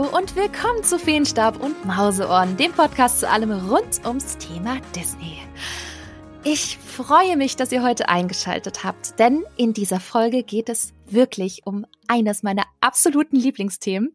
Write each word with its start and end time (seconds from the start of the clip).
Und 0.00 0.34
willkommen 0.34 0.82
zu 0.82 0.98
Feenstab 0.98 1.62
und 1.62 1.84
Mauseohren, 1.84 2.56
dem 2.56 2.72
Podcast 2.72 3.20
zu 3.20 3.28
allem 3.28 3.52
rund 3.52 4.00
ums 4.06 4.38
Thema 4.38 4.78
Disney. 4.96 5.36
Ich 6.42 6.78
freue 6.78 7.36
mich, 7.36 7.56
dass 7.56 7.70
ihr 7.70 7.82
heute 7.82 8.08
eingeschaltet 8.08 8.82
habt, 8.82 9.18
denn 9.18 9.44
in 9.58 9.74
dieser 9.74 10.00
Folge 10.00 10.42
geht 10.42 10.70
es 10.70 10.94
wirklich 11.04 11.66
um 11.66 11.84
eines 12.08 12.42
meiner 12.42 12.64
absoluten 12.80 13.36
Lieblingsthemen. 13.36 14.14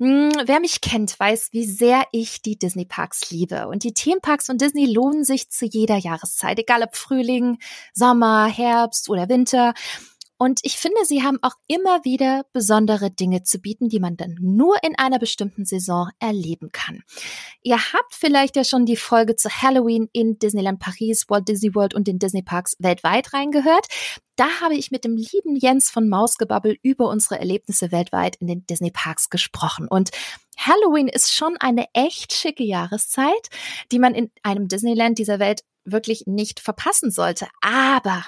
Hm, 0.00 0.32
wer 0.44 0.58
mich 0.58 0.80
kennt, 0.80 1.18
weiß, 1.20 1.50
wie 1.52 1.66
sehr 1.66 2.02
ich 2.10 2.42
die 2.42 2.58
Disney 2.58 2.84
Parks 2.84 3.30
liebe. 3.30 3.68
Und 3.68 3.84
die 3.84 3.94
Themenparks 3.94 4.50
und 4.50 4.60
Disney 4.60 4.86
lohnen 4.86 5.22
sich 5.22 5.50
zu 5.50 5.66
jeder 5.66 5.98
Jahreszeit, 5.98 6.58
egal 6.58 6.82
ob 6.82 6.96
Frühling, 6.96 7.58
Sommer, 7.94 8.46
Herbst 8.46 9.08
oder 9.08 9.28
Winter. 9.28 9.74
Und 10.42 10.58
ich 10.64 10.76
finde, 10.76 11.04
sie 11.04 11.22
haben 11.22 11.38
auch 11.40 11.54
immer 11.68 12.04
wieder 12.04 12.44
besondere 12.52 13.12
Dinge 13.12 13.44
zu 13.44 13.60
bieten, 13.60 13.88
die 13.88 14.00
man 14.00 14.16
dann 14.16 14.36
nur 14.40 14.74
in 14.82 14.98
einer 14.98 15.20
bestimmten 15.20 15.64
Saison 15.64 16.08
erleben 16.18 16.72
kann. 16.72 17.04
Ihr 17.62 17.76
habt 17.76 18.12
vielleicht 18.12 18.56
ja 18.56 18.64
schon 18.64 18.84
die 18.84 18.96
Folge 18.96 19.36
zu 19.36 19.48
Halloween 19.48 20.08
in 20.12 20.40
Disneyland 20.40 20.80
Paris, 20.80 21.26
Walt 21.28 21.46
Disney 21.46 21.76
World 21.76 21.94
und 21.94 22.08
den 22.08 22.18
Disney 22.18 22.42
Parks 22.42 22.74
weltweit 22.80 23.32
reingehört. 23.32 23.86
Da 24.34 24.48
habe 24.60 24.74
ich 24.74 24.90
mit 24.90 25.04
dem 25.04 25.16
lieben 25.16 25.54
Jens 25.54 25.90
von 25.90 26.08
Mausgebabbel 26.08 26.76
über 26.82 27.08
unsere 27.08 27.38
Erlebnisse 27.38 27.92
weltweit 27.92 28.34
in 28.34 28.48
den 28.48 28.66
Disney 28.66 28.90
Parks 28.90 29.30
gesprochen. 29.30 29.86
Und 29.86 30.10
Halloween 30.56 31.06
ist 31.06 31.32
schon 31.32 31.56
eine 31.58 31.86
echt 31.92 32.32
schicke 32.32 32.64
Jahreszeit, 32.64 33.48
die 33.92 34.00
man 34.00 34.12
in 34.12 34.32
einem 34.42 34.66
Disneyland 34.66 35.18
dieser 35.18 35.38
Welt 35.38 35.62
wirklich 35.84 36.24
nicht 36.26 36.58
verpassen 36.58 37.12
sollte. 37.12 37.46
Aber 37.60 38.24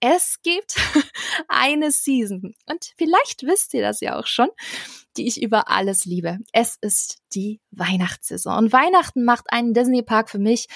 es 0.00 0.38
gibt 0.42 0.76
eine 1.48 1.90
Season 1.90 2.54
und 2.66 2.92
vielleicht 2.96 3.42
wisst 3.42 3.74
ihr 3.74 3.82
das 3.82 4.00
ja 4.00 4.18
auch 4.18 4.26
schon, 4.26 4.48
die 5.16 5.26
ich 5.26 5.42
über 5.42 5.68
alles 5.68 6.04
liebe. 6.04 6.38
Es 6.52 6.76
ist 6.80 7.18
die 7.34 7.60
Weihnachtssaison 7.70 8.56
und 8.56 8.72
Weihnachten 8.72 9.24
macht 9.24 9.52
einen 9.52 9.74
Disney 9.74 10.02
Park 10.02 10.30
für 10.30 10.38
mich 10.38 10.68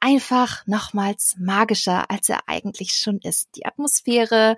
einfach 0.00 0.66
nochmals 0.66 1.36
magischer, 1.38 2.10
als 2.10 2.28
er 2.28 2.40
eigentlich 2.46 2.92
schon 2.92 3.18
ist. 3.22 3.50
Die 3.54 3.66
Atmosphäre, 3.66 4.56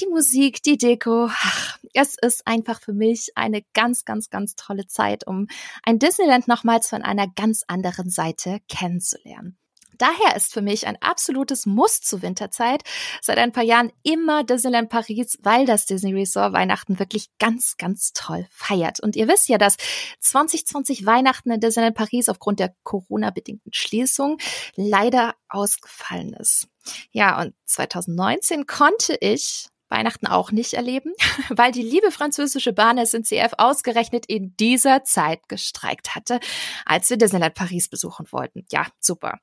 die 0.00 0.06
Musik, 0.06 0.62
die 0.62 0.76
Deko. 0.76 1.28
Ach, 1.30 1.78
es 1.94 2.16
ist 2.20 2.46
einfach 2.46 2.80
für 2.80 2.92
mich 2.92 3.30
eine 3.36 3.62
ganz, 3.72 4.04
ganz, 4.04 4.30
ganz 4.30 4.56
tolle 4.56 4.86
Zeit, 4.88 5.26
um 5.26 5.46
ein 5.84 5.98
Disneyland 5.98 6.48
nochmals 6.48 6.88
von 6.88 7.02
einer 7.02 7.28
ganz 7.28 7.64
anderen 7.68 8.10
Seite 8.10 8.58
kennenzulernen. 8.68 9.56
Daher 10.00 10.34
ist 10.34 10.54
für 10.54 10.62
mich 10.62 10.86
ein 10.86 10.96
absolutes 11.02 11.66
Muss 11.66 12.00
zur 12.00 12.22
Winterzeit 12.22 12.82
seit 13.20 13.36
ein 13.36 13.52
paar 13.52 13.64
Jahren 13.64 13.92
immer 14.02 14.44
Disneyland 14.44 14.88
Paris, 14.88 15.38
weil 15.42 15.66
das 15.66 15.84
Disney 15.84 16.14
Resort 16.14 16.54
Weihnachten 16.54 16.98
wirklich 16.98 17.26
ganz, 17.38 17.76
ganz 17.76 18.12
toll 18.14 18.46
feiert. 18.50 19.00
Und 19.00 19.14
ihr 19.14 19.28
wisst 19.28 19.50
ja, 19.50 19.58
dass 19.58 19.76
2020 20.20 21.04
Weihnachten 21.04 21.50
in 21.50 21.60
Disneyland 21.60 21.96
Paris 21.96 22.30
aufgrund 22.30 22.60
der 22.60 22.74
Corona-bedingten 22.82 23.74
Schließung 23.74 24.38
leider 24.74 25.34
ausgefallen 25.50 26.32
ist. 26.32 26.68
Ja, 27.10 27.38
und 27.38 27.54
2019 27.66 28.66
konnte 28.66 29.18
ich 29.20 29.68
Weihnachten 29.90 30.26
auch 30.26 30.52
nicht 30.52 30.74
erleben, 30.74 31.12
weil 31.50 31.72
die 31.72 31.82
liebe 31.82 32.10
französische 32.10 32.72
Bahn 32.72 33.04
SNCF 33.04 33.52
ausgerechnet 33.58 34.26
in 34.26 34.56
dieser 34.56 35.04
Zeit 35.04 35.48
gestreikt 35.48 36.14
hatte, 36.14 36.40
als 36.86 37.10
wir 37.10 37.16
Disneyland 37.16 37.54
Paris 37.54 37.88
besuchen 37.88 38.26
wollten. 38.30 38.64
Ja, 38.70 38.86
super. 39.00 39.38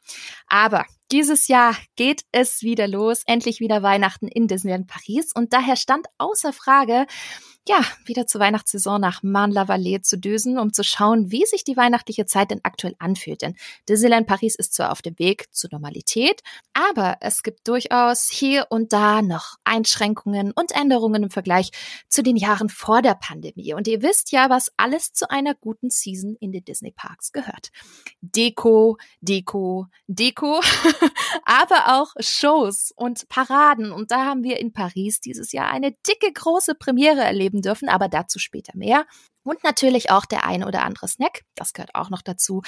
Aber 0.48 0.86
dieses 1.12 1.48
Jahr 1.48 1.76
geht 1.96 2.24
es 2.32 2.62
wieder 2.62 2.88
los, 2.88 3.24
endlich 3.26 3.60
wieder 3.60 3.84
Weihnachten 3.84 4.28
in 4.28 4.48
Disneyland 4.48 4.88
Paris 4.88 5.32
und 5.34 5.54
daher 5.54 5.76
stand 5.76 6.08
außer 6.18 6.54
Frage, 6.54 7.08
ja, 7.68 7.82
wieder 8.06 8.28
zur 8.28 8.40
Weihnachtssaison 8.40 9.00
nach 9.00 9.24
Marne-la-Vallée 9.24 10.02
zu 10.02 10.18
düsen, 10.18 10.58
um 10.58 10.72
zu 10.72 10.84
schauen, 10.84 11.32
wie 11.32 11.46
sich 11.46 11.64
die 11.64 11.76
weihnachtliche 11.76 12.26
Zeit 12.26 12.52
denn 12.52 12.62
aktuell 12.64 12.96
anfühlt. 12.98 13.42
Denn 13.42 13.56
Disneyland 13.90 14.26
Paris 14.26 14.56
ist 14.56 14.74
zwar 14.74 14.92
auf 14.92 15.02
dem 15.02 15.20
Weg 15.20 15.54
zur 15.54 15.70
Normalität, 15.74 16.42
aber 16.74 17.18
es 17.20 17.44
gibt 17.44 17.68
durchaus 17.68 18.30
hier 18.32 18.68
und 18.70 18.94
da 18.94 19.22
noch 19.22 19.58
Einschränkungen 19.66 20.52
und 20.54 20.72
Änderungen 20.72 21.24
im 21.24 21.30
Vergleich 21.30 21.72
zu 22.08 22.24
den 22.24 22.38
Jahren 22.38 22.70
vor 22.70 23.02
der 23.02 23.16
Pandemie. 23.16 23.74
Und 23.74 23.88
ihr 23.88 24.02
wisst 24.02 24.32
ja, 24.32 24.50
was 24.50 24.72
alles 24.78 25.12
zu 25.12 25.30
einer 25.30 25.54
guten 25.54 25.90
Season 25.90 26.38
in 26.40 26.52
den 26.52 26.64
Disney 26.64 26.92
Parks 26.92 27.32
gehört. 27.34 27.72
Deko, 28.22 28.98
Deko, 29.22 29.88
Deko, 30.08 30.62
aber 31.46 32.00
auch 32.00 32.14
Shows 32.20 32.92
und 32.96 33.28
Paraden. 33.30 33.92
Und 33.92 34.12
da 34.12 34.26
haben 34.26 34.44
wir 34.44 34.60
in 34.60 34.74
Paris 34.74 35.20
dieses 35.20 35.52
Jahr 35.52 35.70
eine 35.70 35.92
dicke, 36.08 36.32
große 36.32 36.76
Premiere 36.76 37.22
erleben 37.22 37.62
dürfen, 37.62 37.90
aber 37.90 38.08
dazu 38.08 38.40
später 38.40 38.74
mehr. 38.76 39.06
Und 39.48 39.64
natürlich 39.64 40.12
auch 40.12 40.26
der 40.26 40.46
ein 40.46 40.66
oder 40.66 40.84
andere 40.84 41.08
Snack, 41.08 41.44
das 41.56 41.72
gehört 41.72 41.96
auch 41.96 42.10
noch 42.10 42.22
dazu. 42.22 42.64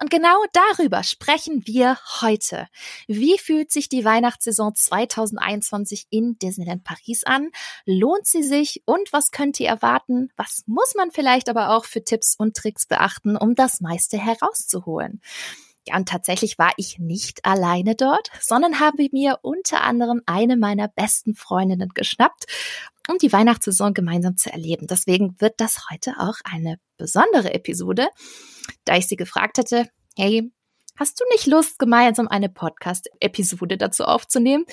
Und 0.00 0.08
genau 0.08 0.42
darüber 0.54 1.02
sprechen 1.02 1.66
wir 1.66 1.98
heute. 2.22 2.68
Wie 3.06 3.36
fühlt 3.36 3.70
sich 3.70 3.90
die 3.90 4.06
Weihnachtssaison 4.06 4.74
2021 4.74 6.06
in 6.08 6.38
Disneyland 6.38 6.84
Paris 6.84 7.24
an? 7.24 7.50
Lohnt 7.84 8.26
sie 8.26 8.42
sich? 8.42 8.82
Und 8.86 9.12
was 9.12 9.30
könnt 9.30 9.60
ihr 9.60 9.68
erwarten? 9.68 10.30
Was 10.36 10.62
muss 10.64 10.94
man 10.94 11.10
vielleicht 11.10 11.50
aber 11.50 11.76
auch 11.76 11.84
für 11.84 12.02
Tipps 12.02 12.34
und 12.34 12.56
Tricks 12.56 12.86
beachten, 12.86 13.36
um 13.36 13.54
das 13.54 13.82
meiste 13.82 14.16
herauszuholen? 14.16 15.20
Ja, 15.86 15.96
und 15.96 16.08
tatsächlich 16.08 16.58
war 16.58 16.72
ich 16.76 16.98
nicht 16.98 17.44
alleine 17.44 17.96
dort, 17.96 18.30
sondern 18.40 18.78
habe 18.78 19.08
mir 19.10 19.38
unter 19.42 19.82
anderem 19.82 20.22
eine 20.26 20.56
meiner 20.56 20.86
besten 20.88 21.34
Freundinnen 21.34 21.90
geschnappt, 21.92 22.44
um 23.10 23.18
die 23.18 23.32
Weihnachtssaison 23.32 23.92
gemeinsam 23.92 24.36
zu 24.36 24.52
erleben. 24.52 24.86
Deswegen 24.86 25.40
wird 25.40 25.54
das 25.56 25.90
heute 25.90 26.14
auch 26.18 26.36
eine 26.44 26.78
besondere 26.98 27.52
Episode, 27.52 28.08
da 28.84 28.96
ich 28.96 29.08
sie 29.08 29.16
gefragt 29.16 29.58
hatte, 29.58 29.88
hey, 30.16 30.52
hast 30.96 31.20
du 31.20 31.24
nicht 31.32 31.46
Lust, 31.46 31.80
gemeinsam 31.80 32.28
eine 32.28 32.48
Podcast-Episode 32.48 33.76
dazu 33.76 34.04
aufzunehmen? 34.04 34.64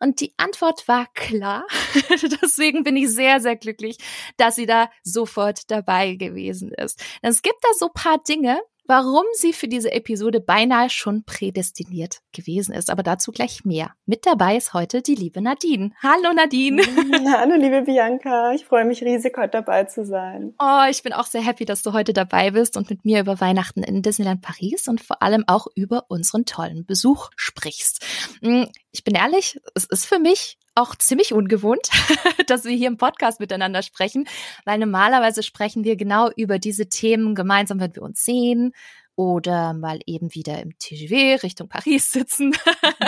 Und 0.00 0.20
die 0.20 0.34
Antwort 0.36 0.86
war 0.86 1.06
klar. 1.14 1.66
Deswegen 2.42 2.84
bin 2.84 2.96
ich 2.96 3.10
sehr, 3.10 3.40
sehr 3.40 3.56
glücklich, 3.56 3.96
dass 4.36 4.56
sie 4.56 4.66
da 4.66 4.90
sofort 5.02 5.70
dabei 5.70 6.16
gewesen 6.16 6.72
ist. 6.72 7.02
Es 7.22 7.40
gibt 7.40 7.58
da 7.62 7.68
so 7.78 7.88
paar 7.88 8.18
Dinge, 8.18 8.60
warum 8.88 9.24
sie 9.34 9.52
für 9.52 9.68
diese 9.68 9.92
Episode 9.92 10.40
beinahe 10.40 10.88
schon 10.88 11.22
prädestiniert 11.24 12.20
gewesen 12.32 12.74
ist. 12.74 12.90
Aber 12.90 13.02
dazu 13.02 13.30
gleich 13.30 13.64
mehr. 13.64 13.92
Mit 14.06 14.26
dabei 14.26 14.56
ist 14.56 14.72
heute 14.72 15.02
die 15.02 15.14
liebe 15.14 15.42
Nadine. 15.42 15.92
Hallo 16.02 16.32
Nadine. 16.34 16.82
Hallo 17.30 17.54
liebe 17.56 17.82
Bianca. 17.82 18.52
Ich 18.52 18.64
freue 18.64 18.86
mich 18.86 19.02
riesig, 19.02 19.36
heute 19.36 19.50
dabei 19.50 19.84
zu 19.84 20.06
sein. 20.06 20.54
Oh, 20.58 20.84
ich 20.90 21.02
bin 21.02 21.12
auch 21.12 21.26
sehr 21.26 21.42
happy, 21.42 21.66
dass 21.66 21.82
du 21.82 21.92
heute 21.92 22.14
dabei 22.14 22.50
bist 22.50 22.76
und 22.78 22.88
mit 22.88 23.04
mir 23.04 23.20
über 23.20 23.40
Weihnachten 23.40 23.82
in 23.82 24.00
Disneyland 24.00 24.40
Paris 24.40 24.88
und 24.88 25.02
vor 25.02 25.22
allem 25.22 25.44
auch 25.46 25.66
über 25.74 26.06
unseren 26.08 26.46
tollen 26.46 26.86
Besuch 26.86 27.28
sprichst. 27.36 28.02
Hm, 28.40 28.68
ich 28.90 29.04
bin 29.04 29.14
ehrlich, 29.14 29.60
es 29.74 29.84
ist 29.84 30.06
für 30.06 30.18
mich 30.18 30.57
auch 30.78 30.94
ziemlich 30.94 31.32
ungewohnt, 31.32 31.90
dass 32.46 32.64
wir 32.64 32.76
hier 32.76 32.88
im 32.88 32.96
Podcast 32.96 33.40
miteinander 33.40 33.82
sprechen, 33.82 34.28
weil 34.64 34.78
normalerweise 34.78 35.42
sprechen 35.42 35.84
wir 35.84 35.96
genau 35.96 36.30
über 36.36 36.58
diese 36.58 36.88
Themen 36.88 37.34
gemeinsam, 37.34 37.80
wenn 37.80 37.94
wir 37.94 38.02
uns 38.02 38.24
sehen 38.24 38.72
oder 39.16 39.74
mal 39.74 39.98
eben 40.06 40.32
wieder 40.32 40.62
im 40.62 40.78
TGV 40.78 41.42
Richtung 41.42 41.68
Paris 41.68 42.12
sitzen. 42.12 42.54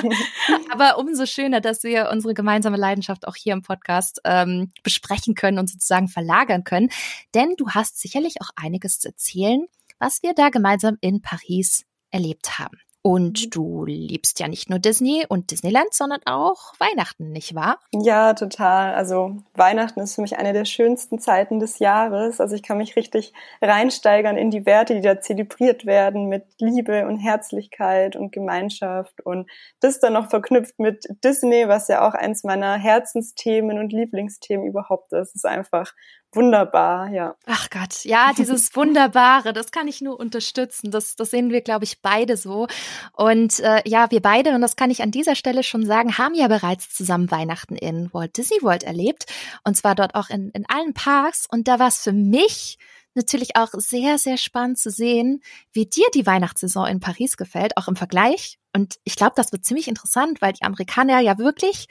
Aber 0.73 0.99
umso 0.99 1.25
schöner, 1.25 1.61
dass 1.61 1.85
wir 1.85 2.11
unsere 2.13 2.35
gemeinsame 2.35 2.77
Leidenschaft 2.77 3.29
auch 3.29 3.37
hier 3.37 3.53
im 3.53 3.63
Podcast 3.63 4.21
ähm, 4.25 4.73
besprechen 4.83 5.37
können 5.37 5.61
und 5.61 5.71
sozusagen 5.71 6.09
verlagern 6.09 6.65
können. 6.65 6.89
Denn 7.33 7.55
du 7.57 7.71
hast 7.71 8.01
sicherlich 8.01 8.43
auch 8.43 8.51
einiges 8.57 8.99
zu 8.99 9.09
erzählen, 9.09 9.67
was 10.01 10.25
wir 10.25 10.35
da 10.35 10.49
gemeinsam 10.49 10.97
in 11.01 11.23
Paris 11.23 11.85
erlebt 12.11 12.59
haben. 12.59 12.79
Und 13.03 13.47
mhm. 13.47 13.51
du 13.51 13.85
liebst 13.87 14.41
ja 14.41 14.49
nicht 14.49 14.69
nur 14.69 14.79
Disney 14.79 15.25
und 15.29 15.51
Disneyland, 15.51 15.93
sondern 15.93 16.21
auch 16.27 16.75
Weihnachten, 16.79 17.33
nicht 17.33 17.55
wahr? 17.55 17.79
Ja, 17.93 18.35
total. 18.35 18.95
Also 18.95 19.37
Weihnachten 19.55 20.01
ist 20.01 20.17
für 20.17 20.21
mich 20.21 20.37
eine 20.37 20.53
der 20.53 20.67
schönsten 20.67 21.19
Zeiten 21.19 21.61
des 21.61 21.79
Jahres. 21.79 22.41
Also 22.41 22.55
ich 22.55 22.63
kann 22.63 22.77
mich 22.77 22.97
richtig 22.97 23.33
reinsteigern 23.63 24.37
in 24.37 24.51
die 24.51 24.67
Werte, 24.67 24.95
die 24.95 25.01
da 25.01 25.21
zelebriert 25.21 25.87
werden 25.87 26.29
mit 26.29 26.45
Liebe 26.59 27.07
und 27.07 27.19
Herzlichkeit 27.19 28.17
und 28.17 28.33
Gemeinschaft 28.33 29.25
und 29.25 29.51
das 29.81 29.99
dann 30.01 30.13
noch 30.13 30.29
verknüpft 30.29 30.79
mit 30.79 31.07
Disney, 31.25 31.69
was 31.69 31.89
ja 31.89 32.07
auch 32.07 32.15
eins 32.15 32.45
meiner 32.45 32.77
Herzensthemen 32.77 33.79
und 33.79 33.93
Lieblingsthemen 33.93 34.67
überhaupt 34.67 35.13
ist. 35.13 35.31
Es 35.31 35.37
ist 35.37 35.47
einfach 35.47 35.95
wunderbar, 36.33 37.11
ja. 37.11 37.37
Ach 37.47 37.71
Gott, 37.71 38.05
ja, 38.05 38.33
dieses 38.37 38.75
Wunderbare, 38.77 39.53
das 39.53 39.73
kann 39.73 39.89
ich 39.89 40.01
nur 40.01 40.19
unterstützen. 40.19 40.91
Das, 40.91 41.17
das 41.17 41.31
sehen 41.31 41.51
wir, 41.51 41.61
glaube 41.61 41.85
ich, 41.85 42.01
beide 42.03 42.37
so. 42.37 42.67
Und 43.13 43.61
äh, 43.61 43.83
ja, 43.87 44.11
wir 44.11 44.23
beide, 44.23 44.55
und 44.55 44.61
das 44.61 44.77
kann 44.77 44.91
ich 44.91 45.03
an 45.03 45.11
dieser 45.11 45.35
Stelle 45.35 45.63
schon 45.63 45.85
sagen, 45.85 46.19
haben 46.19 46.35
ja 46.35 46.49
bereits 46.49 46.95
zusammen 46.95 47.31
Weihnachten 47.31 47.77
in 47.77 48.13
Walt 48.13 48.37
Disney 48.37 48.63
World 48.63 48.83
erlebt. 48.83 49.27
Und 49.65 49.77
zwar 49.77 49.95
dort 49.95 50.15
auch 50.15 50.31
in, 50.31 50.51
in 50.51 50.65
allen 50.69 50.95
Parks. 50.95 51.47
Und 51.51 51.69
da 51.69 51.79
war 51.79 51.89
es 51.89 51.99
für 51.99 52.13
mich 52.13 52.79
natürlich 53.15 53.57
auch 53.57 53.71
sehr, 53.73 54.19
sehr 54.19 54.37
spannend 54.37 54.79
zu 54.79 54.91
sehen, 54.91 55.43
wie 55.73 55.87
dir 55.87 56.07
die 56.15 56.27
Weihnachtssaison 56.27 56.87
in 56.87 57.01
Paris 57.01 57.37
gefällt, 57.37 57.77
auch 57.77 57.89
im 57.89 57.97
Vergleich 57.97 58.59
Und 58.73 58.97
ich 59.05 59.17
glaube, 59.17 59.33
das 59.37 59.53
wird 59.53 59.65
ziemlich 59.65 59.89
interessant, 59.89 60.41
weil 60.41 60.53
die 60.53 60.63
Amerikaner 60.63 61.21
ja 61.21 61.39
wirklich 61.39 61.87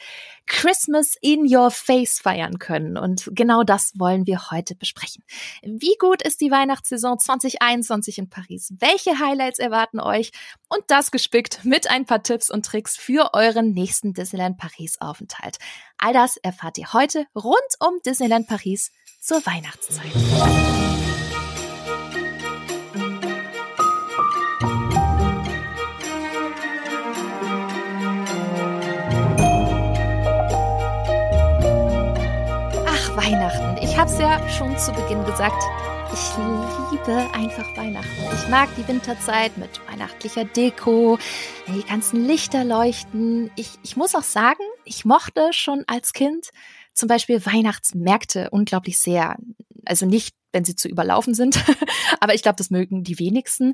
Christmas 0.46 1.16
in 1.22 1.46
your 1.46 1.72
face 1.72 2.20
feiern 2.20 2.58
können. 2.58 2.98
Und 2.98 3.30
genau 3.34 3.64
das 3.64 3.94
wollen 3.98 4.26
wir 4.26 4.50
heute 4.52 4.76
besprechen. 4.76 5.24
Wie 5.62 5.96
gut 6.00 6.22
ist 6.22 6.42
die 6.42 6.52
Weihnachtssaison 6.52 7.20
2021 7.20 8.18
in 8.18 8.30
Paris? 8.30 8.74
Welche 8.80 9.20
Highlights 9.20 9.60
erwarten 9.60 10.00
euch? 10.00 10.32
Und 10.70 10.84
das 10.88 11.12
gespickt 11.12 11.66
mit 11.66 11.90
ein 11.90 12.06
paar 12.06 12.24
Tipps 12.24 12.50
und 12.50 12.66
Tricks 12.66 12.96
für 12.96 13.34
euren 13.34 13.74
nächsten 13.74 14.14
Disneyland 14.14 14.58
Paris 14.58 15.00
Aufenthalt. 15.02 15.58
All 15.98 16.14
das 16.14 16.38
erfahrt 16.38 16.78
ihr 16.78 16.94
heute 16.94 17.26
rund 17.36 17.60
um 17.80 18.00
Disneyland 18.06 18.48
Paris 18.48 18.92
zur 19.20 19.46
Weihnachtszeit. 19.46 21.19
Habe 34.00 34.10
es 34.10 34.18
ja 34.18 34.48
schon 34.48 34.78
zu 34.78 34.94
Beginn 34.94 35.26
gesagt. 35.26 35.62
Ich 36.14 36.38
liebe 36.90 37.34
einfach 37.34 37.68
Weihnachten. 37.76 38.24
Ich 38.34 38.48
mag 38.48 38.70
die 38.78 38.88
Winterzeit 38.88 39.58
mit 39.58 39.70
weihnachtlicher 39.92 40.46
Deko, 40.46 41.20
die 41.68 41.84
ganzen 41.84 42.26
Lichter 42.26 42.64
leuchten. 42.64 43.52
Ich, 43.58 43.72
ich 43.84 43.98
muss 43.98 44.16
auch 44.16 44.24
sagen, 44.24 44.64
ich 44.86 45.04
mochte 45.04 45.50
schon 45.52 45.84
als 45.88 46.14
Kind 46.14 46.48
zum 46.94 47.10
Beispiel 47.10 47.46
Weihnachtsmärkte 47.46 48.52
unglaublich 48.52 48.98
sehr. 49.00 49.36
Also 49.84 50.06
nicht, 50.06 50.34
wenn 50.54 50.64
sie 50.64 50.78
zu 50.78 50.88
überlaufen 50.88 51.34
sind, 51.34 51.62
aber 52.22 52.34
ich 52.34 52.42
glaube, 52.42 52.56
das 52.56 52.70
mögen 52.70 53.04
die 53.04 53.20
wenigsten. 53.20 53.74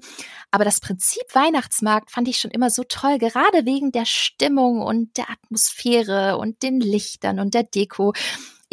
Aber 0.50 0.66
das 0.66 0.80
Prinzip 0.80 1.24
Weihnachtsmarkt 1.33 2.10
fand 2.10 2.28
ich 2.28 2.38
schon 2.38 2.50
immer 2.50 2.71
so 2.71 2.83
toll, 2.83 3.19
gerade 3.19 3.63
wegen 3.68 3.92
der 3.92 4.06
Stimmung 4.06 4.81
und 4.81 5.18
der 5.18 5.30
Atmosphäre 5.30 6.39
und 6.39 6.63
den 6.63 6.80
Lichtern 6.80 7.39
und 7.39 7.54
der 7.54 7.62
Deko. 7.62 8.13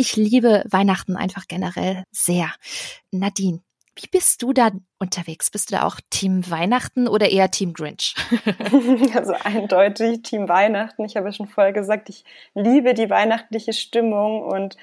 Ich 0.02 0.16
liebe 0.16 0.64
Weihnachten 0.68 1.16
einfach 1.16 1.46
generell 1.46 2.02
sehr. 2.10 2.52
Nadine, 3.12 3.60
wie 3.94 4.08
bist 4.10 4.42
du 4.42 4.52
da 4.52 4.72
unterwegs? 4.98 5.48
Bist 5.48 5.70
du 5.70 5.76
da 5.76 5.84
auch 5.84 6.00
Team 6.10 6.50
Weihnachten 6.50 7.06
oder 7.06 7.30
eher 7.30 7.52
Team 7.52 7.72
Grinch? 7.72 8.16
also 9.14 9.34
eindeutig 9.44 10.22
Team 10.22 10.48
Weihnachten. 10.48 11.04
Ich 11.04 11.16
habe 11.16 11.28
ja 11.28 11.32
schon 11.32 11.46
vorher 11.46 11.72
gesagt, 11.72 12.08
ich 12.08 12.24
liebe 12.52 12.94
die 12.94 13.10
weihnachtliche 13.10 13.72
Stimmung 13.72 14.42
und 14.42 14.76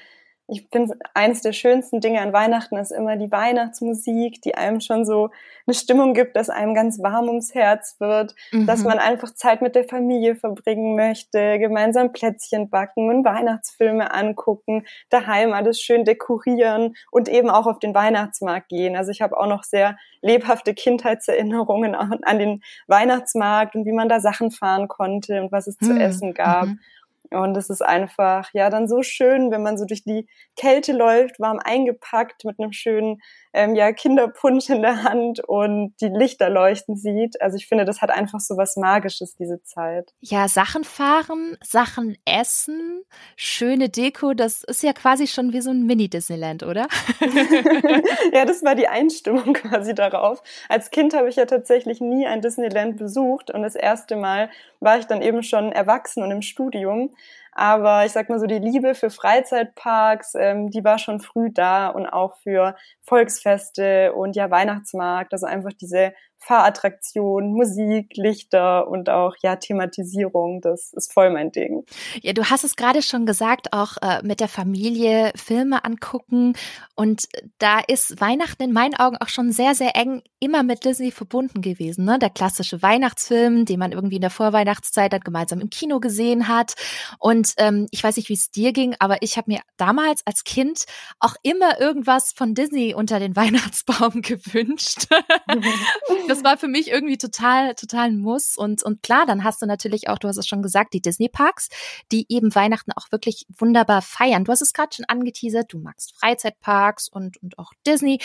ich 0.50 0.66
finde, 0.70 0.96
eines 1.14 1.42
der 1.42 1.52
schönsten 1.52 2.00
Dinge 2.00 2.20
an 2.20 2.32
Weihnachten 2.32 2.76
ist 2.76 2.90
immer 2.90 3.16
die 3.16 3.30
Weihnachtsmusik, 3.30 4.42
die 4.42 4.54
einem 4.54 4.80
schon 4.80 5.04
so 5.04 5.30
eine 5.66 5.74
Stimmung 5.74 6.14
gibt, 6.14 6.36
dass 6.36 6.50
einem 6.50 6.74
ganz 6.74 7.00
warm 7.00 7.28
ums 7.28 7.54
Herz 7.54 7.96
wird, 8.00 8.34
mhm. 8.50 8.66
dass 8.66 8.82
man 8.82 8.98
einfach 8.98 9.32
Zeit 9.34 9.62
mit 9.62 9.74
der 9.74 9.84
Familie 9.84 10.34
verbringen 10.34 10.96
möchte, 10.96 11.58
gemeinsam 11.58 12.12
Plätzchen 12.12 12.68
backen 12.68 13.08
und 13.08 13.24
Weihnachtsfilme 13.24 14.12
angucken, 14.12 14.84
daheim 15.08 15.52
alles 15.52 15.80
schön 15.80 16.04
dekorieren 16.04 16.96
und 17.10 17.28
eben 17.28 17.50
auch 17.50 17.66
auf 17.66 17.78
den 17.78 17.94
Weihnachtsmarkt 17.94 18.68
gehen. 18.68 18.96
Also 18.96 19.10
ich 19.10 19.22
habe 19.22 19.38
auch 19.38 19.46
noch 19.46 19.62
sehr 19.62 19.96
lebhafte 20.22 20.74
Kindheitserinnerungen 20.74 21.94
an 21.94 22.38
den 22.38 22.62
Weihnachtsmarkt 22.88 23.74
und 23.74 23.86
wie 23.86 23.92
man 23.92 24.08
da 24.08 24.20
Sachen 24.20 24.50
fahren 24.50 24.88
konnte 24.88 25.40
und 25.40 25.52
was 25.52 25.66
es 25.66 25.80
mhm. 25.80 25.86
zu 25.86 25.92
essen 25.98 26.34
gab. 26.34 26.66
Mhm. 26.66 26.80
Und 27.30 27.56
es 27.56 27.70
ist 27.70 27.82
einfach, 27.82 28.50
ja, 28.52 28.70
dann 28.70 28.88
so 28.88 29.02
schön, 29.02 29.50
wenn 29.50 29.62
man 29.62 29.78
so 29.78 29.84
durch 29.84 30.02
die 30.02 30.28
Kälte 30.56 30.92
läuft, 30.92 31.38
warm 31.38 31.58
eingepackt 31.62 32.44
mit 32.44 32.58
einem 32.58 32.72
schönen 32.72 33.20
ähm, 33.52 33.74
ja, 33.74 33.92
Kinderpunsch 33.92 34.68
in 34.68 34.82
der 34.82 35.02
Hand 35.02 35.40
und 35.40 35.94
die 36.00 36.08
Lichter 36.08 36.48
leuchten 36.50 36.96
sieht. 36.96 37.40
Also 37.40 37.56
ich 37.56 37.66
finde, 37.66 37.84
das 37.84 38.00
hat 38.00 38.10
einfach 38.10 38.40
so 38.40 38.56
was 38.56 38.76
Magisches, 38.76 39.34
diese 39.34 39.62
Zeit. 39.62 40.12
Ja, 40.20 40.48
Sachen 40.48 40.84
fahren, 40.84 41.56
Sachen 41.62 42.16
essen, 42.24 43.02
schöne 43.36 43.88
Deko, 43.88 44.34
das 44.34 44.62
ist 44.62 44.82
ja 44.82 44.92
quasi 44.92 45.26
schon 45.26 45.52
wie 45.52 45.60
so 45.60 45.70
ein 45.70 45.84
Mini-Disneyland, 45.86 46.62
oder? 46.62 46.86
ja, 48.32 48.44
das 48.44 48.62
war 48.62 48.74
die 48.74 48.88
Einstimmung 48.88 49.52
quasi 49.54 49.94
darauf. 49.94 50.42
Als 50.68 50.90
Kind 50.90 51.14
habe 51.14 51.28
ich 51.28 51.36
ja 51.36 51.46
tatsächlich 51.46 52.00
nie 52.00 52.26
ein 52.26 52.40
Disneyland 52.40 52.96
besucht 52.96 53.50
und 53.50 53.62
das 53.62 53.74
erste 53.74 54.16
Mal 54.16 54.50
war 54.78 54.98
ich 54.98 55.06
dann 55.06 55.22
eben 55.22 55.42
schon 55.42 55.72
erwachsen 55.72 56.22
und 56.22 56.30
im 56.30 56.42
Studium. 56.42 57.14
Aber 57.52 58.04
ich 58.06 58.12
sag 58.12 58.28
mal 58.28 58.38
so, 58.38 58.46
die 58.46 58.58
Liebe 58.58 58.94
für 58.94 59.10
Freizeitparks, 59.10 60.34
ähm, 60.36 60.70
die 60.70 60.84
war 60.84 60.98
schon 60.98 61.20
früh 61.20 61.50
da 61.52 61.88
und 61.88 62.06
auch 62.06 62.36
für 62.38 62.76
Volksfeste 63.02 64.12
und 64.14 64.36
ja 64.36 64.50
Weihnachtsmarkt. 64.50 65.32
Also 65.32 65.46
einfach 65.46 65.72
diese 65.72 66.12
Fahrattraktion, 66.40 67.52
Musik, 67.52 68.16
Lichter 68.16 68.88
und 68.88 69.08
auch 69.10 69.36
ja 69.42 69.56
Thematisierung. 69.56 70.60
Das 70.60 70.92
ist 70.92 71.12
voll 71.12 71.30
mein 71.30 71.52
Ding. 71.52 71.84
Ja, 72.22 72.32
du 72.32 72.44
hast 72.50 72.64
es 72.64 72.76
gerade 72.76 73.02
schon 73.02 73.26
gesagt, 73.26 73.72
auch 73.72 73.96
äh, 74.02 74.22
mit 74.22 74.40
der 74.40 74.48
Familie 74.48 75.32
Filme 75.36 75.84
angucken 75.84 76.54
und 76.96 77.28
da 77.58 77.80
ist 77.86 78.20
Weihnachten 78.20 78.62
in 78.62 78.72
meinen 78.72 78.94
Augen 78.94 79.16
auch 79.18 79.28
schon 79.28 79.52
sehr 79.52 79.74
sehr 79.74 79.94
eng 79.96 80.22
immer 80.40 80.62
mit 80.62 80.84
Disney 80.84 81.10
verbunden 81.10 81.60
gewesen. 81.60 82.04
Ne? 82.06 82.18
Der 82.18 82.30
klassische 82.30 82.82
Weihnachtsfilm, 82.82 83.66
den 83.66 83.78
man 83.78 83.92
irgendwie 83.92 84.16
in 84.16 84.22
der 84.22 84.30
Vorweihnachtszeit 84.30 85.12
dann 85.12 85.20
gemeinsam 85.20 85.60
im 85.60 85.68
Kino 85.68 86.00
gesehen 86.00 86.48
hat. 86.48 86.74
Und 87.18 87.52
ähm, 87.58 87.86
ich 87.90 88.02
weiß 88.02 88.16
nicht, 88.16 88.30
wie 88.30 88.34
es 88.34 88.50
dir 88.50 88.72
ging, 88.72 88.96
aber 88.98 89.22
ich 89.22 89.36
habe 89.36 89.50
mir 89.50 89.60
damals 89.76 90.26
als 90.26 90.44
Kind 90.44 90.86
auch 91.18 91.34
immer 91.42 91.78
irgendwas 91.80 92.32
von 92.32 92.54
Disney 92.54 92.94
unter 92.94 93.20
den 93.20 93.36
Weihnachtsbaum 93.40 94.22
gewünscht. 94.22 95.06
das 96.30 96.44
war 96.44 96.56
für 96.56 96.68
mich 96.68 96.90
irgendwie 96.90 97.18
total, 97.18 97.74
total 97.74 98.06
ein 98.06 98.18
Muss. 98.18 98.56
Und, 98.56 98.82
und 98.82 99.02
klar, 99.02 99.26
dann 99.26 99.44
hast 99.44 99.62
du 99.62 99.66
natürlich 99.66 100.08
auch, 100.08 100.18
du 100.18 100.28
hast 100.28 100.36
es 100.36 100.46
schon 100.46 100.62
gesagt, 100.62 100.94
die 100.94 101.02
Disney-Parks, 101.02 101.68
die 102.12 102.26
eben 102.28 102.54
Weihnachten 102.54 102.92
auch 102.92 103.10
wirklich 103.10 103.46
wunderbar 103.56 104.02
feiern. 104.02 104.44
Du 104.44 104.52
hast 104.52 104.62
es 104.62 104.72
gerade 104.72 104.94
schon 104.94 105.04
angeteasert, 105.06 105.72
du 105.72 105.78
magst 105.78 106.16
Freizeitparks 106.18 107.08
und, 107.08 107.42
und 107.42 107.58
auch 107.58 107.72
Disney 107.86 108.18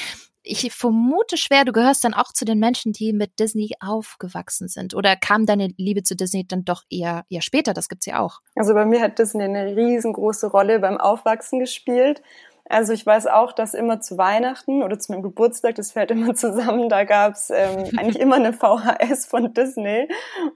ich 0.45 0.71
vermute 0.71 1.37
schwer, 1.37 1.65
du 1.65 1.71
gehörst 1.71 2.03
dann 2.03 2.13
auch 2.13 2.31
zu 2.31 2.45
den 2.45 2.59
Menschen, 2.59 2.93
die 2.93 3.13
mit 3.13 3.39
Disney 3.39 3.71
aufgewachsen 3.79 4.67
sind. 4.67 4.93
Oder 4.93 5.15
kam 5.15 5.45
deine 5.45 5.69
Liebe 5.77 6.03
zu 6.03 6.15
Disney 6.15 6.45
dann 6.47 6.63
doch 6.63 6.83
eher, 6.89 7.25
eher 7.29 7.41
später? 7.41 7.73
Das 7.73 7.89
gibt's 7.89 8.05
ja 8.05 8.19
auch. 8.19 8.41
Also 8.55 8.73
bei 8.73 8.85
mir 8.85 9.01
hat 9.01 9.17
Disney 9.19 9.43
eine 9.43 9.75
riesengroße 9.75 10.47
Rolle 10.47 10.79
beim 10.79 10.97
Aufwachsen 10.97 11.59
gespielt. 11.59 12.21
Also 12.67 12.93
ich 12.93 13.05
weiß 13.05 13.27
auch, 13.27 13.51
dass 13.51 13.75
immer 13.75 14.01
zu 14.01 14.17
Weihnachten 14.17 14.81
oder 14.81 14.97
zu 14.97 15.11
meinem 15.11 15.21
Geburtstag, 15.21 15.75
das 15.75 15.91
fällt 15.91 16.09
immer 16.09 16.33
zusammen, 16.35 16.89
da 16.89 17.03
gab's 17.03 17.51
ähm, 17.51 17.91
eigentlich 17.97 18.19
immer 18.19 18.37
eine 18.37 18.53
VHS 18.53 19.27
von 19.27 19.53
Disney 19.53 20.07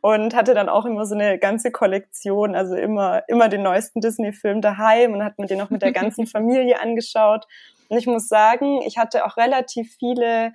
und 0.02 0.36
hatte 0.36 0.56
dann 0.56 0.70
auch 0.70 0.86
immer 0.86 1.06
so 1.06 1.14
eine 1.14 1.38
ganze 1.38 1.72
Kollektion, 1.72 2.56
also 2.56 2.76
immer, 2.76 3.24
immer 3.28 3.48
den 3.48 3.62
neuesten 3.62 4.02
Disney-Film 4.02 4.62
daheim 4.62 5.14
und 5.14 5.24
hat 5.24 5.38
mir 5.38 5.46
den 5.46 5.62
auch 5.62 5.70
mit 5.70 5.84
der 5.84 5.92
ganzen 5.92 6.26
Familie 6.28 6.82
angeschaut. 6.82 7.46
Und 7.90 7.98
ich 7.98 8.08
muss 8.08 8.28
sagen, 8.28 8.82
ich 8.82 8.98
hatte 8.98 9.26
auch 9.26 9.38
relativ 9.38 9.96
viele 9.98 10.54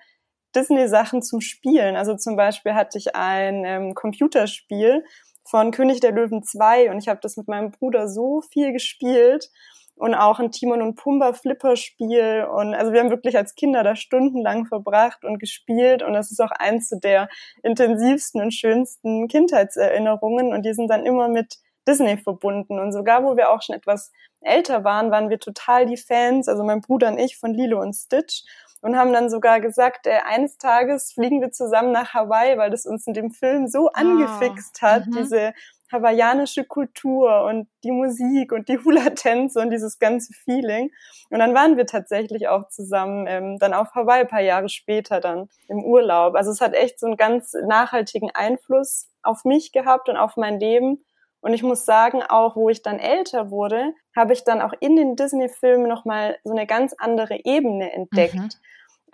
Disney-Sachen 0.57 1.23
zum 1.23 1.41
Spielen. 1.41 1.95
Also 1.95 2.17
zum 2.17 2.35
Beispiel 2.37 2.75
hatte 2.75 2.99
ich 2.99 3.15
ein 3.15 3.65
ähm, 3.65 3.95
Computerspiel 3.95 5.05
von 5.45 5.71
König 5.71 6.01
der 6.01 6.13
Löwen 6.13 6.43
2 6.43 6.91
und 6.91 6.99
ich 6.99 7.09
habe 7.09 7.21
das 7.23 7.37
mit 7.37 7.47
meinem 7.47 7.71
Bruder 7.71 8.09
so 8.09 8.41
viel 8.41 8.73
gespielt 8.73 9.51
und 9.97 10.15
auch 10.15 10.41
ein 10.41 10.51
Timon 10.51 10.83
und 10.83 10.97
Pumba 10.97 11.33
Flipperspiel. 11.33 12.47
Und 12.51 12.75
also 12.75 12.93
wir 12.93 13.01
haben 13.01 13.11
wirklich 13.11 13.37
als 13.37 13.55
Kinder 13.55 13.83
da 13.83 13.95
stundenlang 13.97 14.67
verbracht 14.67 15.25
und 15.25 15.39
gespielt. 15.39 16.03
Und 16.03 16.15
das 16.15 16.31
ist 16.31 16.41
auch 16.41 16.51
eins 16.51 16.91
der 17.03 17.29
intensivsten 17.63 18.41
und 18.41 18.53
schönsten 18.53 19.29
Kindheitserinnerungen. 19.29 20.53
Und 20.53 20.65
die 20.65 20.75
sind 20.75 20.89
dann 20.89 21.07
immer 21.07 21.29
mit 21.29 21.59
Disney 21.87 22.17
verbunden. 22.17 22.79
Und 22.79 22.93
sogar 22.93 23.25
wo 23.25 23.37
wir 23.37 23.51
auch 23.51 23.63
schon 23.63 23.77
etwas 23.77 24.11
älter 24.41 24.85
waren, 24.85 25.11
waren 25.11 25.31
wir 25.31 25.39
total 25.39 25.87
die 25.87 25.97
Fans, 25.97 26.49
also 26.49 26.65
mein 26.65 26.81
Bruder 26.81 27.09
und 27.09 27.19
ich 27.19 27.39
von 27.39 27.55
Lilo 27.55 27.81
und 27.81 27.95
Stitch. 27.95 28.43
Und 28.83 28.99
haben 28.99 29.15
dann 29.15 29.31
sogar 29.31 29.63
gesagt, 29.63 30.07
äh, 30.07 30.19
eines 30.27 30.59
Tages 30.59 31.13
fliegen 31.15 31.41
wir 31.41 31.51
zusammen 31.53 31.91
nach 31.91 32.13
Hawaii, 32.13 32.59
weil 32.59 32.71
das 32.71 32.85
uns 32.85 33.07
in 33.07 33.15
dem 33.15 33.31
Film 33.31 33.67
so 33.67 33.89
ah, 33.89 33.93
angefixt 34.01 34.83
hat, 34.83 35.07
mhm. 35.07 35.13
diese 35.13 35.55
hawaiianische 35.95 36.65
Kultur 36.65 37.45
und 37.45 37.69
die 37.83 37.93
Musik 37.93 38.53
und 38.53 38.69
die 38.69 38.79
Hula-Tänze 38.79 39.61
und 39.61 39.71
dieses 39.71 39.99
ganze 39.99 40.33
Feeling. 40.45 40.91
Und 41.31 41.39
dann 41.39 41.55
waren 41.55 41.77
wir 41.77 41.87
tatsächlich 41.87 42.49
auch 42.49 42.69
zusammen 42.69 43.27
ähm, 43.29 43.59
dann 43.59 43.73
auf 43.73 43.95
Hawaii 43.95 44.23
ein 44.23 44.29
paar 44.29 44.43
Jahre 44.43 44.69
später 44.69 45.21
dann 45.21 45.49
im 45.69 45.83
Urlaub. 45.83 46.35
Also 46.35 46.51
es 46.51 46.61
hat 46.61 46.75
echt 46.75 47.01
so 47.01 47.07
einen 47.07 47.17
ganz 47.17 47.55
nachhaltigen 47.67 48.31
Einfluss 48.35 49.09
auf 49.23 49.45
mich 49.45 49.73
gehabt 49.73 50.09
und 50.09 50.17
auf 50.17 50.37
mein 50.37 50.61
Leben. 50.61 51.05
Und 51.41 51.53
ich 51.53 51.63
muss 51.63 51.85
sagen, 51.85 52.23
auch 52.23 52.57
wo 52.57 52.71
ich 52.71 52.83
dann 52.83 52.99
älter 52.99 53.51
wurde, 53.51 53.93
habe 54.17 54.33
ich 54.33 54.45
dann 54.45 54.63
auch 54.63 54.73
in 54.81 54.97
den 54.97 55.15
Disney-Filmen 55.15 55.89
nochmal 55.89 56.39
so 56.43 56.53
eine 56.53 56.67
ganz 56.67 56.95
andere 56.99 57.39
Ebene 57.45 57.93
entdeckt. 57.93 58.35
Mhm. 58.35 58.49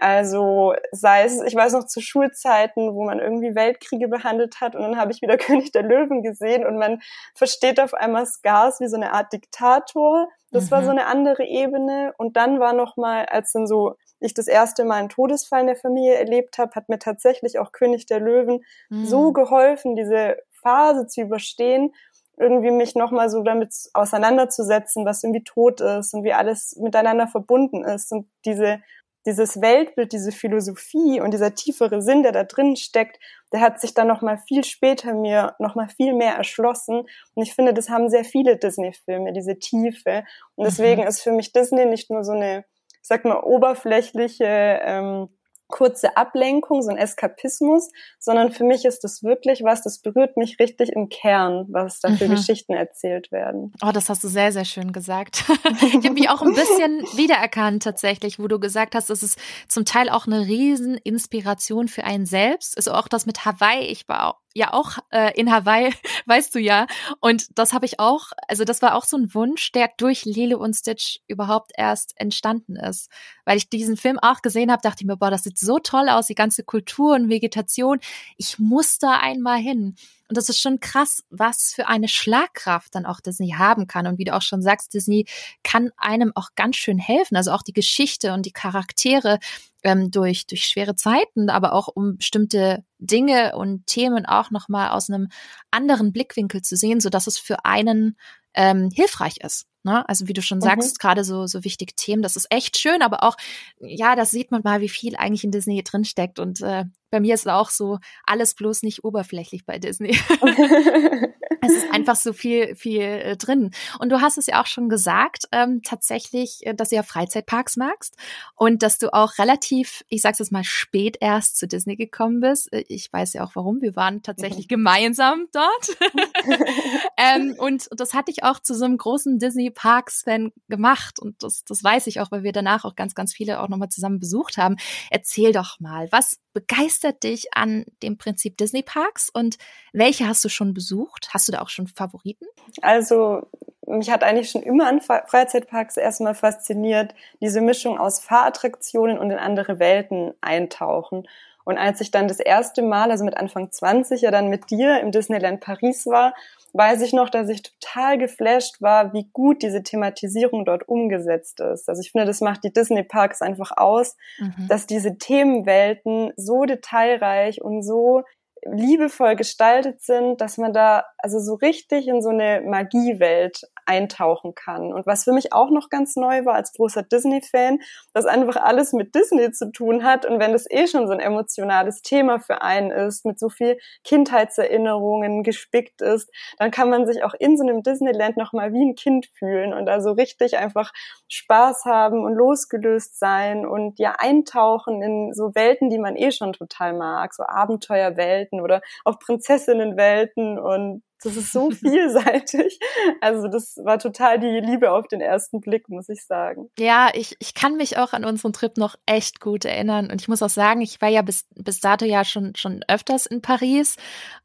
Also 0.01 0.75
sei 0.93 1.25
es, 1.25 1.43
ich 1.43 1.55
weiß 1.55 1.75
noch 1.75 1.85
zu 1.85 2.01
Schulzeiten, 2.01 2.95
wo 2.95 3.05
man 3.05 3.19
irgendwie 3.19 3.55
Weltkriege 3.55 4.09
behandelt 4.09 4.61
hat 4.63 4.75
und 4.75 4.81
dann 4.81 4.97
habe 4.97 5.13
ich 5.13 5.21
wieder 5.21 5.37
König 5.39 5.73
der 5.73 5.83
Löwen 5.83 6.23
gesehen 6.23 6.67
und 6.67 6.79
man 6.79 7.01
versteht 7.35 7.79
auf 7.79 7.93
einmal 7.93 8.25
Scars 8.25 8.81
wie 8.81 8.89
so 8.89 8.97
eine 8.97 9.13
Art 9.13 9.31
Diktator. 9.33 10.29
Das 10.51 10.67
mhm. 10.67 10.71
war 10.71 10.85
so 10.85 10.91
eine 10.91 11.05
andere 11.05 11.45
Ebene 11.45 12.15
und 12.17 12.39
dann 12.39 12.61
war 12.61 12.73
noch 12.73 12.97
mal, 12.97 13.27
als 13.27 13.53
dann 13.53 13.67
so 13.67 13.97
ich 14.21 14.33
das 14.33 14.49
erste 14.49 14.85
Mal 14.85 14.97
einen 14.97 15.09
Todesfall 15.11 15.61
in 15.61 15.67
der 15.67 15.77
Familie 15.77 16.15
erlebt 16.15 16.57
habe, 16.57 16.75
hat 16.75 16.89
mir 16.89 16.99
tatsächlich 16.99 17.59
auch 17.59 17.73
König 17.73 18.07
der 18.07 18.21
Löwen 18.21 18.65
mhm. 18.89 19.05
so 19.05 19.33
geholfen, 19.33 19.97
diese 19.97 20.37
Phase 20.63 21.07
zu 21.09 21.21
überstehen, 21.21 21.93
irgendwie 22.39 22.71
mich 22.71 22.95
nochmal 22.95 23.29
so 23.29 23.43
damit 23.43 23.75
auseinanderzusetzen, 23.93 25.05
was 25.05 25.23
irgendwie 25.23 25.45
tot 25.45 25.83
ist 25.83 26.15
und 26.15 26.25
wie 26.25 26.33
alles 26.33 26.75
miteinander 26.81 27.29
verbunden 27.29 27.85
ist 27.85 28.13
und 28.13 28.31
diese 28.47 28.81
dieses 29.27 29.61
Weltbild, 29.61 30.13
diese 30.13 30.33
Philosophie 30.33 31.21
und 31.21 31.33
dieser 31.33 31.55
tiefere 31.55 32.01
Sinn, 32.01 32.23
der 32.23 32.33
da 32.33 32.45
drin 32.45 32.77
steckt, 32.77 33.19
der 33.53 33.61
hat 33.61 33.81
sich 33.81 33.95
dann 33.95 34.09
noch 34.09 34.23
mal 34.23 34.39
viel 34.49 34.65
später 34.65 35.15
mir 35.15 35.55
noch 35.59 35.75
mal 35.75 35.89
viel 35.89 36.15
mehr 36.15 36.35
erschlossen. 36.35 37.01
Und 37.35 37.43
ich 37.43 37.55
finde, 37.55 37.75
das 37.75 37.91
haben 37.91 38.09
sehr 38.09 38.25
viele 38.25 38.57
Disney-Filme, 38.57 39.33
diese 39.33 39.59
Tiefe. 39.59 40.25
Und 40.55 40.67
deswegen 40.67 41.03
mhm. 41.03 41.09
ist 41.09 41.23
für 41.23 41.33
mich 41.33 41.53
Disney 41.53 41.85
nicht 41.87 42.11
nur 42.11 42.25
so 42.25 42.33
eine, 42.33 42.65
ich 42.93 43.09
sag 43.09 43.25
mal, 43.25 43.41
oberflächliche 43.41 44.81
ähm, 44.83 45.29
kurze 45.71 46.17
Ablenkung, 46.17 46.83
so 46.83 46.91
ein 46.91 46.97
Eskapismus, 46.97 47.91
sondern 48.19 48.53
für 48.53 48.65
mich 48.65 48.85
ist 48.85 49.05
das 49.05 49.23
wirklich 49.23 49.63
was, 49.63 49.83
das 49.83 50.01
berührt 50.01 50.37
mich 50.37 50.59
richtig 50.59 50.91
im 50.91 51.09
Kern, 51.09 51.67
was 51.69 52.01
da 52.01 52.11
für 52.13 52.27
mhm. 52.27 52.33
Geschichten 52.33 52.75
erzählt 52.75 53.33
werden. 53.33 53.73
Oh, 53.83 53.93
das 53.93 54.09
hast 54.09 54.23
du 54.25 54.29
sehr, 54.29 54.53
sehr 54.53 54.65
schön 54.65 54.93
gesagt. 54.93 55.45
ich 55.81 55.95
habe 55.95 56.11
mich 56.11 56.29
auch 56.29 56.43
ein 56.43 56.55
bisschen 56.55 57.01
wiedererkannt 57.17 57.83
tatsächlich, 57.83 58.39
wo 58.39 58.49
du 58.49 58.59
gesagt 58.59 58.95
hast, 58.95 59.11
es 59.11 59.23
ist 59.23 59.39
zum 59.69 59.85
Teil 59.85 60.11
auch 60.11 60.27
eine 60.27 60.47
Rieseninspiration 60.47 61.89
für 61.89 62.05
einen 62.05 62.27
selbst. 62.27 62.77
Also 62.77 62.93
auch 62.93 63.09
das 63.09 63.27
mit 63.27 63.45
Hawaii. 63.45 63.87
Ich 63.87 64.09
war 64.09 64.29
auch 64.29 64.41
ja 64.55 64.73
auch 64.73 64.99
äh, 65.11 65.39
in 65.39 65.51
Hawaii, 65.51 65.93
weißt 66.27 66.55
du 66.55 66.59
ja. 66.59 66.87
Und 67.21 67.47
das 67.59 67.73
habe 67.73 67.87
ich 67.87 68.01
auch, 68.01 68.33
also 68.49 68.65
das 68.65 68.83
war 68.83 68.95
auch 68.95 69.05
so 69.05 69.17
ein 69.17 69.35
Wunsch, 69.35 69.73
der 69.73 69.91
durch 69.97 70.25
Lilo 70.25 70.59
und 70.59 70.75
Stitch 70.75 71.21
überhaupt 71.29 71.73
erst 71.77 72.13
entstanden 72.17 72.77
ist. 72.77 73.11
Weil 73.45 73.57
ich 73.57 73.69
diesen 73.69 73.97
Film 73.97 74.19
auch 74.19 74.43
gesehen 74.43 74.71
habe, 74.71 74.83
dachte 74.83 75.03
ich 75.03 75.07
mir, 75.07 75.17
boah, 75.17 75.31
das 75.31 75.45
sieht 75.45 75.59
so 75.59 75.79
toll 75.79 76.09
aus, 76.09 76.27
die 76.27 76.35
ganze 76.35 76.65
Kultur 76.65 77.15
und 77.15 77.29
Vegetation. 77.29 78.01
Ich 78.37 78.59
muss 78.59 78.99
da 78.99 79.19
einmal 79.21 79.59
hin. 79.59 79.97
Und 80.31 80.37
das 80.37 80.49
ist 80.49 80.61
schon 80.61 80.79
krass, 80.79 81.25
was 81.31 81.73
für 81.75 81.89
eine 81.89 82.07
Schlagkraft 82.07 82.95
dann 82.95 83.05
auch 83.05 83.21
Disney 83.21 83.55
haben 83.59 83.89
kann. 83.89 84.07
Und 84.07 84.17
wie 84.19 84.25
du 84.25 84.33
auch 84.33 84.43
schon 84.43 84.63
sagst, 84.63 84.95
Disney 84.95 85.27
kann 85.65 85.91
einem 85.97 86.31
auch 86.37 86.51
ganz 86.55 86.77
schön 86.77 87.01
helfen. 87.01 87.35
Also 87.37 87.51
auch 87.51 87.63
die 87.63 87.73
Geschichte 87.73 88.33
und 88.33 88.47
die 88.47 88.53
Charaktere 88.53 89.41
ähm, 89.83 90.13
durch, 90.13 90.47
durch 90.47 90.67
schwere 90.67 90.95
Zeiten, 90.95 91.51
aber 91.51 91.73
auch 91.73 91.89
um 91.89 92.19
bestimmte 92.19 92.85
Dinge 92.99 93.57
und 93.57 93.89
Themen 93.89 94.25
auch 94.25 94.53
nochmal 94.53 94.91
aus 94.91 95.11
einem 95.11 95.31
anderen 95.73 96.13
Blickwinkel 96.13 96.63
zu 96.63 96.77
sehen, 96.77 97.01
so 97.01 97.11
dass 97.11 97.27
es 97.27 97.37
für 97.37 97.65
einen 97.65 98.17
ähm, 98.55 98.91
hilfreich 98.95 99.39
ist. 99.41 99.67
Ne? 99.83 100.09
Also 100.09 100.29
wie 100.29 100.33
du 100.33 100.43
schon 100.43 100.61
sagst, 100.61 100.95
mhm. 100.95 100.99
gerade 101.01 101.25
so, 101.25 101.49
so 101.49 101.65
wichtige 101.65 101.95
Themen, 101.95 102.23
das 102.23 102.37
ist 102.37 102.47
echt 102.51 102.79
schön, 102.79 103.03
aber 103.03 103.25
auch, 103.25 103.37
ja, 103.81 104.15
das 104.15 104.31
sieht 104.31 104.53
man 104.53 104.61
mal, 104.63 104.81
wie 104.81 104.89
viel 104.89 105.17
eigentlich 105.17 105.43
in 105.43 105.51
Disney 105.51 105.83
drinsteckt. 105.83 106.39
Und 106.39 106.61
äh, 106.61 106.85
bei 107.11 107.21
mir 107.21 107.35
ist 107.35 107.43
es 107.43 107.47
auch 107.47 107.71
so, 107.71 107.99
alles 108.25 108.55
bloß 108.55 108.83
nicht 108.83 109.05
oberflächlich 109.05 109.67
bei 109.67 109.79
Disney. 109.79 110.19
es 111.63 111.73
ist 111.73 111.93
einfach 111.93 112.17
so 112.17 112.33
viel, 112.33 112.75
viel 112.77 113.03
äh, 113.03 113.37
drin. 113.37 113.71
Und 113.99 114.11
du 114.11 114.21
hast 114.21 114.39
es 114.39 114.47
ja 114.47 114.63
auch 114.63 114.67
schon 114.67 114.89
gesagt, 114.89 115.45
ähm, 115.53 115.83
tatsächlich, 115.83 116.67
äh, 116.67 116.75
dass 116.75 116.91
du 116.91 116.97
ja 116.97 117.03
Freizeitparks 117.03 117.77
magst 117.77 118.17
und 118.55 118.83
dass 118.83 118.99
du 118.99 119.13
auch 119.13 119.39
relativ, 119.39 120.05
ich 120.09 120.23
sag's 120.23 120.39
jetzt 120.39 120.53
mal, 120.53 120.65
spät 120.65 121.17
erst 121.21 121.59
zu 121.59 121.67
Disney 121.67 121.97
gekommen 121.97 122.41
bist. 122.41 122.73
Äh, 122.73 122.85
ich 122.89 123.13
weiß 123.13 123.35
ja 123.35 123.45
auch 123.45 123.53
warum. 123.55 123.83
Wir 123.83 123.97
waren 123.97 124.23
tatsächlich 124.23 124.67
mhm. 124.67 124.75
gemeinsam 124.75 125.47
dort. 125.53 125.99
ähm, 127.17 127.55
und 127.59 127.89
das 127.91 128.15
hatte 128.15 128.31
ich 128.31 128.45
auch 128.45 128.61
zu 128.61 128.75
so 128.75 128.85
einem 128.85 128.97
großen 128.97 129.39
Disney 129.39 129.71
Parks-Fan 129.71 130.53
gemacht. 130.69 131.19
Und 131.21 131.43
das, 131.43 131.65
das 131.65 131.83
weiß 131.83 132.07
ich 132.07 132.21
auch, 132.21 132.31
weil 132.31 132.43
wir 132.43 132.53
danach 132.53 132.85
auch 132.85 132.95
ganz, 132.95 133.15
ganz 133.15 133.33
viele 133.33 133.61
auch 133.61 133.69
nochmal 133.69 133.89
zusammen 133.89 134.21
besucht 134.21 134.57
haben. 134.57 134.77
Erzähl 135.11 135.53
doch 135.53 135.81
mal, 135.81 136.09
was 136.11 136.39
begeistert 136.53 137.23
dich 137.23 137.55
an 137.55 137.85
dem 138.03 138.19
Prinzip 138.19 138.57
Disney 138.57 138.83
Parks 138.83 139.31
und 139.31 139.59
welche 139.93 140.27
hast 140.27 140.45
du 140.45 140.49
schon 140.49 140.75
besucht? 140.75 141.29
Hast 141.33 141.49
du 141.49 141.53
da 141.53 141.61
auch 141.61 141.69
schon 141.69 141.87
Favoriten? 141.87 142.47
Also 142.83 143.47
mich 143.87 144.11
hat 144.11 144.23
eigentlich 144.23 144.51
schon 144.51 144.63
immer 144.63 144.87
an 144.87 145.01
Freizeitparks 145.01 145.97
erstmal 145.97 146.35
fasziniert, 146.35 147.15
diese 147.41 147.61
Mischung 147.61 147.99
aus 147.99 148.21
Fahrattraktionen 148.21 149.19
und 149.19 149.31
in 149.31 149.39
andere 149.39 149.79
Welten 149.79 150.33
eintauchen. 150.41 151.27
Und 151.65 151.79
als 151.79 152.01
ich 152.01 152.11
dann 152.11 152.29
das 152.29 152.41
erste 152.41 152.83
Mal, 152.83 153.11
also 153.11 153.25
mit 153.25 153.37
Anfang 153.37 153.71
20, 153.71 154.23
ja 154.23 154.31
dann 154.31 154.49
mit 154.49 154.71
dir 154.71 155.01
im 155.01 155.13
Disneyland 155.13 155.61
Paris 155.61 156.07
war, 156.07 156.35
weiß 156.73 157.03
ich 157.03 157.13
noch, 157.13 157.31
dass 157.31 157.49
ich 157.49 157.63
total 157.63 158.19
geflasht 158.19 158.81
war, 158.81 159.13
wie 159.13 159.29
gut 159.33 159.63
diese 159.63 159.83
Thematisierung 159.83 160.65
dort 160.65 160.89
umgesetzt 160.89 161.61
ist. 161.61 161.89
Also 161.89 162.01
ich 162.01 162.13
finde, 162.13 162.27
das 162.27 162.41
macht 162.41 162.65
die 162.65 162.73
Disney 162.73 163.03
Parks 163.03 163.43
einfach 163.43 163.73
aus, 163.77 164.17
mhm. 164.39 164.69
dass 164.69 164.87
diese 164.87 165.19
Themenwelten 165.19 166.33
so 166.37 166.65
detailreich 166.65 167.63
und 167.63 167.83
so 167.83 168.23
liebevoll 168.65 169.37
gestaltet 169.37 170.03
sind, 170.03 170.41
dass 170.41 170.59
man 170.59 170.73
da 170.73 171.05
also 171.19 171.39
so 171.39 171.55
richtig 171.55 172.09
in 172.09 172.23
so 172.23 172.31
eine 172.31 172.63
Magiewelt 172.65 173.63
eintauchen 173.87 174.55
kann. 174.55 174.93
Und 174.93 175.07
was 175.07 175.25
für 175.25 175.33
mich 175.33 175.53
auch 175.53 175.71
noch 175.71 175.89
ganz 175.91 176.15
neu 176.15 176.45
war 176.45 176.55
als 176.55 176.73
großer 176.73 177.03
Disney-Fan, 177.03 177.81
dass 178.13 178.25
einfach 178.25 178.57
alles 178.57 178.93
mit 178.93 179.15
Disney 179.15 179.51
zu 179.51 179.73
tun 179.73 180.05
hat. 180.05 180.27
Und 180.27 180.39
wenn 180.39 180.53
das 180.53 180.71
eh 180.71 180.87
schon 180.87 181.07
so 181.07 181.13
ein 181.13 181.21
emotionales 181.21 182.03
Thema 182.03 182.39
für 182.39 182.63
einen 182.63 182.91
ist, 182.91 183.27
mit 183.27 183.41
so 183.41 183.49
viel 183.49 183.79
Kindheitserinnerungen 184.05 185.43
gespickt 185.43 186.03
ist, 186.03 186.31
dann 186.59 186.71
kann 186.71 186.89
man 186.89 187.07
sich 187.07 187.25
auch 187.25 187.35
in 187.39 187.57
so 187.57 187.65
einem 187.65 187.83
Disneyland 187.83 188.37
nochmal 188.37 188.73
wie 188.73 188.85
ein 188.85 188.95
Kind 188.95 189.27
fühlen 189.35 189.75
und 189.75 189.87
da 189.87 190.01
so 190.01 190.13
richtig 190.13 190.57
einfach 190.57 190.93
Spaß 191.29 191.85
haben 191.85 192.25
und 192.25 192.35
losgelöst 192.35 193.19
sein 193.19 193.67
und 193.67 193.99
ja 193.99 194.15
eintauchen 194.19 195.03
in 195.03 195.33
so 195.35 195.55
Welten, 195.55 195.91
die 195.91 195.99
man 195.99 196.17
eh 196.17 196.31
schon 196.31 196.53
total 196.53 196.93
mag, 196.93 197.35
so 197.35 197.43
Abenteuerwelten 197.45 198.50
oder 198.59 198.81
auch 199.05 199.21
Prinzessinnenwelten 199.21 200.59
und 200.59 201.03
das 201.23 201.37
ist 201.37 201.53
so 201.53 201.71
vielseitig. 201.71 202.79
Also 203.21 203.49
das 203.49 203.77
war 203.85 203.99
total 203.99 204.41
die 204.41 204.61
Liebe 204.61 204.91
auf 204.91 205.07
den 205.07 205.21
ersten 205.21 205.61
Blick, 205.61 205.89
muss 205.89 206.09
ich 206.09 206.25
sagen. 206.25 206.71
Ja, 206.79 207.11
ich, 207.15 207.37
ich 207.39 207.55
kann 207.55 207.77
mich 207.77 207.99
auch 207.99 208.13
an 208.13 208.25
unseren 208.25 208.53
Trip 208.53 208.77
noch 208.77 208.97
echt 209.07 209.41
gut 209.41 209.65
erinnern. 209.65 210.11
Und 210.11 210.21
ich 210.21 210.29
muss 210.29 210.43
auch 210.43 210.51
sagen, 210.51 210.81
ich 210.81 211.01
war 211.01 211.09
ja 211.09 211.23
bis, 211.23 211.47
bis 211.55 211.81
dato 211.81 212.05
ja 212.05 212.25
schon, 212.25 212.55
schon 212.57 212.83
öfters 212.89 213.27
in 213.27 213.43
Paris. 213.43 213.97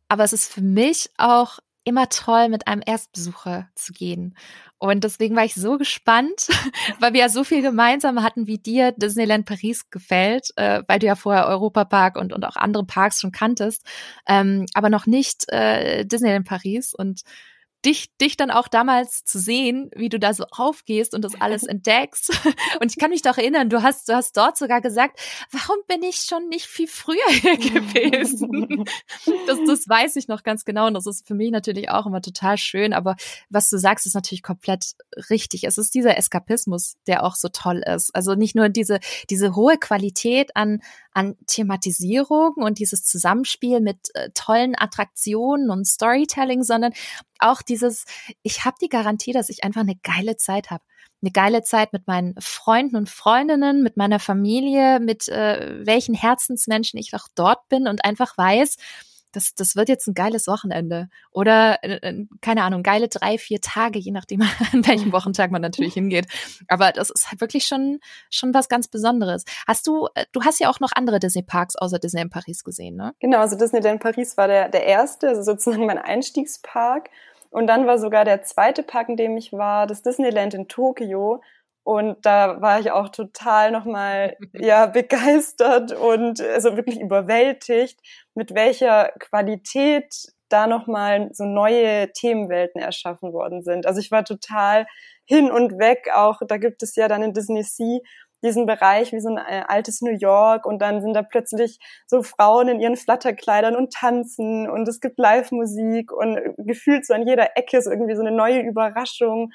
Aber 0.10 0.24
es 0.24 0.34
ist 0.34 0.52
für 0.52 0.62
mich 0.62 1.10
auch 1.18 1.60
immer 1.86 2.10
toll, 2.10 2.50
mit 2.50 2.68
einem 2.68 2.82
Erstbesucher 2.86 3.70
zu 3.76 3.94
gehen. 3.94 4.36
Und 4.78 5.04
deswegen 5.04 5.36
war 5.36 5.46
ich 5.46 5.56
so 5.56 5.78
gespannt, 5.78 6.48
weil 7.00 7.14
wir 7.14 7.22
ja 7.22 7.30
so 7.30 7.44
viel 7.44 7.62
gemeinsam 7.62 8.22
hatten, 8.22 8.48
wie 8.48 8.58
dir 8.58 8.92
Disneyland 8.92 9.46
Paris 9.46 9.90
gefällt, 9.90 10.50
äh, 10.58 10.84
weil 10.88 11.00
du 11.00 11.06
ja 11.06 11.16
vorher 11.16 11.48
Europa 11.48 11.86
Park 11.86 12.18
und, 12.18 12.34
und 12.34 12.44
auch 12.44 12.58
andere 12.58 12.86
Parks 12.86 13.22
schon 13.22 13.32
kanntest, 13.32 13.86
ähm, 14.28 14.66
aber 14.74 14.90
noch 14.90 15.06
nicht 15.06 15.50
äh, 15.50 16.06
Disneyland 16.06 16.48
Paris. 16.48 16.94
Und 16.94 17.22
dich, 17.86 18.16
dich 18.18 18.36
dann 18.36 18.52
auch 18.52 18.68
damals 18.68 19.24
zu 19.24 19.38
sehen, 19.38 19.92
wie 19.96 20.10
du 20.10 20.20
da 20.20 20.34
so 20.34 20.46
aufgehst 20.52 21.14
und 21.14 21.22
das 21.22 21.40
alles 21.40 21.64
entdeckst. 21.68 22.32
Und 22.82 22.92
ich 22.92 22.98
kann 22.98 23.10
mich 23.10 23.22
doch 23.22 23.38
erinnern, 23.38 23.70
du 23.70 23.84
hast, 23.84 24.10
du 24.10 24.14
hast 24.14 24.36
dort 24.36 24.58
sogar 24.58 24.82
gesagt, 24.82 25.20
warum 25.52 25.78
bin 25.88 26.04
ich 26.04 26.18
schon 26.18 26.50
nicht 26.50 26.66
viel 26.66 26.88
früher 26.88 27.28
hier 27.30 27.58
gewesen? 27.58 28.86
Das, 29.48 29.60
das 29.66 29.88
weiß 29.88 30.16
ich 30.18 30.28
noch 30.28 30.44
ganz 30.44 30.66
genau 30.66 30.88
und 30.88 30.94
das 30.94 31.06
ist 31.06 31.26
für 31.26 31.36
mich 31.36 31.52
natürlich 31.52 31.90
auch 31.90 32.06
immer 32.06 32.22
total 32.22 32.58
schön. 32.58 32.94
Aber 32.94 33.16
was 33.50 33.70
du 33.70 33.78
sagst, 33.78 34.06
ist 34.06 34.14
natürlich 34.14 34.44
komplett 34.44 34.96
richtig. 35.30 35.64
Es 35.64 35.78
ist 35.78 35.94
dieser 35.94 36.18
Eskapismus, 36.18 36.96
der 37.08 37.24
auch 37.24 37.36
so 37.36 37.48
toll 37.50 37.82
ist. 37.86 38.14
Also 38.14 38.36
nicht 38.36 38.56
nur 38.56 38.70
diese, 38.70 39.00
diese 39.30 39.56
hohe 39.56 39.78
Qualität 39.78 40.56
an, 40.56 40.82
an 41.14 41.36
Thematisierung 41.48 42.56
und 42.56 42.80
dieses 42.80 43.06
Zusammenspiel 43.06 43.80
mit 43.80 44.14
äh, 44.16 44.30
tollen 44.34 44.76
Attraktionen 44.78 45.70
und 45.70 45.86
Storytelling, 45.86 46.64
sondern 46.64 46.92
auch 47.52 47.62
dieses, 47.62 48.06
ich 48.44 48.66
habe 48.66 48.78
die 48.82 48.90
Garantie, 48.90 49.34
dass 49.34 49.50
ich 49.50 49.64
einfach 49.64 49.82
eine 49.82 49.96
geile 50.04 50.38
Zeit 50.38 50.72
habe. 50.72 50.84
Eine 51.22 51.32
geile 51.32 51.64
Zeit 51.64 51.94
mit 51.94 52.08
meinen 52.08 52.36
Freunden 52.40 52.96
und 52.98 53.10
Freundinnen, 53.10 53.82
mit 53.82 53.98
meiner 53.98 54.20
Familie, 54.20 55.00
mit 55.00 55.28
äh, 55.30 55.86
welchen 55.86 56.14
Herzensmenschen 56.14 57.00
ich 57.00 57.14
auch 57.14 57.28
dort 57.36 57.68
bin 57.70 57.88
und 57.88 58.06
einfach 58.06 58.38
weiß, 58.38 58.78
das, 59.36 59.54
das 59.56 59.76
wird 59.76 59.90
jetzt 59.90 60.08
ein 60.08 60.14
geiles 60.14 60.48
Wochenende. 60.48 61.10
Oder, 61.32 61.84
äh, 61.84 61.96
äh, 62.02 62.26
keine 62.42 62.64
Ahnung, 62.64 62.84
geile 62.84 63.08
drei, 63.08 63.38
vier 63.38 63.62
Tage, 63.62 64.00
je 64.00 64.12
nachdem, 64.12 64.42
an 64.74 64.88
welchem 64.88 65.12
Wochentag 65.12 65.52
man 65.52 65.62
natürlich 65.62 65.94
hingeht. 65.96 66.28
Aber 66.68 66.92
das 66.92 67.10
ist 67.10 67.30
halt 67.30 67.42
wirklich 67.42 67.66
schon, 67.66 68.00
schon 68.30 68.54
was 68.54 68.70
ganz 68.70 68.88
Besonderes. 68.88 69.44
Hast 69.68 69.88
du, 69.88 70.08
äh, 70.16 70.26
du 70.32 70.44
hast 70.44 70.60
ja 70.60 70.70
auch 70.70 70.80
noch 70.80 70.92
andere 70.96 71.20
Disney-Parks 71.20 71.76
außer 71.76 72.00
Disney 72.00 72.22
in 72.22 72.30
Paris 72.30 72.64
gesehen, 72.64 72.96
ne? 72.96 73.14
Genau, 73.20 73.40
also 73.40 73.58
Disneyland 73.58 74.02
Paris 74.02 74.38
war 74.38 74.48
der, 74.48 74.70
der 74.70 74.86
erste, 74.86 75.30
also 75.30 75.42
sozusagen 75.42 75.86
mein 75.86 75.98
Einstiegspark. 75.98 77.10
Und 77.56 77.68
dann 77.68 77.88
war 77.88 77.98
sogar 77.98 78.26
der 78.26 78.42
zweite 78.42 78.84
Park, 78.84 79.08
in 79.08 79.16
dem 79.16 79.38
ich 79.38 79.54
war, 79.54 79.88
das 79.88 80.02
Disneyland 80.02 80.54
in 80.54 80.68
Tokio. 80.68 81.42
Und 81.84 82.18
da 82.26 82.60
war 82.62 82.82
ich 82.82 82.92
auch 82.92 83.08
total 83.08 83.72
nochmal, 83.72 84.36
ja, 84.52 84.88
begeistert 84.88 85.94
und 85.94 86.42
also 86.42 86.76
wirklich 86.76 87.00
überwältigt, 87.00 87.98
mit 88.34 88.54
welcher 88.54 89.14
Qualität 89.20 90.34
da 90.50 90.68
nochmal 90.68 91.30
so 91.32 91.46
neue 91.46 92.12
Themenwelten 92.12 92.82
erschaffen 92.82 93.32
worden 93.32 93.64
sind. 93.64 93.86
Also 93.86 94.02
ich 94.02 94.12
war 94.12 94.26
total 94.26 94.86
hin 95.24 95.50
und 95.50 95.80
weg 95.80 96.10
auch, 96.14 96.42
da 96.46 96.58
gibt 96.58 96.84
es 96.84 96.98
ja 96.98 97.08
dann 97.08 97.24
in 97.24 97.32
Disney 97.32 97.64
Sea 97.64 98.00
diesen 98.46 98.66
Bereich 98.66 99.12
wie 99.12 99.20
so 99.20 99.30
ein 99.30 99.38
äh, 99.38 99.64
altes 99.68 100.02
New 100.02 100.16
York 100.18 100.66
und 100.66 100.80
dann 100.80 101.02
sind 101.02 101.14
da 101.14 101.24
plötzlich 101.24 101.80
so 102.08 102.24
Frauen 102.24 102.70
in 102.70 102.80
ihren 102.80 102.96
Flatterkleidern 102.96 103.76
und 103.76 103.92
tanzen 103.92 104.70
und 104.70 104.88
es 104.88 105.02
gibt 105.02 105.20
Live-Musik 105.20 106.12
und 106.12 106.40
gefühlt 106.58 107.06
so 107.06 107.14
an 107.14 107.28
jeder 107.28 107.58
Ecke 107.58 107.78
ist 107.78 107.88
irgendwie 107.88 108.16
so 108.16 108.22
eine 108.22 108.32
neue 108.32 108.62
Überraschung 108.62 109.52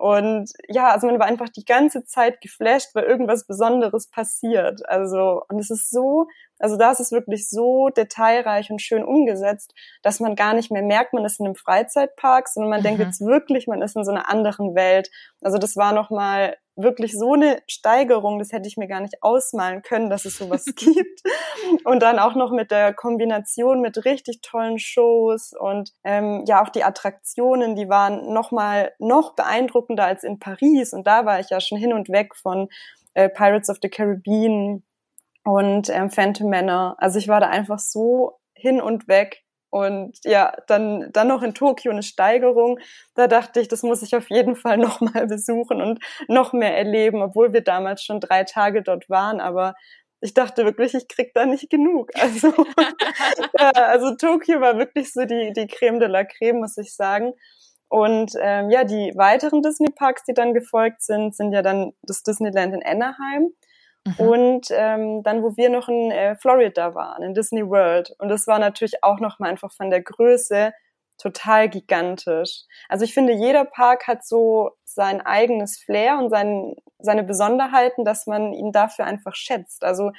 und 0.00 0.50
ja, 0.68 0.92
also 0.92 1.06
man 1.06 1.18
war 1.20 1.26
einfach 1.26 1.50
die 1.50 1.66
ganze 1.66 2.04
Zeit 2.04 2.40
geflasht, 2.40 2.94
weil 2.94 3.04
irgendwas 3.04 3.46
Besonderes 3.46 4.08
passiert. 4.08 4.80
Also, 4.88 5.42
und 5.50 5.58
es 5.58 5.68
ist 5.68 5.90
so, 5.90 6.26
also 6.60 6.76
da 6.76 6.92
ist 6.92 7.00
es 7.00 7.10
wirklich 7.10 7.48
so 7.48 7.88
detailreich 7.88 8.70
und 8.70 8.80
schön 8.80 9.02
umgesetzt, 9.02 9.74
dass 10.02 10.20
man 10.20 10.36
gar 10.36 10.54
nicht 10.54 10.70
mehr 10.70 10.82
merkt, 10.82 11.12
man 11.12 11.24
ist 11.24 11.40
in 11.40 11.46
einem 11.46 11.56
Freizeitpark, 11.56 12.48
sondern 12.48 12.70
man 12.70 12.80
mhm. 12.80 12.84
denkt 12.84 13.00
jetzt 13.00 13.20
wirklich, 13.20 13.66
man 13.66 13.82
ist 13.82 13.96
in 13.96 14.04
so 14.04 14.12
einer 14.12 14.30
anderen 14.30 14.74
Welt. 14.74 15.10
Also 15.40 15.58
das 15.58 15.76
war 15.76 15.92
nochmal 15.92 16.56
wirklich 16.76 17.18
so 17.18 17.34
eine 17.34 17.60
Steigerung, 17.66 18.38
das 18.38 18.52
hätte 18.52 18.68
ich 18.68 18.76
mir 18.76 18.88
gar 18.88 19.00
nicht 19.00 19.22
ausmalen 19.22 19.82
können, 19.82 20.10
dass 20.10 20.24
es 20.24 20.38
sowas 20.38 20.64
gibt. 20.76 21.20
Und 21.84 22.02
dann 22.02 22.18
auch 22.18 22.34
noch 22.34 22.52
mit 22.52 22.70
der 22.70 22.92
Kombination 22.94 23.80
mit 23.80 24.04
richtig 24.04 24.40
tollen 24.42 24.78
Shows 24.78 25.52
und 25.58 25.92
ähm, 26.04 26.44
ja 26.46 26.62
auch 26.62 26.68
die 26.68 26.84
Attraktionen, 26.84 27.74
die 27.74 27.88
waren 27.88 28.32
noch 28.32 28.50
mal 28.50 28.92
noch 28.98 29.34
beeindruckender 29.34 30.04
als 30.04 30.24
in 30.24 30.38
Paris. 30.38 30.92
Und 30.92 31.06
da 31.06 31.24
war 31.24 31.40
ich 31.40 31.50
ja 31.50 31.60
schon 31.60 31.78
hin 31.78 31.92
und 31.92 32.08
weg 32.08 32.34
von 32.36 32.68
äh, 33.14 33.28
Pirates 33.28 33.70
of 33.70 33.78
the 33.82 33.88
Caribbean 33.88 34.82
und 35.44 35.88
ähm, 35.90 36.10
Phantom 36.10 36.50
Manor. 36.50 36.96
Also 36.98 37.18
ich 37.18 37.28
war 37.28 37.40
da 37.40 37.48
einfach 37.48 37.78
so 37.78 38.38
hin 38.54 38.80
und 38.80 39.08
weg 39.08 39.42
und 39.70 40.18
ja, 40.24 40.52
dann, 40.66 41.10
dann 41.12 41.28
noch 41.28 41.42
in 41.42 41.54
Tokio 41.54 41.92
eine 41.92 42.02
Steigerung. 42.02 42.80
Da 43.14 43.28
dachte 43.28 43.60
ich, 43.60 43.68
das 43.68 43.82
muss 43.82 44.02
ich 44.02 44.16
auf 44.16 44.28
jeden 44.28 44.56
Fall 44.56 44.76
nochmal 44.78 45.26
besuchen 45.26 45.80
und 45.80 46.00
noch 46.28 46.52
mehr 46.52 46.76
erleben, 46.76 47.22
obwohl 47.22 47.52
wir 47.52 47.62
damals 47.62 48.02
schon 48.02 48.20
drei 48.20 48.44
Tage 48.44 48.82
dort 48.82 49.08
waren. 49.08 49.40
Aber 49.40 49.74
ich 50.20 50.34
dachte 50.34 50.64
wirklich, 50.64 50.94
ich 50.94 51.08
krieg 51.08 51.32
da 51.34 51.46
nicht 51.46 51.70
genug. 51.70 52.10
Also, 52.20 52.52
ja, 53.58 53.70
also 53.70 54.16
Tokio 54.16 54.60
war 54.60 54.76
wirklich 54.76 55.12
so 55.12 55.24
die, 55.24 55.52
die 55.52 55.66
Creme 55.66 56.00
de 56.00 56.08
la 56.08 56.24
Creme, 56.24 56.60
muss 56.60 56.76
ich 56.76 56.94
sagen. 56.94 57.32
Und 57.88 58.32
ähm, 58.40 58.70
ja, 58.70 58.84
die 58.84 59.12
weiteren 59.16 59.62
Disney-Parks, 59.62 60.24
die 60.24 60.34
dann 60.34 60.54
gefolgt 60.54 61.02
sind, 61.02 61.34
sind 61.34 61.52
ja 61.52 61.62
dann 61.62 61.92
das 62.02 62.22
Disneyland 62.22 62.74
in 62.74 62.84
Anaheim. 62.84 63.52
Mhm. 64.04 64.14
Und 64.26 64.66
ähm, 64.70 65.22
dann, 65.22 65.42
wo 65.42 65.56
wir 65.56 65.70
noch 65.70 65.88
in 65.88 66.10
äh, 66.10 66.36
Florida 66.36 66.94
waren, 66.94 67.22
in 67.22 67.34
Disney 67.34 67.66
World. 67.68 68.14
Und 68.18 68.28
das 68.28 68.46
war 68.46 68.58
natürlich 68.58 69.02
auch 69.02 69.20
nochmal 69.20 69.50
einfach 69.50 69.72
von 69.72 69.90
der 69.90 70.02
Größe 70.02 70.72
total 71.18 71.68
gigantisch. 71.68 72.62
Also 72.88 73.04
ich 73.04 73.12
finde, 73.12 73.34
jeder 73.34 73.66
Park 73.66 74.06
hat 74.06 74.24
so 74.24 74.70
sein 74.84 75.20
eigenes 75.20 75.78
Flair 75.78 76.18
und 76.18 76.30
sein, 76.30 76.74
seine 76.98 77.24
Besonderheiten, 77.24 78.04
dass 78.04 78.26
man 78.26 78.54
ihn 78.54 78.72
dafür 78.72 79.04
einfach 79.04 79.34
schätzt. 79.34 79.84
Also 79.84 80.12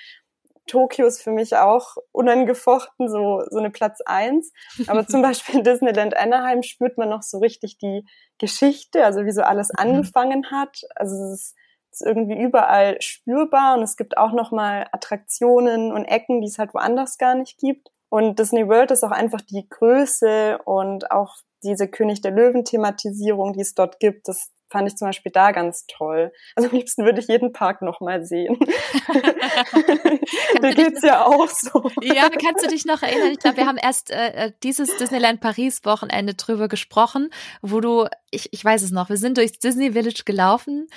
Tokio 0.67 1.07
ist 1.07 1.21
für 1.21 1.31
mich 1.31 1.55
auch 1.57 1.97
unangefochten 2.11 3.09
so, 3.09 3.43
so 3.49 3.57
eine 3.57 3.71
Platz 3.71 3.99
eins. 4.05 4.53
Aber 4.87 5.07
zum 5.07 5.21
Beispiel 5.23 5.55
in 5.55 5.63
Disneyland 5.63 6.15
Anaheim 6.15 6.61
spürt 6.61 6.97
man 6.97 7.09
noch 7.09 7.23
so 7.23 7.39
richtig 7.39 7.79
die 7.79 8.05
Geschichte, 8.37 9.03
also 9.03 9.25
wie 9.25 9.31
so 9.31 9.41
alles 9.41 9.69
mhm. 9.69 9.79
angefangen 9.79 10.51
hat. 10.51 10.81
Also 10.95 11.15
es 11.15 11.41
ist 11.41 11.55
ist 11.91 12.05
irgendwie 12.05 12.41
überall 12.41 13.01
spürbar 13.01 13.77
und 13.77 13.83
es 13.83 13.97
gibt 13.97 14.17
auch 14.17 14.31
nochmal 14.31 14.87
Attraktionen 14.91 15.91
und 15.91 16.05
Ecken, 16.05 16.41
die 16.41 16.47
es 16.47 16.57
halt 16.57 16.73
woanders 16.73 17.17
gar 17.17 17.35
nicht 17.35 17.57
gibt. 17.57 17.89
Und 18.09 18.39
Disney 18.39 18.67
World 18.67 18.91
ist 18.91 19.03
auch 19.03 19.11
einfach 19.11 19.41
die 19.41 19.67
Größe 19.69 20.59
und 20.65 21.11
auch 21.11 21.35
diese 21.63 21.87
König 21.87 22.21
der 22.21 22.31
Löwen-Thematisierung, 22.31 23.53
die 23.53 23.61
es 23.61 23.73
dort 23.73 23.99
gibt, 23.99 24.27
das 24.27 24.51
fand 24.71 24.87
ich 24.87 24.95
zum 24.95 25.09
Beispiel 25.09 25.31
da 25.31 25.51
ganz 25.51 25.85
toll. 25.85 26.31
Also 26.55 26.69
am 26.69 26.75
liebsten 26.75 27.03
würde 27.03 27.19
ich 27.19 27.27
jeden 27.27 27.51
Park 27.51 27.81
nochmal 27.81 28.25
sehen. 28.25 28.57
da 30.61 30.71
geht's 30.71 31.03
ja 31.03 31.25
auch 31.25 31.49
so. 31.49 31.91
Ja, 32.01 32.29
kannst 32.29 32.63
du 32.63 32.69
dich 32.69 32.85
noch 32.85 33.03
erinnern? 33.03 33.31
Ich 33.31 33.39
glaube, 33.39 33.57
wir 33.57 33.67
haben 33.67 33.77
erst 33.77 34.11
äh, 34.11 34.29
äh, 34.29 34.51
dieses 34.63 34.95
Disneyland 34.97 35.41
Paris 35.41 35.83
Wochenende 35.83 36.35
drüber 36.35 36.69
gesprochen, 36.69 37.29
wo 37.61 37.81
du, 37.81 38.07
ich, 38.31 38.53
ich 38.53 38.63
weiß 38.63 38.81
es 38.81 38.91
noch, 38.91 39.09
wir 39.09 39.17
sind 39.17 39.37
durchs 39.37 39.59
Disney 39.59 39.91
Village 39.91 40.23
gelaufen 40.25 40.87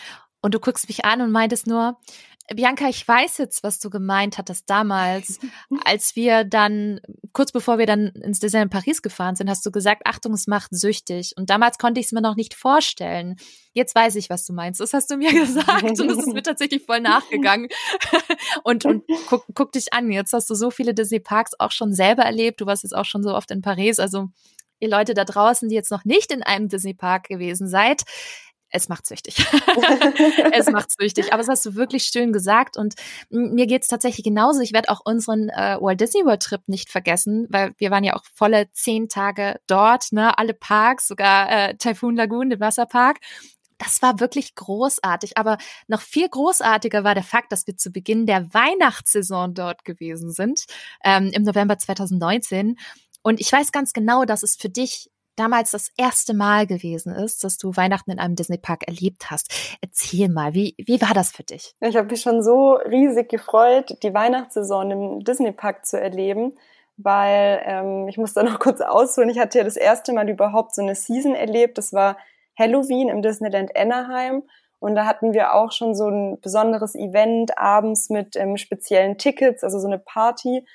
und 0.45 0.53
du 0.53 0.61
guckst 0.61 0.89
mich 0.89 1.07
an 1.07 1.23
und 1.23 1.31
meintest 1.31 1.67
nur, 1.67 1.99
Bianca, 2.55 2.87
ich 2.87 3.09
weiß 3.09 3.39
jetzt, 3.39 3.63
was 3.63 3.79
du 3.79 3.89
gemeint 3.89 4.37
hattest 4.37 4.69
damals, 4.69 5.39
als 5.87 6.17
wir 6.17 6.45
dann, 6.45 7.01
kurz 7.33 7.51
bevor 7.51 7.79
wir 7.79 7.87
dann 7.87 8.09
ins 8.09 8.41
Disneyland 8.41 8.71
Paris 8.71 9.01
gefahren 9.01 9.37
sind, 9.37 9.49
hast 9.49 9.65
du 9.65 9.71
gesagt, 9.71 10.03
Achtung, 10.05 10.35
es 10.35 10.47
macht 10.47 10.69
süchtig. 10.73 11.33
Und 11.39 11.49
damals 11.49 11.79
konnte 11.79 11.99
ich 11.99 12.07
es 12.07 12.13
mir 12.13 12.21
noch 12.21 12.37
nicht 12.37 12.53
vorstellen. 12.53 13.37
Jetzt 13.73 13.95
weiß 13.95 14.17
ich, 14.17 14.29
was 14.29 14.45
du 14.45 14.53
meinst. 14.53 14.81
Das 14.81 14.93
hast 14.93 15.11
du 15.11 15.17
mir 15.17 15.33
gesagt 15.41 15.99
und 15.99 16.11
das 16.11 16.19
ist 16.19 16.35
mir 16.35 16.43
tatsächlich 16.43 16.85
voll 16.85 17.01
nachgegangen. 17.01 17.71
und 18.65 18.85
und 18.85 19.05
guck, 19.29 19.47
guck 19.55 19.73
dich 19.73 19.95
an, 19.95 20.13
jetzt 20.13 20.35
hast 20.35 20.51
du 20.51 20.55
so 20.55 20.71
viele 20.71 20.93
Disney-Parks 20.93 21.53
auch 21.59 21.73
schon 21.73 21.95
selber 21.95 22.25
erlebt. 22.25 22.61
Du 22.61 22.67
warst 22.67 22.83
jetzt 22.83 22.95
auch 22.95 23.07
schon 23.07 23.23
so 23.23 23.35
oft 23.35 23.51
in 23.51 23.63
Paris. 23.63 23.99
Also 23.99 24.29
ihr 24.79 24.91
Leute 24.91 25.15
da 25.15 25.25
draußen, 25.25 25.71
die 25.71 25.75
jetzt 25.75 25.91
noch 25.91 26.05
nicht 26.05 26.31
in 26.31 26.43
einem 26.43 26.69
Disney-Park 26.69 27.29
gewesen 27.29 27.67
seid, 27.67 28.03
es 28.75 28.89
macht 28.89 29.07
süchtig. 29.07 29.37
es 30.53 30.71
macht 30.71 30.91
süchtig. 30.91 31.33
Aber 31.33 31.39
das 31.39 31.49
hast 31.49 31.65
du 31.65 31.75
wirklich 31.77 32.05
schön 32.05 32.33
gesagt. 32.33 32.77
Und 32.77 32.95
mir 33.31 33.67
geht's 33.67 33.89
tatsächlich 33.89 34.25
genauso. 34.25 34.61
Ich 34.61 34.73
werde 34.73 34.89
auch 34.89 35.01
unseren 35.05 35.49
äh, 35.49 35.79
Walt 35.81 36.01
Disney 36.01 36.25
World 36.25 36.43
Trip 36.43 36.61
nicht 36.67 36.91
vergessen, 36.91 37.47
weil 37.51 37.73
wir 37.79 37.91
waren 37.91 38.03
ja 38.05 38.15
auch 38.15 38.25
volle 38.35 38.71
zehn 38.73 39.09
Tage 39.09 39.61
dort, 39.69 40.11
ne? 40.11 40.37
Alle 40.37 40.55
Parks, 40.55 41.07
sogar 41.07 41.51
äh, 41.51 41.77
Typhoon 41.77 42.17
Lagoon, 42.17 42.51
den 42.51 42.61
Wasserpark. 42.61 43.19
Das 43.79 44.03
war 44.03 44.19
wirklich 44.19 44.57
großartig. 44.57 45.39
Aber 45.39 45.59
noch 45.87 46.01
viel 46.01 46.29
großartiger 46.29 47.05
war 47.05 47.15
der 47.15 47.25
Fakt, 47.25 47.53
dass 47.53 47.67
wir 47.69 47.77
zu 47.77 47.91
Beginn 47.91 48.27
der 48.27 48.53
Weihnachtssaison 48.53 49.55
dort 49.55 49.85
gewesen 49.85 50.33
sind, 50.33 50.65
ähm, 51.05 51.31
im 51.33 51.45
November 51.45 51.79
2019. 51.79 52.77
Und 53.23 53.41
ich 53.41 53.51
weiß 53.51 53.73
ganz 53.73 53.93
genau, 53.93 54.25
dass 54.25 54.43
es 54.43 54.57
für 54.57 54.69
dich 54.69 55.11
damals 55.37 55.71
das 55.73 55.91
erste 55.97 56.35
Mal 56.35 56.67
gewesen 56.67 57.15
ist, 57.15 57.45
dass 57.45 57.59
du 57.59 57.77
Weihnachten 57.77 58.11
in 58.11 58.19
einem 58.19 58.37
Disney-Park 58.37 58.87
erlebt 58.87 59.31
hast. 59.31 59.77
Erzähl 59.81 60.29
mal, 60.29 60.55
wie, 60.55 60.75
wie 60.79 61.01
war 61.01 61.15
das 61.15 61.33
für 61.33 61.43
dich? 61.43 61.75
Ich 61.81 61.97
habe 61.97 62.09
mich 62.09 62.21
schon 62.21 62.43
so 62.43 62.75
riesig 62.75 63.29
gefreut, 63.29 63.97
die 64.03 64.15
Weihnachtssaison 64.15 64.91
im 64.91 65.25
Disney-Park 65.25 65.87
zu 65.87 66.01
erleben, 66.01 66.55
weil 66.97 67.63
ähm, 67.65 68.09
ich 68.09 68.19
muss 68.19 68.35
da 68.35 68.43
noch 68.43 68.59
kurz 68.61 68.81
ausholen. 68.81 69.31
Ich 69.31 69.39
hatte 69.39 69.59
ja 69.59 69.65
das 69.65 69.77
erste 69.77 70.13
Mal 70.13 70.29
überhaupt 70.29 70.75
so 70.75 70.83
eine 70.83 70.95
Season 70.95 71.35
erlebt. 71.35 71.79
Das 71.79 71.93
war 71.93 72.17
Halloween 72.59 73.09
im 73.09 73.23
Disneyland 73.23 73.77
Anaheim. 73.77 74.43
Und 74.79 74.97
da 74.97 75.07
hatten 75.07 75.33
wir 75.33 75.55
auch 75.55 75.73
schon 75.73 75.95
so 75.95 76.09
ein 76.09 76.41
besonderes 76.41 76.95
Event 76.95 77.57
abends 77.57 78.11
mit 78.11 78.37
ähm, 78.37 78.59
speziellen 78.59 79.17
Tickets, 79.17 79.65
also 79.65 79.79
so 79.79 79.87
eine 79.87 79.99
Party. 79.99 80.67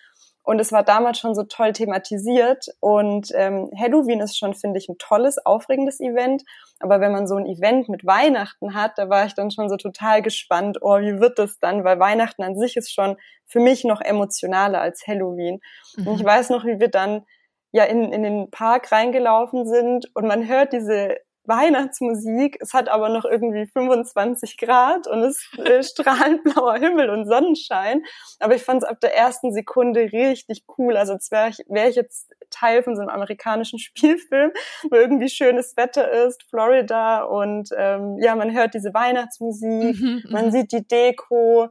Und 0.44 0.60
es 0.60 0.72
war 0.72 0.84
damals 0.84 1.20
schon 1.20 1.36
so 1.36 1.44
toll 1.44 1.74
thematisiert. 1.74 2.66
Und 2.80 3.30
ähm, 3.36 3.70
Halloween 3.78 4.20
ist 4.20 4.38
schon, 4.38 4.54
finde 4.54 4.80
ich, 4.80 4.90
ein 4.90 4.98
tolles, 4.98 5.38
aufregendes 5.46 6.00
Event. 6.00 6.44
Aber 6.80 7.02
wenn 7.02 7.12
man 7.12 7.28
so 7.28 7.36
ein 7.36 7.46
Event 7.46 7.90
mit 7.90 8.06
Weihnachten 8.06 8.74
hat, 8.74 8.94
da 8.98 9.10
war 9.10 9.26
ich 9.26 9.36
dann 9.36 9.52
schon 9.52 9.70
so 9.70 9.78
total 9.78 10.22
gespannt, 10.22 10.80
oh, 10.82 11.00
wie 11.00 11.20
wird 11.20 11.38
das 11.38 11.60
dann? 11.60 11.84
Weil 11.84 12.00
Weihnachten 12.00 12.44
an 12.44 12.58
sich 12.58 12.78
ist 12.78 12.94
schon 12.94 13.18
für 13.46 13.60
mich 13.60 13.84
noch 13.84 14.02
emotionaler 14.02 14.82
als 14.82 15.06
Halloween. 15.06 15.60
Mhm. 15.98 16.08
Und 16.08 16.16
ich 16.16 16.24
mhm. 16.24 16.28
weiß 16.28 16.50
noch, 16.50 16.66
wie 16.66 16.80
wir 16.80 16.90
dann 16.90 17.26
ja 17.72 17.84
in, 17.84 18.12
in 18.12 18.24
den 18.24 18.50
Park 18.50 18.92
reingelaufen 18.92 19.68
sind 19.68 20.10
und 20.16 20.26
man 20.26 20.48
hört 20.48 20.74
diese 20.74 21.18
Weihnachtsmusik. 21.50 22.58
Es 22.62 22.74
hat 22.74 22.88
aber 22.88 23.10
noch 23.10 23.26
irgendwie 23.26 23.66
25 23.66 24.58
Grad 24.58 25.08
und 25.08 25.24
es 25.24 25.50
äh, 25.58 25.84
strahlend 25.84 26.44
blauer 26.44 26.78
Himmel 26.78 27.10
und 27.10 27.28
Sonnenschein. 27.28 28.04
Aber 28.40 28.56
ich 28.56 28.64
fand 28.64 28.84
es 28.84 28.90
ab 28.90 29.02
der 29.02 29.16
ersten 29.16 29.52
Sekunde 29.52 30.12
richtig 30.14 30.64
cool. 30.78 30.96
Also 30.96 31.14
als 31.14 31.32
wäre 31.32 31.50
ich, 31.50 31.58
wär 31.68 31.90
ich 31.90 31.96
jetzt 31.98 32.34
Teil 32.50 32.84
von 32.84 32.96
so 32.96 33.02
einem 33.02 33.10
amerikanischen 33.10 33.80
Spielfilm, 33.80 34.52
wo 34.90 34.96
irgendwie 34.96 35.30
schönes 35.30 35.76
Wetter 35.76 36.10
ist, 36.26 36.44
Florida 36.44 37.24
und 37.24 37.70
ähm, 37.76 38.18
ja, 38.20 38.36
man 38.36 38.54
hört 38.54 38.74
diese 38.74 38.94
Weihnachtsmusik, 38.94 40.00
mhm, 40.00 40.24
man 40.30 40.48
mhm. 40.48 40.52
sieht 40.52 40.72
die 40.72 40.88
Deko 40.88 41.70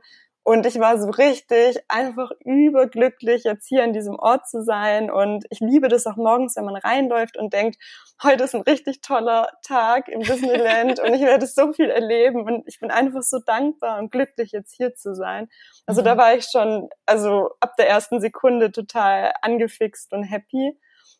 und 0.48 0.64
ich 0.64 0.80
war 0.80 0.98
so 0.98 1.10
richtig 1.10 1.78
einfach 1.88 2.30
überglücklich, 2.42 3.44
jetzt 3.44 3.68
hier 3.68 3.84
an 3.84 3.92
diesem 3.92 4.18
Ort 4.18 4.48
zu 4.48 4.62
sein. 4.64 5.10
Und 5.10 5.44
ich 5.50 5.60
liebe 5.60 5.88
das 5.88 6.06
auch 6.06 6.16
morgens, 6.16 6.56
wenn 6.56 6.64
man 6.64 6.76
reinläuft 6.76 7.36
und 7.36 7.52
denkt, 7.52 7.76
heute 8.22 8.44
ist 8.44 8.54
ein 8.54 8.62
richtig 8.62 9.02
toller 9.02 9.50
Tag 9.62 10.08
im 10.08 10.20
Disneyland 10.20 11.00
und 11.04 11.12
ich 11.12 11.20
werde 11.20 11.46
so 11.46 11.74
viel 11.74 11.90
erleben. 11.90 12.44
Und 12.44 12.66
ich 12.66 12.80
bin 12.80 12.90
einfach 12.90 13.20
so 13.20 13.40
dankbar 13.40 13.98
und 13.98 14.10
glücklich, 14.10 14.52
jetzt 14.52 14.74
hier 14.74 14.94
zu 14.94 15.14
sein. 15.14 15.50
Also 15.84 16.00
mhm. 16.00 16.06
da 16.06 16.16
war 16.16 16.34
ich 16.34 16.46
schon, 16.50 16.88
also 17.04 17.50
ab 17.60 17.76
der 17.76 17.90
ersten 17.90 18.18
Sekunde 18.22 18.72
total 18.72 19.34
angefixt 19.42 20.14
und 20.14 20.22
happy. 20.22 20.78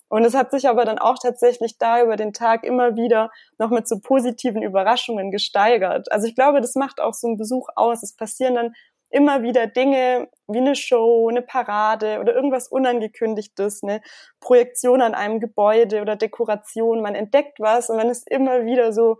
Und 0.09 0.25
es 0.25 0.35
hat 0.35 0.51
sich 0.51 0.69
aber 0.69 0.85
dann 0.85 0.99
auch 0.99 1.17
tatsächlich 1.21 1.77
da 1.77 2.03
über 2.03 2.17
den 2.17 2.33
Tag 2.33 2.65
immer 2.65 2.97
wieder 2.97 3.31
noch 3.59 3.71
mit 3.71 3.87
so 3.87 4.01
positiven 4.01 4.63
Überraschungen 4.63 5.31
gesteigert. 5.31 6.11
Also 6.11 6.27
ich 6.27 6.35
glaube, 6.35 6.63
das 6.63 6.75
macht 6.75 7.01
auch 7.01 7.13
so 7.13 7.27
einen 7.27 7.37
Besuch 7.37 7.69
aus. 7.77 8.03
Es 8.03 8.17
passieren 8.17 8.55
dann 8.55 8.75
immer 9.11 9.43
wieder 9.43 9.67
Dinge 9.67 10.29
wie 10.47 10.59
eine 10.59 10.75
Show, 10.75 11.29
eine 11.29 11.43
Parade 11.43 12.21
oder 12.21 12.35
irgendwas 12.35 12.69
Unangekündigtes, 12.69 13.83
eine 13.83 14.01
Projektion 14.41 15.03
an 15.03 15.15
einem 15.15 15.41
Gebäude 15.41 16.01
oder 16.03 16.17
Dekoration. 16.17 17.03
Man 17.03 17.15
entdeckt 17.15 17.61
was 17.61 17.91
und 17.91 17.97
man 17.97 18.09
ist 18.09 18.31
immer 18.31 18.65
wieder 18.65 18.93
so 18.93 19.17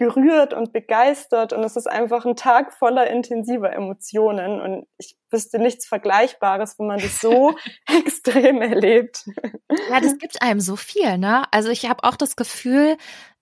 gerührt 0.00 0.54
und 0.54 0.72
begeistert 0.72 1.52
und 1.52 1.62
es 1.62 1.76
ist 1.76 1.86
einfach 1.86 2.24
ein 2.24 2.34
Tag 2.34 2.72
voller 2.72 3.10
intensiver 3.10 3.70
Emotionen 3.70 4.58
und 4.58 4.86
ich 4.96 5.14
wüsste 5.30 5.58
nichts 5.58 5.86
Vergleichbares, 5.86 6.78
wo 6.78 6.84
man 6.84 6.98
das 6.98 7.20
so 7.20 7.54
extrem 7.98 8.62
erlebt. 8.62 9.26
Ja, 9.90 10.00
das 10.00 10.16
gibt 10.16 10.40
einem 10.40 10.60
so 10.60 10.76
viel, 10.76 11.18
ne? 11.18 11.44
Also 11.50 11.68
ich 11.68 11.86
habe 11.86 12.02
auch 12.04 12.16
das 12.16 12.34
Gefühl, 12.34 12.96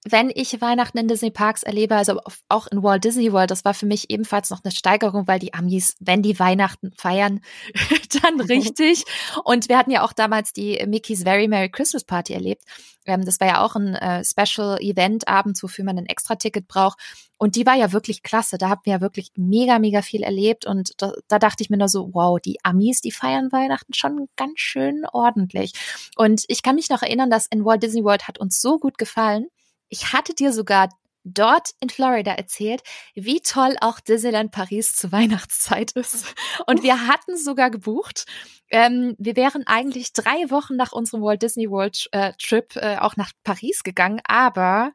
wenn 0.04 0.30
ich 0.32 0.60
Weihnachten 0.60 0.98
in 0.98 1.08
Disney 1.08 1.30
Parks 1.30 1.62
erlebe, 1.62 1.96
also 1.96 2.20
auch 2.48 2.66
in 2.68 2.82
Walt 2.82 3.04
Disney 3.04 3.32
World, 3.32 3.50
das 3.50 3.64
war 3.64 3.74
für 3.74 3.86
mich 3.86 4.10
ebenfalls 4.10 4.50
noch 4.50 4.62
eine 4.62 4.72
Steigerung, 4.72 5.26
weil 5.26 5.38
die 5.38 5.54
Amis, 5.54 5.96
wenn 5.98 6.22
die 6.22 6.38
Weihnachten 6.38 6.92
feiern, 6.96 7.40
dann 8.22 8.40
richtig. 8.40 9.04
Und 9.44 9.68
wir 9.68 9.76
hatten 9.76 9.90
ja 9.90 10.04
auch 10.04 10.12
damals 10.12 10.52
die 10.52 10.82
Mickey's 10.86 11.24
Very 11.24 11.48
Merry 11.48 11.68
Christmas 11.68 12.04
Party 12.04 12.32
erlebt. 12.32 12.62
Ähm, 13.06 13.24
das 13.24 13.40
war 13.40 13.48
ja 13.48 13.64
auch 13.64 13.74
ein 13.74 13.94
äh, 13.96 14.22
Special 14.24 14.78
Event 14.80 15.26
abends, 15.26 15.62
wofür 15.62 15.84
man 15.84 15.98
ein 15.98 16.06
Extra-Ticket 16.06 16.68
braucht. 16.68 16.98
Und 17.36 17.56
die 17.56 17.66
war 17.66 17.74
ja 17.74 17.92
wirklich 17.92 18.22
klasse. 18.22 18.58
Da 18.58 18.68
haben 18.68 18.82
wir 18.84 18.94
ja 18.94 19.00
wirklich 19.00 19.32
mega, 19.36 19.78
mega 19.78 20.02
viel 20.02 20.22
erlebt. 20.22 20.64
Und 20.66 20.92
da, 20.98 21.12
da 21.26 21.38
dachte 21.38 21.62
ich 21.62 21.70
mir 21.70 21.76
nur 21.76 21.88
so, 21.88 22.10
wow, 22.12 22.38
die 22.40 22.58
Amis, 22.62 23.00
die 23.00 23.12
feiern 23.12 23.50
Weihnachten 23.50 23.94
schon 23.94 24.28
ganz 24.36 24.60
schön 24.60 25.04
ordentlich. 25.12 25.72
Und 26.16 26.44
ich 26.48 26.62
kann 26.62 26.76
mich 26.76 26.88
noch 26.88 27.02
erinnern, 27.02 27.30
dass 27.30 27.46
in 27.46 27.64
Walt 27.64 27.82
Disney 27.82 28.04
World 28.04 28.28
hat 28.28 28.38
uns 28.38 28.60
so 28.60 28.78
gut 28.78 28.98
gefallen, 28.98 29.48
ich 29.88 30.12
hatte 30.12 30.34
dir 30.34 30.52
sogar 30.52 30.88
dort 31.24 31.70
in 31.80 31.90
Florida 31.90 32.32
erzählt, 32.32 32.82
wie 33.14 33.40
toll 33.40 33.76
auch 33.80 34.00
Disneyland 34.00 34.50
Paris 34.50 34.94
zur 34.94 35.12
Weihnachtszeit 35.12 35.92
ist. 35.92 36.34
Und 36.66 36.82
wir 36.82 37.06
hatten 37.06 37.36
sogar 37.36 37.70
gebucht. 37.70 38.24
Ähm, 38.70 39.14
wir 39.18 39.36
wären 39.36 39.66
eigentlich 39.66 40.12
drei 40.12 40.50
Wochen 40.50 40.76
nach 40.76 40.92
unserem 40.92 41.22
Walt 41.22 41.42
Disney 41.42 41.70
World 41.70 42.08
äh, 42.12 42.32
Trip 42.38 42.76
äh, 42.76 42.98
auch 42.98 43.16
nach 43.16 43.32
Paris 43.44 43.82
gegangen, 43.82 44.20
aber 44.24 44.92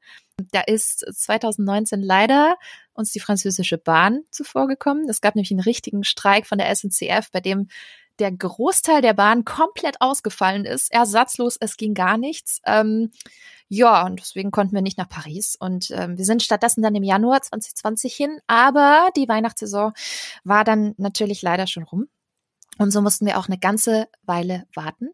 da 0.51 0.61
ist 0.61 0.99
2019 0.99 2.01
leider 2.01 2.57
uns 2.93 3.11
die 3.11 3.19
französische 3.19 3.77
Bahn 3.77 4.21
zuvorgekommen. 4.31 5.07
Es 5.09 5.21
gab 5.21 5.35
nämlich 5.35 5.51
einen 5.51 5.59
richtigen 5.59 6.03
Streik 6.03 6.47
von 6.47 6.57
der 6.57 6.73
SNCF, 6.75 7.31
bei 7.31 7.39
dem 7.39 7.67
der 8.19 8.31
Großteil 8.31 9.01
der 9.01 9.13
Bahn 9.13 9.43
komplett 9.43 9.99
ausgefallen 9.99 10.65
ist, 10.65 10.91
ersatzlos, 10.91 11.57
es 11.59 11.77
ging 11.77 11.93
gar 11.93 12.17
nichts. 12.17 12.61
Ähm, 12.65 13.11
ja, 13.73 14.05
und 14.05 14.19
deswegen 14.19 14.51
konnten 14.51 14.75
wir 14.75 14.83
nicht 14.83 14.99
nach 14.99 15.09
Paris. 15.09 15.55
Und 15.59 15.89
ähm, 15.91 16.15
wir 16.17 16.25
sind 16.25 16.43
stattdessen 16.43 16.83
dann 16.83 16.93
im 16.93 17.01
Januar 17.01 17.41
2020 17.41 18.13
hin. 18.13 18.39
Aber 18.45 19.09
die 19.15 19.27
Weihnachtssaison 19.27 19.93
war 20.43 20.63
dann 20.63 20.93
natürlich 20.97 21.41
leider 21.41 21.65
schon 21.65 21.83
rum. 21.83 22.07
Und 22.77 22.91
so 22.91 23.01
mussten 23.01 23.25
wir 23.25 23.39
auch 23.39 23.47
eine 23.47 23.57
ganze 23.57 24.07
Weile 24.21 24.65
warten. 24.75 25.09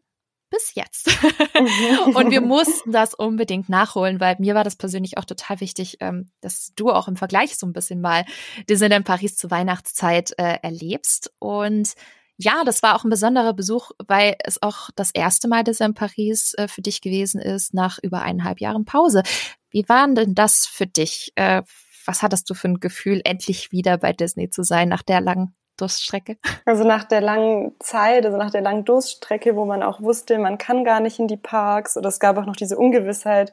Bis 0.50 0.74
jetzt. 0.74 1.06
und 2.14 2.30
wir 2.30 2.40
mussten 2.42 2.92
das 2.92 3.14
unbedingt 3.14 3.70
nachholen, 3.70 4.20
weil 4.20 4.36
mir 4.40 4.54
war 4.54 4.64
das 4.64 4.76
persönlich 4.76 5.16
auch 5.16 5.24
total 5.24 5.60
wichtig, 5.60 5.96
ähm, 6.00 6.30
dass 6.40 6.72
du 6.74 6.90
auch 6.90 7.08
im 7.08 7.16
Vergleich 7.16 7.56
so 7.56 7.66
ein 7.66 7.72
bisschen 7.72 8.00
mal 8.00 8.26
Disneyland 8.68 9.06
Paris 9.06 9.36
zur 9.36 9.50
Weihnachtszeit 9.50 10.32
äh, 10.38 10.58
erlebst. 10.60 11.32
Und 11.38 11.94
ja, 12.40 12.64
das 12.64 12.82
war 12.82 12.96
auch 12.96 13.04
ein 13.04 13.10
besonderer 13.10 13.52
Besuch, 13.52 13.90
weil 14.06 14.34
es 14.42 14.62
auch 14.62 14.88
das 14.96 15.10
erste 15.10 15.46
Mal, 15.46 15.62
dass 15.62 15.80
er 15.80 15.86
in 15.86 15.94
Paris 15.94 16.54
äh, 16.54 16.68
für 16.68 16.80
dich 16.80 17.02
gewesen 17.02 17.40
ist, 17.40 17.74
nach 17.74 17.98
über 18.02 18.22
eineinhalb 18.22 18.60
Jahren 18.60 18.86
Pause. 18.86 19.22
Wie 19.70 19.88
war 19.88 20.08
denn 20.08 20.34
das 20.34 20.66
für 20.66 20.86
dich? 20.86 21.32
Äh, 21.36 21.62
was 22.06 22.22
hattest 22.22 22.48
du 22.48 22.54
für 22.54 22.68
ein 22.68 22.80
Gefühl, 22.80 23.20
endlich 23.24 23.72
wieder 23.72 23.98
bei 23.98 24.12
Disney 24.12 24.48
zu 24.48 24.62
sein 24.62 24.88
nach 24.88 25.02
der 25.02 25.20
langen 25.20 25.54
Durststrecke? 25.76 26.38
Also 26.64 26.84
nach 26.84 27.04
der 27.04 27.20
langen 27.20 27.74
Zeit, 27.78 28.24
also 28.24 28.38
nach 28.38 28.50
der 28.50 28.62
langen 28.62 28.86
Durststrecke, 28.86 29.54
wo 29.54 29.66
man 29.66 29.82
auch 29.82 30.00
wusste, 30.00 30.38
man 30.38 30.56
kann 30.56 30.84
gar 30.84 31.00
nicht 31.00 31.18
in 31.18 31.28
die 31.28 31.36
Parks 31.36 31.96
oder 31.98 32.08
es 32.08 32.20
gab 32.20 32.38
auch 32.38 32.46
noch 32.46 32.56
diese 32.56 32.78
Ungewissheit, 32.78 33.52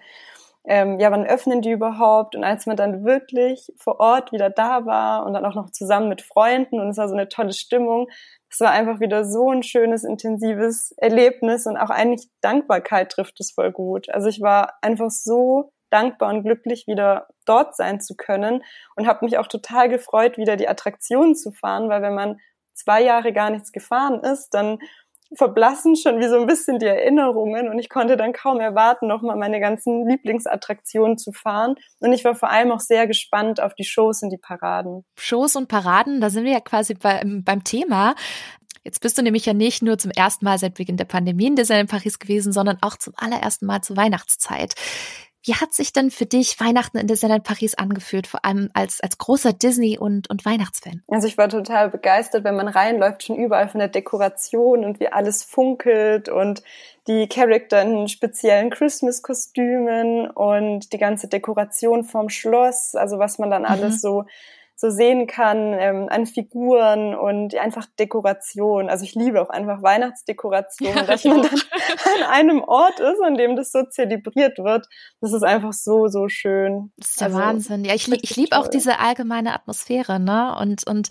ähm, 0.68 1.00
ja, 1.00 1.12
wann 1.12 1.26
öffnen 1.26 1.62
die 1.62 1.72
überhaupt? 1.72 2.36
Und 2.36 2.44
als 2.44 2.66
man 2.66 2.76
dann 2.76 3.06
wirklich 3.06 3.72
vor 3.78 4.00
Ort 4.00 4.34
wieder 4.34 4.50
da 4.50 4.86
war 4.86 5.26
und 5.26 5.34
dann 5.34 5.46
auch 5.46 5.56
noch 5.56 5.72
zusammen 5.72 6.10
mit 6.10 6.22
Freunden 6.22 6.80
und 6.80 6.90
es 6.90 6.98
war 6.98 7.08
so 7.08 7.16
eine 7.16 7.30
tolle 7.30 7.54
Stimmung, 7.54 8.08
es 8.50 8.60
war 8.60 8.72
einfach 8.72 9.00
wieder 9.00 9.24
so 9.24 9.50
ein 9.50 9.64
schönes, 9.64 10.04
intensives 10.04 10.94
Erlebnis 10.98 11.66
und 11.68 11.78
auch 11.78 11.90
eigentlich 11.90 12.28
Dankbarkeit 12.42 13.12
trifft 13.12 13.40
es 13.40 13.52
voll 13.52 13.72
gut. 13.72 14.10
Also 14.10 14.28
ich 14.28 14.42
war 14.42 14.74
einfach 14.82 15.10
so 15.10 15.72
dankbar 15.90 16.34
und 16.34 16.44
glücklich, 16.44 16.86
wieder 16.86 17.28
dort 17.46 17.76
sein 17.78 18.02
zu 18.02 18.16
können 18.16 18.62
und 18.96 19.08
habe 19.08 19.24
mich 19.24 19.38
auch 19.38 19.48
total 19.48 19.88
gefreut, 19.88 20.38
wieder 20.38 20.58
die 20.58 20.68
Attraktionen 20.68 21.36
zu 21.36 21.52
fahren, 21.52 21.88
weil 21.88 22.02
wenn 22.02 22.14
man 22.14 22.40
zwei 22.74 23.02
Jahre 23.02 23.32
gar 23.32 23.50
nichts 23.50 23.72
gefahren 23.72 24.22
ist, 24.22 24.50
dann 24.50 24.80
verblassen 25.36 25.96
schon 25.96 26.20
wie 26.20 26.28
so 26.28 26.40
ein 26.40 26.46
bisschen 26.46 26.80
die 26.80 26.86
Erinnerungen 26.86 27.70
und 27.70 27.80
ich 27.80 27.90
konnte 27.90 28.18
dann 28.18 28.34
kaum 28.34 28.60
erwarten, 28.60 29.08
nochmal 29.08 29.36
meine 29.36 29.60
ganzen 29.60 30.08
Lieblingsattraktionen 30.08 31.18
zu 31.18 31.32
fahren. 31.32 31.76
Und 32.00 32.14
ich 32.14 32.24
war 32.24 32.36
vor 32.36 32.50
allem 32.50 32.72
auch 32.72 32.80
sehr 32.80 33.08
gespannt 33.08 33.62
auf 33.62 33.74
die 33.74 33.84
Shows 33.84 34.24
und 34.24 34.30
die 34.30 34.38
Paraden. 34.38 35.06
Shows 35.18 35.56
und 35.56 35.68
Paraden, 35.68 36.22
da 36.22 36.30
sind 36.30 36.46
wir 36.46 36.54
ja 36.54 36.62
quasi 36.62 36.94
beim, 36.94 37.44
beim 37.44 37.64
Thema. 37.64 38.16
Jetzt 38.84 39.02
bist 39.02 39.18
du 39.18 39.22
nämlich 39.22 39.46
ja 39.46 39.54
nicht 39.54 39.82
nur 39.82 39.98
zum 39.98 40.12
ersten 40.12 40.46
Mal 40.46 40.58
seit 40.58 40.76
Beginn 40.76 40.96
der 40.96 41.04
Pandemie 41.06 41.48
in 41.48 41.58
Disneyland 41.58 41.90
Paris 41.90 42.20
gewesen, 42.20 42.54
sondern 42.54 42.78
auch 42.82 42.96
zum 42.96 43.14
allerersten 43.18 43.66
Mal 43.66 43.82
zur 43.82 43.98
Weihnachtszeit. 43.98 44.76
Wie 45.48 45.56
hat 45.56 45.74
sich 45.74 45.94
denn 45.94 46.12
für 46.12 46.26
dich 46.26 46.60
Weihnachten 46.60 46.98
in 46.98 47.08
Disneyland 47.08 47.46
Paris 47.46 47.74
angefühlt, 47.74 48.28
vor 48.28 48.44
allem 48.44 48.70
als, 48.74 49.00
als 49.00 49.18
großer 49.18 49.54
Disney- 49.54 49.98
und, 49.98 50.30
und 50.30 50.44
Weihnachtsfan? 50.44 51.04
Also 51.08 51.26
ich 51.26 51.38
war 51.38 51.48
total 51.48 51.90
begeistert, 51.90 52.44
wenn 52.44 52.58
man 52.58 52.68
reinläuft, 52.68 53.24
schon 53.24 53.38
überall 53.38 53.70
von 53.70 53.80
der 53.80 53.88
Dekoration 53.88 54.84
und 54.84 55.00
wie 55.00 55.08
alles 55.08 55.44
funkelt 55.44 56.28
und 56.28 56.64
die 57.08 57.30
Charakter 57.30 57.82
in 57.82 58.10
speziellen 58.10 58.70
Christmas-Kostümen 58.70 60.30
und 60.30 60.92
die 60.92 60.98
ganze 60.98 61.30
Dekoration 61.30 62.04
vom 62.04 62.28
Schloss, 62.28 62.94
also 62.96 63.18
was 63.18 63.40
man 63.40 63.50
dann 63.50 63.62
mhm. 63.62 63.70
alles 63.70 64.02
so 64.02 64.26
so 64.80 64.92
sehen 64.92 65.26
kann 65.26 65.74
ähm, 65.74 66.08
an 66.08 66.28
Figuren 66.28 67.16
und 67.16 67.56
einfach 67.56 67.88
Dekoration. 67.98 68.90
Also 68.90 69.06
ich 69.06 69.16
liebe 69.16 69.42
auch 69.42 69.50
einfach 69.50 69.82
Weihnachtsdekoration, 69.82 70.96
ja, 70.96 71.04
dass 71.04 71.24
man 71.24 71.42
dann 71.42 71.60
an 72.16 72.24
einem 72.30 72.62
Ort 72.64 73.00
ist, 73.00 73.20
an 73.24 73.36
dem 73.36 73.56
das 73.56 73.72
so 73.72 73.84
zelebriert 73.84 74.60
wird. 74.60 74.88
Das 75.20 75.34
ist 75.34 75.44
einfach 75.44 75.74
so, 75.74 76.08
so 76.10 76.30
schön. 76.30 76.92
Das 76.98 77.10
ist 77.10 77.22
der 77.22 77.28
also, 77.28 77.40
Wahnsinn. 77.40 77.86
Ja, 77.86 77.96
ich, 77.96 78.08
ich 78.12 78.36
liebe 78.36 78.56
auch 78.56 78.68
diese 78.68 79.00
allgemeine 79.00 79.56
Atmosphäre, 79.56 80.20
ne? 80.20 80.56
Und, 80.62 80.86
und 80.86 81.10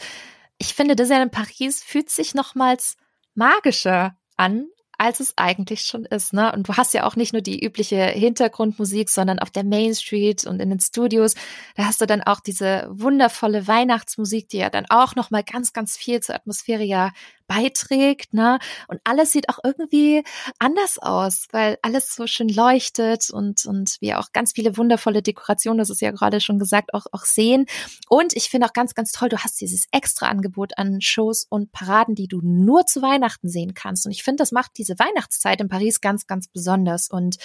ich 0.58 0.72
finde, 0.72 0.94
Disneyland 0.94 1.32
Paris 1.32 1.82
fühlt 1.82 2.08
sich 2.08 2.36
nochmals 2.36 2.96
magischer 3.34 4.16
an 4.36 4.68
als 4.98 5.20
es 5.20 5.34
eigentlich 5.36 5.82
schon 5.82 6.04
ist. 6.04 6.32
Ne? 6.32 6.52
Und 6.52 6.68
du 6.68 6.76
hast 6.76 6.94
ja 6.94 7.04
auch 7.04 7.16
nicht 7.16 7.32
nur 7.32 7.42
die 7.42 7.64
übliche 7.64 7.96
Hintergrundmusik, 7.96 9.10
sondern 9.10 9.38
auf 9.38 9.50
der 9.50 9.64
Main 9.64 9.94
Street 9.94 10.46
und 10.46 10.60
in 10.60 10.70
den 10.70 10.80
Studios, 10.80 11.34
da 11.76 11.84
hast 11.84 12.00
du 12.00 12.06
dann 12.06 12.22
auch 12.22 12.40
diese 12.40 12.88
wundervolle 12.90 13.66
Weihnachtsmusik, 13.66 14.48
die 14.48 14.58
ja 14.58 14.70
dann 14.70 14.86
auch 14.88 15.14
nochmal 15.14 15.42
ganz, 15.42 15.72
ganz 15.72 15.96
viel 15.96 16.20
zur 16.20 16.34
Atmosphäre 16.34 16.84
ja 16.84 17.12
beiträgt, 17.46 18.32
ne? 18.32 18.58
Und 18.88 19.00
alles 19.04 19.32
sieht 19.32 19.48
auch 19.48 19.58
irgendwie 19.62 20.22
anders 20.58 20.98
aus, 20.98 21.46
weil 21.52 21.78
alles 21.82 22.14
so 22.14 22.26
schön 22.26 22.48
leuchtet 22.48 23.30
und, 23.30 23.66
und 23.66 23.96
wir 24.00 24.18
auch 24.18 24.32
ganz 24.32 24.52
viele 24.52 24.76
wundervolle 24.76 25.22
Dekorationen, 25.22 25.78
das 25.78 25.90
ist 25.90 26.00
ja 26.00 26.10
gerade 26.10 26.40
schon 26.40 26.58
gesagt, 26.58 26.94
auch, 26.94 27.06
auch 27.12 27.24
sehen. 27.24 27.66
Und 28.08 28.34
ich 28.36 28.48
finde 28.48 28.66
auch 28.66 28.72
ganz, 28.72 28.94
ganz 28.94 29.12
toll, 29.12 29.28
du 29.28 29.38
hast 29.38 29.60
dieses 29.60 29.86
extra 29.92 30.26
Angebot 30.26 30.78
an 30.78 31.00
Shows 31.00 31.46
und 31.48 31.72
Paraden, 31.72 32.14
die 32.14 32.28
du 32.28 32.40
nur 32.42 32.86
zu 32.86 33.02
Weihnachten 33.02 33.48
sehen 33.48 33.74
kannst. 33.74 34.06
Und 34.06 34.12
ich 34.12 34.22
finde, 34.22 34.42
das 34.42 34.52
macht 34.52 34.72
diese 34.78 34.98
Weihnachtszeit 34.98 35.60
in 35.60 35.68
Paris 35.68 36.00
ganz, 36.00 36.26
ganz 36.26 36.48
besonders. 36.48 37.08
Und 37.10 37.36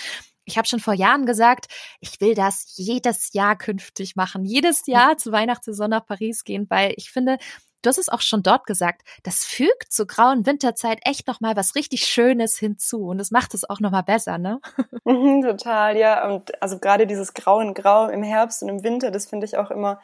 ich 0.45 0.57
habe 0.57 0.67
schon 0.67 0.79
vor 0.79 0.93
Jahren 0.93 1.25
gesagt, 1.25 1.67
ich 1.99 2.19
will 2.19 2.33
das 2.33 2.73
jedes 2.75 3.33
Jahr 3.33 3.57
künftig 3.57 4.15
machen, 4.15 4.43
jedes 4.45 4.87
Jahr 4.87 5.17
zur 5.17 5.31
Weihnachtssaison 5.31 5.89
nach 5.89 6.05
Paris 6.05 6.43
gehen, 6.43 6.65
weil 6.69 6.93
ich 6.97 7.11
finde, 7.11 7.37
du 7.81 7.89
hast 7.89 7.97
es 7.97 8.09
auch 8.09 8.21
schon 8.21 8.43
dort 8.43 8.65
gesagt, 8.65 9.01
das 9.23 9.43
fügt 9.43 9.91
zur 9.91 10.07
grauen 10.07 10.45
Winterzeit 10.45 10.99
echt 11.03 11.27
nochmal 11.27 11.55
was 11.55 11.75
richtig 11.75 12.05
Schönes 12.05 12.57
hinzu 12.57 13.07
und 13.07 13.17
das 13.17 13.31
macht 13.31 13.53
es 13.53 13.69
auch 13.69 13.79
nochmal 13.79 14.03
besser, 14.03 14.37
ne? 14.37 14.59
Mhm, 15.03 15.41
total, 15.41 15.97
ja. 15.97 16.27
Und 16.27 16.61
also 16.61 16.77
gerade 16.77 17.07
dieses 17.07 17.33
grauen 17.33 17.73
Grau 17.73 18.07
im 18.07 18.23
Herbst 18.23 18.61
und 18.61 18.69
im 18.69 18.83
Winter, 18.83 19.09
das 19.11 19.25
finde 19.25 19.45
ich 19.45 19.57
auch 19.57 19.71
immer 19.71 19.99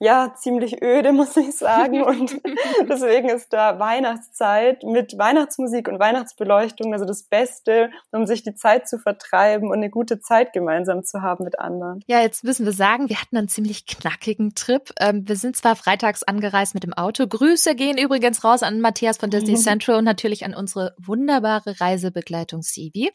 ja, 0.00 0.32
ziemlich 0.36 0.82
öde, 0.82 1.12
muss 1.12 1.36
ich 1.36 1.56
sagen. 1.56 2.02
Und 2.02 2.40
deswegen 2.88 3.28
ist 3.28 3.52
da 3.52 3.78
Weihnachtszeit 3.78 4.82
mit 4.84 5.18
Weihnachtsmusik 5.18 5.88
und 5.88 5.98
Weihnachtsbeleuchtung 5.98 6.92
also 6.92 7.04
das 7.04 7.24
Beste, 7.24 7.90
um 8.12 8.26
sich 8.26 8.42
die 8.42 8.54
Zeit 8.54 8.88
zu 8.88 8.98
vertreiben 8.98 9.68
und 9.68 9.78
eine 9.78 9.90
gute 9.90 10.20
Zeit 10.20 10.52
gemeinsam 10.52 11.04
zu 11.04 11.22
haben 11.22 11.44
mit 11.44 11.58
anderen. 11.58 12.02
Ja, 12.06 12.20
jetzt 12.20 12.44
müssen 12.44 12.64
wir 12.64 12.72
sagen, 12.72 13.08
wir 13.08 13.20
hatten 13.20 13.36
einen 13.36 13.48
ziemlich 13.48 13.86
knackigen 13.86 14.54
Trip. 14.54 14.92
Ähm, 15.00 15.28
wir 15.28 15.36
sind 15.36 15.56
zwar 15.56 15.76
freitags 15.76 16.22
angereist 16.22 16.74
mit 16.74 16.84
dem 16.84 16.94
Auto. 16.94 17.26
Grüße 17.26 17.74
gehen 17.74 17.98
übrigens 17.98 18.44
raus 18.44 18.62
an 18.62 18.80
Matthias 18.80 19.18
von 19.18 19.30
Disney 19.30 19.54
Central 19.56 19.98
und 19.98 20.04
natürlich 20.04 20.44
an 20.44 20.54
unsere 20.54 20.94
wunderbare 20.98 21.80
Reisebegleitung 21.80 22.62
Sivi. 22.62 23.10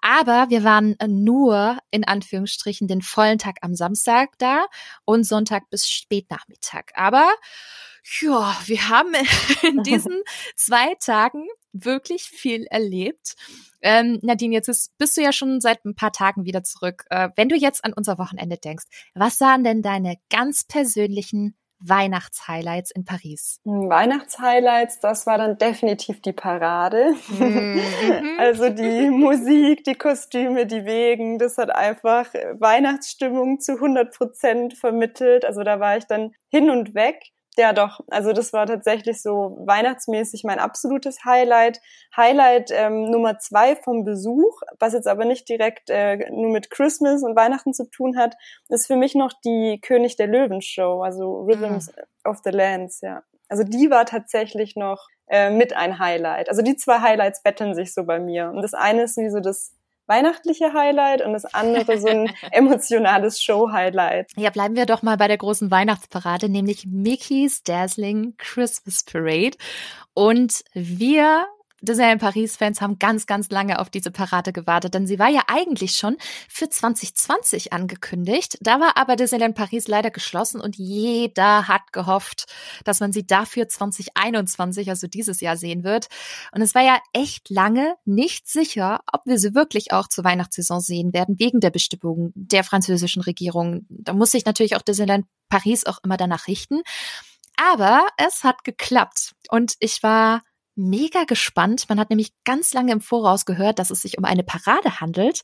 Aber 0.00 0.46
wir 0.50 0.62
waren 0.62 0.96
nur 1.06 1.78
in 1.90 2.04
Anführungsstrichen 2.04 2.86
den 2.86 3.02
vollen 3.02 3.38
Tag 3.38 3.56
am 3.62 3.74
Samstag 3.74 4.30
da 4.38 4.66
und 5.04 5.24
Sonntag 5.24 5.68
bis 5.70 5.88
spät 5.88 6.15
Spätnachmittag. 6.16 6.92
Aber 6.94 7.30
ja, 8.20 8.56
wir 8.66 8.88
haben 8.88 9.14
in 9.62 9.82
diesen 9.82 10.22
zwei 10.56 10.94
Tagen 11.00 11.46
wirklich 11.72 12.24
viel 12.24 12.64
erlebt. 12.66 13.34
Ähm, 13.82 14.18
Nadine, 14.22 14.54
jetzt 14.54 14.68
ist, 14.68 14.96
bist 14.96 15.16
du 15.16 15.22
ja 15.22 15.32
schon 15.32 15.60
seit 15.60 15.84
ein 15.84 15.94
paar 15.94 16.12
Tagen 16.12 16.44
wieder 16.44 16.62
zurück. 16.62 17.04
Äh, 17.10 17.30
wenn 17.36 17.48
du 17.48 17.56
jetzt 17.56 17.84
an 17.84 17.92
unser 17.92 18.18
Wochenende 18.18 18.56
denkst, 18.56 18.86
was 19.14 19.40
waren 19.40 19.64
denn 19.64 19.82
deine 19.82 20.16
ganz 20.30 20.64
persönlichen 20.64 21.56
Weihnachtshighlights 21.80 22.90
in 22.90 23.04
Paris? 23.04 23.60
Hm, 23.64 23.88
Weihnachtshighlights, 23.88 25.00
das 25.00 25.26
war 25.26 25.38
dann 25.38 25.58
definitiv 25.58 26.20
die 26.22 26.32
Parade. 26.32 27.14
Mhm. 27.36 28.38
also 28.38 28.70
die 28.70 29.10
Musik, 29.10 29.84
die 29.84 29.94
Kostüme, 29.94 30.66
die 30.66 30.84
Wegen, 30.84 31.38
das 31.38 31.58
hat 31.58 31.70
einfach 31.70 32.32
Weihnachtsstimmung 32.58 33.60
zu 33.60 33.74
100 33.74 34.14
Prozent 34.14 34.76
vermittelt. 34.76 35.44
Also 35.44 35.62
da 35.62 35.80
war 35.80 35.96
ich 35.96 36.06
dann 36.06 36.32
hin 36.48 36.70
und 36.70 36.94
weg. 36.94 37.20
Ja, 37.58 37.72
doch. 37.72 38.00
Also 38.10 38.32
das 38.32 38.52
war 38.52 38.66
tatsächlich 38.66 39.22
so 39.22 39.56
weihnachtsmäßig 39.60 40.44
mein 40.44 40.58
absolutes 40.58 41.24
Highlight. 41.24 41.80
Highlight 42.14 42.70
ähm, 42.70 43.10
Nummer 43.10 43.38
zwei 43.38 43.76
vom 43.76 44.04
Besuch, 44.04 44.60
was 44.78 44.92
jetzt 44.92 45.08
aber 45.08 45.24
nicht 45.24 45.48
direkt 45.48 45.88
äh, 45.88 46.30
nur 46.30 46.50
mit 46.50 46.70
Christmas 46.70 47.22
und 47.22 47.34
Weihnachten 47.34 47.72
zu 47.72 47.88
tun 47.88 48.18
hat, 48.18 48.36
ist 48.68 48.86
für 48.86 48.96
mich 48.96 49.14
noch 49.14 49.32
die 49.44 49.80
König 49.80 50.16
der 50.16 50.26
Löwen 50.26 50.60
Show, 50.60 51.02
also 51.02 51.40
Rhythms 51.40 51.88
mhm. 51.88 52.30
of 52.30 52.40
the 52.44 52.50
Lands, 52.50 53.00
ja. 53.00 53.22
Also 53.48 53.62
die 53.62 53.90
war 53.90 54.04
tatsächlich 54.04 54.76
noch 54.76 55.08
äh, 55.28 55.50
mit 55.50 55.74
ein 55.74 55.98
Highlight. 55.98 56.48
Also 56.48 56.62
die 56.62 56.76
zwei 56.76 57.00
Highlights 57.00 57.42
betteln 57.42 57.74
sich 57.74 57.94
so 57.94 58.04
bei 58.04 58.18
mir. 58.18 58.50
Und 58.50 58.62
das 58.62 58.74
eine 58.74 59.02
ist 59.04 59.16
wie 59.16 59.30
so 59.30 59.40
das 59.40 59.72
weihnachtliche 60.06 60.72
Highlight 60.72 61.22
und 61.22 61.32
das 61.32 61.44
andere 61.54 61.98
so 61.98 62.08
ein 62.08 62.30
emotionales 62.50 63.42
Show-Highlight. 63.42 64.32
Ja, 64.36 64.50
bleiben 64.50 64.76
wir 64.76 64.86
doch 64.86 65.02
mal 65.02 65.16
bei 65.16 65.28
der 65.28 65.38
großen 65.38 65.70
Weihnachtsparade, 65.70 66.48
nämlich 66.48 66.86
Mickey's 66.86 67.62
Dazzling 67.62 68.34
Christmas 68.36 69.02
Parade. 69.02 69.56
Und 70.14 70.64
wir 70.72 71.46
Disneyland 71.82 72.20
Paris-Fans 72.20 72.80
haben 72.80 72.98
ganz, 72.98 73.26
ganz 73.26 73.50
lange 73.50 73.78
auf 73.78 73.90
diese 73.90 74.10
Parade 74.10 74.52
gewartet, 74.52 74.94
denn 74.94 75.06
sie 75.06 75.18
war 75.18 75.28
ja 75.28 75.42
eigentlich 75.46 75.96
schon 75.96 76.16
für 76.48 76.68
2020 76.70 77.72
angekündigt. 77.72 78.56
Da 78.60 78.80
war 78.80 78.96
aber 78.96 79.16
Disneyland 79.16 79.54
Paris 79.54 79.86
leider 79.86 80.10
geschlossen 80.10 80.60
und 80.60 80.76
jeder 80.76 81.68
hat 81.68 81.92
gehofft, 81.92 82.46
dass 82.84 83.00
man 83.00 83.12
sie 83.12 83.26
dafür 83.26 83.68
2021, 83.68 84.88
also 84.88 85.06
dieses 85.06 85.40
Jahr, 85.40 85.56
sehen 85.56 85.84
wird. 85.84 86.06
Und 86.52 86.62
es 86.62 86.74
war 86.74 86.82
ja 86.82 86.98
echt 87.12 87.50
lange 87.50 87.94
nicht 88.04 88.48
sicher, 88.48 89.00
ob 89.12 89.26
wir 89.26 89.38
sie 89.38 89.54
wirklich 89.54 89.92
auch 89.92 90.08
zur 90.08 90.24
Weihnachtssaison 90.24 90.80
sehen 90.80 91.12
werden, 91.12 91.38
wegen 91.38 91.60
der 91.60 91.70
Bestimmung 91.70 92.32
der 92.34 92.64
französischen 92.64 93.22
Regierung. 93.22 93.86
Da 93.88 94.12
muss 94.12 94.32
sich 94.32 94.44
natürlich 94.44 94.76
auch 94.76 94.82
Disneyland 94.82 95.26
Paris 95.48 95.86
auch 95.86 95.98
immer 96.02 96.16
danach 96.16 96.46
richten. 96.46 96.80
Aber 97.56 98.06
es 98.18 98.44
hat 98.44 98.64
geklappt 98.64 99.32
und 99.48 99.74
ich 99.80 100.02
war 100.02 100.42
mega 100.76 101.24
gespannt. 101.24 101.88
Man 101.88 101.98
hat 101.98 102.10
nämlich 102.10 102.32
ganz 102.44 102.72
lange 102.74 102.92
im 102.92 103.00
Voraus 103.00 103.44
gehört, 103.44 103.78
dass 103.78 103.90
es 103.90 104.02
sich 104.02 104.18
um 104.18 104.24
eine 104.24 104.44
Parade 104.44 105.00
handelt, 105.00 105.42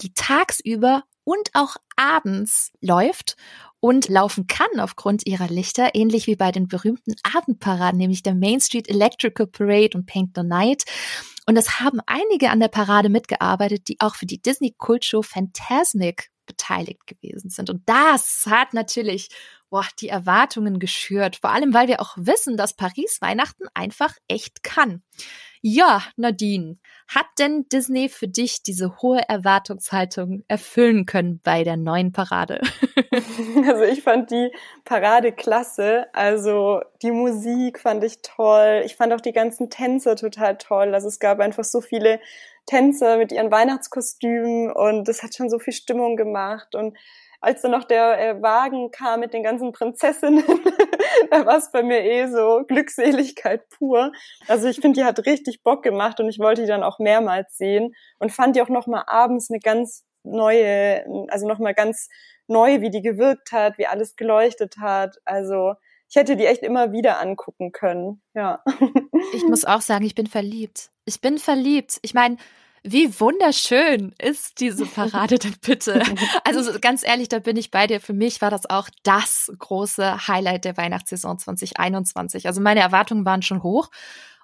die 0.00 0.12
tagsüber 0.14 1.02
und 1.24 1.50
auch 1.52 1.76
abends 1.96 2.72
läuft 2.80 3.36
und 3.80 4.08
laufen 4.08 4.46
kann 4.46 4.80
aufgrund 4.80 5.26
ihrer 5.26 5.48
Lichter, 5.48 5.94
ähnlich 5.94 6.26
wie 6.26 6.36
bei 6.36 6.50
den 6.50 6.68
berühmten 6.68 7.14
Abendparaden, 7.36 7.98
nämlich 7.98 8.22
der 8.22 8.34
Main 8.34 8.60
Street 8.60 8.88
Electrical 8.88 9.46
Parade 9.46 9.96
und 9.96 10.06
Paint 10.06 10.30
the 10.34 10.42
Night. 10.42 10.84
Und 11.46 11.56
es 11.56 11.80
haben 11.80 12.00
einige 12.06 12.50
an 12.50 12.60
der 12.60 12.68
Parade 12.68 13.08
mitgearbeitet, 13.08 13.88
die 13.88 14.00
auch 14.00 14.14
für 14.14 14.26
die 14.26 14.40
Disney 14.40 14.74
Kultshow 14.76 15.22
Fantasmic 15.22 16.30
beteiligt 16.46 17.06
gewesen 17.06 17.50
sind. 17.50 17.70
Und 17.70 17.82
das 17.86 18.44
hat 18.48 18.74
natürlich 18.74 19.28
boah, 19.70 19.86
die 20.00 20.08
Erwartungen 20.08 20.78
geschürt. 20.78 21.36
Vor 21.36 21.50
allem, 21.50 21.74
weil 21.74 21.88
wir 21.88 22.00
auch 22.00 22.14
wissen, 22.16 22.56
dass 22.56 22.74
Paris 22.74 23.18
Weihnachten 23.20 23.64
einfach 23.74 24.14
echt 24.28 24.62
kann. 24.62 25.02
Ja, 25.60 26.02
Nadine, 26.16 26.78
hat 27.08 27.26
denn 27.38 27.68
Disney 27.68 28.08
für 28.08 28.28
dich 28.28 28.62
diese 28.62 28.98
hohe 29.02 29.20
Erwartungshaltung 29.28 30.44
erfüllen 30.46 31.04
können 31.04 31.40
bei 31.42 31.64
der 31.64 31.76
neuen 31.76 32.12
Parade? 32.12 32.60
Also 33.66 33.82
ich 33.84 34.02
fand 34.02 34.30
die 34.30 34.52
Parade 34.84 35.32
klasse. 35.32 36.06
Also 36.12 36.80
die 37.02 37.10
Musik 37.10 37.80
fand 37.80 38.04
ich 38.04 38.22
toll. 38.22 38.82
Ich 38.84 38.96
fand 38.96 39.12
auch 39.12 39.20
die 39.20 39.32
ganzen 39.32 39.70
Tänzer 39.70 40.16
total 40.16 40.56
toll. 40.58 40.94
Also 40.94 41.08
es 41.08 41.18
gab 41.18 41.40
einfach 41.40 41.64
so 41.64 41.80
viele 41.80 42.20
Tänzer 42.66 43.16
mit 43.18 43.32
ihren 43.32 43.50
Weihnachtskostümen 43.50 44.70
und 44.72 45.08
das 45.08 45.22
hat 45.22 45.34
schon 45.34 45.48
so 45.48 45.58
viel 45.58 45.72
Stimmung 45.72 46.16
gemacht 46.16 46.74
und 46.74 46.96
als 47.40 47.62
dann 47.62 47.70
noch 47.70 47.84
der 47.84 48.18
äh, 48.18 48.42
Wagen 48.42 48.90
kam 48.90 49.20
mit 49.20 49.32
den 49.32 49.42
ganzen 49.42 49.72
Prinzessinnen, 49.72 50.44
da 51.30 51.46
war 51.46 51.58
es 51.58 51.70
bei 51.70 51.82
mir 51.82 52.02
eh 52.02 52.26
so 52.26 52.64
Glückseligkeit 52.66 53.68
pur. 53.68 54.12
Also 54.48 54.68
ich 54.68 54.80
finde, 54.80 55.00
die 55.00 55.04
hat 55.04 55.24
richtig 55.26 55.62
Bock 55.62 55.82
gemacht 55.82 56.20
und 56.20 56.28
ich 56.28 56.38
wollte 56.38 56.62
die 56.62 56.68
dann 56.68 56.82
auch 56.82 56.98
mehrmals 56.98 57.56
sehen 57.56 57.94
und 58.18 58.32
fand 58.32 58.56
die 58.56 58.62
auch 58.62 58.68
noch 58.68 58.86
mal 58.86 59.04
abends 59.06 59.50
eine 59.50 59.60
ganz 59.60 60.04
neue, 60.24 61.04
also 61.28 61.46
noch 61.46 61.58
mal 61.58 61.74
ganz 61.74 62.08
neu, 62.48 62.80
wie 62.80 62.90
die 62.90 63.02
gewirkt 63.02 63.52
hat, 63.52 63.78
wie 63.78 63.86
alles 63.86 64.16
geleuchtet 64.16 64.76
hat. 64.78 65.16
Also 65.24 65.74
ich 66.08 66.16
hätte 66.16 66.36
die 66.36 66.46
echt 66.46 66.62
immer 66.62 66.92
wieder 66.92 67.20
angucken 67.20 67.72
können. 67.72 68.22
Ja. 68.34 68.62
Ich 69.34 69.44
muss 69.44 69.64
auch 69.64 69.82
sagen, 69.82 70.04
ich 70.04 70.14
bin 70.14 70.26
verliebt. 70.26 70.90
Ich 71.04 71.20
bin 71.20 71.38
verliebt. 71.38 71.98
Ich 72.02 72.14
meine, 72.14 72.38
wie 72.82 73.20
wunderschön 73.20 74.14
ist 74.20 74.60
diese 74.60 74.86
Parade 74.86 75.38
denn 75.38 75.56
bitte? 75.60 76.02
Also 76.44 76.78
ganz 76.80 77.06
ehrlich, 77.06 77.28
da 77.28 77.40
bin 77.40 77.56
ich 77.56 77.70
bei 77.70 77.86
dir. 77.86 78.00
Für 78.00 78.12
mich 78.12 78.40
war 78.40 78.50
das 78.50 78.68
auch 78.68 78.88
das 79.02 79.52
große 79.58 80.28
Highlight 80.28 80.64
der 80.64 80.76
Weihnachtssaison 80.76 81.38
2021. 81.38 82.46
Also 82.46 82.60
meine 82.60 82.80
Erwartungen 82.80 83.24
waren 83.24 83.42
schon 83.42 83.62
hoch. 83.62 83.90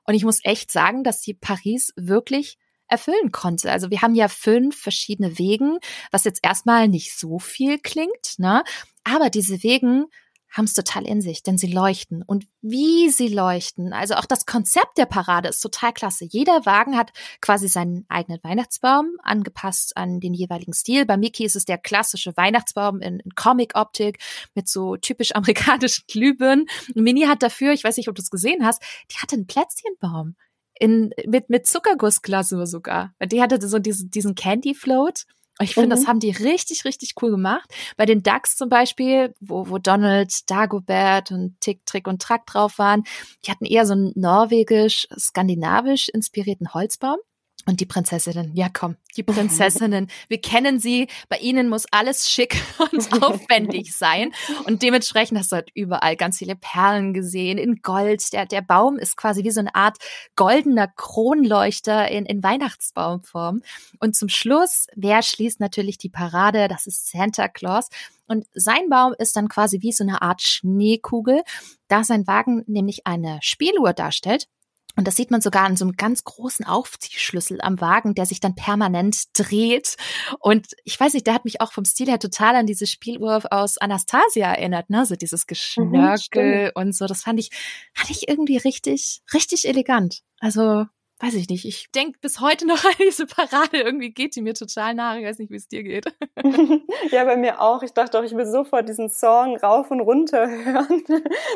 Und 0.05 0.15
ich 0.15 0.25
muss 0.25 0.45
echt 0.45 0.71
sagen, 0.71 1.03
dass 1.03 1.21
die 1.21 1.35
Paris 1.35 1.93
wirklich 1.97 2.59
erfüllen 2.89 3.33
konnte. 3.33 3.73
Also 3.73 3.91
wir 3.91 4.03
haben 4.03 4.15
ja 4.15 4.29
fünf 4.29 4.79
verschiedene 4.79 5.39
Wegen, 5.39 5.79
was 6.11 6.25
jetzt 6.25 6.41
erstmal 6.45 6.89
nicht 6.89 7.19
so 7.19 7.39
viel 7.39 7.79
klingt, 7.79 8.39
ne? 8.39 8.63
Aber 9.05 9.31
diese 9.31 9.63
Wegen 9.63 10.07
haben 10.55 10.67
es 10.67 10.75
total 10.75 11.05
in 11.05 11.21
sich, 11.21 11.43
denn 11.43 11.59
sie 11.59 11.67
leuchten. 11.67 12.23
Und 12.23 12.47
wie 12.63 13.11
sie 13.11 13.27
leuchten, 13.27 13.93
also 13.93 14.15
auch 14.15 14.25
das 14.25 14.47
Konzept 14.47 14.97
der 14.97 15.07
Parade 15.07 15.49
ist 15.49 15.61
total 15.61 15.93
klasse. 15.93 16.25
Jeder 16.25 16.65
Wagen 16.65 16.97
hat 16.97 17.13
quasi 17.41 17.67
seinen 17.67 18.07
eigenen 18.09 18.39
Weihnachtsbaum, 18.43 19.17
angepasst 19.23 19.97
an 19.97 20.21
den 20.21 20.33
jeweiligen 20.33 20.73
Stil. 20.73 21.07
Bei 21.07 21.17
Mickey 21.17 21.45
ist 21.45 21.57
es 21.57 21.65
der 21.65 21.77
klassische 21.77 22.37
Weihnachtsbaum 22.37 23.01
in, 23.01 23.19
in 23.19 23.35
Comic-Optik 23.35 24.19
mit 24.55 24.69
so 24.69 24.97
typisch 24.97 25.33
amerikanischen 25.35 26.05
Glühbirnen. 26.07 26.67
Minnie 26.95 27.27
hat 27.27 27.43
dafür, 27.43 27.73
ich 27.73 27.83
weiß 27.83 27.97
nicht, 27.97 28.09
ob 28.09 28.15
du 28.15 28.23
es 28.23 28.31
gesehen 28.31 28.65
hast, 28.65 28.81
die 29.11 29.17
hatte 29.17 29.35
einen 29.35 29.47
Plätzchenbaum. 29.47 30.37
In, 30.81 31.11
mit, 31.27 31.51
mit 31.51 31.69
Zuckergussglasur 31.69 32.67
sogar. 32.67 33.15
Die 33.25 33.41
hatte 33.41 33.69
so 33.69 33.79
diesen, 33.79 34.11
diesen 34.11 34.35
Candy 34.35 34.75
Float 34.75 35.25
ich 35.61 35.75
finde, 35.75 35.95
mhm. 35.95 36.01
das 36.01 36.07
haben 36.09 36.21
die 36.21 36.31
richtig, 36.31 36.85
richtig 36.85 37.15
cool 37.23 37.31
gemacht. 37.31 37.71
Bei 37.97 38.07
den 38.07 38.23
Ducks 38.23 38.57
zum 38.57 38.69
Beispiel, 38.69 39.35
wo, 39.41 39.69
wo 39.69 39.79
Donald, 39.79 40.51
Dagobert 40.51 41.31
und 41.31 41.61
Tick, 41.61 41.87
Trick 41.87 42.09
und 42.09 42.21
Track 42.21 42.47
drauf 42.47 42.79
waren, 42.79 43.05
die 43.45 43.51
hatten 43.51 43.65
eher 43.65 43.87
so 43.87 43.93
einen 43.93 44.13
norwegisch, 44.17 45.07
skandinavisch 45.17 46.09
inspirierten 46.09 46.75
Holzbaum. 46.75 47.19
Und 47.67 47.81
die 47.81 47.87
Prinzessinnen, 47.87 48.55
ja 48.55 48.69
komm, 48.73 48.97
die 49.17 49.23
Prinzessinnen, 49.25 50.09
wir 50.29 50.41
kennen 50.41 50.79
sie, 50.79 51.09
bei 51.29 51.39
ihnen 51.39 51.69
muss 51.69 51.87
alles 51.91 52.31
schick 52.31 52.63
und 52.93 53.13
aufwendig 53.23 53.97
sein. 53.97 54.33
Und 54.65 54.83
dementsprechend 54.83 55.39
hast 55.39 55.53
du 55.53 55.57
halt 55.57 55.71
überall 55.75 56.17
ganz 56.17 56.39
viele 56.39 56.57
Perlen 56.57 57.15
gesehen, 57.15 57.59
in 57.59 57.77
Gold. 57.83 58.33
Der, 58.33 58.47
der 58.47 58.63
Baum 58.63 58.99
ist 58.99 59.17
quasi 59.17 59.45
wie 59.45 59.51
so 59.51 59.61
eine 59.61 59.75
Art 59.75 59.99
goldener 60.37 60.89
Kronleuchter 60.89 62.09
in, 62.11 62.27
in 62.27 62.43
Weihnachtsbaumform. 62.43 63.63
Und 63.99 64.17
zum 64.17 64.29
Schluss, 64.29 64.87
wer 64.95 65.23
schließt 65.23 65.61
natürlich 65.61 65.99
die 65.99 66.11
Parade? 66.11 66.69
Das 66.69 66.87
ist 66.87 67.11
Santa 67.11 67.49
Claus. 67.49 67.89
Und 68.27 68.47
sein 68.55 68.89
Baum 68.89 69.15
ist 69.19 69.37
dann 69.37 69.49
quasi 69.49 69.83
wie 69.83 69.93
so 69.93 70.03
eine 70.03 70.23
Art 70.23 70.43
Schneekugel, 70.43 71.43
da 71.89 72.05
sein 72.05 72.27
Wagen 72.27 72.65
nämlich 72.67 73.07
eine 73.07 73.39
Spieluhr 73.43 73.93
darstellt 73.93 74.49
und 74.97 75.07
das 75.09 75.17
sieht 75.17 75.31
man 75.31 75.41
sogar 75.41 75.65
an 75.65 75.77
so 75.77 75.85
einem 75.85 75.97
ganz 75.97 76.25
großen 76.25 76.65
Aufziehschlüssel 76.65 77.61
am 77.61 77.81
Wagen, 77.81 78.15
der 78.15 78.27
sich 78.27 78.41
dann 78.41 78.55
permanent 78.55 79.25
dreht. 79.39 79.97
Und 80.39 80.69
ich 80.85 80.99
weiß 80.99 81.15
nicht, 81.15 81.27
der 81.27 81.35
hat 81.35 81.45
mich 81.45 81.61
auch 81.61 81.73
vom 81.73 81.85
Stil 81.85 82.09
her 82.09 82.19
total 82.19 82.55
an 82.55 82.67
diese 82.67 82.87
Spieluhr 82.87 83.43
aus 83.51 83.79
Anastasia 83.79 84.53
erinnert, 84.53 84.91
ne? 84.91 85.05
So 85.07 85.17
dieses 85.17 85.47
Geschnörkel 85.47 86.67
mhm, 86.67 86.71
und 86.75 86.95
so. 86.95 87.07
Das 87.07 87.23
fand 87.23 87.41
ich, 87.41 87.51
fand 87.93 88.11
ich 88.11 88.29
irgendwie 88.29 88.59
richtig, 88.59 89.23
richtig 89.33 89.67
elegant. 89.67 90.21
Also 90.39 90.85
weiß 91.25 91.35
ich 91.35 91.49
nicht, 91.49 91.65
ich 91.65 91.91
denke 91.93 92.19
bis 92.21 92.41
heute 92.41 92.67
noch 92.67 92.85
an 92.85 92.95
diese 92.99 93.27
Parade. 93.27 93.79
Irgendwie 93.79 94.11
geht 94.11 94.37
die 94.37 94.43
mir 94.43 94.55
total 94.55 94.95
nach. 94.95 95.17
Ich 95.17 95.25
weiß 95.25 95.39
nicht, 95.39 95.51
wie 95.51 95.57
es 95.57 95.69
dir 95.69 95.83
geht. 95.83 96.07
ja, 97.11 97.25
bei 97.25 97.37
mir 97.37 97.61
auch. 97.61 97.83
Ich 97.83 97.93
dachte 97.93 98.19
auch, 98.19 98.23
ich 98.23 98.35
will 98.35 98.47
sofort 98.47 98.89
diesen 98.89 99.09
Song 99.09 99.57
rauf 99.57 99.91
und 99.91 100.01
runter 100.01 100.49
hören. 100.65 101.03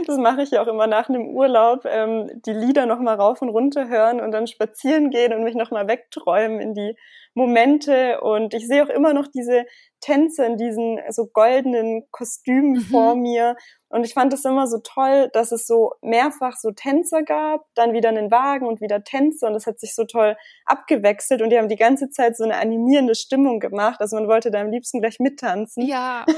Das 0.06 0.16
mache 0.16 0.42
ich 0.42 0.50
ja 0.52 0.62
auch 0.62 0.68
immer 0.68 0.86
nach 0.86 1.08
einem 1.08 1.28
Urlaub. 1.28 1.84
Ähm, 1.84 2.30
die 2.46 2.52
Lieder 2.52 2.86
nochmal 2.86 3.16
rauf 3.16 3.42
und 3.42 3.50
runter 3.50 3.88
hören 3.88 4.20
und 4.20 4.32
dann 4.32 4.46
spazieren 4.46 5.10
gehen 5.10 5.32
und 5.32 5.44
mich 5.44 5.54
nochmal 5.54 5.86
wegträumen 5.88 6.60
in 6.60 6.74
die 6.74 6.96
Momente. 7.34 8.20
Und 8.20 8.54
ich 8.54 8.66
sehe 8.66 8.84
auch 8.84 8.90
immer 8.90 9.12
noch 9.12 9.28
diese 9.28 9.66
Tänzer 10.00 10.46
in 10.46 10.56
diesen 10.56 11.00
so 11.10 11.26
goldenen 11.26 12.06
Kostümen 12.10 12.72
mhm. 12.72 12.80
vor 12.80 13.16
mir 13.16 13.56
und 13.90 14.04
ich 14.04 14.12
fand 14.12 14.32
es 14.34 14.44
immer 14.44 14.66
so 14.66 14.78
toll, 14.78 15.30
dass 15.32 15.50
es 15.50 15.66
so 15.66 15.94
mehrfach 16.02 16.56
so 16.56 16.72
Tänzer 16.72 17.22
gab, 17.22 17.64
dann 17.74 17.94
wieder 17.94 18.10
einen 18.10 18.30
Wagen 18.30 18.66
und 18.66 18.82
wieder 18.82 19.02
Tänzer 19.02 19.46
und 19.46 19.54
das 19.54 19.66
hat 19.66 19.80
sich 19.80 19.94
so 19.94 20.04
toll 20.04 20.36
abgewechselt 20.66 21.40
und 21.40 21.50
die 21.50 21.58
haben 21.58 21.68
die 21.68 21.76
ganze 21.76 22.10
Zeit 22.10 22.36
so 22.36 22.44
eine 22.44 22.58
animierende 22.58 23.14
Stimmung 23.14 23.60
gemacht. 23.60 24.00
Also 24.00 24.16
man 24.16 24.28
wollte 24.28 24.50
da 24.50 24.60
am 24.60 24.70
liebsten 24.70 25.00
gleich 25.00 25.18
mittanzen. 25.20 25.86
Ja. 25.86 26.26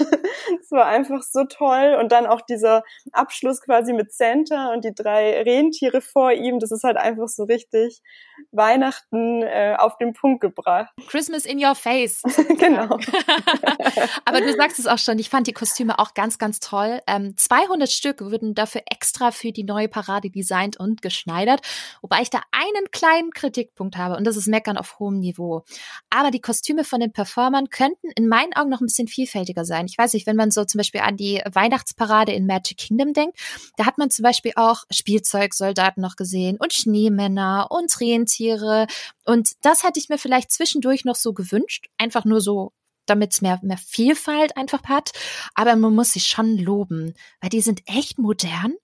Es 0.61 0.70
war 0.73 0.87
einfach 0.87 1.23
so 1.23 1.44
toll 1.44 1.96
und 2.01 2.12
dann 2.12 2.27
auch 2.27 2.40
dieser 2.40 2.83
Abschluss 3.12 3.61
quasi 3.61 3.92
mit 3.92 4.12
Santa 4.12 4.73
und 4.73 4.85
die 4.85 4.94
drei 4.94 5.42
Rentiere 5.42 6.01
vor 6.01 6.33
ihm, 6.33 6.59
das 6.59 6.70
ist 6.73 6.83
halt 6.83 6.96
einfach 6.96 7.29
so 7.29 7.44
richtig 7.44 8.01
Weihnachten 8.51 9.42
äh, 9.42 9.77
auf 9.79 9.96
den 9.99 10.12
Punkt 10.12 10.40
gebracht. 10.40 10.92
Christmas 11.09 11.44
in 11.44 11.64
your 11.64 11.75
face. 11.75 12.23
genau. 12.59 12.96
Aber 14.24 14.40
du 14.40 14.54
sagst 14.54 14.78
es 14.78 14.86
auch 14.86 14.98
schon, 14.98 15.18
ich 15.18 15.28
fand 15.28 15.46
die 15.46 15.52
Kostüme 15.52 15.98
auch 15.98 16.14
ganz, 16.14 16.38
ganz 16.38 16.60
toll. 16.60 17.00
Ähm, 17.06 17.36
200 17.36 17.90
Stück 17.90 18.20
wurden 18.20 18.54
dafür 18.54 18.82
extra 18.90 19.30
für 19.30 19.52
die 19.52 19.64
neue 19.64 19.88
Parade 19.88 20.30
designt 20.30 20.78
und 20.78 21.02
geschneidert, 21.02 21.60
wobei 22.02 22.22
ich 22.22 22.30
da 22.30 22.40
einen 22.52 22.90
kleinen 22.90 23.30
Kritikpunkt 23.30 23.96
habe 23.96 24.16
und 24.16 24.24
das 24.26 24.36
ist 24.36 24.48
Meckern 24.48 24.76
auf 24.76 24.98
hohem 24.98 25.18
Niveau. 25.18 25.64
Aber 26.10 26.30
die 26.30 26.40
Kostüme 26.40 26.84
von 26.84 27.00
den 27.00 27.12
Performern 27.12 27.68
könnten 27.68 28.10
in 28.14 28.28
meinen 28.28 28.54
Augen 28.54 28.70
noch 28.70 28.80
ein 28.80 28.86
bisschen 28.86 29.08
vielfältiger 29.08 29.64
sein. 29.64 29.86
Ich 29.86 29.98
weiß 29.98 30.14
nicht, 30.14 30.26
wenn 30.26 30.36
man 30.36 30.50
so 30.50 30.64
zum 30.64 30.78
Beispiel 30.78 31.00
an 31.00 31.16
die 31.16 31.42
Weihnachtsparade 31.50 32.32
in 32.32 32.46
Magic 32.46 32.78
Kingdom 32.78 33.12
denkt, 33.12 33.38
da 33.76 33.86
hat 33.86 33.98
man 33.98 34.10
zum 34.10 34.22
Beispiel 34.22 34.52
auch 34.56 34.84
Spielzeugsoldaten 34.90 36.02
noch 36.02 36.16
gesehen 36.16 36.56
und 36.58 36.72
Schneemänner 36.72 37.68
und 37.70 38.00
Rentiere 38.00 38.86
und 39.24 39.52
das 39.62 39.84
hätte 39.84 40.00
ich 40.00 40.08
mir 40.08 40.18
vielleicht 40.18 40.50
zwischendurch 40.50 41.04
noch 41.04 41.14
so 41.14 41.32
gewünscht, 41.32 41.88
einfach 41.98 42.24
nur 42.24 42.40
so 42.40 42.72
damit 43.11 43.33
es 43.33 43.42
mehr, 43.42 43.59
mehr 43.62 43.79
Vielfalt 43.79 44.57
einfach 44.57 44.85
hat. 44.85 45.11
Aber 45.55 45.77
man 45.77 45.94
muss 45.94 46.12
sich 46.12 46.27
schon 46.27 46.57
loben, 46.57 47.14
weil 47.40 47.51
die 47.51 47.61
sind 47.61 47.83
echt 47.87 48.18
modern 48.18 48.75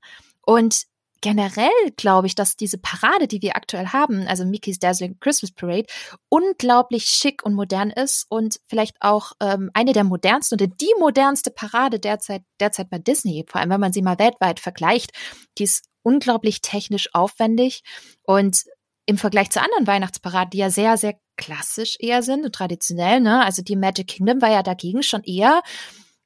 und 0.42 0.86
generell 1.20 1.70
glaube 1.96 2.26
ich, 2.26 2.34
dass 2.34 2.56
diese 2.56 2.78
Parade, 2.78 3.26
die 3.26 3.42
wir 3.42 3.56
aktuell 3.56 3.88
haben, 3.88 4.26
also 4.26 4.44
Mickey's 4.44 4.78
Dazzling 4.78 5.18
Christmas 5.18 5.52
Parade, 5.52 5.86
unglaublich 6.28 7.06
schick 7.06 7.44
und 7.44 7.54
modern 7.54 7.90
ist 7.90 8.26
und 8.28 8.60
vielleicht 8.68 8.96
auch 9.00 9.32
ähm, 9.40 9.70
eine 9.74 9.92
der 9.92 10.04
modernsten 10.04 10.56
oder 10.60 10.66
die 10.66 10.92
modernste 10.98 11.50
Parade 11.50 11.98
derzeit, 11.98 12.42
derzeit 12.60 12.90
bei 12.90 12.98
Disney, 12.98 13.44
vor 13.48 13.60
allem 13.60 13.70
wenn 13.70 13.80
man 13.80 13.92
sie 13.92 14.02
mal 14.02 14.18
weltweit 14.18 14.60
vergleicht. 14.60 15.12
Die 15.58 15.64
ist 15.64 15.86
unglaublich 16.02 16.60
technisch 16.60 17.08
aufwendig 17.14 17.82
und 18.22 18.64
im 19.06 19.18
Vergleich 19.18 19.50
zu 19.50 19.60
anderen 19.60 19.86
Weihnachtsparaden, 19.86 20.50
die 20.50 20.58
ja 20.58 20.70
sehr, 20.70 20.96
sehr 20.96 21.14
klassisch 21.36 21.96
eher 22.00 22.22
sind 22.22 22.44
und 22.44 22.54
traditionell, 22.54 23.20
ne? 23.20 23.44
Also 23.44 23.62
die 23.62 23.76
Magic 23.76 24.08
Kingdom 24.08 24.42
war 24.42 24.50
ja 24.50 24.62
dagegen 24.62 25.02
schon 25.02 25.22
eher 25.22 25.62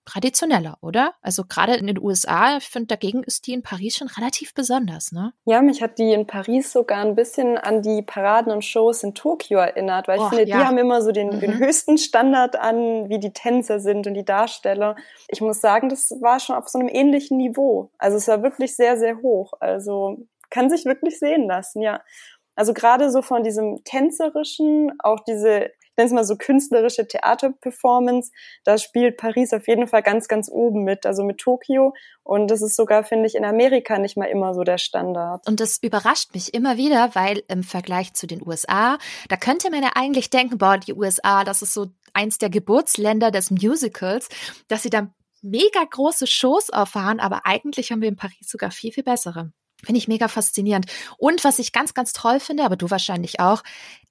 traditioneller, 0.05 0.77
oder? 0.81 1.15
Also 1.23 1.45
gerade 1.45 1.75
in 1.75 1.87
den 1.87 1.99
USA, 1.99 2.57
ich 2.57 2.65
finde, 2.65 2.89
dagegen 2.89 3.23
ist 3.23 3.47
die 3.47 3.53
in 3.53 3.63
Paris 3.63 3.97
schon 3.97 4.09
relativ 4.09 4.55
besonders, 4.55 5.13
ne? 5.13 5.33
Ja, 5.45 5.63
mich 5.63 5.83
hat 5.83 5.99
die 5.99 6.13
in 6.13 6.27
Paris 6.27 6.73
sogar 6.73 7.05
ein 7.05 7.15
bisschen 7.15 7.59
an 7.59 7.83
die 7.83 8.03
Paraden 8.03 8.53
und 8.53 8.65
Shows 8.65 9.03
in 9.03 9.15
Tokio 9.15 9.59
erinnert, 9.59 10.09
weil 10.09 10.19
ich 10.19 10.25
oh, 10.25 10.29
finde, 10.29 10.49
ja. 10.49 10.59
die 10.59 10.65
haben 10.65 10.79
immer 10.79 11.03
so 11.03 11.13
den, 11.13 11.29
mhm. 11.29 11.41
den, 11.41 11.59
höchsten 11.59 11.99
Standard 11.99 12.57
an, 12.57 13.09
wie 13.09 13.21
die 13.21 13.33
Tänzer 13.33 13.79
sind 13.79 14.07
und 14.07 14.15
die 14.15 14.25
Darsteller. 14.25 14.97
Ich 15.29 15.41
muss 15.41 15.61
sagen, 15.61 15.89
das 15.89 16.11
war 16.21 16.41
schon 16.41 16.57
auf 16.57 16.69
so 16.69 16.79
einem 16.79 16.89
ähnlichen 16.89 17.37
Niveau. 17.37 17.91
Also 17.99 18.17
es 18.17 18.27
war 18.27 18.43
wirklich 18.43 18.75
sehr, 18.75 18.99
sehr 18.99 19.19
hoch. 19.19 19.53
Also 19.61 20.27
kann 20.51 20.69
sich 20.69 20.85
wirklich 20.85 21.19
sehen 21.19 21.47
lassen, 21.47 21.81
ja. 21.83 22.01
Also 22.61 22.75
gerade 22.75 23.11
so 23.11 23.23
von 23.23 23.43
diesem 23.43 23.83
tänzerischen, 23.85 24.93
auch 24.99 25.21
diese, 25.27 25.71
ich 25.83 25.97
nenne 25.97 26.09
es 26.09 26.13
mal 26.13 26.25
so 26.25 26.37
künstlerische 26.37 27.09
Theaterperformance, 27.09 28.31
da 28.65 28.77
spielt 28.77 29.17
Paris 29.17 29.55
auf 29.55 29.67
jeden 29.67 29.89
Fall 29.89 30.03
ganz, 30.03 30.29
ganz 30.29 30.51
oben 30.53 30.85
mit, 30.85 31.07
also 31.07 31.25
mit 31.25 31.39
Tokio. 31.39 31.95
Und 32.23 32.51
das 32.51 32.61
ist 32.61 32.77
sogar, 32.77 33.03
finde 33.03 33.27
ich, 33.29 33.35
in 33.35 33.47
Amerika 33.47 33.99
nicht 33.99 34.19
mal 34.19 34.27
immer 34.27 34.53
so 34.53 34.63
der 34.63 34.77
Standard. 34.77 35.49
Und 35.49 35.59
das 35.59 35.79
überrascht 35.83 36.35
mich 36.35 36.53
immer 36.53 36.77
wieder, 36.77 37.15
weil 37.15 37.43
im 37.49 37.63
Vergleich 37.63 38.13
zu 38.13 38.27
den 38.27 38.47
USA, 38.47 38.99
da 39.31 39.37
könnte 39.39 39.71
man 39.71 39.83
ja 39.83 39.93
eigentlich 39.95 40.29
denken, 40.29 40.59
boah, 40.59 40.77
die 40.77 40.93
USA, 40.93 41.45
das 41.45 41.63
ist 41.63 41.73
so 41.73 41.87
eins 42.13 42.37
der 42.37 42.51
Geburtsländer 42.51 43.31
des 43.31 43.51
Musicals, 43.51 44.29
dass 44.69 44.83
sie 44.83 44.91
da 44.91 45.09
mega 45.41 45.83
große 45.83 46.27
Shows 46.27 46.69
auffahren, 46.69 47.21
aber 47.21 47.47
eigentlich 47.47 47.91
haben 47.91 48.03
wir 48.03 48.09
in 48.11 48.17
Paris 48.17 48.51
sogar 48.51 48.71
viel, 48.71 48.93
viel 48.93 49.05
bessere. 49.05 49.51
Finde 49.85 49.99
ich 49.99 50.09
mega 50.09 50.29
faszinierend. 50.29 50.87
Und 51.19 51.45
was 51.45 51.59
ich 51.59 51.73
ganz, 51.73 51.95
ganz 51.95 52.13
toll 52.13 52.41
finde, 52.41 52.65
aber 52.65 52.77
du 52.77 52.91
wahrscheinlich 52.91 53.41
auch, 53.41 53.63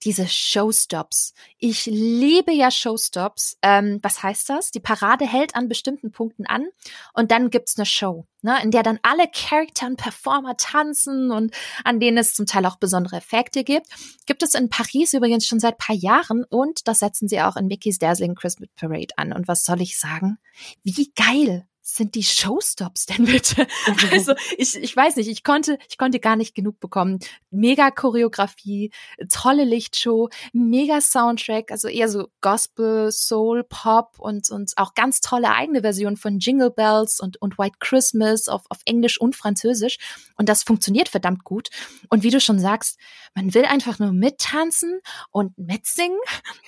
diese 0.04 0.28
Showstops. 0.28 1.34
Ich 1.58 1.86
liebe 1.86 2.54
ja 2.54 2.72
Showstops. 2.72 3.58
Ähm, 3.62 4.00
was 4.02 4.24
heißt 4.24 4.50
das? 4.50 4.72
Die 4.72 4.80
Parade 4.80 5.28
hält 5.28 5.56
an 5.56 5.68
bestimmten 5.68 6.12
Punkten 6.12 6.46
an 6.46 6.68
und 7.14 7.32
dann 7.32 7.50
gibt's 7.50 7.78
eine 7.78 7.86
Show, 7.86 8.26
ne, 8.42 8.58
in 8.64 8.72
der 8.72 8.84
dann 8.84 9.00
alle 9.04 9.28
Charakter 9.28 9.88
und 9.88 9.98
Performer 9.98 10.56
tanzen 10.58 11.32
und 11.32 11.54
an 11.84 12.00
denen 12.00 12.18
es 12.18 12.34
zum 12.34 12.46
Teil 12.46 12.66
auch 12.66 12.78
besondere 12.78 13.18
Effekte 13.18 13.64
gibt. 13.64 13.88
Gibt 14.26 14.42
es 14.42 14.54
in 14.54 14.70
Paris 14.70 15.14
übrigens 15.14 15.46
schon 15.46 15.60
seit 15.60 15.78
paar 15.78 15.96
Jahren 15.96 16.46
und 16.46 16.88
das 16.88 17.00
setzen 17.00 17.28
sie 17.28 17.42
auch 17.42 17.58
in 17.58 17.68
Mickey's 17.68 18.00
Dazzling 18.00 18.36
Christmas 18.36 18.70
Parade 18.76 19.14
an. 19.18 19.34
Und 19.34 19.48
was 19.48 19.66
soll 19.66 19.82
ich 19.82 20.00
sagen? 20.00 20.38
Wie 20.84 21.12
geil 21.16 21.68
sind 21.96 22.16
die 22.16 22.24
Showstops 22.24 23.06
denn 23.06 23.26
bitte? 23.26 23.68
also 24.12 24.34
ich, 24.58 24.76
ich 24.76 24.96
weiß 24.96 25.16
nicht, 25.16 25.30
ich 25.30 25.44
konnte, 25.44 25.78
ich 25.90 25.98
konnte 25.98 26.20
gar 26.20 26.36
nicht 26.36 26.56
genug 26.56 26.80
bekommen. 26.80 27.20
Mega 27.52 27.92
Choreografie, 27.92 28.92
tolle 29.30 29.64
Lichtshow, 29.64 30.30
mega 30.54 31.02
Soundtrack, 31.02 31.72
also 31.72 31.88
eher 31.88 32.10
so 32.10 32.28
Gospel, 32.42 33.12
Soul, 33.12 33.64
Pop 33.64 34.20
und, 34.20 34.50
und 34.50 34.74
auch 34.78 34.94
ganz 34.94 35.22
tolle 35.22 35.52
eigene 35.52 35.82
Version 35.82 36.18
von 36.18 36.40
Jingle 36.40 36.72
Bells 36.72 37.20
und, 37.20 37.42
und 37.42 37.58
White 37.58 37.78
Christmas 37.80 38.48
auf, 38.48 38.64
auf 38.70 38.80
Englisch 38.86 39.20
und 39.20 39.36
Französisch. 39.36 39.98
Und 40.38 40.50
das 40.50 40.64
funktioniert 40.64 41.10
verdammt 41.10 41.44
gut. 41.44 41.70
Und 42.10 42.24
wie 42.24 42.32
du 42.32 42.40
schon 42.40 42.60
sagst, 42.60 42.98
man 43.36 43.54
will 43.54 43.66
einfach 43.66 44.00
nur 44.00 44.12
mittanzen 44.12 45.00
und 45.32 45.58
mitsingen 45.58 46.20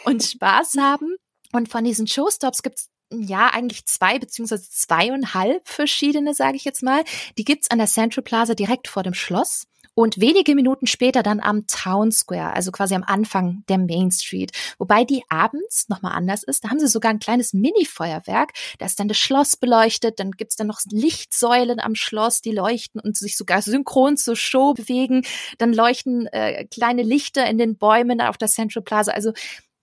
und 0.06 0.24
Spaß 0.24 0.76
haben. 0.80 1.16
Und 1.54 1.70
von 1.70 1.84
diesen 1.84 2.08
Showstops 2.08 2.62
gibt's 2.62 2.91
ja, 3.12 3.50
eigentlich 3.54 3.86
zwei 3.86 4.20
beziehungsweise 4.20 4.70
zweieinhalb 4.70 5.68
verschiedene, 5.68 6.34
sage 6.34 6.58
ich 6.58 6.66
jetzt 6.66 6.84
mal. 6.84 7.04
Die 7.38 7.44
gibt's 7.44 7.70
an 7.70 7.78
der 7.78 7.88
Central 7.88 8.24
Plaza 8.24 8.56
direkt 8.56 8.88
vor 8.88 9.04
dem 9.04 9.14
Schloss 9.14 9.68
und 9.94 10.20
wenige 10.22 10.56
Minuten 10.56 10.88
später 10.88 11.22
dann 11.22 11.42
am 11.42 11.68
Town 11.68 12.12
Square, 12.12 12.54
also 12.54 12.72
quasi 12.72 12.96
am 12.96 13.04
Anfang 13.04 13.64
der 13.68 13.78
Main 13.78 14.12
Street. 14.12 14.52
Wobei 14.78 15.04
die 15.04 15.24
abends 15.30 15.90
nochmal 15.90 16.14
anders 16.14 16.44
ist. 16.44 16.64
Da 16.64 16.70
haben 16.70 16.80
sie 16.80 16.88
sogar 16.88 17.12
ein 17.12 17.20
kleines 17.20 17.54
Mini-Feuerwerk. 17.54 18.52
Da 18.80 18.86
ist 18.86 19.00
dann 19.00 19.10
das 19.10 19.18
Schloss 19.18 19.58
beleuchtet, 19.58 20.20
dann 20.20 20.32
gibt's 20.32 20.56
dann 20.56 20.68
noch 20.68 20.80
Lichtsäulen 20.90 21.80
am 21.80 21.96
Schloss, 21.96 22.42
die 22.42 22.52
leuchten 22.52 23.02
und 23.02 23.18
sich 23.18 23.36
sogar 23.36 23.62
synchron 23.62 24.16
zur 24.18 24.36
Show 24.36 24.74
bewegen. 24.74 25.24
Dann 25.58 25.74
leuchten 25.74 26.28
äh, 26.28 26.66
kleine 26.66 27.04
Lichter 27.04 27.46
in 27.48 27.58
den 27.58 27.78
Bäumen 27.78 28.22
auf 28.22 28.38
der 28.38 28.48
Central 28.48 28.84
Plaza. 28.84 29.12
Also 29.12 29.34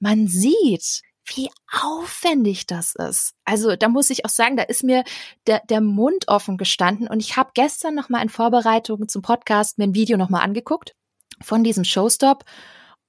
man 0.00 0.26
sieht, 0.28 1.02
wie 1.34 1.50
aufwendig 1.72 2.66
das 2.66 2.94
ist. 2.94 3.34
Also 3.44 3.76
da 3.76 3.88
muss 3.88 4.10
ich 4.10 4.24
auch 4.24 4.30
sagen, 4.30 4.56
da 4.56 4.62
ist 4.64 4.82
mir 4.82 5.04
der, 5.46 5.62
der 5.68 5.80
Mund 5.80 6.28
offen 6.28 6.56
gestanden 6.56 7.08
und 7.08 7.20
ich 7.20 7.36
habe 7.36 7.50
gestern 7.54 7.94
noch 7.94 8.08
mal 8.08 8.22
in 8.22 8.28
Vorbereitung 8.28 9.08
zum 9.08 9.22
Podcast 9.22 9.78
mir 9.78 9.84
ein 9.84 9.94
Video 9.94 10.16
noch 10.16 10.30
mal 10.30 10.40
angeguckt 10.40 10.94
von 11.42 11.64
diesem 11.64 11.84
Showstop. 11.84 12.44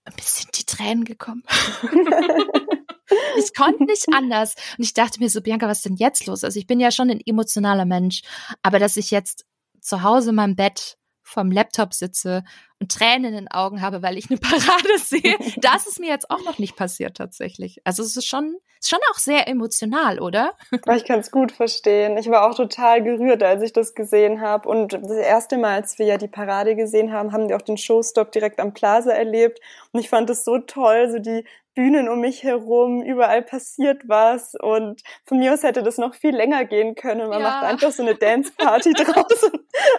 Ein 0.06 0.16
bisschen 0.16 0.50
die 0.56 0.66
Tränen 0.66 1.06
gekommen. 1.06 1.44
ich 3.38 3.54
konnte 3.56 3.84
nicht 3.84 4.08
anders. 4.14 4.56
Und 4.78 4.84
ich 4.84 4.94
dachte 4.94 5.20
mir 5.20 5.30
so, 5.30 5.42
Bianca, 5.42 5.68
was 5.68 5.80
ist 5.80 5.86
denn 5.86 5.96
jetzt 5.96 6.26
los? 6.26 6.44
Also 6.44 6.60
ich 6.60 6.68
bin 6.68 6.80
ja 6.80 6.92
schon 6.92 7.10
ein 7.10 7.22
emotionaler 7.26 7.86
Mensch, 7.86 8.22
aber 8.62 8.80
dass 8.80 8.98
ich 8.98 9.12
jetzt 9.12 9.46
zu 9.82 10.04
Hause 10.04 10.30
in 10.30 10.36
meinem 10.36 10.56
Bett 10.56 10.98
vom 11.22 11.52
Laptop 11.52 11.94
sitze 11.94 12.44
Tränen 12.88 13.26
in 13.26 13.34
den 13.34 13.52
Augen 13.52 13.82
habe, 13.82 14.02
weil 14.02 14.18
ich 14.18 14.30
eine 14.30 14.40
Parade 14.40 14.98
sehe. 14.98 15.36
Das 15.58 15.88
ist 15.88 16.00
mir 16.00 16.08
jetzt 16.08 16.30
auch 16.30 16.44
noch 16.46 16.60
nicht 16.60 16.76
passiert 16.76 17.18
tatsächlich. 17.18 17.82
Also 17.84 18.04
es 18.04 18.16
ist 18.16 18.26
schon, 18.26 18.56
ist 18.80 18.90
schon 18.90 19.00
auch 19.12 19.18
sehr 19.18 19.48
emotional, 19.48 20.20
oder? 20.20 20.54
Ich 20.96 21.06
kann 21.06 21.20
es 21.20 21.32
gut 21.32 21.52
verstehen. 21.52 22.18
Ich 22.18 22.30
war 22.30 22.50
auch 22.50 22.56
total 22.56 23.04
gerührt, 23.04 23.44
als 23.44 23.62
ich 23.64 23.74
das 23.74 23.96
gesehen 23.96 24.42
habe. 24.42 24.70
Und 24.70 24.94
das 24.94 25.12
erste 25.12 25.58
Mal, 25.58 25.76
als 25.76 26.00
wir 26.00 26.06
ja 26.06 26.18
die 26.18 26.28
Parade 26.28 26.76
gesehen 26.76 27.12
haben, 27.12 27.34
haben 27.34 27.50
wir 27.50 27.58
auch 27.58 27.62
den 27.62 27.78
Showstop 27.78 28.32
direkt 28.32 28.60
am 28.60 28.74
Plaza 28.74 29.12
erlebt. 29.12 29.60
Und 29.92 30.00
ich 30.00 30.10
fand 30.10 30.30
es 30.30 30.46
so 30.46 30.60
toll, 30.60 31.10
so 31.12 31.20
die 31.20 31.44
Bühnen 31.80 32.10
um 32.10 32.20
mich 32.20 32.44
herum, 32.44 33.02
überall 33.02 33.42
passiert 33.42 34.02
was 34.06 34.54
und 34.62 35.02
von 35.24 35.40
mir 35.40 35.54
aus 35.54 35.64
hätte 35.64 35.82
das 35.82 35.98
noch 35.98 36.14
viel 36.14 36.36
länger 36.36 36.66
gehen 36.66 36.94
können. 36.94 37.30
Man 37.30 37.40
ja. 37.40 37.48
macht 37.48 37.64
einfach 37.64 37.92
so 37.94 38.04
eine 38.04 38.16
Dance-Party 38.16 38.92
draußen. 38.98 39.52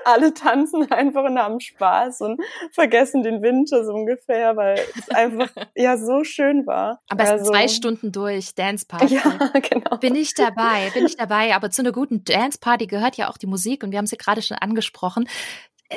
Alle 0.04 0.34
tanzen 0.34 0.92
einfach 0.92 1.24
und 1.24 1.38
haben 1.38 1.58
Spaß 1.58 2.20
und 2.20 2.38
vergessen 2.72 3.22
den 3.22 3.40
Winter 3.40 3.82
so 3.86 3.94
ungefähr, 3.94 4.58
weil 4.58 4.78
es 4.94 5.08
einfach 5.08 5.48
ja 5.74 5.96
so 5.96 6.22
schön 6.22 6.66
war. 6.66 7.00
Aber 7.08 7.24
also, 7.24 7.50
zwei 7.50 7.66
Stunden 7.66 8.12
durch 8.12 8.54
Dance-Party. 8.54 9.14
Ja, 9.14 9.50
genau. 9.70 9.96
Bin 9.96 10.16
ich 10.16 10.34
dabei, 10.34 10.90
bin 10.92 11.06
ich 11.06 11.16
dabei. 11.16 11.54
Aber 11.54 11.70
zu 11.70 11.80
einer 11.80 11.92
guten 11.92 12.24
Dance-Party 12.24 12.88
gehört 12.88 13.16
ja 13.16 13.30
auch 13.30 13.38
die 13.38 13.46
Musik 13.46 13.82
und 13.84 13.90
wir 13.90 13.96
haben 13.96 14.06
sie 14.06 14.18
gerade 14.18 14.42
schon 14.42 14.58
angesprochen 14.58 15.26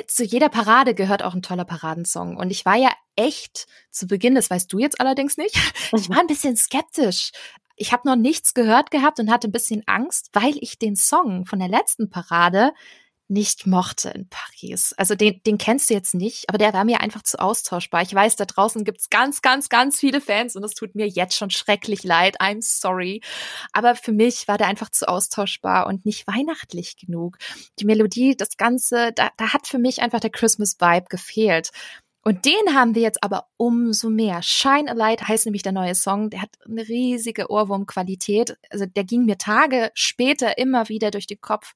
zu 0.06 0.24
jeder 0.24 0.48
Parade 0.48 0.94
gehört 0.94 1.22
auch 1.22 1.34
ein 1.34 1.42
toller 1.42 1.64
Paradensong. 1.64 2.36
Und 2.36 2.50
ich 2.50 2.64
war 2.64 2.76
ja 2.76 2.90
echt 3.16 3.66
zu 3.90 4.06
Beginn, 4.06 4.34
das 4.34 4.50
weißt 4.50 4.72
du 4.72 4.78
jetzt 4.78 5.00
allerdings 5.00 5.36
nicht, 5.36 5.56
ich 5.92 6.08
war 6.08 6.18
ein 6.18 6.26
bisschen 6.26 6.56
skeptisch, 6.56 7.30
Ich 7.76 7.92
habe 7.92 8.08
noch 8.08 8.16
nichts 8.16 8.54
gehört 8.54 8.90
gehabt 8.90 9.18
und 9.20 9.30
hatte 9.30 9.48
ein 9.48 9.52
bisschen 9.52 9.82
Angst, 9.86 10.30
weil 10.32 10.54
ich 10.60 10.78
den 10.78 10.96
Song 10.96 11.46
von 11.46 11.58
der 11.58 11.68
letzten 11.68 12.10
Parade 12.10 12.72
nicht 13.28 13.66
mochte 13.66 14.10
in 14.10 14.28
Paris. 14.28 14.92
Also 14.96 15.14
den, 15.14 15.40
den 15.46 15.58
kennst 15.58 15.88
du 15.88 15.94
jetzt 15.94 16.14
nicht, 16.14 16.48
aber 16.48 16.58
der 16.58 16.72
war 16.74 16.84
mir 16.84 17.00
einfach 17.00 17.22
zu 17.22 17.38
austauschbar. 17.40 18.02
Ich 18.02 18.14
weiß, 18.14 18.36
da 18.36 18.44
draußen 18.44 18.84
gibt's 18.84 19.08
ganz, 19.08 19.40
ganz, 19.40 19.68
ganz 19.68 19.98
viele 19.98 20.20
Fans 20.20 20.56
und 20.56 20.64
es 20.64 20.74
tut 20.74 20.94
mir 20.94 21.08
jetzt 21.08 21.36
schon 21.36 21.50
schrecklich 21.50 22.04
leid. 22.04 22.40
I'm 22.40 22.60
sorry. 22.60 23.22
Aber 23.72 23.94
für 23.94 24.12
mich 24.12 24.46
war 24.46 24.58
der 24.58 24.66
einfach 24.66 24.90
zu 24.90 25.08
austauschbar 25.08 25.86
und 25.86 26.04
nicht 26.04 26.26
weihnachtlich 26.26 26.96
genug. 26.96 27.38
Die 27.78 27.86
Melodie, 27.86 28.36
das 28.36 28.56
Ganze, 28.56 29.12
da, 29.12 29.30
da 29.36 29.52
hat 29.52 29.66
für 29.66 29.78
mich 29.78 30.02
einfach 30.02 30.20
der 30.20 30.30
Christmas-Vibe 30.30 31.06
gefehlt. 31.08 31.70
Und 32.26 32.46
den 32.46 32.74
haben 32.74 32.94
wir 32.94 33.02
jetzt 33.02 33.22
aber 33.22 33.48
umso 33.58 34.08
mehr. 34.08 34.42
Shine 34.42 34.90
a 34.90 34.94
Light 34.94 35.28
heißt 35.28 35.44
nämlich 35.44 35.62
der 35.62 35.72
neue 35.72 35.94
Song. 35.94 36.30
Der 36.30 36.40
hat 36.40 36.48
eine 36.66 36.88
riesige 36.88 37.50
Ohrwurmqualität. 37.50 38.56
Also 38.70 38.86
der 38.86 39.04
ging 39.04 39.26
mir 39.26 39.36
Tage 39.36 39.90
später 39.92 40.56
immer 40.56 40.88
wieder 40.88 41.10
durch 41.10 41.26
den 41.26 41.42
Kopf. 41.42 41.74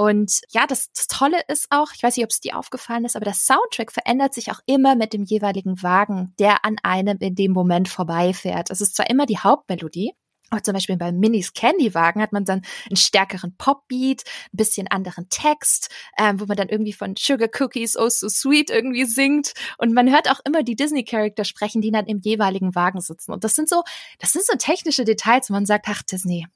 Und 0.00 0.40
ja, 0.48 0.66
das, 0.66 0.90
das 0.92 1.08
Tolle 1.08 1.42
ist 1.48 1.66
auch, 1.68 1.92
ich 1.94 2.02
weiß 2.02 2.16
nicht, 2.16 2.24
ob 2.24 2.30
es 2.30 2.40
dir 2.40 2.56
aufgefallen 2.56 3.04
ist, 3.04 3.16
aber 3.16 3.26
der 3.26 3.34
Soundtrack 3.34 3.92
verändert 3.92 4.32
sich 4.32 4.50
auch 4.50 4.60
immer 4.64 4.94
mit 4.94 5.12
dem 5.12 5.24
jeweiligen 5.24 5.82
Wagen, 5.82 6.32
der 6.38 6.64
an 6.64 6.76
einem 6.82 7.18
in 7.18 7.34
dem 7.34 7.52
Moment 7.52 7.86
vorbeifährt. 7.86 8.70
Es 8.70 8.80
ist 8.80 8.96
zwar 8.96 9.10
immer 9.10 9.26
die 9.26 9.36
Hauptmelodie, 9.36 10.12
aber 10.48 10.62
zum 10.62 10.72
Beispiel 10.72 10.96
beim 10.96 11.18
Minis 11.18 11.52
Candy-Wagen 11.52 12.22
hat 12.22 12.32
man 12.32 12.46
dann 12.46 12.62
einen 12.88 12.96
stärkeren 12.96 13.54
Pop-Beat, 13.58 14.24
ein 14.24 14.56
bisschen 14.56 14.88
anderen 14.88 15.28
Text, 15.28 15.90
ähm, 16.16 16.40
wo 16.40 16.46
man 16.46 16.56
dann 16.56 16.70
irgendwie 16.70 16.94
von 16.94 17.14
Sugar 17.18 17.50
Cookies, 17.60 17.94
Oh 17.98 18.08
So 18.08 18.30
Sweet 18.30 18.70
irgendwie 18.70 19.04
singt. 19.04 19.52
Und 19.76 19.92
man 19.92 20.10
hört 20.10 20.30
auch 20.30 20.40
immer 20.46 20.62
die 20.62 20.76
Disney-Charakter 20.76 21.44
sprechen, 21.44 21.82
die 21.82 21.90
dann 21.90 22.06
im 22.06 22.20
jeweiligen 22.20 22.74
Wagen 22.74 23.02
sitzen. 23.02 23.32
Und 23.32 23.44
das 23.44 23.54
sind 23.54 23.68
so, 23.68 23.82
das 24.18 24.32
sind 24.32 24.46
so 24.46 24.56
technische 24.56 25.04
Details, 25.04 25.50
wo 25.50 25.52
man 25.52 25.66
sagt, 25.66 25.84
ach 25.90 26.02
Disney, 26.02 26.46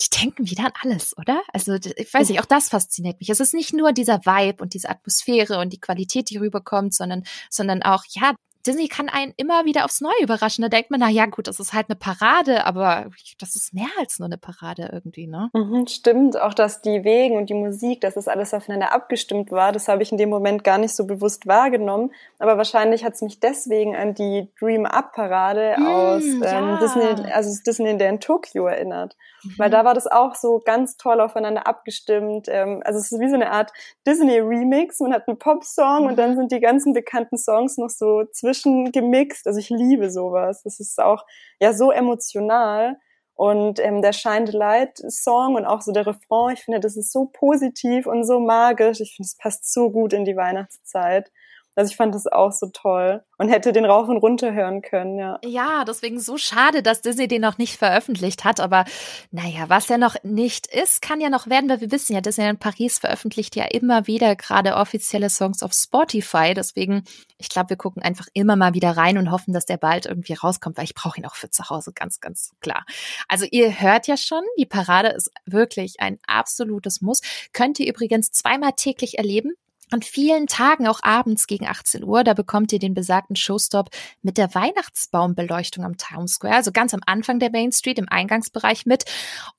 die 0.00 0.10
denken 0.10 0.50
wieder 0.50 0.64
an 0.64 0.72
alles, 0.82 1.16
oder? 1.16 1.42
Also 1.52 1.74
ich 1.74 2.12
weiß 2.12 2.28
nicht, 2.28 2.40
auch 2.40 2.46
das 2.46 2.68
fasziniert 2.68 3.20
mich. 3.20 3.30
Es 3.30 3.40
ist 3.40 3.54
nicht 3.54 3.72
nur 3.72 3.92
dieser 3.92 4.20
Vibe 4.24 4.62
und 4.62 4.74
diese 4.74 4.88
Atmosphäre 4.88 5.58
und 5.58 5.72
die 5.72 5.80
Qualität, 5.80 6.30
die 6.30 6.38
rüberkommt, 6.38 6.94
sondern, 6.94 7.24
sondern 7.50 7.82
auch, 7.82 8.04
ja, 8.10 8.34
Disney 8.66 8.88
kann 8.88 9.08
einen 9.08 9.34
immer 9.36 9.64
wieder 9.64 9.84
aufs 9.84 10.00
Neue 10.00 10.22
überraschen. 10.22 10.62
Da 10.62 10.68
denkt 10.68 10.90
man, 10.90 11.00
na 11.00 11.08
ja, 11.08 11.26
gut, 11.26 11.48
das 11.48 11.58
ist 11.58 11.72
halt 11.72 11.86
eine 11.88 11.96
Parade, 11.96 12.64
aber 12.64 13.06
das 13.40 13.56
ist 13.56 13.74
mehr 13.74 13.88
als 13.98 14.18
nur 14.18 14.26
eine 14.26 14.38
Parade 14.38 14.90
irgendwie, 14.92 15.26
ne? 15.26 15.50
Mhm, 15.52 15.86
stimmt, 15.86 16.40
auch 16.40 16.54
dass 16.54 16.82
die 16.82 17.04
Wegen 17.04 17.36
und 17.36 17.50
die 17.50 17.54
Musik, 17.54 18.00
dass 18.00 18.14
das 18.14 18.28
alles 18.28 18.54
aufeinander 18.54 18.92
abgestimmt 18.92 19.50
war, 19.50 19.72
das 19.72 19.88
habe 19.88 20.02
ich 20.02 20.12
in 20.12 20.18
dem 20.18 20.30
Moment 20.30 20.64
gar 20.64 20.78
nicht 20.78 20.94
so 20.94 21.06
bewusst 21.06 21.46
wahrgenommen. 21.46 22.12
Aber 22.38 22.56
wahrscheinlich 22.56 23.04
hat 23.04 23.14
es 23.14 23.22
mich 23.22 23.40
deswegen 23.40 23.96
an 23.96 24.14
die 24.14 24.48
Dream 24.58 24.86
Up 24.86 25.12
Parade 25.12 25.76
mm, 25.78 25.86
aus 25.86 26.22
ähm, 26.24 26.42
ja. 26.42 26.78
Disney, 26.78 27.32
also 27.32 27.62
Disney 27.66 27.90
in 27.90 28.20
Tokio 28.20 28.66
erinnert. 28.66 29.16
Mhm. 29.42 29.54
Weil 29.58 29.70
da 29.70 29.84
war 29.84 29.94
das 29.94 30.06
auch 30.06 30.34
so 30.34 30.60
ganz 30.64 30.96
toll 30.96 31.20
aufeinander 31.20 31.66
abgestimmt. 31.66 32.46
Ähm, 32.48 32.82
also 32.84 32.98
es 32.98 33.12
ist 33.12 33.20
wie 33.20 33.28
so 33.28 33.34
eine 33.34 33.50
Art 33.50 33.72
Disney-Remix. 34.06 35.00
Man 35.00 35.12
hat 35.12 35.28
einen 35.28 35.38
Pop-Song 35.38 36.02
mhm. 36.02 36.06
und 36.08 36.16
dann 36.16 36.36
sind 36.36 36.52
die 36.52 36.60
ganzen 36.60 36.92
bekannten 36.92 37.38
Songs 37.38 37.76
noch 37.78 37.90
so 37.90 38.24
zwischengemixt. 38.52 39.46
Also 39.46 39.58
ich 39.58 39.70
liebe 39.70 40.10
sowas. 40.10 40.62
Das 40.62 40.80
ist 40.80 41.00
auch 41.00 41.24
ja 41.60 41.72
so 41.72 41.90
emotional. 41.90 42.98
Und 43.34 43.80
ähm, 43.80 44.02
der 44.02 44.12
Shine 44.12 44.46
the 44.46 44.56
Light 44.56 44.98
Song 45.08 45.54
und 45.54 45.64
auch 45.64 45.80
so 45.80 45.90
der 45.92 46.06
Refrain, 46.06 46.54
ich 46.54 46.64
finde, 46.64 46.80
das 46.80 46.96
ist 46.96 47.12
so 47.12 47.30
positiv 47.32 48.06
und 48.06 48.24
so 48.24 48.38
magisch. 48.40 49.00
Ich 49.00 49.14
finde, 49.16 49.26
es 49.26 49.36
passt 49.36 49.72
so 49.72 49.90
gut 49.90 50.12
in 50.12 50.24
die 50.24 50.36
Weihnachtszeit. 50.36 51.30
Also 51.74 51.90
ich 51.90 51.96
fand 51.96 52.14
das 52.14 52.26
auch 52.26 52.52
so 52.52 52.66
toll 52.66 53.22
und 53.38 53.48
hätte 53.48 53.72
den 53.72 53.86
rauf 53.86 54.08
und 54.08 54.18
runter 54.18 54.52
hören 54.52 54.82
können, 54.82 55.18
ja. 55.18 55.38
Ja, 55.44 55.84
deswegen 55.84 56.20
so 56.20 56.36
schade, 56.36 56.82
dass 56.82 57.00
Disney 57.00 57.28
den 57.28 57.40
noch 57.40 57.56
nicht 57.56 57.78
veröffentlicht 57.78 58.44
hat. 58.44 58.60
Aber 58.60 58.84
naja, 59.30 59.64
was 59.68 59.88
ja 59.88 59.96
noch 59.96 60.16
nicht 60.22 60.66
ist, 60.66 61.00
kann 61.00 61.20
ja 61.20 61.30
noch 61.30 61.48
werden, 61.48 61.70
weil 61.70 61.80
wir 61.80 61.90
wissen 61.90 62.12
ja, 62.12 62.20
Disney 62.20 62.46
in 62.48 62.58
Paris 62.58 62.98
veröffentlicht 62.98 63.56
ja 63.56 63.64
immer 63.64 64.06
wieder 64.06 64.36
gerade 64.36 64.76
offizielle 64.76 65.30
Songs 65.30 65.62
auf 65.62 65.72
Spotify. 65.72 66.52
Deswegen, 66.54 67.04
ich 67.38 67.48
glaube, 67.48 67.70
wir 67.70 67.76
gucken 67.76 68.02
einfach 68.02 68.26
immer 68.34 68.56
mal 68.56 68.74
wieder 68.74 68.96
rein 68.96 69.16
und 69.16 69.30
hoffen, 69.30 69.54
dass 69.54 69.64
der 69.64 69.78
bald 69.78 70.04
irgendwie 70.04 70.34
rauskommt, 70.34 70.76
weil 70.76 70.84
ich 70.84 70.94
brauche 70.94 71.18
ihn 71.18 71.26
auch 71.26 71.36
für 71.36 71.50
zu 71.50 71.70
Hause, 71.70 71.92
ganz, 71.94 72.20
ganz 72.20 72.50
klar. 72.60 72.84
Also 73.28 73.46
ihr 73.50 73.80
hört 73.80 74.06
ja 74.06 74.18
schon, 74.18 74.42
die 74.58 74.66
Parade 74.66 75.08
ist 75.08 75.30
wirklich 75.46 76.00
ein 76.00 76.18
absolutes 76.26 77.00
Muss. 77.00 77.22
Könnt 77.54 77.80
ihr 77.80 77.88
übrigens 77.88 78.30
zweimal 78.30 78.72
täglich 78.76 79.16
erleben 79.16 79.54
an 79.92 80.02
vielen 80.02 80.46
Tagen, 80.46 80.86
auch 80.86 81.00
abends 81.02 81.46
gegen 81.46 81.66
18 81.66 82.04
Uhr, 82.04 82.24
da 82.24 82.34
bekommt 82.34 82.72
ihr 82.72 82.78
den 82.78 82.94
besagten 82.94 83.36
Showstop 83.36 83.90
mit 84.22 84.38
der 84.38 84.54
Weihnachtsbaumbeleuchtung 84.54 85.84
am 85.84 85.96
Town 85.96 86.28
Square, 86.28 86.54
also 86.54 86.72
ganz 86.72 86.94
am 86.94 87.00
Anfang 87.06 87.38
der 87.38 87.50
Main 87.50 87.72
Street 87.72 87.98
im 87.98 88.08
Eingangsbereich 88.08 88.86
mit. 88.86 89.04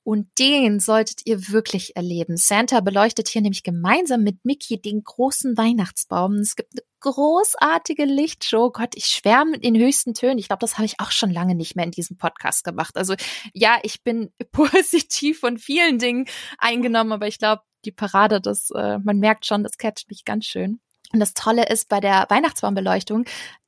Und 0.02 0.28
den 0.38 0.80
solltet 0.80 1.22
ihr 1.24 1.48
wirklich 1.48 1.96
erleben. 1.96 2.36
Santa 2.36 2.80
beleuchtet 2.80 3.28
hier 3.28 3.42
nämlich 3.42 3.62
gemeinsam 3.62 4.22
mit 4.22 4.44
Mickey 4.44 4.80
den 4.80 5.04
großen 5.04 5.56
Weihnachtsbaum. 5.56 6.34
Es 6.36 6.56
gibt 6.56 6.72
eine 6.72 6.82
großartige 7.04 8.06
Lichtshow. 8.06 8.70
Gott, 8.70 8.94
ich 8.94 9.04
schwärme 9.06 9.56
in 9.56 9.76
höchsten 9.76 10.14
Tönen. 10.14 10.38
Ich 10.38 10.48
glaube, 10.48 10.60
das 10.60 10.74
habe 10.74 10.86
ich 10.86 11.00
auch 11.00 11.10
schon 11.10 11.30
lange 11.30 11.54
nicht 11.54 11.76
mehr 11.76 11.84
in 11.84 11.90
diesem 11.90 12.16
Podcast 12.16 12.64
gemacht. 12.64 12.96
Also 12.96 13.14
ja, 13.52 13.78
ich 13.82 14.02
bin 14.02 14.32
positiv 14.52 15.40
von 15.40 15.58
vielen 15.58 15.98
Dingen 15.98 16.26
eingenommen, 16.58 17.12
aber 17.12 17.26
ich 17.26 17.38
glaube, 17.38 17.62
die 17.84 17.92
Parade, 17.92 18.40
das, 18.40 18.70
äh, 18.70 18.98
man 18.98 19.18
merkt 19.18 19.44
schon, 19.44 19.62
das 19.62 19.76
catcht 19.76 20.08
mich 20.08 20.24
ganz 20.24 20.46
schön. 20.46 20.80
Und 21.12 21.20
das 21.20 21.34
Tolle 21.34 21.68
ist 21.68 21.90
bei 21.90 22.00
der 22.00 22.24
Weihnachtsbaumbeleuchtung, 22.30 23.26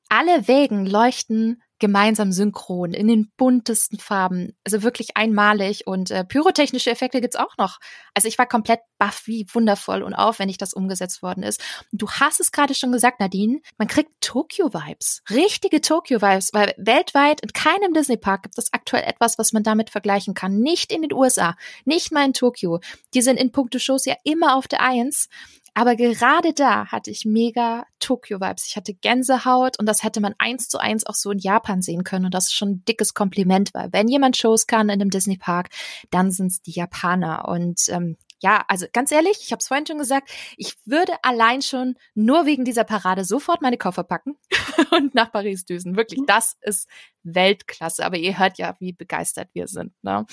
alle 0.08 0.48
Wägen 0.48 0.86
leuchten 0.86 1.62
gemeinsam 1.78 2.32
synchron 2.32 2.94
in 2.94 3.08
den 3.08 3.30
buntesten 3.36 3.98
Farben. 3.98 4.56
Also 4.64 4.82
wirklich 4.82 5.16
einmalig 5.16 5.86
und 5.86 6.10
äh, 6.10 6.24
pyrotechnische 6.24 6.90
Effekte 6.90 7.20
gibt's 7.20 7.36
auch 7.36 7.56
noch. 7.58 7.78
Also 8.14 8.28
ich 8.28 8.38
war 8.38 8.46
komplett 8.46 8.80
baff, 8.98 9.22
wie 9.26 9.46
wundervoll 9.52 10.02
und 10.02 10.14
aufwendig 10.14 10.58
das 10.58 10.72
umgesetzt 10.72 11.22
worden 11.22 11.42
ist. 11.42 11.62
Und 11.92 12.00
du 12.02 12.10
hast 12.10 12.40
es 12.40 12.52
gerade 12.52 12.74
schon 12.74 12.92
gesagt, 12.92 13.20
Nadine, 13.20 13.60
man 13.78 13.88
kriegt 13.88 14.10
Tokyo-Vibes. 14.20 15.22
Richtige 15.30 15.80
Tokyo-Vibes, 15.80 16.50
weil 16.52 16.74
weltweit 16.78 17.42
in 17.42 17.52
keinem 17.52 17.92
Disney-Park 17.92 18.44
gibt 18.44 18.58
es 18.58 18.72
aktuell 18.72 19.04
etwas, 19.04 19.38
was 19.38 19.52
man 19.52 19.62
damit 19.62 19.90
vergleichen 19.90 20.34
kann. 20.34 20.58
Nicht 20.58 20.92
in 20.92 21.02
den 21.02 21.12
USA, 21.12 21.56
nicht 21.84 22.12
mal 22.12 22.24
in 22.24 22.32
Tokio. 22.32 22.80
Die 23.14 23.22
sind 23.22 23.38
in 23.38 23.52
puncto 23.52 23.78
Shows 23.78 24.06
ja 24.06 24.14
immer 24.24 24.56
auf 24.56 24.66
der 24.68 24.82
Eins. 24.82 25.28
Aber 25.76 25.94
gerade 25.94 26.54
da 26.54 26.86
hatte 26.86 27.10
ich 27.10 27.26
mega 27.26 27.84
Tokyo-Vibes. 27.98 28.66
Ich 28.66 28.76
hatte 28.76 28.94
Gänsehaut 28.94 29.78
und 29.78 29.84
das 29.84 30.02
hätte 30.02 30.22
man 30.22 30.34
eins 30.38 30.70
zu 30.70 30.78
eins 30.78 31.04
auch 31.04 31.14
so 31.14 31.30
in 31.30 31.38
Japan 31.38 31.82
sehen 31.82 32.02
können. 32.02 32.24
Und 32.24 32.32
das 32.32 32.46
ist 32.46 32.54
schon 32.54 32.70
ein 32.70 32.84
dickes 32.86 33.12
Kompliment, 33.12 33.74
weil 33.74 33.92
wenn 33.92 34.08
jemand 34.08 34.38
Shows 34.38 34.66
kann 34.66 34.88
in 34.88 35.02
einem 35.02 35.10
Disney-Park, 35.10 35.68
dann 36.10 36.30
sind 36.30 36.46
es 36.46 36.62
die 36.62 36.70
Japaner. 36.70 37.46
Und 37.46 37.90
ähm, 37.90 38.16
ja, 38.40 38.64
also 38.68 38.86
ganz 38.90 39.12
ehrlich, 39.12 39.36
ich 39.42 39.52
habe 39.52 39.60
es 39.60 39.68
vorhin 39.68 39.86
schon 39.86 39.98
gesagt, 39.98 40.30
ich 40.56 40.76
würde 40.86 41.12
allein 41.22 41.60
schon 41.60 41.96
nur 42.14 42.46
wegen 42.46 42.64
dieser 42.64 42.84
Parade 42.84 43.26
sofort 43.26 43.60
meine 43.60 43.76
Koffer 43.76 44.02
packen 44.02 44.38
und 44.92 45.14
nach 45.14 45.30
Paris 45.30 45.66
düsen. 45.66 45.94
Wirklich, 45.94 46.20
mhm. 46.20 46.26
das 46.26 46.56
ist 46.62 46.88
Weltklasse. 47.22 48.02
Aber 48.02 48.16
ihr 48.16 48.38
hört 48.38 48.56
ja, 48.56 48.76
wie 48.78 48.94
begeistert 48.94 49.50
wir 49.52 49.68
sind. 49.68 49.92
Ne? 50.00 50.24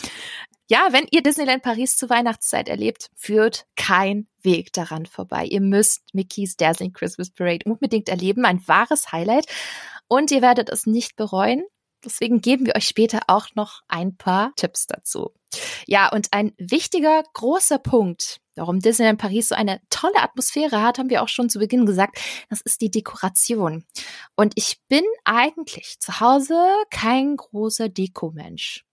Ja, 0.70 0.88
wenn 0.91 1.07
ihr 1.11 1.22
Disneyland 1.22 1.61
Paris 1.61 1.97
zur 1.97 2.09
Weihnachtszeit 2.09 2.70
erlebt, 2.70 3.09
führt 3.16 3.66
kein 3.76 4.28
Weg 4.41 4.72
daran 4.72 5.05
vorbei. 5.05 5.45
Ihr 5.45 5.61
müsst 5.61 6.03
Mickey's 6.14 6.55
Dazzling 6.55 6.93
Christmas 6.93 7.32
Parade 7.32 7.70
unbedingt 7.70 8.07
erleben. 8.07 8.45
Ein 8.45 8.66
wahres 8.68 9.11
Highlight. 9.11 9.45
Und 10.07 10.32
ihr 10.32 10.41
werdet 10.41 10.70
es 10.70 10.86
nicht 10.86 11.16
bereuen. 11.16 11.64
Deswegen 12.03 12.41
geben 12.41 12.66
wir 12.66 12.76
euch 12.76 12.88
später 12.88 13.22
auch 13.28 13.47
noch 13.55 13.82
ein 13.88 14.16
paar 14.18 14.53
Tipps 14.55 14.88
dazu. 14.88 15.34
Ja, 15.86 16.11
und 16.11 16.30
ein 16.32 16.53
wichtiger, 16.57 17.24
großer 17.34 17.78
Punkt, 17.78 18.39
warum 18.55 18.80
Disneyland 18.80 19.20
Paris 19.20 19.49
so 19.49 19.55
eine 19.55 19.82
tolle 19.89 20.22
Atmosphäre 20.22 20.82
hat, 20.82 20.97
haben 20.97 21.09
wir 21.09 21.24
auch 21.24 21.28
schon 21.28 21.49
zu 21.49 21.59
Beginn 21.59 21.86
gesagt, 21.86 22.20
das 22.49 22.61
ist 22.61 22.82
die 22.82 22.91
Dekoration. 22.91 23.86
Und 24.36 24.53
ich 24.55 24.80
bin 24.88 25.03
eigentlich 25.24 25.99
zu 25.99 26.20
Hause 26.20 26.57
kein 26.89 27.38
großer 27.38 27.89
Dekomensch. 27.89 28.86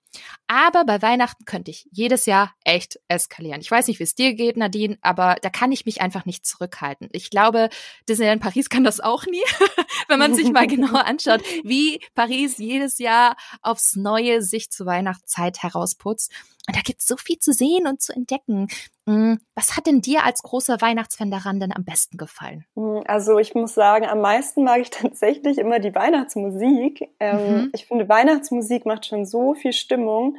Aber 0.47 0.85
bei 0.85 1.01
Weihnachten 1.01 1.45
könnte 1.45 1.71
ich 1.71 1.87
jedes 1.93 2.27
Jahr 2.27 2.53
echt 2.65 2.99
eskalieren. 3.09 3.61
Ich 3.61 3.71
weiß 3.71 3.87
nicht, 3.87 4.01
wie 4.01 4.05
es 4.05 4.15
dir 4.15 4.35
geht, 4.35 4.57
Nadine, 4.57 4.99
aber 5.01 5.37
da 5.43 5.51
kann 5.51 5.71
ich 5.71 5.87
mich 5.87 6.01
einfach 6.01 6.25
nicht 6.25 6.45
zurückhalten. 6.45 7.09
Ich 7.13 7.31
glaube, 7.31 7.69
Disneyland 8.09 8.43
Paris 8.43 8.69
kann 8.71 8.85
das 8.85 9.01
auch 9.01 9.27
nie, 9.27 9.43
wenn 10.09 10.19
man 10.19 10.35
sich 10.35 10.51
mal 10.51 10.67
genauer 10.67 11.07
anschaut, 11.07 11.43
wie 11.63 12.01
Paris 12.15 12.59
jedes 12.59 12.99
Jahr 12.99 13.37
aufs 13.63 13.97
Neue 13.97 14.43
sich 14.43 14.71
zur 14.71 14.87
Weihnachtszeit 14.87 15.63
herausputzt. 15.63 16.33
Und 16.71 16.77
da 16.77 16.83
gibt 16.83 17.01
es 17.01 17.09
so 17.09 17.17
viel 17.17 17.41
zu 17.41 17.53
sehen 17.53 17.89
und 17.89 18.01
zu 18.01 18.13
entdecken. 18.13 18.69
Hm, 19.05 19.41
was 19.57 19.77
hat 19.77 19.89
denn 19.89 20.03
dir 20.03 20.25
als 20.25 20.41
großer 20.41 20.81
Weihnachtsfan 20.81 21.29
daran 21.29 21.59
denn 21.59 21.75
am 21.75 21.85
besten 21.85 22.17
gefallen? 22.17 22.65
Hm, 22.77 23.03
also 23.09 23.41
ich 23.41 23.57
muss 23.57 23.75
sagen, 23.75 24.07
am 24.07 24.21
meisten 24.21 24.63
mag 24.63 24.81
ich 24.81 24.91
tatsächlich 24.91 25.59
immer 25.59 25.81
die 25.81 25.93
Weihnachtsmusik. 25.93 27.09
Ähm, 27.19 27.55
mhm. 27.55 27.71
Ich 27.75 27.87
finde, 27.87 28.09
Weihnachtsmusik 28.09 28.87
macht 28.87 29.05
schon 29.05 29.27
so 29.27 29.55
viel 29.55 29.73
Stimmung. 29.73 30.37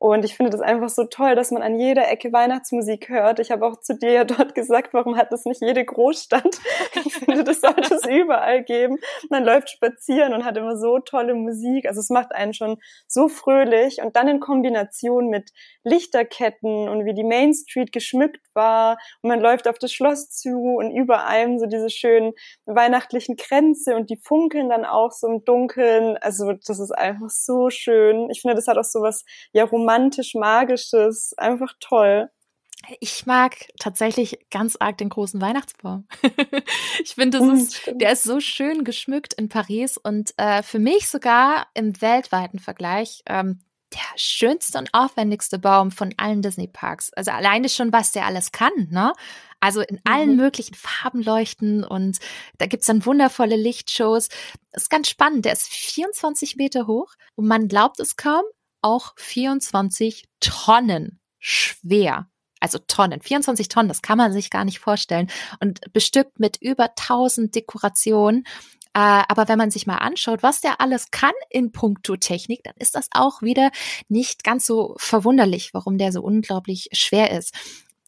Und 0.00 0.24
ich 0.24 0.34
finde 0.34 0.50
das 0.50 0.62
einfach 0.62 0.88
so 0.88 1.04
toll, 1.04 1.34
dass 1.34 1.50
man 1.50 1.60
an 1.60 1.78
jeder 1.78 2.08
Ecke 2.08 2.32
Weihnachtsmusik 2.32 3.10
hört. 3.10 3.38
Ich 3.38 3.50
habe 3.50 3.66
auch 3.66 3.80
zu 3.80 3.94
dir 3.98 4.12
ja 4.12 4.24
dort 4.24 4.54
gesagt, 4.54 4.94
warum 4.94 5.18
hat 5.18 5.30
das 5.30 5.44
nicht 5.44 5.60
jede 5.60 5.84
Großstadt? 5.84 6.58
Ich 7.04 7.14
finde, 7.14 7.44
das 7.44 7.60
sollte 7.60 7.94
es 7.94 8.06
überall 8.06 8.62
geben. 8.62 8.96
Man 9.30 9.44
läuft 9.44 9.70
spazieren 9.70 10.32
und 10.32 10.44
hat 10.44 10.56
immer 10.56 10.76
so 10.76 10.98
tolle 10.98 11.34
Musik. 11.34 11.86
Also 11.86 12.00
es 12.00 12.08
macht 12.08 12.32
einen 12.32 12.54
schon 12.54 12.78
so 13.06 13.28
fröhlich. 13.28 14.00
Und 14.02 14.16
dann 14.16 14.28
in 14.28 14.40
Kombination 14.40 15.28
mit 15.28 15.50
Lichterketten 15.84 16.88
und 16.88 17.04
wie 17.04 17.14
die 17.14 17.24
Main 17.24 17.52
Street 17.52 17.92
geschmückt 17.92 18.40
war. 18.54 18.98
Und 19.22 19.28
man 19.28 19.40
läuft 19.40 19.68
auf 19.68 19.78
das 19.78 19.92
Schloss 19.92 20.30
zu 20.30 20.76
und 20.78 20.90
über 20.90 21.26
einem 21.26 21.58
so 21.58 21.66
diese 21.66 21.90
schönen 21.90 22.32
weihnachtlichen 22.64 23.36
Kränze 23.36 23.96
und 23.96 24.10
die 24.10 24.20
funkeln 24.22 24.68
dann 24.68 24.84
auch 24.84 25.12
so 25.12 25.26
im 25.26 25.44
Dunkeln. 25.44 26.16
Also 26.18 26.52
das 26.52 26.80
ist 26.80 26.92
einfach 26.92 27.30
so 27.30 27.70
schön. 27.70 28.30
Ich 28.30 28.40
finde, 28.40 28.56
das 28.56 28.66
hat 28.66 28.78
auch 28.78 28.84
so 28.84 29.00
was 29.00 29.24
ja 29.52 29.66
romantisch-magisches, 29.90 31.34
einfach 31.36 31.72
toll. 31.80 32.28
Ich 32.98 33.26
mag 33.26 33.68
tatsächlich 33.78 34.46
ganz 34.50 34.76
arg 34.76 34.96
den 34.98 35.10
großen 35.10 35.40
Weihnachtsbaum. 35.40 36.08
ich 37.04 37.14
finde, 37.14 37.38
das 37.38 37.86
mhm, 37.86 37.98
der 37.98 38.12
ist 38.12 38.22
so 38.22 38.40
schön 38.40 38.84
geschmückt 38.84 39.34
in 39.34 39.50
Paris 39.50 39.98
und 39.98 40.32
äh, 40.38 40.62
für 40.62 40.78
mich 40.78 41.08
sogar 41.08 41.66
im 41.74 42.00
weltweiten 42.00 42.58
Vergleich 42.58 43.22
ähm, 43.26 43.60
der 43.92 44.00
schönste 44.16 44.78
und 44.78 44.94
aufwendigste 44.94 45.58
Baum 45.58 45.90
von 45.90 46.14
allen 46.16 46.40
Disney-Parks. 46.42 47.12
Also 47.12 47.32
alleine 47.32 47.68
schon, 47.68 47.92
was 47.92 48.12
der 48.12 48.24
alles 48.24 48.52
kann, 48.52 48.72
ne? 48.90 49.12
Also 49.58 49.82
in 49.82 50.00
allen 50.04 50.30
mhm. 50.30 50.36
möglichen 50.36 50.74
Farben 50.74 51.22
leuchten 51.22 51.84
und 51.84 52.18
da 52.56 52.64
gibt's 52.64 52.86
dann 52.86 53.04
wundervolle 53.04 53.56
Lichtshows. 53.56 54.28
Das 54.72 54.84
ist 54.84 54.90
ganz 54.90 55.10
spannend. 55.10 55.44
Der 55.44 55.52
ist 55.52 55.68
24 55.68 56.56
Meter 56.56 56.86
hoch 56.86 57.12
und 57.34 57.46
man 57.46 57.68
glaubt 57.68 58.00
es 58.00 58.16
kaum, 58.16 58.44
auch 58.82 59.12
24 59.16 60.28
Tonnen 60.40 61.20
schwer. 61.38 62.28
Also 62.60 62.78
Tonnen, 62.78 63.22
24 63.22 63.68
Tonnen, 63.68 63.88
das 63.88 64.02
kann 64.02 64.18
man 64.18 64.32
sich 64.32 64.50
gar 64.50 64.64
nicht 64.64 64.80
vorstellen. 64.80 65.30
Und 65.60 65.80
bestückt 65.92 66.38
mit 66.38 66.58
über 66.60 66.90
1000 66.90 67.54
Dekorationen. 67.54 68.44
Äh, 68.92 69.22
aber 69.28 69.48
wenn 69.48 69.58
man 69.58 69.70
sich 69.70 69.86
mal 69.86 69.96
anschaut, 69.96 70.42
was 70.42 70.60
der 70.60 70.80
alles 70.80 71.10
kann 71.10 71.32
in 71.48 71.72
puncto 71.72 72.16
Technik, 72.16 72.64
dann 72.64 72.74
ist 72.76 72.94
das 72.94 73.08
auch 73.12 73.40
wieder 73.40 73.70
nicht 74.08 74.44
ganz 74.44 74.66
so 74.66 74.94
verwunderlich, 74.98 75.72
warum 75.72 75.96
der 75.96 76.12
so 76.12 76.22
unglaublich 76.22 76.88
schwer 76.92 77.30
ist. 77.30 77.54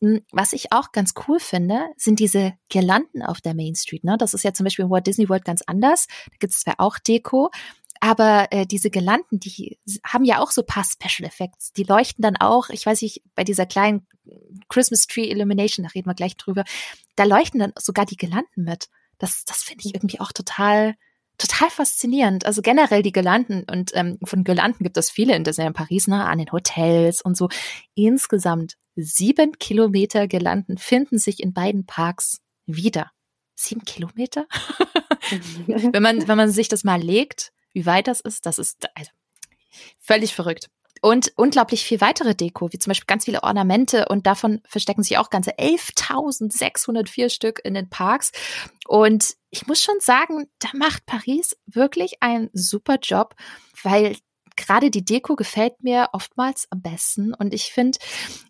Hm, 0.02 0.20
was 0.32 0.52
ich 0.52 0.72
auch 0.72 0.90
ganz 0.90 1.14
cool 1.28 1.38
finde, 1.38 1.86
sind 1.96 2.18
diese 2.18 2.54
Girlanden 2.68 3.22
auf 3.22 3.40
der 3.40 3.54
Main 3.54 3.76
Street. 3.76 4.02
Ne? 4.02 4.16
Das 4.18 4.34
ist 4.34 4.42
ja 4.42 4.52
zum 4.52 4.64
Beispiel 4.64 4.84
in 4.84 4.90
Walt 4.90 5.06
Disney 5.06 5.28
World 5.28 5.44
ganz 5.44 5.62
anders. 5.64 6.08
Da 6.26 6.36
gibt 6.40 6.52
es 6.52 6.60
zwar 6.60 6.74
auch 6.78 6.98
Deko, 6.98 7.50
aber 8.02 8.48
äh, 8.50 8.66
diese 8.66 8.90
Gelanden, 8.90 9.38
die 9.38 9.78
haben 10.04 10.24
ja 10.24 10.40
auch 10.40 10.50
so 10.50 10.64
paar 10.64 10.82
Special 10.82 11.24
Effects. 11.24 11.72
Die 11.72 11.84
leuchten 11.84 12.20
dann 12.20 12.36
auch, 12.36 12.68
ich 12.70 12.84
weiß 12.84 13.00
nicht, 13.02 13.22
bei 13.36 13.44
dieser 13.44 13.64
kleinen 13.64 14.08
Christmas 14.68 15.06
Tree 15.06 15.30
Illumination, 15.30 15.84
da 15.84 15.90
reden 15.94 16.08
wir 16.08 16.14
gleich 16.14 16.36
drüber, 16.36 16.64
da 17.14 17.22
leuchten 17.22 17.60
dann 17.60 17.72
sogar 17.78 18.04
die 18.04 18.16
Gelanden 18.16 18.64
mit. 18.64 18.88
Das, 19.18 19.44
das 19.44 19.62
finde 19.62 19.84
ich 19.86 19.94
irgendwie 19.94 20.18
auch 20.18 20.32
total, 20.32 20.96
total 21.38 21.70
faszinierend. 21.70 22.44
Also 22.44 22.60
generell 22.60 23.04
die 23.04 23.12
Gelanden 23.12 23.64
und 23.70 23.92
ähm, 23.94 24.18
von 24.24 24.42
Gelanden 24.42 24.82
gibt 24.82 24.96
es 24.96 25.08
viele 25.08 25.36
in 25.36 25.44
Disneyland 25.44 25.76
Paris, 25.76 26.08
ne, 26.08 26.24
an 26.24 26.38
den 26.38 26.50
Hotels 26.50 27.22
und 27.22 27.36
so. 27.36 27.50
Insgesamt 27.94 28.78
sieben 28.96 29.60
Kilometer 29.60 30.26
Gelanden 30.26 30.76
finden 30.76 31.18
sich 31.18 31.40
in 31.40 31.52
beiden 31.52 31.86
Parks 31.86 32.40
wieder. 32.66 33.12
Sieben 33.54 33.84
Kilometer? 33.84 34.48
wenn 35.68 36.02
man, 36.02 36.26
wenn 36.26 36.36
man 36.36 36.50
sich 36.50 36.66
das 36.66 36.82
mal 36.82 37.00
legt, 37.00 37.52
wie 37.72 37.86
weit 37.86 38.06
das 38.06 38.20
ist, 38.20 38.46
das 38.46 38.58
ist 38.58 38.88
also, 38.94 39.10
völlig 39.98 40.34
verrückt. 40.34 40.68
Und 41.04 41.32
unglaublich 41.34 41.82
viel 41.82 42.00
weitere 42.00 42.32
Deko, 42.32 42.72
wie 42.72 42.78
zum 42.78 42.90
Beispiel 42.90 43.06
ganz 43.06 43.24
viele 43.24 43.42
Ornamente 43.42 44.06
und 44.08 44.24
davon 44.24 44.60
verstecken 44.68 45.02
sich 45.02 45.18
auch 45.18 45.30
ganze 45.30 45.50
11.604 45.58 47.28
Stück 47.28 47.60
in 47.64 47.74
den 47.74 47.90
Parks. 47.90 48.30
Und 48.86 49.34
ich 49.50 49.66
muss 49.66 49.82
schon 49.82 49.98
sagen, 49.98 50.48
da 50.60 50.68
macht 50.74 51.04
Paris 51.04 51.56
wirklich 51.66 52.22
einen 52.22 52.50
super 52.52 52.98
Job, 53.02 53.34
weil 53.82 54.16
gerade 54.54 54.90
die 54.90 55.04
Deko 55.04 55.34
gefällt 55.34 55.82
mir 55.82 56.10
oftmals 56.12 56.68
am 56.70 56.82
besten. 56.82 57.34
Und 57.34 57.52
ich 57.52 57.72
finde, 57.72 57.98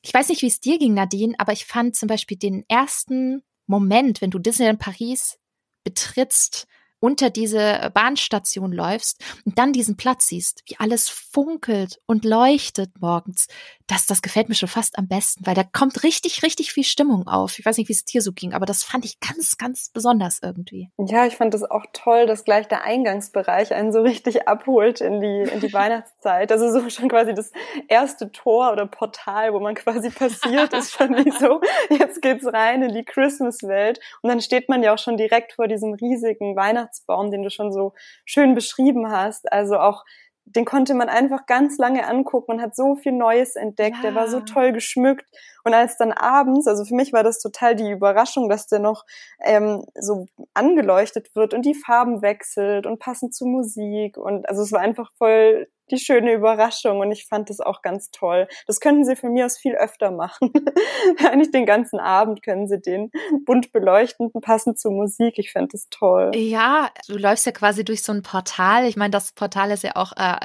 ich 0.02 0.12
weiß 0.12 0.28
nicht, 0.28 0.42
wie 0.42 0.48
es 0.48 0.60
dir 0.60 0.78
ging, 0.78 0.92
Nadine, 0.92 1.34
aber 1.38 1.52
ich 1.52 1.64
fand 1.64 1.96
zum 1.96 2.06
Beispiel 2.06 2.36
den 2.36 2.64
ersten 2.68 3.42
Moment, 3.66 4.20
wenn 4.20 4.30
du 4.30 4.38
Disneyland 4.38 4.78
Paris 4.78 5.38
betrittst, 5.84 6.66
unter 7.02 7.30
diese 7.30 7.90
Bahnstation 7.94 8.72
läufst 8.72 9.20
und 9.44 9.58
dann 9.58 9.72
diesen 9.72 9.96
Platz 9.96 10.28
siehst, 10.28 10.62
wie 10.66 10.76
alles 10.78 11.08
funkelt 11.08 12.00
und 12.06 12.24
leuchtet 12.24 12.90
morgens, 13.00 13.48
das, 13.88 14.06
das 14.06 14.22
gefällt 14.22 14.48
mir 14.48 14.54
schon 14.54 14.68
fast 14.68 14.98
am 14.98 15.08
besten, 15.08 15.44
weil 15.44 15.56
da 15.56 15.64
kommt 15.64 16.04
richtig, 16.04 16.44
richtig 16.44 16.72
viel 16.72 16.84
Stimmung 16.84 17.26
auf. 17.26 17.58
Ich 17.58 17.66
weiß 17.66 17.76
nicht, 17.76 17.88
wie 17.88 17.92
es 17.92 18.04
dir 18.04 18.22
so 18.22 18.32
ging, 18.32 18.54
aber 18.54 18.66
das 18.66 18.84
fand 18.84 19.04
ich 19.04 19.18
ganz, 19.18 19.58
ganz 19.58 19.90
besonders 19.90 20.38
irgendwie. 20.42 20.90
Ja, 20.96 21.26
ich 21.26 21.36
fand 21.36 21.52
das 21.54 21.64
auch 21.64 21.84
toll, 21.92 22.26
dass 22.26 22.44
gleich 22.44 22.68
der 22.68 22.84
Eingangsbereich 22.84 23.74
einen 23.74 23.92
so 23.92 24.00
richtig 24.00 24.46
abholt 24.46 25.00
in 25.00 25.20
die, 25.20 25.42
in 25.42 25.58
die 25.58 25.72
Weihnachtszeit. 25.72 26.52
Also 26.52 26.70
so 26.70 26.88
schon 26.88 27.08
quasi 27.08 27.34
das 27.34 27.50
erste 27.88 28.30
Tor 28.30 28.72
oder 28.72 28.86
Portal, 28.86 29.52
wo 29.52 29.58
man 29.58 29.74
quasi 29.74 30.10
passiert 30.10 30.72
ist, 30.72 30.92
fand 30.94 31.18
ich 31.26 31.34
so, 31.34 31.60
jetzt 31.90 32.22
geht's 32.22 32.46
rein 32.46 32.82
in 32.82 32.94
die 32.94 33.04
Christmas-Welt. 33.04 33.98
Und 34.22 34.30
dann 34.30 34.40
steht 34.40 34.68
man 34.68 34.84
ja 34.84 34.94
auch 34.94 34.98
schon 34.98 35.16
direkt 35.16 35.54
vor 35.54 35.66
diesem 35.66 35.94
riesigen 35.94 36.54
Weihnachts 36.54 36.91
Weihnachtsbaum, 36.92 37.30
den 37.30 37.42
du 37.42 37.50
schon 37.50 37.72
so 37.72 37.94
schön 38.24 38.54
beschrieben 38.54 39.10
hast. 39.10 39.50
Also 39.52 39.78
auch 39.78 40.04
den 40.44 40.64
konnte 40.64 40.94
man 40.94 41.08
einfach 41.08 41.46
ganz 41.46 41.78
lange 41.78 42.04
angucken 42.04 42.50
und 42.50 42.62
hat 42.62 42.74
so 42.74 42.96
viel 42.96 43.12
Neues 43.12 43.54
entdeckt. 43.54 43.98
Ja. 43.98 44.02
Der 44.02 44.14
war 44.16 44.26
so 44.26 44.40
toll 44.40 44.72
geschmückt. 44.72 45.24
Und 45.62 45.72
als 45.72 45.96
dann 45.96 46.10
abends, 46.10 46.66
also 46.66 46.84
für 46.84 46.96
mich 46.96 47.12
war 47.12 47.22
das 47.22 47.38
total 47.38 47.76
die 47.76 47.88
Überraschung, 47.88 48.48
dass 48.48 48.66
der 48.66 48.80
noch 48.80 49.04
ähm, 49.40 49.84
so 49.94 50.26
angeleuchtet 50.52 51.32
wird 51.36 51.54
und 51.54 51.64
die 51.64 51.76
Farben 51.76 52.22
wechselt 52.22 52.86
und 52.86 52.98
passend 52.98 53.34
zur 53.34 53.46
Musik. 53.46 54.16
Und 54.16 54.48
also 54.48 54.62
es 54.62 54.72
war 54.72 54.80
einfach 54.80 55.12
voll 55.16 55.68
die 55.92 55.98
schöne 55.98 56.32
Überraschung 56.32 57.00
und 57.00 57.12
ich 57.12 57.26
fand 57.26 57.50
das 57.50 57.60
auch 57.60 57.82
ganz 57.82 58.10
toll. 58.10 58.48
Das 58.66 58.80
könnten 58.80 59.04
sie 59.04 59.16
von 59.16 59.32
mir 59.32 59.46
aus 59.46 59.58
viel 59.58 59.74
öfter 59.74 60.10
machen. 60.10 60.52
Eigentlich 61.24 61.50
den 61.50 61.66
ganzen 61.66 62.00
Abend 62.00 62.42
können 62.42 62.66
sie 62.66 62.80
den 62.80 63.10
bunt 63.44 63.72
beleuchten, 63.72 64.30
passend 64.40 64.78
zur 64.78 64.92
Musik. 64.92 65.38
Ich 65.38 65.52
fände 65.52 65.68
das 65.72 65.88
toll. 65.90 66.32
Ja, 66.34 66.90
du 67.08 67.16
läufst 67.16 67.46
ja 67.46 67.52
quasi 67.52 67.84
durch 67.84 68.02
so 68.02 68.12
ein 68.12 68.22
Portal. 68.22 68.86
Ich 68.86 68.96
meine, 68.96 69.10
das 69.10 69.32
Portal 69.32 69.70
ist 69.70 69.84
ja 69.84 69.96
auch 69.96 70.12
äh, 70.16 70.36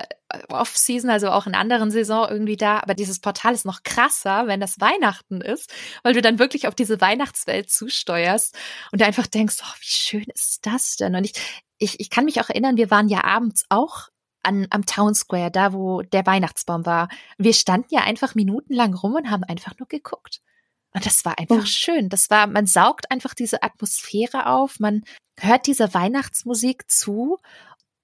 Off-Season, 0.49 1.09
also 1.09 1.29
auch 1.29 1.47
in 1.47 1.55
anderen 1.55 1.91
Saison 1.91 2.27
irgendwie 2.29 2.57
da. 2.57 2.79
Aber 2.79 2.93
dieses 2.93 3.19
Portal 3.19 3.53
ist 3.53 3.65
noch 3.65 3.83
krasser, 3.83 4.47
wenn 4.47 4.59
das 4.59 4.79
Weihnachten 4.79 5.41
ist, 5.41 5.73
weil 6.03 6.13
du 6.13 6.21
dann 6.21 6.39
wirklich 6.39 6.67
auf 6.67 6.75
diese 6.75 6.99
Weihnachtswelt 7.01 7.69
zusteuerst 7.69 8.57
und 8.91 9.01
einfach 9.01 9.27
denkst, 9.27 9.57
oh, 9.61 9.75
wie 9.79 9.85
schön 9.85 10.25
ist 10.33 10.65
das 10.65 10.95
denn? 10.97 11.15
Und 11.15 11.23
ich, 11.23 11.33
ich, 11.77 11.99
ich 11.99 12.09
kann 12.09 12.25
mich 12.25 12.41
auch 12.41 12.49
erinnern, 12.49 12.77
wir 12.77 12.91
waren 12.91 13.07
ja 13.07 13.23
abends 13.23 13.65
auch 13.69 14.09
an, 14.43 14.67
am 14.69 14.85
Town 14.85 15.13
Square, 15.15 15.51
da 15.51 15.73
wo 15.73 16.01
der 16.01 16.25
Weihnachtsbaum 16.25 16.85
war. 16.85 17.09
Wir 17.37 17.53
standen 17.53 17.93
ja 17.93 18.01
einfach 18.01 18.35
minutenlang 18.35 18.93
rum 18.93 19.15
und 19.15 19.29
haben 19.29 19.43
einfach 19.43 19.77
nur 19.77 19.87
geguckt. 19.87 20.41
Und 20.93 21.05
das 21.05 21.25
war 21.25 21.37
einfach 21.37 21.63
oh. 21.63 21.65
schön. 21.65 22.09
Das 22.09 22.29
war, 22.29 22.47
man 22.47 22.65
saugt 22.65 23.11
einfach 23.11 23.33
diese 23.33 23.61
Atmosphäre 23.61 24.47
auf, 24.47 24.79
man 24.79 25.03
hört 25.37 25.67
dieser 25.67 25.93
Weihnachtsmusik 25.93 26.89
zu. 26.89 27.37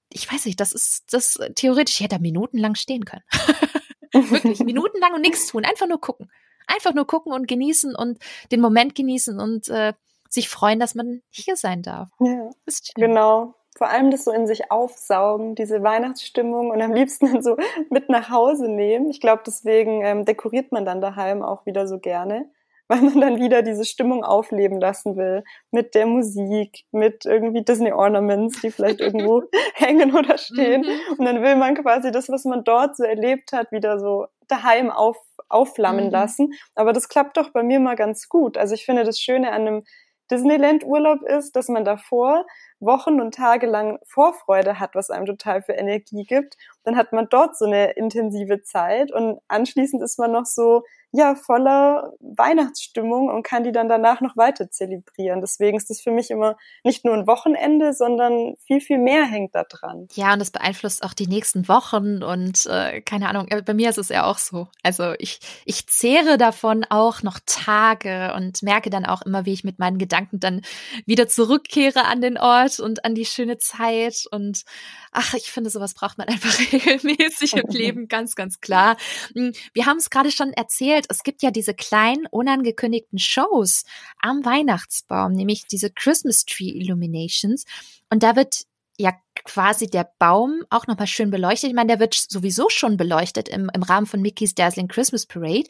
Ich 0.10 0.32
weiß 0.32 0.46
nicht, 0.46 0.60
das 0.60 0.74
ist 0.74 1.12
das 1.12 1.40
theoretisch, 1.56 1.96
ich 1.96 2.02
hätte 2.02 2.16
da 2.16 2.22
minutenlang 2.22 2.76
stehen 2.76 3.06
können. 3.06 3.24
Wirklich, 4.14 4.60
minutenlang 4.60 5.14
und 5.14 5.22
nichts 5.22 5.48
tun, 5.48 5.66
einfach 5.66 5.88
nur 5.88 6.00
gucken. 6.00 6.30
Einfach 6.68 6.94
nur 6.94 7.08
gucken 7.08 7.34
und 7.34 7.48
genießen 7.48 7.96
und 7.96 8.20
den 8.52 8.62
Moment 8.62 8.96
genießen 8.96 9.40
und 9.40 9.70
äh, 9.70 9.94
sich 10.30 10.50
freuen, 10.50 10.80
dass 10.80 10.96
man 10.96 11.22
hier 11.30 11.56
sein 11.56 11.82
darf. 11.82 12.10
Ja, 12.20 12.50
genau 12.96 13.56
vor 13.78 13.90
allem 13.90 14.12
das 14.12 14.24
so 14.24 14.32
in 14.32 14.48
sich 14.48 14.72
aufsaugen, 14.72 15.56
diese 15.56 15.84
Weihnachtsstimmung 15.84 16.70
und 16.70 16.82
am 16.82 16.94
liebsten 16.94 17.32
dann 17.32 17.42
so 17.42 17.58
mit 17.90 18.10
nach 18.10 18.30
Hause 18.30 18.70
nehmen. 18.70 19.10
Ich 19.10 19.20
glaube, 19.20 19.44
deswegen 19.46 20.04
ähm, 20.04 20.26
dekoriert 20.26 20.72
man 20.72 20.86
dann 20.86 21.02
daheim 21.02 21.42
auch 21.42 21.66
wieder 21.66 21.88
so 21.88 22.00
gerne, 22.00 22.50
weil 22.88 23.02
man 23.02 23.20
dann 23.20 23.40
wieder 23.40 23.62
diese 23.62 23.86
Stimmung 23.86 24.24
aufleben 24.24 24.80
lassen 24.80 25.16
will. 25.16 25.44
Mit 25.72 25.96
der 25.96 26.06
Musik, 26.06 26.86
mit 26.92 27.26
irgendwie 27.26 27.64
Disney 27.64 27.92
Ornaments, 27.92 28.62
die 28.62 28.72
vielleicht 28.72 29.00
irgendwo 29.00 29.44
hängen 29.74 30.16
oder 30.16 30.38
stehen. 30.38 30.82
Mhm. 30.82 31.18
Und 31.18 31.26
dann 31.26 31.42
will 31.42 31.56
man 31.56 31.76
quasi 31.76 32.12
das, 32.12 32.30
was 32.30 32.46
man 32.46 32.64
dort 32.64 32.96
so 32.96 33.04
erlebt 33.04 33.54
hat, 33.54 33.72
wieder 33.72 34.00
so 34.00 34.28
daheim 34.48 34.92
auf, 34.92 35.18
aufflammen 35.50 36.06
mhm. 36.06 36.12
lassen. 36.12 36.54
Aber 36.76 36.94
das 36.94 37.10
klappt 37.10 37.38
doch 37.38 37.50
bei 37.50 37.64
mir 37.64 37.80
mal 37.80 37.96
ganz 37.96 38.30
gut. 38.30 38.58
Also 38.58 38.76
ich 38.76 38.86
finde 38.86 39.04
das 39.04 39.20
Schöne 39.20 39.52
an 39.52 39.68
einem 39.68 39.84
Disneyland-Urlaub 40.32 41.22
ist, 41.24 41.56
dass 41.56 41.68
man 41.68 41.86
davor 41.86 42.46
Wochen 42.86 43.22
und 43.22 43.34
Tage 43.34 43.68
lang 43.68 44.00
Vorfreude 44.06 44.80
hat, 44.80 44.96
was 44.96 45.10
einem 45.10 45.26
total 45.26 45.62
viel 45.62 45.76
Energie 45.76 46.24
gibt. 46.24 46.58
Dann 46.84 46.98
hat 46.98 47.14
man 47.14 47.28
dort 47.30 47.58
so 47.58 47.66
eine 47.66 47.92
intensive 47.92 48.62
Zeit 48.62 49.12
und 49.12 49.40
anschließend 49.48 50.02
ist 50.04 50.20
man 50.20 50.32
noch 50.32 50.46
so 50.46 50.84
ja 51.14 51.36
voller 51.36 52.12
Weihnachtsstimmung 52.20 53.30
und 53.30 53.44
kann 53.44 53.64
die 53.64 53.72
dann 53.72 53.88
danach 53.88 54.20
noch 54.20 54.36
weiter 54.36 54.72
zelebrieren. 54.72 55.42
Deswegen 55.42 55.78
ist 55.78 55.92
das 55.92 56.02
für 56.02 56.10
mich 56.10 56.32
immer 56.32 56.58
nicht 56.84 57.06
nur 57.06 57.14
ein 57.14 57.28
Wochenende, 57.28 57.94
sondern 57.94 58.56
viel, 58.66 58.82
viel 58.82 58.98
mehr 58.98 59.24
hängt 59.24 59.54
da 59.54 59.64
dran. 59.64 60.08
Ja, 60.14 60.34
und 60.34 60.40
das 60.40 60.50
beeinflusst 60.50 61.04
auch 61.04 61.14
die 61.14 61.28
nächsten 61.28 61.68
Wochen 61.68 62.24
und 62.24 62.66
äh, 62.66 63.02
keine 63.02 63.30
Ahnung, 63.30 63.48
äh, 63.50 63.62
bei 63.62 63.76
mir 63.76 63.92
ist 63.92 64.00
es 64.00 64.10
ja 64.10 64.26
auch 64.26 64.40
so. 64.40 64.68
Also 64.82 65.14
ich, 65.20 65.40
ich 65.66 65.86
zehre 65.88 66.40
davon 66.40 66.84
auch 66.90 67.22
noch 67.22 67.40
Tage 67.46 68.34
und 68.36 68.64
merke 68.64 68.90
dann 68.90 69.06
auch 69.06 69.22
immer, 69.22 69.46
wie 69.46 69.54
ich 69.54 69.64
mit 69.64 69.78
meinen 69.78 70.00
Gedanken 70.00 70.40
dann 70.40 70.62
wieder 71.06 71.28
zurückkehre 71.28 72.06
an 72.06 72.22
den 72.22 72.40
Ort 72.40 72.73
und 72.80 73.06
an 73.06 73.16
die 73.16 73.26
schöne 73.26 73.58
Zeit. 73.58 74.26
Und 74.32 74.64
ach, 75.12 75.34
ich 75.34 75.52
finde, 75.52 75.70
sowas 75.70 75.94
braucht 75.94 76.18
man 76.18 76.28
einfach 76.30 76.58
regelmäßig 76.72 77.54
im 77.54 77.68
Leben, 77.70 78.08
ganz, 78.08 78.36
ganz 78.36 78.60
klar. 78.60 78.98
Hm, 79.34 79.54
wir 79.74 79.86
haben 79.86 79.98
es 79.98 80.10
gerade 80.10 80.32
schon 80.32 80.54
erzählt, 80.54 80.74
erzählt, 80.74 81.06
es 81.10 81.24
gibt 81.24 81.42
ja 81.42 81.52
diese 81.52 81.74
kleinen, 81.74 82.26
unangekündigten 82.28 83.20
Shows 83.20 83.84
am 84.20 84.44
Weihnachtsbaum, 84.46 85.34
nämlich 85.34 85.66
diese 85.68 85.90
Christmas 85.90 86.46
Tree 86.46 86.70
Illuminations. 86.70 87.66
Und 88.10 88.24
da 88.24 88.36
wird 88.36 88.64
ja 88.98 89.14
quasi 89.46 89.88
der 89.88 90.10
Baum 90.20 90.64
auch 90.70 90.88
nochmal 90.88 91.08
schön 91.08 91.32
beleuchtet. 91.32 91.70
Ich 91.70 91.76
meine, 91.76 91.88
der 91.88 92.00
wird 92.00 92.14
sowieso 92.14 92.70
schon 92.70 92.98
beleuchtet 92.98 93.50
im, 93.50 93.70
im 93.74 93.84
Rahmen 93.84 94.06
von 94.06 94.22
Mickey's 94.22 94.56
Dazzling 94.56 94.88
Christmas 94.88 95.26
Parade. 95.26 95.68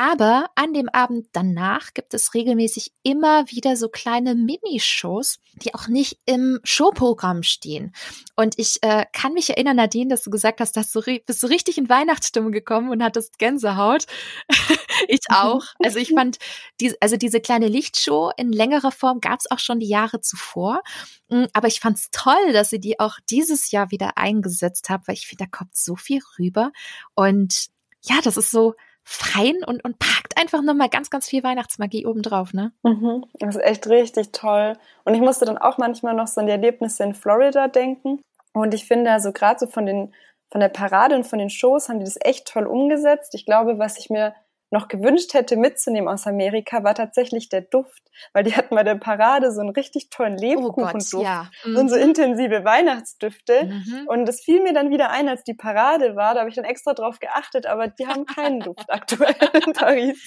Aber 0.00 0.46
an 0.54 0.72
dem 0.72 0.88
Abend 0.88 1.26
danach 1.32 1.92
gibt 1.92 2.14
es 2.14 2.32
regelmäßig 2.32 2.90
immer 3.02 3.50
wieder 3.50 3.76
so 3.76 3.90
kleine 3.90 4.34
Minishows, 4.34 5.40
die 5.56 5.74
auch 5.74 5.88
nicht 5.88 6.18
im 6.24 6.58
Showprogramm 6.64 7.42
stehen. 7.42 7.92
Und 8.34 8.58
ich 8.58 8.78
äh, 8.80 9.04
kann 9.12 9.34
mich 9.34 9.50
erinnern, 9.50 9.76
Nadine, 9.76 10.08
dass 10.08 10.22
du 10.22 10.30
gesagt 10.30 10.60
hast, 10.60 10.74
dass 10.78 10.90
du 10.90 11.02
bist 11.02 11.40
so 11.40 11.48
richtig 11.48 11.76
in 11.76 11.90
Weihnachtsstimmung 11.90 12.50
gekommen 12.50 12.88
und 12.88 13.02
hattest 13.02 13.38
Gänsehaut. 13.38 14.06
ich 15.08 15.20
auch. 15.28 15.66
Also 15.84 15.98
ich 15.98 16.14
fand, 16.14 16.38
die, 16.80 16.94
also 17.02 17.18
diese 17.18 17.42
kleine 17.42 17.68
Lichtshow 17.68 18.32
in 18.38 18.52
längerer 18.52 18.92
Form 18.92 19.20
gab 19.20 19.40
es 19.40 19.50
auch 19.50 19.58
schon 19.58 19.80
die 19.80 19.88
Jahre 19.88 20.22
zuvor. 20.22 20.80
Mm, 21.28 21.44
aber 21.52 21.68
ich 21.68 21.80
fand 21.80 21.98
es 21.98 22.08
toll, 22.10 22.54
dass 22.54 22.70
sie 22.70 22.80
die 22.80 22.98
auch 22.98 23.18
dieses 23.28 23.70
Jahr 23.70 23.90
wieder 23.90 24.16
eingesetzt 24.16 24.88
hat, 24.88 25.02
weil 25.06 25.16
ich 25.16 25.26
finde, 25.26 25.44
da 25.44 25.50
kommt 25.58 25.76
so 25.76 25.94
viel 25.94 26.22
rüber. 26.38 26.72
Und 27.14 27.66
ja, 28.02 28.22
das 28.22 28.38
ist 28.38 28.50
so, 28.50 28.74
fein 29.12 29.64
und, 29.66 29.84
und 29.84 29.98
packt 29.98 30.38
einfach 30.40 30.62
nochmal 30.62 30.88
ganz, 30.88 31.10
ganz 31.10 31.28
viel 31.28 31.42
Weihnachtsmagie 31.42 32.06
obendrauf, 32.06 32.52
ne? 32.52 32.72
Mhm, 32.84 33.24
das 33.40 33.56
ist 33.56 33.62
echt 33.62 33.88
richtig 33.88 34.30
toll. 34.30 34.74
Und 35.04 35.14
ich 35.14 35.20
musste 35.20 35.44
dann 35.44 35.58
auch 35.58 35.78
manchmal 35.78 36.14
noch 36.14 36.28
so 36.28 36.40
an 36.40 36.46
die 36.46 36.52
Erlebnisse 36.52 37.02
in 37.02 37.14
Florida 37.14 37.66
denken. 37.66 38.22
Und 38.52 38.72
ich 38.72 38.86
finde 38.86 39.10
also 39.10 39.32
gerade 39.32 39.58
so 39.58 39.66
von 39.66 39.84
den, 39.84 40.14
von 40.52 40.60
der 40.60 40.68
Parade 40.68 41.16
und 41.16 41.26
von 41.26 41.40
den 41.40 41.50
Shows 41.50 41.88
haben 41.88 41.98
die 41.98 42.04
das 42.04 42.18
echt 42.20 42.46
toll 42.46 42.66
umgesetzt. 42.66 43.34
Ich 43.34 43.44
glaube, 43.46 43.80
was 43.80 43.98
ich 43.98 44.10
mir 44.10 44.32
noch 44.70 44.88
gewünscht 44.88 45.34
hätte 45.34 45.56
mitzunehmen 45.56 46.08
aus 46.08 46.26
Amerika, 46.26 46.84
war 46.84 46.94
tatsächlich 46.94 47.48
der 47.48 47.62
Duft. 47.62 48.02
Weil 48.32 48.44
die 48.44 48.54
hatten 48.54 48.74
bei 48.74 48.82
der 48.82 48.96
Parade 48.96 49.50
so 49.50 49.60
einen 49.60 49.70
richtig 49.70 50.10
tollen 50.10 50.36
Lebkuchenduft 50.36 51.14
oh 51.14 51.22
ja. 51.22 51.50
mhm. 51.64 51.76
und 51.76 51.88
so 51.88 51.96
intensive 51.96 52.64
Weihnachtsdüfte. 52.64 53.64
Mhm. 53.64 54.06
Und 54.06 54.26
das 54.26 54.40
fiel 54.40 54.62
mir 54.62 54.72
dann 54.72 54.90
wieder 54.90 55.10
ein, 55.10 55.28
als 55.28 55.42
die 55.42 55.54
Parade 55.54 56.16
war. 56.16 56.34
Da 56.34 56.40
habe 56.40 56.50
ich 56.50 56.56
dann 56.56 56.64
extra 56.64 56.92
drauf 56.92 57.18
geachtet, 57.18 57.66
aber 57.66 57.88
die 57.88 58.06
haben 58.06 58.26
keinen 58.26 58.60
Duft 58.60 58.84
aktuell 58.88 59.34
in 59.66 59.72
Paris. 59.72 60.18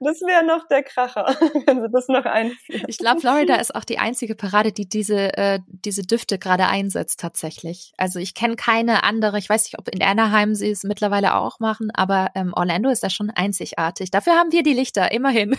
Das 0.00 0.20
wäre 0.22 0.44
noch 0.44 0.66
der 0.68 0.82
Kracher, 0.82 1.26
wenn 1.66 1.82
sie 1.82 1.90
das 1.90 2.08
noch 2.08 2.24
einführen. 2.24 2.84
Ich 2.88 2.98
glaube, 2.98 3.20
Florida 3.20 3.56
ist 3.56 3.74
auch 3.74 3.84
die 3.84 3.98
einzige 3.98 4.34
Parade, 4.34 4.72
die 4.72 4.88
diese, 4.88 5.36
äh, 5.36 5.60
diese 5.66 6.02
Düfte 6.02 6.38
gerade 6.38 6.66
einsetzt 6.66 7.20
tatsächlich. 7.20 7.92
Also 7.98 8.18
ich 8.18 8.34
kenne 8.34 8.56
keine 8.56 9.04
andere. 9.04 9.38
Ich 9.38 9.48
weiß 9.48 9.64
nicht, 9.64 9.78
ob 9.78 9.88
in 9.88 10.02
Anaheim 10.02 10.54
sie 10.54 10.70
es 10.70 10.84
mittlerweile 10.84 11.34
auch 11.34 11.60
machen, 11.60 11.90
aber 11.92 12.30
ähm, 12.34 12.52
Orlando 12.54 12.88
ist 12.88 13.02
da 13.02 13.10
schon 13.10 13.27
einzigartig. 13.30 14.10
Dafür 14.10 14.34
haben 14.34 14.52
wir 14.52 14.62
die 14.62 14.72
Lichter, 14.72 15.12
immerhin. 15.12 15.56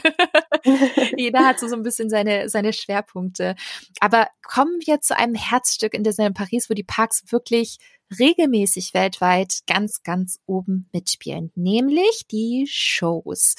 Jeder 1.18 1.46
hat 1.46 1.60
so, 1.60 1.68
so 1.68 1.76
ein 1.76 1.84
bisschen 1.84 2.10
seine, 2.10 2.50
seine 2.50 2.74
Schwerpunkte. 2.74 3.56
Aber 4.00 4.28
kommen 4.44 4.80
wir 4.86 5.02
zu 5.02 5.16
einem 5.16 5.36
Herzstück 5.36 5.94
in 5.94 6.04
Disneyland 6.04 6.38
Paris, 6.38 6.70
wo 6.70 6.74
die 6.74 6.84
Parks 6.84 7.24
wirklich 7.32 7.78
regelmäßig 8.18 8.94
weltweit 8.94 9.60
ganz, 9.68 10.04
ganz 10.04 10.40
oben 10.46 10.90
mitspielen, 10.92 11.52
nämlich 11.56 12.26
die 12.28 12.66
Shows. 12.68 13.56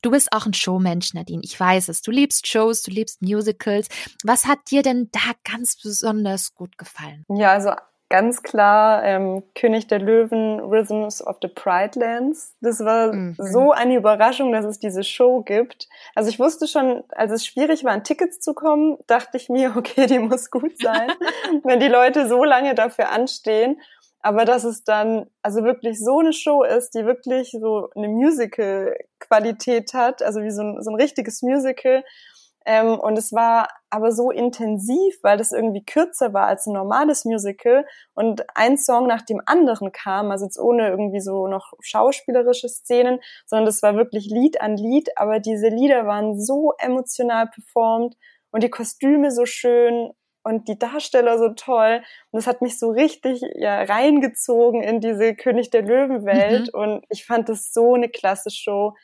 Du 0.00 0.10
bist 0.12 0.32
auch 0.32 0.46
ein 0.46 0.54
Showmensch, 0.54 1.12
Nadine. 1.14 1.42
Ich 1.42 1.58
weiß 1.58 1.88
es. 1.88 2.02
Du 2.02 2.10
liebst 2.10 2.46
Shows, 2.46 2.82
du 2.82 2.90
liebst 2.90 3.20
Musicals. 3.20 3.88
Was 4.22 4.46
hat 4.46 4.58
dir 4.70 4.82
denn 4.82 5.08
da 5.10 5.32
ganz 5.44 5.76
besonders 5.76 6.54
gut 6.54 6.78
gefallen? 6.78 7.24
Ja, 7.28 7.52
also 7.52 7.72
ganz 8.08 8.42
klar 8.42 9.04
ähm, 9.04 9.42
König 9.54 9.86
der 9.86 9.98
Löwen, 9.98 10.60
Rhythms 10.60 11.24
of 11.24 11.36
the 11.42 11.48
Pride 11.48 11.98
Lands. 11.98 12.54
Das 12.60 12.80
war 12.80 13.12
mhm. 13.12 13.36
so 13.38 13.72
eine 13.72 13.96
Überraschung, 13.96 14.52
dass 14.52 14.64
es 14.64 14.78
diese 14.78 15.04
Show 15.04 15.42
gibt. 15.42 15.88
Also 16.14 16.30
ich 16.30 16.38
wusste 16.38 16.66
schon, 16.66 17.04
als 17.10 17.32
es 17.32 17.46
schwierig 17.46 17.84
war, 17.84 17.92
an 17.92 18.04
Tickets 18.04 18.40
zu 18.40 18.54
kommen, 18.54 18.96
dachte 19.06 19.36
ich 19.36 19.48
mir, 19.48 19.74
okay, 19.76 20.06
die 20.06 20.18
muss 20.18 20.50
gut 20.50 20.80
sein, 20.80 21.10
wenn 21.64 21.80
die 21.80 21.88
Leute 21.88 22.28
so 22.28 22.44
lange 22.44 22.74
dafür 22.74 23.10
anstehen. 23.10 23.80
Aber 24.20 24.44
dass 24.44 24.64
es 24.64 24.82
dann 24.84 25.26
also 25.42 25.62
wirklich 25.62 26.02
so 26.02 26.18
eine 26.18 26.32
Show 26.32 26.64
ist, 26.64 26.94
die 26.94 27.04
wirklich 27.04 27.50
so 27.52 27.88
eine 27.94 28.08
Musical-Qualität 28.08 29.94
hat, 29.94 30.22
also 30.22 30.42
wie 30.42 30.50
so 30.50 30.62
ein, 30.62 30.82
so 30.82 30.90
ein 30.90 30.96
richtiges 30.96 31.42
Musical 31.42 32.02
ähm, 32.68 33.00
und 33.00 33.16
es 33.16 33.32
war 33.32 33.68
aber 33.88 34.12
so 34.12 34.30
intensiv, 34.30 35.16
weil 35.22 35.38
das 35.38 35.52
irgendwie 35.52 35.82
kürzer 35.86 36.34
war 36.34 36.48
als 36.48 36.66
ein 36.66 36.74
normales 36.74 37.24
Musical 37.24 37.86
und 38.12 38.44
ein 38.54 38.76
Song 38.76 39.06
nach 39.06 39.22
dem 39.22 39.40
anderen 39.46 39.90
kam, 39.90 40.30
also 40.30 40.44
jetzt 40.44 40.58
ohne 40.58 40.90
irgendwie 40.90 41.20
so 41.22 41.48
noch 41.48 41.72
schauspielerische 41.80 42.68
Szenen, 42.68 43.20
sondern 43.46 43.64
das 43.64 43.82
war 43.82 43.96
wirklich 43.96 44.26
Lied 44.26 44.60
an 44.60 44.76
Lied, 44.76 45.08
aber 45.16 45.40
diese 45.40 45.68
Lieder 45.68 46.06
waren 46.06 46.38
so 46.38 46.74
emotional 46.78 47.46
performt 47.46 48.16
und 48.50 48.62
die 48.62 48.70
Kostüme 48.70 49.30
so 49.30 49.46
schön 49.46 50.10
und 50.42 50.68
die 50.68 50.78
Darsteller 50.78 51.38
so 51.38 51.48
toll. 51.50 52.02
Und 52.30 52.36
das 52.36 52.46
hat 52.46 52.60
mich 52.60 52.78
so 52.78 52.90
richtig 52.90 53.40
ja, 53.54 53.82
reingezogen 53.82 54.82
in 54.82 55.00
diese 55.00 55.34
König 55.34 55.70
der 55.70 55.82
Löwen-Welt. 55.82 56.70
Mhm. 56.74 56.80
Und 56.80 57.04
ich 57.08 57.24
fand 57.24 57.48
das 57.48 57.72
so 57.72 57.94
eine 57.94 58.10
klasse 58.10 58.50
Show. 58.50 58.94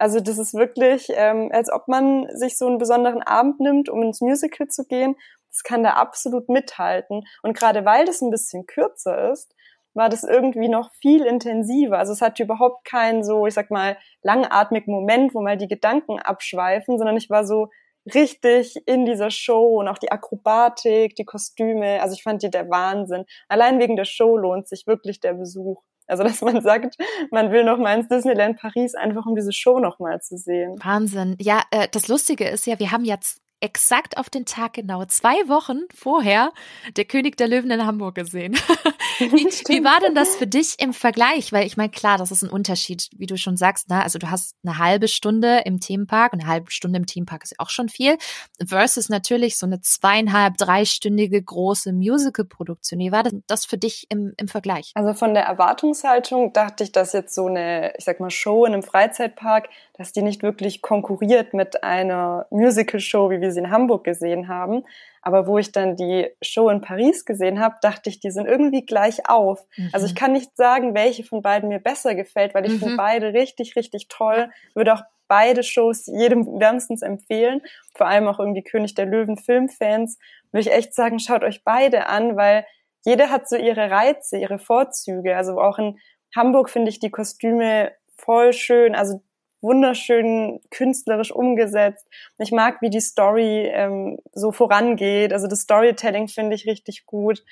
Also 0.00 0.18
das 0.18 0.38
ist 0.38 0.54
wirklich, 0.54 1.08
ähm, 1.14 1.50
als 1.52 1.70
ob 1.70 1.86
man 1.86 2.26
sich 2.34 2.56
so 2.56 2.66
einen 2.66 2.78
besonderen 2.78 3.22
Abend 3.22 3.60
nimmt, 3.60 3.90
um 3.90 4.02
ins 4.02 4.22
Musical 4.22 4.66
zu 4.68 4.86
gehen. 4.86 5.14
Das 5.50 5.62
kann 5.62 5.84
da 5.84 5.90
absolut 5.90 6.48
mithalten. 6.48 7.22
Und 7.42 7.54
gerade 7.54 7.84
weil 7.84 8.06
das 8.06 8.22
ein 8.22 8.30
bisschen 8.30 8.64
kürzer 8.64 9.30
ist, 9.30 9.54
war 9.92 10.08
das 10.08 10.24
irgendwie 10.24 10.68
noch 10.68 10.90
viel 11.02 11.26
intensiver. 11.26 11.98
Also 11.98 12.14
es 12.14 12.22
hatte 12.22 12.44
überhaupt 12.44 12.86
keinen 12.86 13.22
so, 13.22 13.46
ich 13.46 13.52
sag 13.52 13.70
mal, 13.70 13.98
langatmigen 14.22 14.90
Moment, 14.90 15.34
wo 15.34 15.42
mal 15.42 15.58
die 15.58 15.68
Gedanken 15.68 16.18
abschweifen, 16.18 16.96
sondern 16.96 17.18
ich 17.18 17.28
war 17.28 17.44
so 17.44 17.68
richtig 18.14 18.76
in 18.86 19.04
dieser 19.04 19.30
Show 19.30 19.80
und 19.80 19.88
auch 19.88 19.98
die 19.98 20.10
Akrobatik, 20.12 21.14
die 21.16 21.26
Kostüme. 21.26 22.00
Also 22.00 22.14
ich 22.14 22.22
fand 22.22 22.42
die 22.42 22.50
der 22.50 22.70
Wahnsinn. 22.70 23.26
Allein 23.48 23.78
wegen 23.78 23.96
der 23.96 24.06
Show 24.06 24.38
lohnt 24.38 24.66
sich 24.66 24.86
wirklich 24.86 25.20
der 25.20 25.34
Besuch. 25.34 25.82
Also, 26.10 26.22
dass 26.24 26.40
man 26.42 26.60
sagt, 26.60 26.96
man 27.30 27.52
will 27.52 27.64
noch 27.64 27.78
mal 27.78 27.96
ins 27.96 28.08
Disneyland 28.08 28.58
Paris, 28.58 28.94
einfach 28.94 29.26
um 29.26 29.34
diese 29.34 29.52
Show 29.52 29.78
noch 29.78 29.98
mal 29.98 30.20
zu 30.20 30.36
sehen. 30.36 30.76
Wahnsinn. 30.82 31.36
Ja, 31.40 31.62
äh, 31.70 31.88
das 31.90 32.08
Lustige 32.08 32.48
ist 32.48 32.66
ja, 32.66 32.78
wir 32.78 32.90
haben 32.90 33.04
jetzt 33.04 33.40
exakt 33.60 34.16
auf 34.16 34.30
den 34.30 34.46
Tag 34.46 34.74
genau 34.74 35.04
zwei 35.04 35.48
Wochen 35.48 35.80
vorher 35.94 36.52
der 36.96 37.04
König 37.04 37.36
der 37.36 37.48
Löwen 37.48 37.70
in 37.70 37.86
Hamburg 37.86 38.14
gesehen. 38.14 38.54
wie, 39.18 39.28
wie, 39.28 39.84
war 39.84 40.00
denn 40.00 40.14
das 40.14 40.36
für 40.36 40.46
dich 40.46 40.76
im 40.78 40.92
Vergleich? 40.92 41.52
Weil 41.52 41.66
ich 41.66 41.76
meine, 41.76 41.90
klar, 41.90 42.18
das 42.18 42.30
ist 42.30 42.42
ein 42.42 42.50
Unterschied, 42.50 43.08
wie 43.16 43.26
du 43.26 43.36
schon 43.36 43.56
sagst. 43.56 43.88
Ne? 43.88 44.02
Also 44.02 44.18
du 44.18 44.30
hast 44.30 44.56
eine 44.64 44.78
halbe 44.78 45.08
Stunde 45.08 45.62
im 45.64 45.80
Themenpark 45.80 46.32
und 46.32 46.40
eine 46.40 46.48
halbe 46.48 46.70
Stunde 46.70 46.98
im 46.98 47.06
Themenpark 47.06 47.44
ist 47.44 47.58
auch 47.58 47.70
schon 47.70 47.88
viel. 47.88 48.16
Versus 48.64 49.08
natürlich 49.08 49.58
so 49.58 49.66
eine 49.66 49.80
zweieinhalb, 49.80 50.56
dreistündige 50.56 51.42
große 51.42 51.92
Musical-Produktion. 51.92 53.00
Wie 53.00 53.12
war 53.12 53.24
das 53.46 53.66
für 53.66 53.78
dich 53.78 54.06
im, 54.08 54.32
im 54.36 54.48
Vergleich? 54.48 54.92
Also 54.94 55.14
von 55.14 55.34
der 55.34 55.44
Erwartungshaltung 55.44 56.52
dachte 56.52 56.84
ich, 56.84 56.92
dass 56.92 57.12
jetzt 57.12 57.34
so 57.34 57.46
eine, 57.46 57.92
ich 57.98 58.04
sag 58.04 58.20
mal, 58.20 58.30
Show 58.30 58.64
in 58.64 58.72
einem 58.72 58.82
Freizeitpark, 58.82 59.68
dass 60.00 60.12
die 60.12 60.22
nicht 60.22 60.42
wirklich 60.42 60.80
konkurriert 60.80 61.52
mit 61.52 61.84
einer 61.84 62.46
Musical-Show, 62.48 63.28
wie 63.28 63.42
wir 63.42 63.52
sie 63.52 63.60
in 63.60 63.70
Hamburg 63.70 64.02
gesehen 64.02 64.48
haben. 64.48 64.82
Aber 65.20 65.46
wo 65.46 65.58
ich 65.58 65.72
dann 65.72 65.94
die 65.94 66.26
Show 66.40 66.70
in 66.70 66.80
Paris 66.80 67.26
gesehen 67.26 67.60
habe, 67.60 67.74
dachte 67.82 68.08
ich, 68.08 68.18
die 68.18 68.30
sind 68.30 68.46
irgendwie 68.46 68.86
gleich 68.86 69.28
auf. 69.28 69.62
Mhm. 69.76 69.90
Also 69.92 70.06
ich 70.06 70.14
kann 70.14 70.32
nicht 70.32 70.56
sagen, 70.56 70.94
welche 70.94 71.22
von 71.22 71.42
beiden 71.42 71.68
mir 71.68 71.80
besser 71.80 72.14
gefällt, 72.14 72.54
weil 72.54 72.64
ich 72.64 72.72
mhm. 72.72 72.78
finde 72.78 72.96
beide 72.96 73.34
richtig, 73.34 73.76
richtig 73.76 74.08
toll. 74.08 74.48
Würde 74.74 74.94
auch 74.94 75.02
beide 75.28 75.62
Shows 75.62 76.06
jedem 76.06 76.46
wärmstens 76.58 77.02
empfehlen. 77.02 77.60
Vor 77.94 78.06
allem 78.06 78.26
auch 78.26 78.40
irgendwie 78.40 78.62
König 78.64 78.94
der 78.94 79.04
Löwen 79.04 79.36
Filmfans. 79.36 80.18
Würde 80.50 80.62
ich 80.62 80.72
echt 80.72 80.94
sagen, 80.94 81.18
schaut 81.18 81.44
euch 81.44 81.62
beide 81.62 82.06
an, 82.06 82.38
weil 82.38 82.64
jeder 83.04 83.28
hat 83.28 83.50
so 83.50 83.56
ihre 83.56 83.90
Reize, 83.90 84.38
ihre 84.38 84.58
Vorzüge. 84.58 85.36
Also 85.36 85.60
auch 85.60 85.78
in 85.78 85.98
Hamburg 86.34 86.70
finde 86.70 86.88
ich 86.88 87.00
die 87.00 87.10
Kostüme 87.10 87.92
voll 88.16 88.54
schön. 88.54 88.94
Also 88.94 89.20
wunderschön 89.60 90.60
künstlerisch 90.70 91.30
umgesetzt. 91.32 92.06
Ich 92.38 92.52
mag, 92.52 92.80
wie 92.80 92.90
die 92.90 93.00
Story 93.00 93.70
ähm, 93.72 94.18
so 94.32 94.52
vorangeht. 94.52 95.32
Also 95.32 95.46
das 95.46 95.60
Storytelling 95.60 96.28
finde 96.28 96.56
ich 96.56 96.66
richtig 96.66 97.06
gut. 97.06 97.42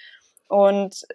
Und 0.48 1.06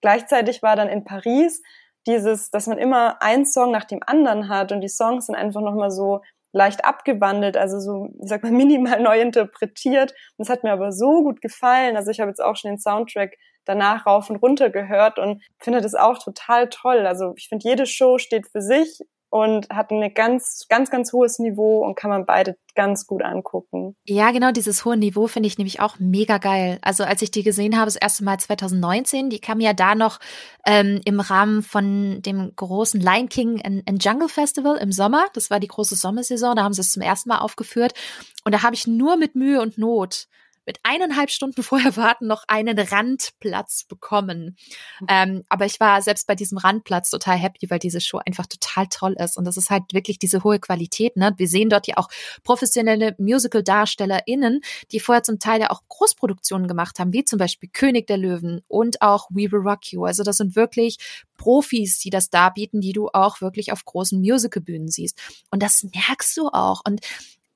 gleichzeitig 0.00 0.62
war 0.62 0.76
dann 0.76 0.88
in 0.88 1.04
Paris 1.04 1.62
dieses, 2.06 2.50
dass 2.50 2.66
man 2.66 2.78
immer 2.78 3.22
einen 3.22 3.46
Song 3.46 3.70
nach 3.70 3.84
dem 3.84 4.00
anderen 4.04 4.48
hat 4.48 4.72
und 4.72 4.80
die 4.80 4.88
Songs 4.88 5.26
sind 5.26 5.34
einfach 5.34 5.60
nochmal 5.60 5.90
so 5.90 6.22
leicht 6.52 6.84
abgewandelt, 6.84 7.56
also 7.56 7.78
so, 7.78 8.08
ich 8.20 8.28
sag 8.28 8.42
mal, 8.42 8.52
minimal 8.52 9.00
neu 9.00 9.20
interpretiert. 9.20 10.12
Und 10.36 10.44
es 10.44 10.48
hat 10.48 10.64
mir 10.64 10.72
aber 10.72 10.92
so 10.92 11.22
gut 11.22 11.40
gefallen. 11.40 11.96
Also 11.96 12.10
ich 12.10 12.20
habe 12.20 12.30
jetzt 12.30 12.42
auch 12.42 12.56
schon 12.56 12.72
den 12.72 12.78
Soundtrack 12.78 13.36
danach 13.64 14.06
rauf 14.06 14.30
und 14.30 14.36
runter 14.36 14.70
gehört 14.70 15.18
und 15.18 15.42
finde 15.58 15.80
das 15.80 15.94
auch 15.94 16.18
total 16.18 16.68
toll. 16.68 17.06
Also 17.06 17.34
ich 17.36 17.48
finde, 17.48 17.68
jede 17.68 17.86
Show 17.86 18.18
steht 18.18 18.48
für 18.48 18.62
sich 18.62 19.00
und 19.30 19.68
hat 19.70 19.92
ein 19.92 20.12
ganz, 20.12 20.66
ganz, 20.68 20.90
ganz 20.90 21.12
hohes 21.12 21.38
Niveau 21.38 21.84
und 21.84 21.94
kann 21.94 22.10
man 22.10 22.26
beide 22.26 22.56
ganz 22.74 23.06
gut 23.06 23.22
angucken. 23.22 23.96
Ja, 24.04 24.32
genau, 24.32 24.50
dieses 24.50 24.84
hohe 24.84 24.96
Niveau 24.96 25.28
finde 25.28 25.46
ich 25.46 25.56
nämlich 25.56 25.80
auch 25.80 25.98
mega 25.98 26.38
geil. 26.38 26.78
Also 26.82 27.04
als 27.04 27.22
ich 27.22 27.30
die 27.30 27.44
gesehen 27.44 27.76
habe, 27.76 27.86
das 27.86 27.96
erste 27.96 28.24
Mal 28.24 28.38
2019, 28.38 29.30
die 29.30 29.40
kam 29.40 29.60
ja 29.60 29.72
da 29.72 29.94
noch 29.94 30.18
ähm, 30.66 31.00
im 31.04 31.20
Rahmen 31.20 31.62
von 31.62 32.20
dem 32.22 32.52
großen 32.54 33.00
Lion 33.00 33.28
King 33.28 33.62
and, 33.64 33.88
and 33.88 34.04
Jungle 34.04 34.28
Festival 34.28 34.76
im 34.76 34.90
Sommer. 34.90 35.26
Das 35.34 35.48
war 35.48 35.60
die 35.60 35.68
große 35.68 35.94
Sommersaison, 35.94 36.56
da 36.56 36.64
haben 36.64 36.74
sie 36.74 36.80
es 36.80 36.90
zum 36.90 37.02
ersten 37.02 37.28
Mal 37.28 37.38
aufgeführt. 37.38 37.92
Und 38.44 38.52
da 38.52 38.62
habe 38.64 38.74
ich 38.74 38.88
nur 38.88 39.16
mit 39.16 39.36
Mühe 39.36 39.60
und 39.60 39.78
Not 39.78 40.26
mit 40.70 40.78
eineinhalb 40.84 41.30
Stunden 41.30 41.64
vorher 41.64 41.96
warten 41.96 42.28
noch 42.28 42.44
einen 42.46 42.78
Randplatz 42.78 43.82
bekommen. 43.82 44.56
Mhm. 45.00 45.06
Ähm, 45.08 45.44
aber 45.48 45.66
ich 45.66 45.80
war 45.80 46.00
selbst 46.00 46.28
bei 46.28 46.36
diesem 46.36 46.58
Randplatz 46.58 47.10
total 47.10 47.36
happy, 47.36 47.68
weil 47.70 47.80
diese 47.80 48.00
Show 48.00 48.20
einfach 48.24 48.46
total 48.46 48.86
toll 48.86 49.16
ist. 49.18 49.36
Und 49.36 49.46
das 49.46 49.56
ist 49.56 49.68
halt 49.68 49.92
wirklich 49.92 50.20
diese 50.20 50.44
hohe 50.44 50.60
Qualität. 50.60 51.16
Ne? 51.16 51.34
Wir 51.38 51.48
sehen 51.48 51.70
dort 51.70 51.88
ja 51.88 51.96
auch 51.96 52.08
professionelle 52.44 53.16
Musical-DarstellerInnen, 53.18 54.60
die 54.92 55.00
vorher 55.00 55.24
zum 55.24 55.40
Teil 55.40 55.60
ja 55.60 55.70
auch 55.70 55.82
Großproduktionen 55.88 56.68
gemacht 56.68 57.00
haben, 57.00 57.12
wie 57.12 57.24
zum 57.24 57.40
Beispiel 57.40 57.68
König 57.72 58.06
der 58.06 58.18
Löwen 58.18 58.60
und 58.68 59.02
auch 59.02 59.28
We 59.30 59.50
Will 59.50 59.62
Rock 59.64 59.90
You. 59.90 60.04
Also 60.04 60.22
das 60.22 60.36
sind 60.36 60.54
wirklich 60.54 60.98
Profis, 61.36 61.98
die 61.98 62.10
das 62.10 62.30
darbieten, 62.30 62.80
die 62.80 62.92
du 62.92 63.08
auch 63.08 63.40
wirklich 63.40 63.72
auf 63.72 63.84
großen 63.84 64.20
Musical-Bühnen 64.20 64.86
siehst. 64.86 65.18
Und 65.50 65.64
das 65.64 65.82
merkst 65.82 66.36
du 66.36 66.46
auch. 66.46 66.82
Und 66.86 67.00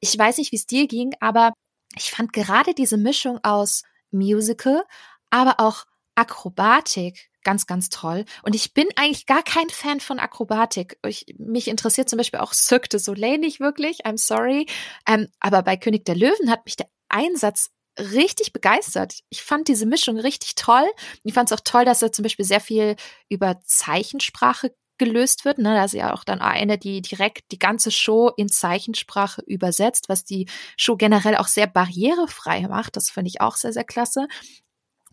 ich 0.01 0.19
weiß 0.19 0.39
nicht, 0.39 0.51
wie 0.51 0.57
es 0.57 0.67
dir 0.67 0.89
ging, 0.89 1.15
aber 1.21 1.53
ich 1.97 2.11
fand 2.11 2.33
gerade 2.33 2.75
diese 2.75 2.97
Mischung 2.97 3.39
aus 3.43 3.83
Musical, 4.11 4.85
aber 5.31 5.61
auch 5.61 5.85
Akrobatik 6.15 7.31
ganz, 7.45 7.67
ganz 7.67 7.91
toll. 7.91 8.25
Und 8.43 8.55
ich 8.55 8.75
bin 8.75 8.87
eigentlich 8.97 9.27
gar 9.27 9.43
kein 9.43 9.69
Fan 9.69 10.01
von 10.01 10.19
Akrobatik. 10.19 10.99
Ich, 11.07 11.27
mich 11.39 11.69
interessiert 11.69 12.09
zum 12.09 12.17
Beispiel 12.17 12.41
auch 12.41 12.55
Cirque 12.55 12.89
du 12.89 12.99
Soleil 12.99 13.39
nicht 13.39 13.61
wirklich. 13.61 14.07
I'm 14.07 14.19
sorry. 14.19 14.67
Ähm, 15.07 15.29
aber 15.41 15.63
bei 15.63 15.77
König 15.77 16.05
der 16.07 16.17
Löwen 16.17 16.51
hat 16.51 16.65
mich 16.65 16.77
der 16.77 16.89
Einsatz 17.09 17.71
richtig 17.99 18.53
begeistert. 18.53 19.21
Ich 19.29 19.43
fand 19.43 19.69
diese 19.69 19.87
Mischung 19.87 20.19
richtig 20.19 20.57
toll. 20.57 20.87
Ich 21.23 21.35
fand 21.35 21.51
es 21.51 21.57
auch 21.57 21.63
toll, 21.63 21.85
dass 21.85 22.03
er 22.03 22.11
zum 22.11 22.25
Beispiel 22.25 22.45
sehr 22.45 22.61
viel 22.61 22.97
über 23.29 23.61
Zeichensprache 23.65 24.75
gelöst 24.99 25.45
wird. 25.45 25.59
Ne? 25.59 25.75
Da 25.75 25.85
ist 25.85 25.95
ja 25.95 26.15
auch 26.15 26.25
dann 26.25 26.41
eine, 26.41 26.79
die 26.79 27.03
direkt 27.03 27.51
die 27.53 27.59
ganze 27.59 27.91
Show 27.91 28.31
in 28.37 28.49
Zeichensprache 28.49 29.43
übersetzt, 29.47 30.09
was 30.09 30.25
die 30.25 30.49
Show 30.77 30.97
generell 30.97 31.37
auch 31.37 31.49
sehr 31.49 31.67
barrierefrei 31.67 32.63
macht. 32.69 32.97
Das 32.97 33.11
finde 33.11 33.29
ich 33.29 33.41
auch 33.41 33.57
sehr, 33.57 33.73
sehr 33.73 33.85
klasse. 33.85 34.29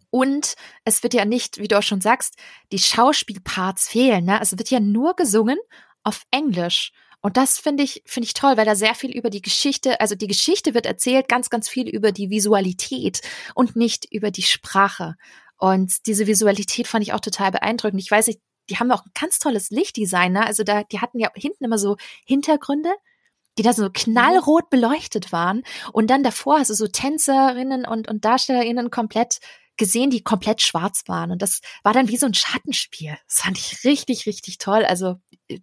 Und 0.09 0.55
es 0.83 1.03
wird 1.03 1.13
ja 1.13 1.25
nicht, 1.25 1.57
wie 1.57 1.67
du 1.67 1.77
auch 1.77 1.83
schon 1.83 2.01
sagst, 2.01 2.35
die 2.71 2.79
Schauspielparts 2.79 3.87
fehlen. 3.87 4.25
Ne? 4.25 4.39
Es 4.41 4.57
wird 4.57 4.69
ja 4.69 4.79
nur 4.79 5.15
gesungen 5.15 5.57
auf 6.03 6.23
Englisch. 6.31 6.91
Und 7.21 7.37
das 7.37 7.59
finde 7.59 7.83
ich, 7.83 8.01
finde 8.05 8.25
ich 8.25 8.33
toll, 8.33 8.57
weil 8.57 8.65
da 8.65 8.75
sehr 8.75 8.95
viel 8.95 9.11
über 9.11 9.29
die 9.29 9.43
Geschichte, 9.43 10.01
also 10.01 10.15
die 10.15 10.27
Geschichte 10.27 10.73
wird 10.73 10.87
erzählt, 10.87 11.27
ganz, 11.27 11.49
ganz 11.49 11.69
viel 11.69 11.87
über 11.87 12.11
die 12.11 12.29
Visualität 12.31 13.21
und 13.53 13.75
nicht 13.75 14.11
über 14.11 14.31
die 14.31 14.41
Sprache. 14.41 15.15
Und 15.57 16.07
diese 16.07 16.25
Visualität 16.25 16.87
fand 16.87 17.03
ich 17.03 17.13
auch 17.13 17.19
total 17.19 17.51
beeindruckend. 17.51 18.01
Ich 18.01 18.09
weiß 18.09 18.27
nicht, 18.27 18.39
die 18.71 18.77
haben 18.77 18.91
auch 18.91 19.05
ein 19.05 19.11
ganz 19.19 19.39
tolles 19.39 19.69
Lichtdesign, 19.69 20.33
ne? 20.33 20.45
Also 20.45 20.63
da, 20.63 20.83
die 20.83 20.99
hatten 20.99 21.19
ja 21.19 21.29
hinten 21.35 21.65
immer 21.65 21.77
so 21.77 21.97
Hintergründe, 22.25 22.91
die 23.57 23.63
da 23.63 23.73
so 23.73 23.89
knallrot 23.91 24.69
beleuchtet 24.69 25.31
waren. 25.31 25.63
Und 25.91 26.09
dann 26.09 26.23
davor 26.23 26.59
hast 26.59 26.69
du 26.69 26.73
so 26.73 26.87
Tänzerinnen 26.87 27.85
und, 27.85 28.07
und 28.07 28.23
Darstellerinnen 28.23 28.89
komplett 28.89 29.39
gesehen, 29.77 30.09
die 30.09 30.23
komplett 30.23 30.61
schwarz 30.61 31.03
waren. 31.07 31.31
Und 31.31 31.41
das 31.41 31.61
war 31.83 31.91
dann 31.91 32.07
wie 32.07 32.17
so 32.17 32.27
ein 32.27 32.33
Schattenspiel. 32.33 33.17
Das 33.27 33.41
fand 33.41 33.57
ich 33.57 33.83
richtig, 33.83 34.25
richtig 34.25 34.57
toll. 34.57 34.85
Also 34.85 35.15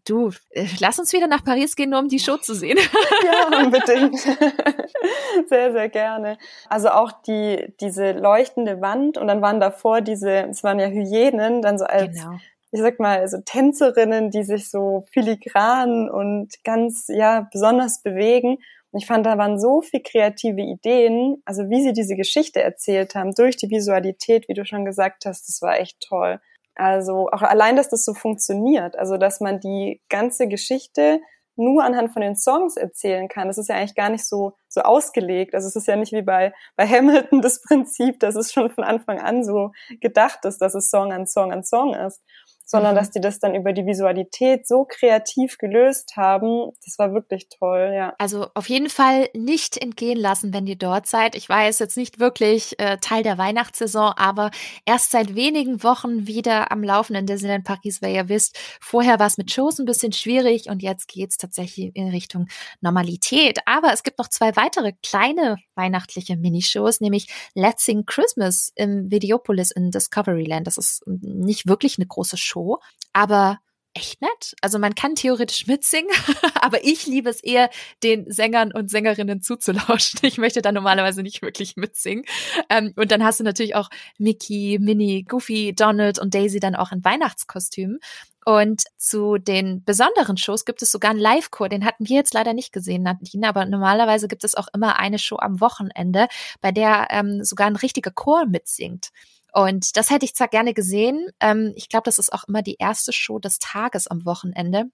du, 0.05 0.33
äh, 0.51 0.67
lass 0.81 0.99
uns 0.99 1.13
wieder 1.13 1.29
nach 1.29 1.45
Paris 1.45 1.77
gehen, 1.77 1.91
nur 1.91 2.01
um 2.01 2.09
die 2.09 2.19
Show 2.19 2.37
zu 2.37 2.55
sehen. 2.55 2.79
Ja, 3.25 3.59
unbedingt. 3.59 4.19
Sehr, 5.49 5.73
sehr 5.73 5.89
gerne. 5.89 6.39
Also 6.69 6.89
auch 6.91 7.11
die, 7.27 7.75
diese 7.81 8.13
leuchtende 8.13 8.81
Wand 8.81 9.19
und 9.19 9.27
dann 9.27 9.43
waren 9.43 9.61
davor 9.61 10.01
diese, 10.01 10.47
es 10.49 10.63
waren 10.63 10.79
ja 10.79 10.87
Hyänen, 10.87 11.63
dann 11.63 11.79
so 11.79 11.85
als 11.85 12.15
genau 12.15 12.39
ich 12.71 12.81
sag 12.81 13.01
mal, 13.01 13.27
so 13.29 13.39
Tänzerinnen, 13.45 14.31
die 14.31 14.43
sich 14.43 14.71
so 14.71 15.05
filigran 15.13 16.11
und 16.11 16.53
ganz, 16.65 17.07
ja, 17.09 17.49
besonders 17.51 18.03
bewegen. 18.03 18.59
Und 18.91 19.01
ich 19.01 19.07
fand, 19.07 19.27
da 19.27 19.39
waren 19.39 19.59
so 19.59 19.81
viel 19.81 20.03
kreative 20.03 20.61
Ideen, 20.61 21.43
also 21.45 21.69
wie 21.71 21.83
sie 21.83 21.93
diese 21.93 22.17
Geschichte 22.17 22.63
erzählt 22.63 23.15
haben, 23.15 23.33
durch 23.33 23.57
die 23.57 23.71
Visualität, 23.71 24.49
wie 24.49 24.55
du 24.55 24.65
schon 24.65 24.85
gesagt 24.85 25.25
hast, 25.27 25.49
das 25.49 25.63
war 25.63 25.79
echt 25.79 26.01
toll. 26.01 26.41
Also 26.75 27.29
auch 27.31 27.43
allein, 27.43 27.77
dass 27.77 27.89
das 27.89 28.05
so 28.05 28.15
funktioniert, 28.15 28.97
also 28.99 29.17
dass 29.17 29.41
man 29.41 29.61
die 29.61 30.01
ganze 30.09 30.47
Geschichte 30.47 31.21
nur 31.57 31.83
anhand 31.83 32.13
von 32.13 32.23
den 32.23 32.37
Songs 32.37 32.77
erzählen 32.77 33.29
kann. 33.29 33.49
Das 33.49 33.59
ist 33.59 33.69
ja 33.69 33.75
eigentlich 33.75 33.97
gar 33.97 34.11
nicht 34.11 34.25
so, 34.25 34.53
so 34.69 34.83
ausgelegt. 34.83 35.55
Also 35.55 35.67
es 35.67 35.75
ist 35.75 35.89
ja 35.89 35.97
nicht 35.97 36.13
wie 36.13 36.23
bei, 36.23 36.55
bei 36.77 36.87
Hamilton 36.87 37.43
das 37.43 37.61
Prinzip, 37.69 38.21
dass 38.21 38.37
es 38.37 38.53
schon 38.53 38.71
von 38.71 38.85
Anfang 38.85 39.19
an 39.19 39.43
so 39.43 39.73
gedacht 40.01 40.45
ist, 40.45 40.59
dass 40.59 40.75
es 40.75 40.89
Song 40.89 41.13
an 41.13 41.27
Song 41.27 41.53
an 41.53 41.65
Song 41.65 41.95
ist 41.95 42.23
sondern 42.69 42.93
mhm. 42.95 42.99
dass 42.99 43.11
die 43.11 43.21
das 43.21 43.39
dann 43.39 43.55
über 43.55 43.73
die 43.73 43.87
Visualität 43.87 44.69
so 44.69 44.85
kreativ 44.85 45.57
gelöst 45.57 46.17
haben. 46.17 46.71
Das 46.85 46.99
war 46.99 47.15
wirklich 47.15 47.49
toll, 47.49 47.93
ja. 47.95 48.15
Also 48.19 48.49
auf 48.53 48.69
jeden 48.69 48.91
Fall 48.91 49.31
nicht 49.35 49.79
entgehen 49.79 50.19
lassen, 50.19 50.53
wenn 50.53 50.67
ihr 50.67 50.77
dort 50.77 51.07
seid. 51.07 51.35
Ich 51.35 51.49
weiß 51.49 51.79
jetzt 51.79 51.97
nicht 51.97 52.19
wirklich 52.19 52.79
äh, 52.79 52.99
Teil 52.99 53.23
der 53.23 53.39
Weihnachtssaison, 53.39 54.13
aber 54.17 54.51
erst 54.85 55.13
seit 55.13 55.35
wenigen 55.35 55.83
Wochen 55.83 56.27
wieder 56.27 56.71
am 56.71 56.85
laufenden 56.85 57.25
Disneyland 57.25 57.65
Paris, 57.65 58.03
wer 58.03 58.11
ihr 58.11 58.29
wisst. 58.29 58.59
Vorher 58.83 59.19
war 59.19 59.27
es 59.29 59.39
mit 59.39 59.51
Shows 59.51 59.79
ein 59.79 59.87
bisschen 59.87 60.13
schwierig 60.13 60.69
und 60.69 60.83
jetzt 60.83 61.09
geht's 61.09 61.39
tatsächlich 61.39 61.97
in 61.97 62.09
Richtung 62.09 62.49
Normalität. 62.83 63.61
Aber 63.65 63.95
es 63.95 64.03
gibt 64.03 64.19
noch 64.19 64.29
zwei 64.29 64.55
weitere 64.57 64.93
kleine 65.03 65.57
weihnachtliche 65.75 66.37
Minishows, 66.37 67.01
nämlich 67.01 67.29
Let's 67.55 67.87
Sing 67.87 68.05
Christmas 68.05 68.73
im 68.75 69.11
Videopolis 69.11 69.71
in 69.71 69.91
Discoveryland. 69.91 70.67
Das 70.67 70.77
ist 70.77 71.03
nicht 71.07 71.67
wirklich 71.67 71.97
eine 71.97 72.07
große 72.07 72.37
Show 72.37 72.58
Show, 72.59 72.79
aber 73.13 73.59
echt 73.95 74.21
nett. 74.21 74.55
Also 74.61 74.79
man 74.79 74.95
kann 74.95 75.15
theoretisch 75.15 75.67
mitsingen, 75.67 76.11
aber 76.61 76.85
ich 76.85 77.07
liebe 77.07 77.31
es 77.31 77.43
eher, 77.43 77.69
den 78.03 78.31
Sängern 78.31 78.73
und 78.73 78.91
Sängerinnen 78.91 79.43
zuzulauschen. 79.43 80.21
Ich 80.23 80.39
möchte 80.39 80.63
da 80.63 80.71
normalerweise 80.73 81.23
nicht 81.23 81.43
wirklich 81.43 81.77
mitsingen. 81.77 82.25
Ähm, 82.69 82.93
und 82.97 83.11
dann 83.11 83.25
hast 83.25 83.41
du 83.41 83.45
natürlich 83.45 83.75
auch 83.75 83.89
Mickey, 84.19 84.79
Minnie, 84.81 85.25
Goofy, 85.25 85.75
Donald 85.75 86.19
und 86.19 86.35
Daisy 86.35 86.61
dann 86.61 86.77
auch 86.77 86.93
in 86.93 87.05
Weihnachtskostümen. 87.05 87.99
Und 88.45 88.85
zu 88.97 89.37
den 89.37 89.83
besonderen 89.85 90.37
Shows 90.37 90.65
gibt 90.65 90.81
es 90.83 90.93
sogar 90.93 91.11
einen 91.11 91.21
Live-Chor. 91.21 91.69
Den 91.69 91.85
hatten 91.85 92.09
wir 92.09 92.17
jetzt 92.17 92.35
leider 92.35 92.55
nicht 92.55 92.73
gesehen, 92.73 93.03
Nadine, 93.03 93.49
aber 93.49 93.67
normalerweise 93.67 94.29
gibt 94.29 94.45
es 94.45 94.55
auch 94.55 94.69
immer 94.73 94.99
eine 94.99 95.19
Show 95.19 95.39
am 95.39 95.61
Wochenende, 95.61 96.29
bei 96.61 96.73
der 96.73 97.09
ähm, 97.11 97.43
sogar 97.43 97.67
ein 97.67 97.77
richtiger 97.77 98.11
Chor 98.11 98.47
mitsingt. 98.47 99.09
Und 99.53 99.97
das 99.97 100.11
hätte 100.11 100.25
ich 100.25 100.35
zwar 100.35 100.49
gerne 100.49 100.75
gesehen. 100.75 101.29
Ähm, 101.41 101.73
ich 101.77 101.89
glaube, 101.89 102.05
das 102.05 102.19
ist 102.19 102.33
auch 102.33 102.45
immer 102.49 102.63
die 102.63 102.77
erste 102.79 103.13
Show 103.13 103.39
des 103.39 103.59
Tages 103.59 104.07
am 104.07 104.25
Wochenende. 104.25 104.85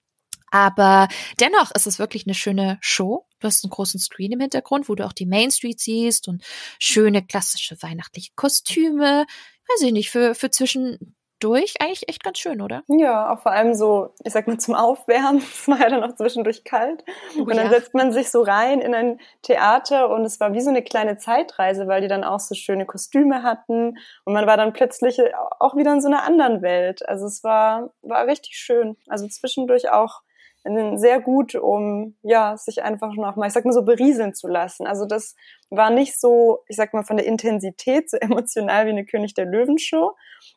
Aber 0.51 1.07
dennoch 1.39 1.71
ist 1.71 1.87
es 1.87 1.99
wirklich 1.99 2.25
eine 2.25 2.35
schöne 2.35 2.77
Show. 2.79 3.25
Du 3.39 3.47
hast 3.47 3.63
einen 3.63 3.71
großen 3.71 3.99
Screen 3.99 4.31
im 4.31 4.39
Hintergrund, 4.39 4.87
wo 4.87 4.95
du 4.95 5.05
auch 5.05 5.13
die 5.13 5.25
Main 5.25 5.51
Street 5.51 5.79
siehst 5.79 6.27
und 6.27 6.43
schöne 6.79 7.25
klassische 7.25 7.75
weihnachtliche 7.81 8.31
Kostüme. 8.35 9.25
Weiß 9.67 9.81
ich 9.81 9.91
nicht, 9.91 10.11
für, 10.11 10.35
für 10.35 10.51
zwischen 10.51 11.14
durch 11.39 11.75
eigentlich 11.79 12.07
echt 12.07 12.23
ganz 12.23 12.39
schön, 12.39 12.61
oder? 12.61 12.83
Ja, 12.87 13.33
auch 13.33 13.39
vor 13.39 13.51
allem 13.51 13.73
so, 13.73 14.13
ich 14.23 14.33
sag 14.33 14.47
mal, 14.47 14.57
zum 14.57 14.75
Aufwärmen. 14.75 15.43
Es 15.55 15.67
war 15.67 15.79
ja 15.79 15.89
dann 15.89 16.03
auch 16.03 16.15
zwischendurch 16.15 16.63
kalt. 16.63 17.03
Oh, 17.37 17.41
und 17.41 17.55
dann 17.55 17.65
ja. 17.65 17.69
setzt 17.69 17.93
man 17.93 18.11
sich 18.11 18.29
so 18.29 18.41
rein 18.41 18.81
in 18.81 18.93
ein 18.93 19.19
Theater 19.41 20.09
und 20.09 20.25
es 20.25 20.39
war 20.39 20.53
wie 20.53 20.61
so 20.61 20.69
eine 20.69 20.83
kleine 20.83 21.17
Zeitreise, 21.17 21.87
weil 21.87 22.01
die 22.01 22.07
dann 22.07 22.23
auch 22.23 22.39
so 22.39 22.55
schöne 22.55 22.85
Kostüme 22.85 23.43
hatten 23.43 23.97
und 24.25 24.33
man 24.33 24.47
war 24.47 24.57
dann 24.57 24.73
plötzlich 24.73 25.19
auch 25.59 25.75
wieder 25.75 25.93
in 25.93 26.01
so 26.01 26.07
einer 26.07 26.23
anderen 26.23 26.61
Welt. 26.61 27.07
Also 27.07 27.25
es 27.25 27.43
war, 27.43 27.93
war 28.01 28.27
richtig 28.27 28.57
schön. 28.57 28.97
Also 29.07 29.27
zwischendurch 29.27 29.89
auch 29.89 30.21
sehr 30.95 31.21
gut, 31.21 31.53
um 31.53 32.15
ja 32.23 32.57
sich 32.57 32.81
einfach 32.81 33.13
noch 33.13 33.35
mal, 33.35 33.47
ich 33.47 33.53
sag 33.53 33.65
mal 33.65 33.71
so 33.71 33.83
berieseln 33.83 34.33
zu 34.33 34.47
lassen. 34.47 34.87
Also 34.87 35.05
das 35.05 35.35
war 35.69 35.91
nicht 35.91 36.19
so, 36.19 36.63
ich 36.67 36.75
sag 36.75 36.93
mal 36.93 37.03
von 37.03 37.17
der 37.17 37.25
Intensität 37.27 38.09
so 38.09 38.17
emotional 38.21 38.85
wie 38.85 38.91
eine 38.91 39.05
König 39.05 39.35
der 39.35 39.45
Löwen 39.45 39.77
Show, 39.77 40.13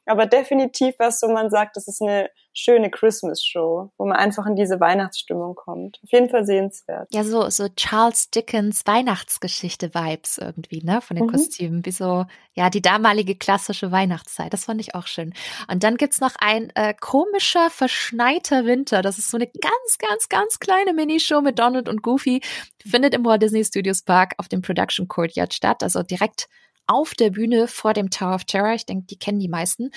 aber 0.09 0.27
definitiv 0.27 0.95
was 0.99 1.21
so 1.21 1.29
man 1.29 1.51
sagt, 1.51 1.77
das 1.77 1.89
ist 1.89 2.03
eine 2.03 2.31
schöne 2.59 2.91
Christmas-Show, 2.91 3.93
wo 3.97 4.05
man 4.05 4.17
einfach 4.17 4.47
in 4.47 4.57
diese 4.57 4.81
Weihnachtsstimmung 4.81 5.55
kommt. 5.55 6.01
Auf 6.03 6.11
jeden 6.11 6.29
Fall 6.29 6.45
sehenswert. 6.45 7.09
Ja, 7.13 7.23
so, 7.23 7.49
so 7.51 7.69
Charles 7.69 8.31
Dickens 8.31 8.85
Weihnachtsgeschichte-Vibes 8.85 10.39
irgendwie, 10.39 10.83
ne, 10.83 11.01
von 11.01 11.17
den 11.17 11.27
mhm. 11.27 11.31
Kostümen. 11.31 11.87
Wie 11.87 11.93
so, 11.93 12.27
ja, 12.55 12.69
die 12.69 12.83
damalige 12.83 13.37
klassische 13.37 13.93
Weihnachtszeit. 13.93 14.53
Das 14.53 14.65
fand 14.65 14.81
ich 14.81 14.95
auch 14.95 15.07
schön. 15.07 15.35
Und 15.71 15.85
dann 15.85 15.97
gibt's 15.97 16.21
noch 16.21 16.35
ein 16.41 16.71
äh, 16.75 16.95
komischer, 17.01 17.71
verschneiter 17.71 18.65
Winter. 18.65 19.03
Das 19.03 19.19
ist 19.19 19.31
so 19.31 19.37
eine 19.37 19.47
ganz, 19.47 19.99
ganz, 19.99 20.29
ganz 20.29 20.59
kleine 20.59 20.95
Minishow 20.95 21.41
mit 21.41 21.59
Donald 21.59 21.89
und 21.89 22.03
Goofy. 22.03 22.41
Findet 22.85 23.15
im 23.15 23.25
Walt 23.25 23.43
Disney 23.43 23.65
Studios 23.65 24.03
Park 24.03 24.35
auf 24.39 24.49
dem 24.49 24.63
Production 24.63 25.07
Courtyard 25.07 25.55
statt. 25.55 25.83
Also 25.85 26.03
direkt 26.03 26.49
auf 26.89 27.15
der 27.15 27.31
Bühne 27.31 27.69
vor 27.69 27.93
dem 27.93 28.11
Tower 28.11 28.35
of 28.35 28.45
Terror. 28.45 28.75
Ich 28.75 28.87
denke, 28.87 29.07
die 29.07 29.19
kennen 29.19 29.39
die 29.39 29.49
meisten. 29.49 29.91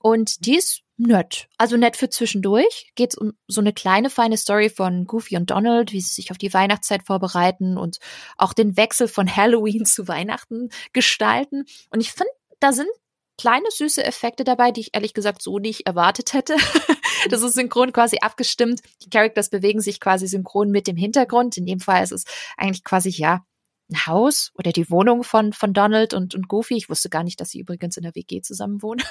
Und 0.00 0.46
die 0.46 0.56
ist 0.56 0.82
nett. 0.96 1.48
Also 1.58 1.76
nett 1.76 1.96
für 1.96 2.08
zwischendurch. 2.08 2.92
Geht 2.94 3.16
um 3.18 3.32
so 3.48 3.60
eine 3.60 3.72
kleine, 3.72 4.10
feine 4.10 4.36
Story 4.36 4.70
von 4.70 5.06
Goofy 5.06 5.36
und 5.36 5.50
Donald, 5.50 5.92
wie 5.92 6.00
sie 6.00 6.14
sich 6.14 6.30
auf 6.30 6.38
die 6.38 6.52
Weihnachtszeit 6.52 7.04
vorbereiten 7.04 7.76
und 7.76 7.98
auch 8.36 8.52
den 8.52 8.76
Wechsel 8.76 9.08
von 9.08 9.26
Halloween 9.36 9.86
zu 9.86 10.06
Weihnachten 10.06 10.68
gestalten. 10.92 11.64
Und 11.90 12.00
ich 12.00 12.12
finde, 12.12 12.30
da 12.60 12.72
sind 12.72 12.88
kleine 13.36 13.66
süße 13.70 14.04
Effekte 14.04 14.44
dabei, 14.44 14.70
die 14.70 14.82
ich 14.82 14.94
ehrlich 14.94 15.14
gesagt 15.14 15.42
so 15.42 15.58
nicht 15.58 15.86
erwartet 15.86 16.34
hätte. 16.34 16.56
das 17.30 17.42
ist 17.42 17.54
synchron 17.54 17.92
quasi 17.92 18.18
abgestimmt. 18.20 18.80
Die 19.02 19.10
Characters 19.10 19.50
bewegen 19.50 19.80
sich 19.80 20.00
quasi 20.00 20.26
synchron 20.26 20.70
mit 20.70 20.86
dem 20.86 20.96
Hintergrund. 20.96 21.56
In 21.56 21.66
dem 21.66 21.80
Fall 21.80 22.04
ist 22.04 22.12
es 22.12 22.24
eigentlich 22.56 22.84
quasi, 22.84 23.10
ja, 23.10 23.44
ein 23.90 24.06
Haus 24.06 24.50
oder 24.54 24.72
die 24.72 24.90
Wohnung 24.90 25.24
von, 25.24 25.52
von 25.52 25.72
Donald 25.72 26.14
und, 26.14 26.34
und 26.34 26.48
Goofy. 26.48 26.76
Ich 26.76 26.88
wusste 26.88 27.10
gar 27.10 27.22
nicht, 27.22 27.40
dass 27.40 27.50
sie 27.50 27.60
übrigens 27.60 27.96
in 27.96 28.02
der 28.02 28.14
WG 28.14 28.40
zusammen 28.40 28.82
wohnen. 28.82 29.04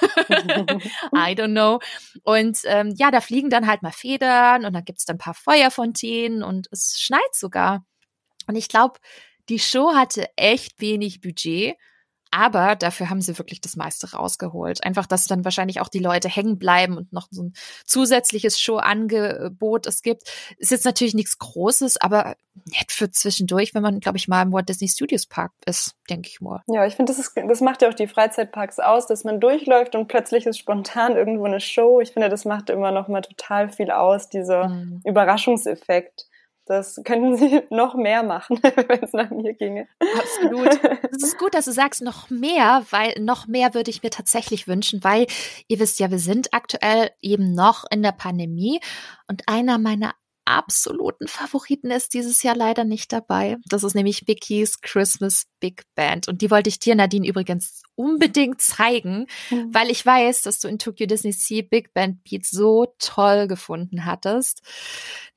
I 1.14 1.34
don't 1.34 1.52
know. 1.52 1.80
Und 2.24 2.58
ähm, 2.64 2.92
ja, 2.96 3.10
da 3.10 3.20
fliegen 3.20 3.50
dann 3.50 3.66
halt 3.66 3.82
mal 3.82 3.92
Federn 3.92 4.64
und 4.64 4.72
dann 4.72 4.84
gibt's 4.84 5.04
dann 5.04 5.16
ein 5.16 5.18
paar 5.18 5.34
Feuerfontänen 5.34 6.42
und 6.42 6.68
es 6.72 6.98
schneit 6.98 7.34
sogar. 7.34 7.84
Und 8.46 8.56
ich 8.56 8.68
glaube, 8.68 8.98
die 9.48 9.58
Show 9.58 9.94
hatte 9.94 10.28
echt 10.36 10.80
wenig 10.80 11.20
Budget 11.20 11.76
aber 12.34 12.74
dafür 12.74 13.10
haben 13.10 13.20
sie 13.20 13.38
wirklich 13.38 13.60
das 13.60 13.76
meiste 13.76 14.10
rausgeholt. 14.10 14.84
Einfach, 14.84 15.06
dass 15.06 15.26
dann 15.26 15.44
wahrscheinlich 15.44 15.80
auch 15.80 15.88
die 15.88 16.00
Leute 16.00 16.28
hängen 16.28 16.58
bleiben 16.58 16.96
und 16.96 17.12
noch 17.12 17.28
so 17.30 17.44
ein 17.44 17.52
zusätzliches 17.86 18.58
Show-Angebot 18.58 19.86
es 19.86 20.02
gibt. 20.02 20.24
Ist 20.58 20.72
jetzt 20.72 20.84
natürlich 20.84 21.14
nichts 21.14 21.38
Großes, 21.38 21.96
aber 22.00 22.34
nett 22.64 22.90
für 22.90 23.08
zwischendurch, 23.08 23.72
wenn 23.72 23.82
man, 23.82 24.00
glaube 24.00 24.18
ich, 24.18 24.26
mal 24.26 24.42
im 24.42 24.52
Walt 24.52 24.68
Disney 24.68 24.88
Studios 24.88 25.26
Park 25.26 25.52
ist, 25.64 25.94
denke 26.10 26.28
ich 26.28 26.40
mal. 26.40 26.62
Ja, 26.66 26.84
ich 26.84 26.96
finde, 26.96 27.12
das, 27.12 27.32
das 27.34 27.60
macht 27.60 27.82
ja 27.82 27.88
auch 27.88 27.94
die 27.94 28.08
Freizeitparks 28.08 28.80
aus, 28.80 29.06
dass 29.06 29.22
man 29.22 29.38
durchläuft 29.38 29.94
und 29.94 30.08
plötzlich 30.08 30.44
ist 30.44 30.58
spontan 30.58 31.14
irgendwo 31.14 31.44
eine 31.44 31.60
Show. 31.60 32.00
Ich 32.00 32.10
finde, 32.10 32.30
das 32.30 32.44
macht 32.44 32.68
immer 32.68 32.90
noch 32.90 33.06
mal 33.06 33.20
total 33.20 33.68
viel 33.68 33.92
aus, 33.92 34.28
dieser 34.28 34.70
mhm. 34.70 35.02
Überraschungseffekt. 35.04 36.26
Das 36.66 37.00
könnten 37.04 37.36
sie 37.36 37.62
noch 37.70 37.94
mehr 37.94 38.22
machen, 38.22 38.58
wenn 38.62 39.02
es 39.02 39.12
nach 39.12 39.30
mir 39.30 39.54
ginge. 39.54 39.86
Absolut. 40.00 40.80
Es 41.12 41.22
ist 41.22 41.38
gut, 41.38 41.54
dass 41.54 41.66
du 41.66 41.72
sagst 41.72 42.02
noch 42.02 42.30
mehr, 42.30 42.84
weil 42.90 43.14
noch 43.20 43.46
mehr 43.46 43.74
würde 43.74 43.90
ich 43.90 44.02
mir 44.02 44.10
tatsächlich 44.10 44.66
wünschen, 44.66 45.04
weil 45.04 45.26
ihr 45.68 45.78
wisst 45.78 46.00
ja, 46.00 46.10
wir 46.10 46.18
sind 46.18 46.54
aktuell 46.54 47.10
eben 47.20 47.54
noch 47.54 47.84
in 47.90 48.02
der 48.02 48.12
Pandemie 48.12 48.80
und 49.28 49.42
einer 49.46 49.78
meiner 49.78 50.14
absoluten 50.44 51.28
Favoriten 51.28 51.90
ist 51.90 52.14
dieses 52.14 52.42
Jahr 52.42 52.56
leider 52.56 52.84
nicht 52.84 53.12
dabei. 53.12 53.56
Das 53.66 53.82
ist 53.82 53.94
nämlich 53.94 54.26
Vicky's 54.26 54.80
Christmas 54.80 55.46
Big 55.60 55.84
Band. 55.94 56.28
Und 56.28 56.42
die 56.42 56.50
wollte 56.50 56.68
ich 56.68 56.78
dir, 56.78 56.94
Nadine, 56.94 57.26
übrigens 57.26 57.82
unbedingt 57.96 58.60
zeigen, 58.60 59.26
mhm. 59.50 59.72
weil 59.72 59.90
ich 59.90 60.04
weiß, 60.04 60.42
dass 60.42 60.58
du 60.58 60.68
in 60.68 60.78
Tokyo 60.78 61.06
Disney 61.06 61.32
Sea 61.32 61.62
Big 61.62 61.94
Band 61.94 62.24
Beat 62.24 62.44
so 62.44 62.86
toll 62.98 63.46
gefunden 63.46 64.04
hattest. 64.04 64.62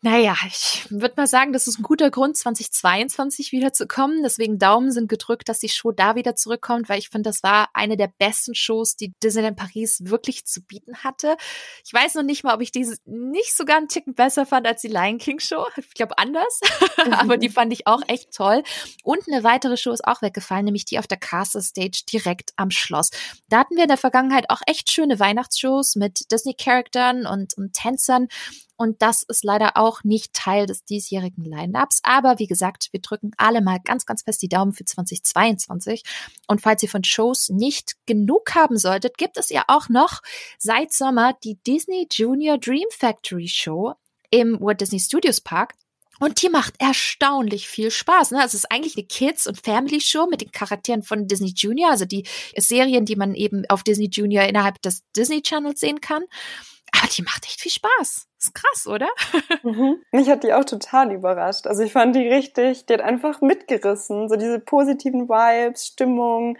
Naja, 0.01 0.35
ich 0.45 0.85
würde 0.89 1.15
mal 1.17 1.27
sagen, 1.27 1.53
das 1.53 1.67
ist 1.67 1.79
ein 1.79 1.83
guter 1.83 2.11
Grund, 2.11 2.37
2022 2.37 3.51
wiederzukommen. 3.51 4.21
Deswegen 4.23 4.59
Daumen 4.59 4.91
sind 4.91 5.09
gedrückt, 5.09 5.49
dass 5.49 5.59
die 5.59 5.69
Show 5.69 5.91
da 5.91 6.15
wieder 6.15 6.35
zurückkommt, 6.35 6.87
weil 6.87 6.99
ich 6.99 7.09
finde, 7.09 7.29
das 7.29 7.41
war 7.41 7.69
eine 7.73 7.97
der 7.97 8.11
besten 8.17 8.53
Shows, 8.53 8.95
die 8.95 9.13
Disneyland 9.23 9.57
Paris 9.57 9.99
wirklich 10.03 10.45
zu 10.45 10.61
bieten 10.61 11.03
hatte. 11.03 11.35
Ich 11.83 11.93
weiß 11.93 12.15
noch 12.15 12.23
nicht 12.23 12.43
mal, 12.43 12.53
ob 12.53 12.61
ich 12.61 12.71
diese 12.71 12.97
nicht 13.05 13.55
sogar 13.55 13.77
einen 13.77 13.87
Ticken 13.87 14.13
besser 14.13 14.45
fand 14.45 14.67
als 14.67 14.81
die 14.81 14.87
Lion 14.97 15.17
King 15.17 15.39
Show. 15.39 15.65
Ich 15.77 15.93
glaube 15.93 16.17
anders, 16.17 16.59
aber 17.11 17.37
die 17.37 17.49
fand 17.49 17.73
ich 17.73 17.87
auch 17.87 18.01
echt 18.07 18.33
toll. 18.33 18.63
Und 19.03 19.19
eine 19.27 19.43
weitere 19.43 19.77
Show 19.77 19.91
ist 19.91 20.05
auch 20.05 20.21
weggefallen, 20.21 20.65
nämlich 20.65 20.85
die 20.85 20.99
auf 20.99 21.07
der 21.07 21.17
Castle 21.17 21.61
Stage 21.61 22.03
direkt 22.11 22.51
am 22.55 22.71
Schloss. 22.71 23.09
Da 23.49 23.59
hatten 23.59 23.75
wir 23.75 23.83
in 23.83 23.89
der 23.89 23.97
Vergangenheit 23.97 24.49
auch 24.49 24.61
echt 24.67 24.91
schöne 24.91 25.19
Weihnachtsshows 25.19 25.95
mit 25.95 26.31
Disney-Charaktern 26.31 27.25
und, 27.25 27.57
und 27.57 27.73
Tänzern. 27.73 28.27
Und 28.75 29.01
das 29.01 29.23
ist 29.23 29.43
leider 29.43 29.75
auch 29.75 30.03
nicht 30.03 30.33
Teil 30.33 30.67
des 30.67 30.85
diesjährigen 30.85 31.43
Line-Ups. 31.43 32.01
Aber 32.03 32.37
wie 32.37 32.45
gesagt, 32.45 32.89
wir 32.91 33.01
drücken 33.01 33.31
alle 33.37 33.61
mal 33.61 33.79
ganz, 33.83 34.05
ganz 34.05 34.21
fest 34.21 34.41
die 34.43 34.49
Daumen 34.49 34.73
für 34.73 34.85
2022. 34.85 36.03
Und 36.47 36.61
falls 36.61 36.83
ihr 36.83 36.89
von 36.89 37.03
Shows 37.03 37.49
nicht 37.49 37.95
genug 38.05 38.53
haben 38.53 38.77
solltet, 38.77 39.17
gibt 39.17 39.37
es 39.37 39.49
ja 39.49 39.63
auch 39.67 39.89
noch 39.89 40.21
seit 40.59 40.93
Sommer 40.93 41.33
die 41.43 41.55
Disney 41.65 42.07
Junior 42.11 42.59
Dream 42.59 42.87
Factory 42.91 43.47
Show 43.47 43.95
im 44.29 44.59
Walt 44.59 44.81
Disney 44.81 44.99
Studios 44.99 45.41
Park. 45.41 45.73
Und 46.19 46.41
die 46.41 46.49
macht 46.49 46.73
erstaunlich 46.79 47.67
viel 47.67 47.91
Spaß. 47.91 48.31
Ne? 48.31 48.41
Es 48.43 48.53
ist 48.53 48.71
eigentlich 48.71 48.97
eine 48.97 49.05
Kids- 49.05 49.45
und 49.45 49.61
Family-Show 49.61 50.27
mit 50.27 50.41
den 50.41 50.51
Charakteren 50.51 51.03
von 51.03 51.27
Disney 51.27 51.53
Junior, 51.55 51.91
also 51.91 52.05
die 52.05 52.25
Serien, 52.55 53.05
die 53.05 53.15
man 53.15 53.35
eben 53.35 53.65
auf 53.69 53.83
Disney 53.83 54.09
Junior 54.11 54.45
innerhalb 54.45 54.81
des 54.81 55.03
Disney 55.15 55.41
Channels 55.41 55.79
sehen 55.79 56.01
kann. 56.01 56.23
Aber 56.91 57.07
die 57.07 57.21
macht 57.21 57.45
echt 57.45 57.61
viel 57.61 57.71
Spaß. 57.71 58.27
Ist 58.39 58.53
krass, 58.53 58.87
oder? 58.87 59.09
Mhm. 59.63 60.01
Mich 60.11 60.29
hat 60.29 60.43
die 60.43 60.53
auch 60.53 60.63
total 60.63 61.11
überrascht. 61.11 61.67
Also 61.67 61.83
ich 61.83 61.91
fand 61.91 62.15
die 62.15 62.27
richtig, 62.27 62.85
die 62.85 62.93
hat 62.93 63.01
einfach 63.01 63.41
mitgerissen. 63.41 64.29
So 64.29 64.35
diese 64.35 64.59
positiven 64.59 65.27
Vibes, 65.27 65.87
Stimmung, 65.87 66.57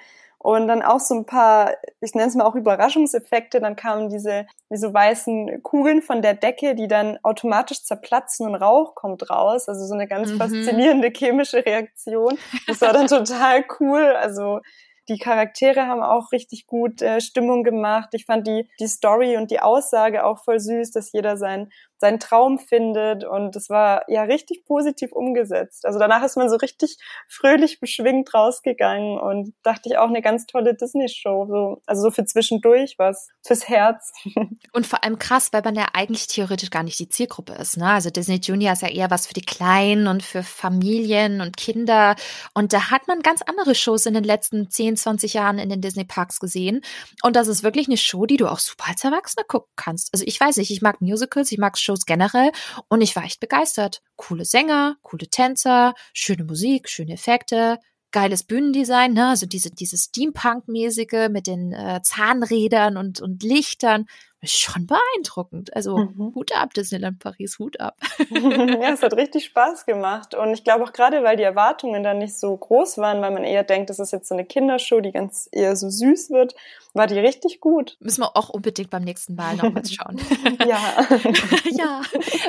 und 0.48 0.70
dann 0.70 0.82
auch 0.82 1.02
so 1.02 1.14
ein 1.14 1.26
paar, 1.26 1.74
ich 2.00 2.14
nenne 2.16 2.30
es 2.30 2.36
mal 2.36 2.46
auch 2.46 2.56
Überraschungseffekte, 2.56 3.60
dann 3.60 3.76
kamen 3.76 4.08
diese, 4.08 4.46
wie 4.70 4.78
so 4.78 4.94
weißen 4.94 5.62
Kugeln 5.62 6.02
von 6.02 6.22
der 6.22 6.36
Decke, 6.36 6.74
die 6.74 6.88
dann 6.88 7.20
automatisch 7.22 7.84
zerplatzen 7.84 8.48
und 8.48 8.56
Rauch 8.56 8.96
kommt 8.96 9.30
raus. 9.30 9.68
Also 9.68 9.86
so 9.86 9.94
eine 9.94 10.08
ganz 10.08 10.32
mhm. 10.32 10.38
faszinierende 10.38 11.12
chemische 11.14 11.66
Reaktion. 11.66 12.38
Das 12.66 12.80
war 12.80 12.94
dann 12.94 13.08
total 13.08 13.66
cool. 13.82 14.16
Also 14.22 14.62
die 15.10 15.18
Charaktere 15.18 15.86
haben 15.86 16.02
auch 16.02 16.32
richtig 16.32 16.66
gut 16.66 17.02
äh, 17.02 17.20
Stimmung 17.20 17.66
gemacht. 17.66 18.12
Ich 18.14 18.26
fand 18.26 18.48
die, 18.48 18.70
die 18.80 18.88
Story 18.88 19.36
und 19.36 19.52
die 19.52 19.60
Aussage 19.60 20.24
auch 20.24 20.42
voll 20.46 20.62
süß, 20.62 20.92
dass 20.92 21.12
jeder 21.12 21.36
sein 21.36 21.70
seinen 22.00 22.20
Traum 22.20 22.60
findet 22.60 23.24
und 23.24 23.56
es 23.56 23.70
war 23.70 24.04
ja 24.08 24.24
richtig 24.24 24.66
positiv 24.66 25.12
umgesetzt. 25.12 25.86
Also 25.86 25.98
danach 25.98 26.24
ist 26.24 26.38
man 26.38 26.50
so 26.50 26.56
richtig 26.58 26.98
fröhlich 27.28 27.80
beschwingt 27.80 28.34
rausgegangen 28.34 29.20
und 29.20 29.54
dachte 29.64 29.90
ich 29.90 29.98
auch 29.98 30.08
eine 30.08 30.22
ganz 30.22 30.46
tolle 30.46 30.76
Disney-Show, 30.76 31.48
so, 31.48 31.82
also 31.86 32.04
so 32.04 32.12
für 32.12 32.26
zwischendurch 32.26 32.96
was 32.98 33.30
fürs 33.46 33.68
Herz. 33.68 34.14
Und 34.74 34.86
vor 34.86 35.04
allem 35.04 35.18
krass, 35.18 35.50
weil 35.54 35.62
man 35.64 35.76
ja 35.76 35.88
eigentlich 35.94 36.28
theoretisch 36.28 36.70
gar 36.70 36.84
nicht 36.84 37.00
die 37.00 37.10
Zielgruppe 37.10 37.54
ist. 37.54 37.78
Ne? 37.78 37.88
Also 37.88 38.10
Disney 38.10 38.40
Junior 38.42 38.74
ist 38.74 38.82
ja 38.82 38.90
eher 38.90 39.10
was 39.10 39.26
für 39.26 39.34
die 39.34 39.42
Kleinen 39.42 40.08
und 40.08 40.22
für 40.22 40.44
Familien 40.44 41.42
und 41.42 41.58
Kinder 41.58 42.16
und 42.54 42.74
da 42.74 42.92
hat 42.92 43.08
man 43.08 43.22
ganz 43.22 43.42
andere 43.42 43.74
Shows 43.74 44.06
in 44.06 44.14
den 44.14 44.24
letzten 44.24 44.70
10, 44.70 44.98
20 44.98 45.34
Jahren 45.34 45.60
in 45.60 45.70
den 45.70 45.82
Disney 45.82 46.06
Parks 46.06 46.40
gesehen 46.40 46.82
und 47.24 47.36
das 47.36 47.48
ist 47.48 47.64
wirklich 47.64 47.88
eine 47.88 47.98
Show, 47.98 48.26
die 48.26 48.38
du 48.38 48.48
auch 48.48 48.60
super 48.60 48.86
als 48.90 49.04
Erwachsener 49.04 49.46
gucken 49.46 49.72
kannst. 49.76 50.14
Also 50.14 50.26
ich 50.28 50.40
weiß 50.40 50.58
nicht, 50.58 50.72
ich 50.72 50.82
mag 50.82 51.02
Musicals, 51.02 51.52
ich 51.52 51.58
mag 51.58 51.78
Shows 51.88 52.06
generell 52.06 52.52
und 52.90 53.02
ich 53.02 53.16
war 53.16 53.24
echt 53.24 53.40
begeistert. 53.40 54.02
Coole 54.16 54.46
Sänger, 54.46 54.98
coole 55.02 55.28
Tänzer, 55.28 55.94
schöne 56.14 56.44
Musik, 56.44 56.90
schöne 56.90 57.14
Effekte, 57.14 57.80
geiles 58.12 58.44
Bühnendesign, 58.44 59.14
ne? 59.14 59.30
Also 59.30 59.46
diese, 59.46 59.72
dieses 59.72 60.06
Steampunk-mäßige 60.06 61.30
mit 61.30 61.48
den 61.48 61.74
äh, 61.74 62.02
Zahnrädern 62.04 62.98
und, 62.98 63.22
und 63.22 63.44
Lichtern 63.44 64.06
schon 64.44 64.86
beeindruckend. 64.86 65.76
Also 65.76 65.98
mhm. 65.98 66.34
Hut 66.36 66.56
ab, 66.56 66.74
Disneyland 66.74 67.20
Paris, 67.20 67.58
Hut 67.60 67.80
ab. 67.80 67.98
ja, 68.30 68.94
es 68.94 69.02
hat 69.02 69.16
richtig 69.16 69.46
Spaß 69.46 69.86
gemacht. 69.86 70.36
Und 70.36 70.54
ich 70.54 70.64
glaube 70.64 70.84
auch 70.84 70.94
gerade, 70.94 71.24
weil 71.24 71.38
die 71.38 71.44
Erwartungen 71.44 72.04
dann 72.04 72.20
nicht 72.20 72.38
so 72.38 72.56
groß 72.56 73.00
waren, 73.00 73.22
weil 73.22 73.32
man 73.32 73.44
eher 73.44 73.64
denkt, 73.64 73.90
das 73.90 74.00
ist 74.00 74.12
jetzt 74.12 74.30
so 74.30 74.36
eine 74.36 74.46
Kindershow, 74.46 75.02
die 75.02 75.12
ganz 75.12 75.50
eher 75.52 75.76
so 75.76 75.90
süß 75.90 76.30
wird, 76.30 76.56
war 76.94 77.08
die 77.08 77.20
richtig 77.20 77.62
gut. 77.62 77.98
Müssen 78.00 78.22
wir 78.22 78.36
auch 78.36 78.50
unbedingt 78.50 78.90
beim 78.90 79.04
nächsten 79.04 79.36
Mal 79.36 79.56
nochmals 79.56 79.94
schauen. 79.94 80.20
ja. 80.68 80.80
ja. 81.72 82.02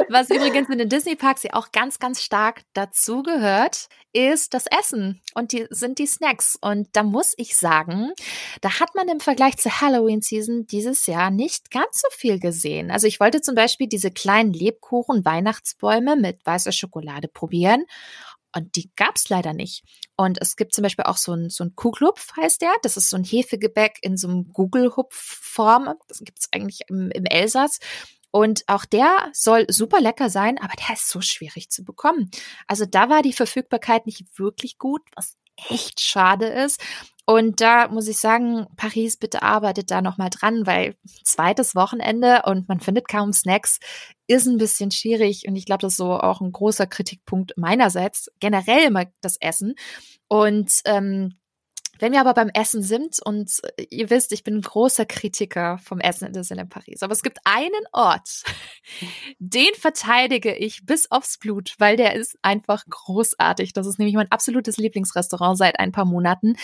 Was 0.09 0.30
übrigens 0.30 0.68
in 0.68 0.78
den 0.78 0.89
Disney-Parks 0.89 1.45
ja 1.45 1.55
auch 1.55 1.72
ganz, 1.72 1.99
ganz 1.99 2.22
stark 2.22 2.62
dazugehört, 2.74 3.89
ist 4.12 4.55
das 4.55 4.64
Essen 4.66 5.20
und 5.34 5.53
die 5.53 5.66
sind 5.70 5.99
die 5.99 6.07
Snacks. 6.07 6.59
Und 6.61 6.89
da 6.93 7.03
muss 7.03 7.34
ich 7.36 7.57
sagen, 7.57 8.12
da 8.62 8.80
hat 8.80 8.95
man 8.95 9.09
im 9.09 9.20
Vergleich 9.20 9.59
zur 9.59 9.80
Halloween-Season 9.80 10.66
dieses 10.66 11.07
Jahr 11.07 11.30
nicht 11.30 11.70
ganz 11.70 11.78
so 11.93 12.09
viel 12.11 12.39
gesehen. 12.39 12.91
Also 12.91 13.07
ich 13.07 13.20
wollte 13.20 13.41
zum 13.41 13.55
Beispiel 13.55 13.89
diese 13.89 14.11
kleinen 14.11 14.53
Lebkuchen 14.53 15.24
Weihnachtsbäume 15.24 16.16
mit 16.16 16.45
weißer 16.45 16.72
Schokolade 16.72 17.29
probieren. 17.29 17.85
Und 18.55 18.76
die 18.76 18.91
gab's 18.97 19.29
leider 19.29 19.53
nicht. 19.53 19.85
Und 20.16 20.41
es 20.41 20.57
gibt 20.57 20.74
zum 20.74 20.83
Beispiel 20.83 21.05
auch 21.05 21.18
so 21.18 21.33
ein, 21.33 21.51
so 21.51 21.64
ein 21.64 21.76
Kuglupf, 21.76 22.35
heißt 22.37 22.62
der. 22.62 22.72
Das 22.83 22.97
ist 22.97 23.11
so 23.11 23.16
ein 23.16 23.24
Hefegebäck 23.24 23.99
in 24.01 24.16
so 24.16 24.29
einem 24.29 24.53
Gugelhupf-Form. 24.53 25.95
Das 26.09 26.20
gibt's 26.20 26.49
eigentlich 26.53 26.81
im, 26.89 27.11
im 27.11 27.26
Elsass. 27.26 27.79
Und 28.31 28.64
auch 28.66 28.85
der 28.85 29.31
soll 29.33 29.66
super 29.68 30.01
lecker 30.01 30.31
sein, 30.31 30.59
aber 30.59 30.74
der 30.74 30.95
ist 30.95 31.09
so 31.09 31.20
schwierig 31.20 31.70
zu 31.70 31.85
bekommen. 31.85 32.31
Also 32.66 32.85
da 32.85 33.09
war 33.09 33.22
die 33.22 33.33
Verfügbarkeit 33.33 34.07
nicht 34.07 34.39
wirklich 34.39 34.79
gut, 34.79 35.03
was 35.14 35.37
echt 35.68 36.01
schade 36.01 36.47
ist. 36.47 36.81
Und 37.31 37.61
da 37.61 37.89
muss 37.89 38.09
ich 38.09 38.16
sagen, 38.16 38.66
Paris, 38.79 39.18
bitte 39.18 39.43
arbeitet 39.43 39.91
da 39.91 40.01
nochmal 40.01 40.31
dran, 40.31 40.66
weil 40.66 40.97
zweites 41.24 41.74
Wochenende 41.74 42.45
und 42.47 42.70
man 42.70 42.81
findet 42.81 43.07
kaum 43.07 43.35
Snacks 43.35 43.81
ist 44.26 44.47
ein 44.47 44.57
bisschen 44.57 44.91
schwierig. 44.91 45.43
Und 45.47 45.55
ich 45.55 45.66
glaube, 45.66 45.83
das 45.83 45.93
ist 45.93 45.99
so 45.99 46.14
auch 46.14 46.41
ein 46.41 46.53
großer 46.53 46.87
Kritikpunkt 46.87 47.53
meinerseits. 47.59 48.31
Generell 48.41 48.87
immer 48.87 49.05
das 49.20 49.37
Essen. 49.43 49.74
Und 50.29 50.72
ähm, 50.87 51.39
wenn 51.99 52.12
wir 52.12 52.20
aber 52.20 52.33
beim 52.33 52.51
Essen 52.55 52.83
sind 52.83 53.18
und 53.22 53.51
äh, 53.76 53.85
ihr 53.91 54.09
wisst, 54.09 54.33
ich 54.33 54.43
bin 54.43 54.57
ein 54.57 54.62
großer 54.62 55.05
Kritiker 55.05 55.79
vom 55.79 56.01
Essen 56.01 56.29
in 56.29 56.33
Disneyland 56.33 56.70
Paris, 56.70 57.03
aber 57.03 57.12
es 57.12 57.22
gibt 57.22 57.41
einen 57.45 57.85
Ort, 57.93 58.45
den 59.39 59.74
verteidige 59.74 60.55
ich 60.55 60.87
bis 60.87 61.11
aufs 61.11 61.39
Blut, 61.39 61.74
weil 61.79 61.97
der 61.97 62.14
ist 62.14 62.39
einfach 62.41 62.85
großartig. 62.89 63.72
Das 63.72 63.87
ist 63.87 63.99
nämlich 63.99 64.16
mein 64.16 64.31
absolutes 64.31 64.76
Lieblingsrestaurant 64.76 65.59
seit 65.59 65.79
ein 65.79 65.93
paar 65.93 66.05
Monaten. 66.07 66.57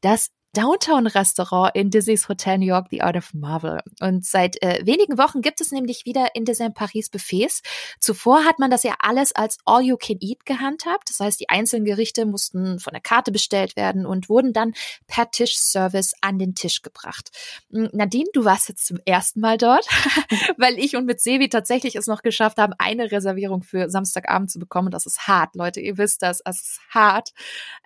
Das 0.00 0.30
Downtown-Restaurant 0.52 1.76
in 1.76 1.90
Disneys 1.90 2.28
Hotel 2.28 2.58
New 2.58 2.66
York, 2.66 2.88
The 2.90 3.02
Art 3.02 3.16
of 3.16 3.32
Marvel. 3.34 3.80
Und 4.00 4.26
seit 4.26 4.60
äh, 4.62 4.84
wenigen 4.84 5.16
Wochen 5.16 5.42
gibt 5.42 5.60
es 5.60 5.70
nämlich 5.70 6.04
wieder 6.06 6.34
in 6.34 6.44
Disneyland 6.44 6.74
Paris 6.74 7.08
Buffets. 7.08 7.62
Zuvor 8.00 8.44
hat 8.44 8.58
man 8.58 8.70
das 8.70 8.82
ja 8.82 8.96
alles 8.98 9.32
als 9.32 9.58
All-You-Can-Eat 9.64 10.44
gehandhabt. 10.44 11.08
Das 11.08 11.20
heißt, 11.20 11.38
die 11.38 11.48
einzelnen 11.48 11.84
Gerichte 11.84 12.26
mussten 12.26 12.80
von 12.80 12.92
der 12.92 13.00
Karte 13.00 13.30
bestellt 13.30 13.76
werden 13.76 14.06
und 14.06 14.28
wurden 14.28 14.52
dann 14.52 14.74
per 15.06 15.30
Tischservice 15.30 16.14
an 16.20 16.38
den 16.40 16.56
Tisch 16.56 16.82
gebracht. 16.82 17.30
Hm, 17.70 17.90
Nadine, 17.92 18.28
du 18.32 18.44
warst 18.44 18.68
jetzt 18.68 18.86
zum 18.86 18.98
ersten 19.04 19.38
Mal 19.38 19.56
dort, 19.56 19.86
weil 20.58 20.78
ich 20.80 20.96
und 20.96 21.06
mit 21.06 21.20
Sevi 21.20 21.48
tatsächlich 21.48 21.94
es 21.94 22.08
noch 22.08 22.22
geschafft 22.22 22.58
haben, 22.58 22.72
eine 22.78 23.12
Reservierung 23.12 23.62
für 23.62 23.88
Samstagabend 23.88 24.50
zu 24.50 24.58
bekommen. 24.58 24.90
Das 24.90 25.06
ist 25.06 25.28
hart, 25.28 25.54
Leute. 25.54 25.80
Ihr 25.80 25.96
wisst 25.96 26.22
das. 26.22 26.40
Es 26.44 26.60
ist 26.60 26.80
hart. 26.90 27.30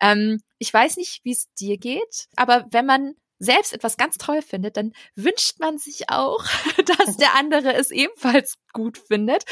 Ähm, 0.01 0.41
ich 0.65 0.73
weiß 0.73 0.97
nicht, 0.97 1.21
wie 1.25 1.33
es 1.33 1.53
dir 1.53 1.77
geht, 1.77 2.29
aber 2.37 2.67
wenn 2.71 2.87
man 2.87 3.15
selbst 3.39 3.73
etwas 3.73 3.97
ganz 3.97 4.17
toll 4.17 4.43
findet, 4.43 4.77
dann 4.77 4.93
wünscht 5.15 5.59
man 5.61 5.79
sich 5.79 6.11
auch, 6.11 6.45
dass 6.99 7.17
der 7.17 7.35
andere 7.35 7.75
es 7.75 7.91
ebenfalls 7.91 8.59
gut 8.75 8.99
findet. 8.99 9.45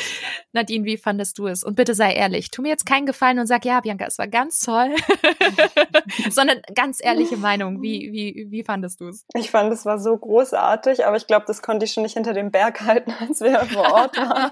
Nadine, 0.53 0.85
wie 0.85 0.99
fandest 0.99 1.39
du 1.39 1.47
es? 1.47 1.65
Und 1.65 1.77
bitte 1.77 1.95
sei 1.95 2.13
ehrlich. 2.13 2.51
Tu 2.51 2.61
mir 2.61 2.69
jetzt 2.69 2.85
keinen 2.85 3.07
Gefallen 3.07 3.39
und 3.39 3.47
sag, 3.47 3.65
ja, 3.65 3.81
Bianca, 3.81 4.05
es 4.05 4.19
war 4.19 4.29
ganz 4.29 4.61
toll. 4.61 4.95
Sondern 6.31 6.61
ganz 6.75 6.99
ehrliche 7.03 7.39
Meinung. 7.39 7.81
Wie, 7.81 8.11
wie, 8.13 8.49
wie 8.51 8.65
fandest 8.65 9.01
du 9.01 9.09
es? 9.09 9.25
Ich 9.35 9.51
fand, 9.51 9.73
es 9.73 9.87
war 9.87 9.99
so 9.99 10.19
großartig, 10.19 11.07
aber 11.07 11.17
ich 11.17 11.27
glaube, 11.27 11.45
das 11.47 11.63
konnte 11.63 11.85
ich 11.87 11.93
schon 11.93 12.03
nicht 12.03 12.15
hinter 12.15 12.35
dem 12.35 12.51
Berg 12.51 12.81
halten, 12.87 13.15
als 13.19 13.41
wir 13.41 13.61
vor 13.61 13.93
Ort 13.93 14.17
waren. 14.17 14.51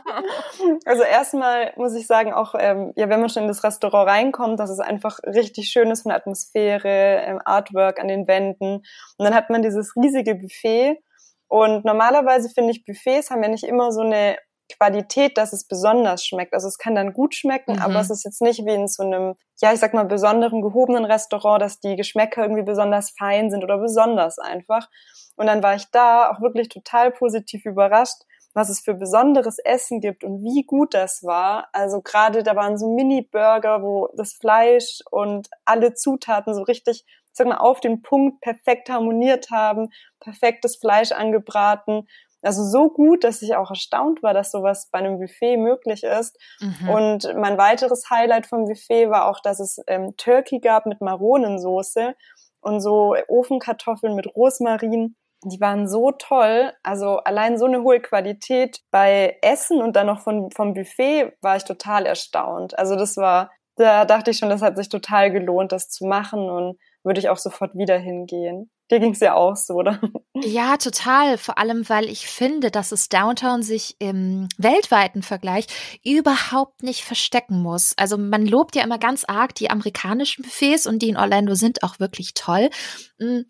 also 0.86 1.02
erstmal 1.02 1.72
muss 1.76 1.94
ich 1.94 2.06
sagen, 2.06 2.32
auch, 2.32 2.54
ähm, 2.56 2.92
ja, 2.96 3.08
wenn 3.08 3.20
man 3.20 3.28
schon 3.28 3.42
in 3.42 3.48
das 3.48 3.64
Restaurant 3.64 4.08
reinkommt, 4.08 4.60
dass 4.60 4.70
es 4.70 4.78
einfach 4.78 5.18
richtig 5.24 5.68
schön 5.70 5.90
ist 5.90 6.02
von 6.02 6.10
der 6.10 6.18
Atmosphäre, 6.18 7.22
ähm, 7.26 7.40
Artwork 7.44 7.98
an 7.98 8.06
den 8.06 8.28
Wänden. 8.28 8.82
Und 9.20 9.24
dann 9.24 9.34
hat 9.34 9.50
man 9.50 9.60
dieses 9.60 9.94
riesige 9.96 10.34
Buffet. 10.34 10.98
Und 11.46 11.84
normalerweise 11.84 12.48
finde 12.48 12.70
ich, 12.70 12.86
Buffets 12.86 13.30
haben 13.30 13.42
ja 13.42 13.50
nicht 13.50 13.64
immer 13.64 13.92
so 13.92 14.00
eine 14.00 14.38
Qualität, 14.74 15.36
dass 15.36 15.52
es 15.52 15.68
besonders 15.68 16.24
schmeckt. 16.24 16.54
Also 16.54 16.68
es 16.68 16.78
kann 16.78 16.94
dann 16.94 17.12
gut 17.12 17.34
schmecken, 17.34 17.74
mhm. 17.74 17.82
aber 17.82 18.00
es 18.00 18.08
ist 18.08 18.24
jetzt 18.24 18.40
nicht 18.40 18.64
wie 18.64 18.72
in 18.72 18.88
so 18.88 19.02
einem, 19.02 19.34
ja, 19.60 19.74
ich 19.74 19.78
sag 19.78 19.92
mal, 19.92 20.06
besonderen 20.06 20.62
gehobenen 20.62 21.04
Restaurant, 21.04 21.60
dass 21.60 21.80
die 21.80 21.96
Geschmäcker 21.96 22.40
irgendwie 22.40 22.62
besonders 22.62 23.10
fein 23.10 23.50
sind 23.50 23.62
oder 23.62 23.76
besonders 23.76 24.38
einfach. 24.38 24.88
Und 25.36 25.48
dann 25.48 25.62
war 25.62 25.74
ich 25.74 25.90
da 25.90 26.30
auch 26.30 26.40
wirklich 26.40 26.70
total 26.70 27.10
positiv 27.10 27.66
überrascht, 27.66 28.22
was 28.54 28.70
es 28.70 28.80
für 28.80 28.94
besonderes 28.94 29.58
Essen 29.58 30.00
gibt 30.00 30.24
und 30.24 30.42
wie 30.42 30.64
gut 30.64 30.94
das 30.94 31.22
war. 31.22 31.68
Also 31.72 32.00
gerade 32.00 32.42
da 32.42 32.56
waren 32.56 32.78
so 32.78 32.94
Mini-Burger, 32.94 33.82
wo 33.82 34.08
das 34.16 34.32
Fleisch 34.32 35.00
und 35.10 35.50
alle 35.66 35.92
Zutaten 35.92 36.54
so 36.54 36.62
richtig, 36.62 37.04
ich 37.06 37.19
sag 37.32 37.46
mal, 37.46 37.58
auf 37.58 37.80
den 37.80 38.02
Punkt 38.02 38.40
perfekt 38.40 38.90
harmoniert 38.90 39.50
haben, 39.50 39.90
perfektes 40.20 40.76
Fleisch 40.76 41.12
angebraten 41.12 42.06
also 42.42 42.64
so 42.64 42.90
gut, 42.90 43.24
dass 43.24 43.42
ich 43.42 43.54
auch 43.54 43.70
erstaunt 43.70 44.22
war, 44.22 44.32
dass 44.32 44.50
sowas 44.50 44.88
bei 44.90 44.98
einem 44.98 45.18
Buffet 45.18 45.56
möglich 45.56 46.02
ist. 46.04 46.38
Mhm. 46.60 46.88
Und 46.88 47.34
mein 47.36 47.58
weiteres 47.58 48.08
Highlight 48.10 48.46
vom 48.46 48.64
Buffet 48.64 49.10
war 49.10 49.28
auch, 49.28 49.40
dass 49.40 49.60
es 49.60 49.80
ähm, 49.86 50.14
Turkey 50.16 50.60
gab 50.60 50.86
mit 50.86 51.00
Maronensoße 51.00 52.14
und 52.60 52.80
so 52.80 53.14
Ofenkartoffeln 53.28 54.14
mit 54.14 54.34
Rosmarin. 54.34 55.16
Die 55.44 55.60
waren 55.60 55.88
so 55.88 56.12
toll. 56.12 56.72
Also 56.82 57.18
allein 57.18 57.58
so 57.58 57.66
eine 57.66 57.82
hohe 57.82 58.00
Qualität 58.00 58.80
bei 58.90 59.38
Essen 59.42 59.82
und 59.82 59.96
dann 59.96 60.06
noch 60.06 60.20
von, 60.20 60.50
vom 60.50 60.74
Buffet 60.74 61.32
war 61.40 61.56
ich 61.56 61.64
total 61.64 62.06
erstaunt. 62.06 62.78
Also 62.78 62.96
das 62.96 63.16
war, 63.16 63.50
da 63.76 64.04
dachte 64.04 64.30
ich 64.30 64.38
schon, 64.38 64.50
das 64.50 64.62
hat 64.62 64.76
sich 64.76 64.88
total 64.88 65.30
gelohnt, 65.30 65.72
das 65.72 65.88
zu 65.88 66.06
machen 66.06 66.48
und 66.50 66.78
würde 67.02 67.20
ich 67.20 67.28
auch 67.28 67.38
sofort 67.38 67.74
wieder 67.74 67.98
hingehen. 67.98 68.70
Dir 68.90 68.98
ging's 68.98 69.20
ja 69.20 69.34
auch 69.34 69.56
so, 69.56 69.74
oder? 69.74 70.00
Ja, 70.42 70.76
total. 70.78 71.38
Vor 71.38 71.58
allem, 71.58 71.88
weil 71.88 72.08
ich 72.08 72.26
finde, 72.26 72.70
dass 72.70 72.92
es 72.92 73.08
Downtown 73.08 73.62
sich 73.62 73.96
im 73.98 74.48
weltweiten 74.58 75.22
Vergleich 75.22 75.66
überhaupt 76.04 76.82
nicht 76.82 77.04
verstecken 77.04 77.62
muss. 77.62 77.94
Also 77.96 78.16
man 78.16 78.46
lobt 78.46 78.74
ja 78.74 78.82
immer 78.82 78.98
ganz 78.98 79.24
arg 79.24 79.54
die 79.54 79.70
amerikanischen 79.70 80.42
Buffets 80.42 80.86
und 80.86 81.00
die 81.02 81.10
in 81.10 81.16
Orlando 81.16 81.54
sind 81.54 81.82
auch 81.82 82.00
wirklich 82.00 82.34
toll. 82.34 82.70
Mm, 83.18 83.42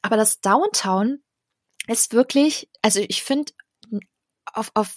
aber 0.00 0.16
das 0.16 0.40
Downtown 0.40 1.18
ist 1.86 2.12
wirklich, 2.12 2.70
also 2.82 3.00
ich 3.00 3.22
finde, 3.22 3.52
auf, 4.52 4.70
auf 4.74 4.96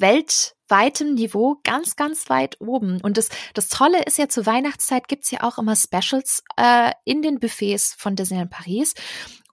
weltweitem 0.72 1.14
Niveau 1.14 1.58
ganz, 1.64 1.96
ganz 1.96 2.30
weit 2.30 2.60
oben. 2.60 3.02
Und 3.02 3.18
das, 3.18 3.30
das 3.54 3.68
Tolle 3.68 4.04
ist 4.04 4.18
ja, 4.18 4.30
zur 4.30 4.46
Weihnachtszeit 4.46 5.08
gibt's 5.08 5.30
ja 5.30 5.44
auch 5.44 5.58
immer 5.58 5.76
Specials 5.76 6.44
äh, 6.58 6.92
in 7.04 7.22
den 7.22 7.40
Buffets 7.40 7.94
von 7.98 8.16
Disneyland 8.16 8.50
Paris. 8.50 8.94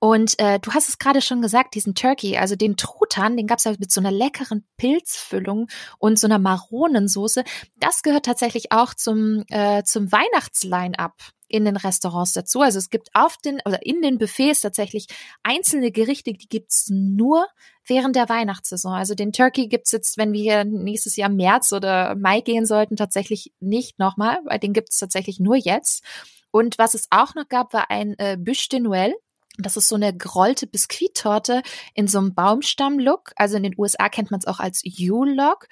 Und 0.01 0.39
äh, 0.39 0.59
du 0.61 0.73
hast 0.73 0.89
es 0.89 0.99
gerade 0.99 1.21
schon 1.21 1.43
gesagt, 1.43 1.75
diesen 1.75 1.95
Turkey, 1.95 2.37
also 2.37 2.57
den 2.57 2.77
Truthahn, 2.77 3.37
den 3.37 3.47
gab's 3.47 3.65
ja 3.65 3.75
mit 3.79 3.91
so 3.91 4.01
einer 4.01 4.13
leckeren 4.13 4.67
Pilzfüllung 4.77 5.69
und 5.99 6.19
so 6.19 6.27
einer 6.27 6.39
Maronensoße. 6.39 7.45
Das 7.77 8.03
gehört 8.03 8.27
tatsächlich 8.27 8.73
auch 8.73 8.95
zum, 8.95 9.45
äh, 9.49 9.83
zum 9.85 10.11
Weihnachtsline-up 10.13 11.15
in 11.49 11.65
den 11.65 11.77
Restaurants 11.77 12.33
dazu. 12.33 12.61
Also 12.61 12.79
es 12.79 12.91
gibt 12.91 13.09
auf 13.15 13.37
den 13.39 13.61
oder 13.65 13.85
in 13.85 14.03
den 14.03 14.19
Buffets 14.19 14.61
tatsächlich 14.61 15.07
einzelne 15.43 15.91
Gerichte, 15.91 16.33
die 16.33 16.49
gibt's 16.49 16.89
nur 16.91 17.47
während 17.87 18.17
der 18.17 18.29
Weihnachtssaison. 18.29 18.93
Also 18.93 19.15
den 19.15 19.33
Turkey 19.33 19.67
gibt's 19.67 19.93
jetzt, 19.93 20.19
wenn 20.19 20.33
wir 20.33 20.65
nächstes 20.65 21.17
Jahr 21.17 21.31
März 21.31 21.73
oder 21.73 22.15
Mai 22.17 22.43
gehen 22.43 22.67
sollten, 22.67 22.97
tatsächlich 22.97 23.53
nicht 23.61 23.99
nochmal, 23.99 24.39
weil 24.45 24.59
den 24.59 24.75
gibt's 24.75 24.99
tatsächlich 24.99 25.41
nur 25.41 25.57
jetzt. 25.57 26.05
Und 26.51 26.79
was 26.79 26.95
es 26.95 27.07
auch 27.11 27.35
noch 27.35 27.49
gab, 27.49 27.73
war 27.73 27.91
ein 27.91 28.15
äh, 28.19 28.37
Bûche 28.39 28.69
de 28.71 28.81
Noël. 28.81 29.13
Das 29.59 29.77
ist 29.77 29.89
so 29.89 29.97
eine 29.97 30.17
gerollte 30.17 30.67
Biskuittorte 30.67 31.63
in 31.95 32.07
so 32.07 32.19
einem 32.19 32.35
Baumstamm-Look. 32.35 33.33
Also 33.37 33.57
in 33.57 33.65
den 33.65 33.75
USA 33.77 34.09
kennt 34.09 34.31
man 34.31 34.39
es 34.39 34.47
auch 34.47 34.61
als 34.61 34.83
Yule-Log. 34.85 35.67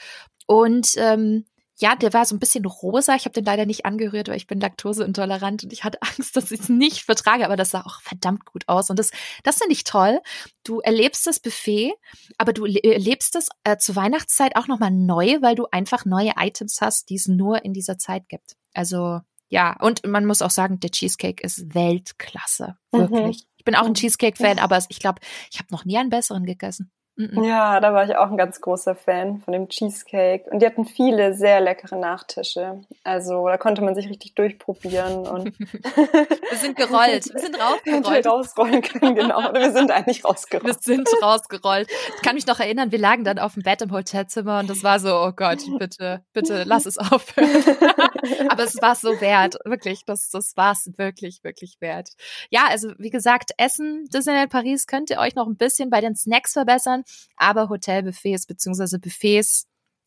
Und 0.47 0.95
ähm, 0.97 1.45
ja, 1.79 1.95
der 1.95 2.15
war 2.15 2.25
so 2.25 2.35
ein 2.35 2.39
bisschen 2.39 2.65
rosa. 2.65 3.15
Ich 3.17 3.27
habe 3.27 3.35
den 3.35 3.45
leider 3.45 3.67
nicht 3.67 3.85
angerührt, 3.85 4.29
weil 4.29 4.39
ich 4.39 4.47
bin 4.47 4.61
laktoseintolerant 4.61 5.65
und 5.65 5.73
ich 5.73 5.85
hatte 5.85 5.99
Angst, 6.19 6.35
dass 6.35 6.51
ich 6.51 6.61
es 6.61 6.69
nicht 6.69 7.03
vertrage. 7.03 7.45
Aber 7.45 7.57
das 7.57 7.71
sah 7.71 7.83
auch 7.83 8.01
verdammt 8.01 8.47
gut 8.47 8.65
aus. 8.67 8.89
Und 8.89 8.99
das, 8.99 9.11
das 9.43 9.59
finde 9.59 9.75
ich 9.75 9.85
toll. 9.85 10.21
Du 10.65 10.81
erlebst 10.81 11.27
das 11.27 11.39
Buffet, 11.39 11.93
aber 12.39 12.53
du 12.53 12.65
erlebst 12.65 13.37
es 13.37 13.49
äh, 13.65 13.77
zur 13.77 13.97
Weihnachtszeit 13.97 14.57
auch 14.57 14.69
nochmal 14.69 14.91
neu, 14.91 15.43
weil 15.43 15.55
du 15.55 15.67
einfach 15.71 16.05
neue 16.07 16.33
Items 16.39 16.81
hast, 16.81 17.11
die 17.11 17.17
es 17.17 17.29
nur 17.29 17.65
in 17.65 17.75
dieser 17.75 17.99
Zeit 17.99 18.29
gibt. 18.29 18.57
Also 18.73 19.21
ja, 19.49 19.77
und 19.81 20.05
man 20.07 20.25
muss 20.25 20.43
auch 20.43 20.51
sagen, 20.51 20.81
der 20.81 20.91
Cheesecake 20.91 21.45
ist 21.45 21.75
Weltklasse. 21.75 22.77
Mhm. 22.91 22.99
Wirklich. 22.99 23.45
Mhm 23.45 23.56
bin 23.67 23.75
auch 23.75 23.85
ein 23.85 23.93
Cheesecake-Fan, 23.93 24.59
aber 24.59 24.79
ich 24.89 24.99
glaube, 24.99 25.21
ich 25.53 25.59
habe 25.59 25.69
noch 25.71 25.85
nie 25.85 25.99
einen 25.99 26.09
besseren 26.09 26.47
gegessen. 26.47 26.91
Ja, 27.17 27.81
da 27.81 27.95
war 27.95 28.05
ich 28.05 28.15
auch 28.17 28.31
ein 28.31 28.37
ganz 28.37 28.61
großer 28.61 28.95
Fan 28.95 29.41
von 29.41 29.53
dem 29.53 29.69
Cheesecake. 29.69 30.51
Und 30.51 30.61
die 30.61 30.67
hatten 30.67 30.85
viele 30.85 31.35
sehr 31.35 31.63
leckere 31.63 31.97
Nachtische. 31.97 32.83
Also 33.05 33.47
da 33.49 33.57
konnte 33.57 33.83
man 33.83 33.95
sich 33.95 34.09
richtig 34.09 34.35
durchprobieren. 34.35 35.27
Und 35.27 35.59
wir 35.59 36.59
sind 36.59 36.77
gerollt. 36.77 37.33
Wir 37.33 37.41
sind 37.41 37.59
rausgerollt. 37.59 38.25
Wir 38.25 38.31
rausrollen 38.31 38.83
können, 38.83 39.15
genau. 39.15 39.49
Oder 39.49 39.61
wir 39.61 39.73
sind 39.73 39.91
eigentlich 39.91 40.27
rausgerollt. 40.27 40.67
Wir 40.67 40.75
sind 40.83 41.09
rausgerollt. 41.23 41.89
Ich 42.17 42.23
kann 42.23 42.35
mich 42.35 42.47
noch 42.47 42.61
erinnern, 42.61 42.93
wir 42.93 42.99
lagen 42.99 43.25
dann 43.25 43.39
auf 43.39 43.55
dem 43.55 43.63
Bett 43.63 43.81
im 43.81 43.93
Hotelzimmer 43.93 44.59
und 44.61 44.69
das 44.69 44.85
war 44.85 45.01
so, 45.01 45.17
oh 45.17 45.33
Gott, 45.33 45.61
bitte, 45.79 46.23
bitte, 46.35 46.65
lass 46.67 46.85
es 46.85 46.99
aufhören. 46.99 47.49
Aber 48.51 48.65
es 48.65 48.81
war 48.83 48.95
so 48.95 49.21
wert. 49.23 49.57
Wirklich, 49.65 50.05
das, 50.05 50.29
das 50.31 50.55
war 50.57 50.73
es 50.73 50.91
wirklich, 50.99 51.43
wirklich 51.45 51.77
wert. 51.81 52.11
Ja, 52.51 52.67
also 52.69 52.93
wie 52.99 53.11
gesagt, 53.11 53.53
Essen, 53.57 54.05
Disneyland 54.13 54.51
Paris 54.51 54.87
könnt 54.87 55.09
ihr 55.09 55.19
euch 55.19 55.35
noch 55.35 55.47
ein 55.47 55.57
bisschen 55.57 55.89
bei 55.89 56.03
den 56.03 56.15
Snacks 56.15 56.53
verbessern 56.53 57.05
aber 57.37 57.69
Hotelbuffets 57.69 58.47
beziehungsweise 58.47 58.99
Buffets 58.99 59.67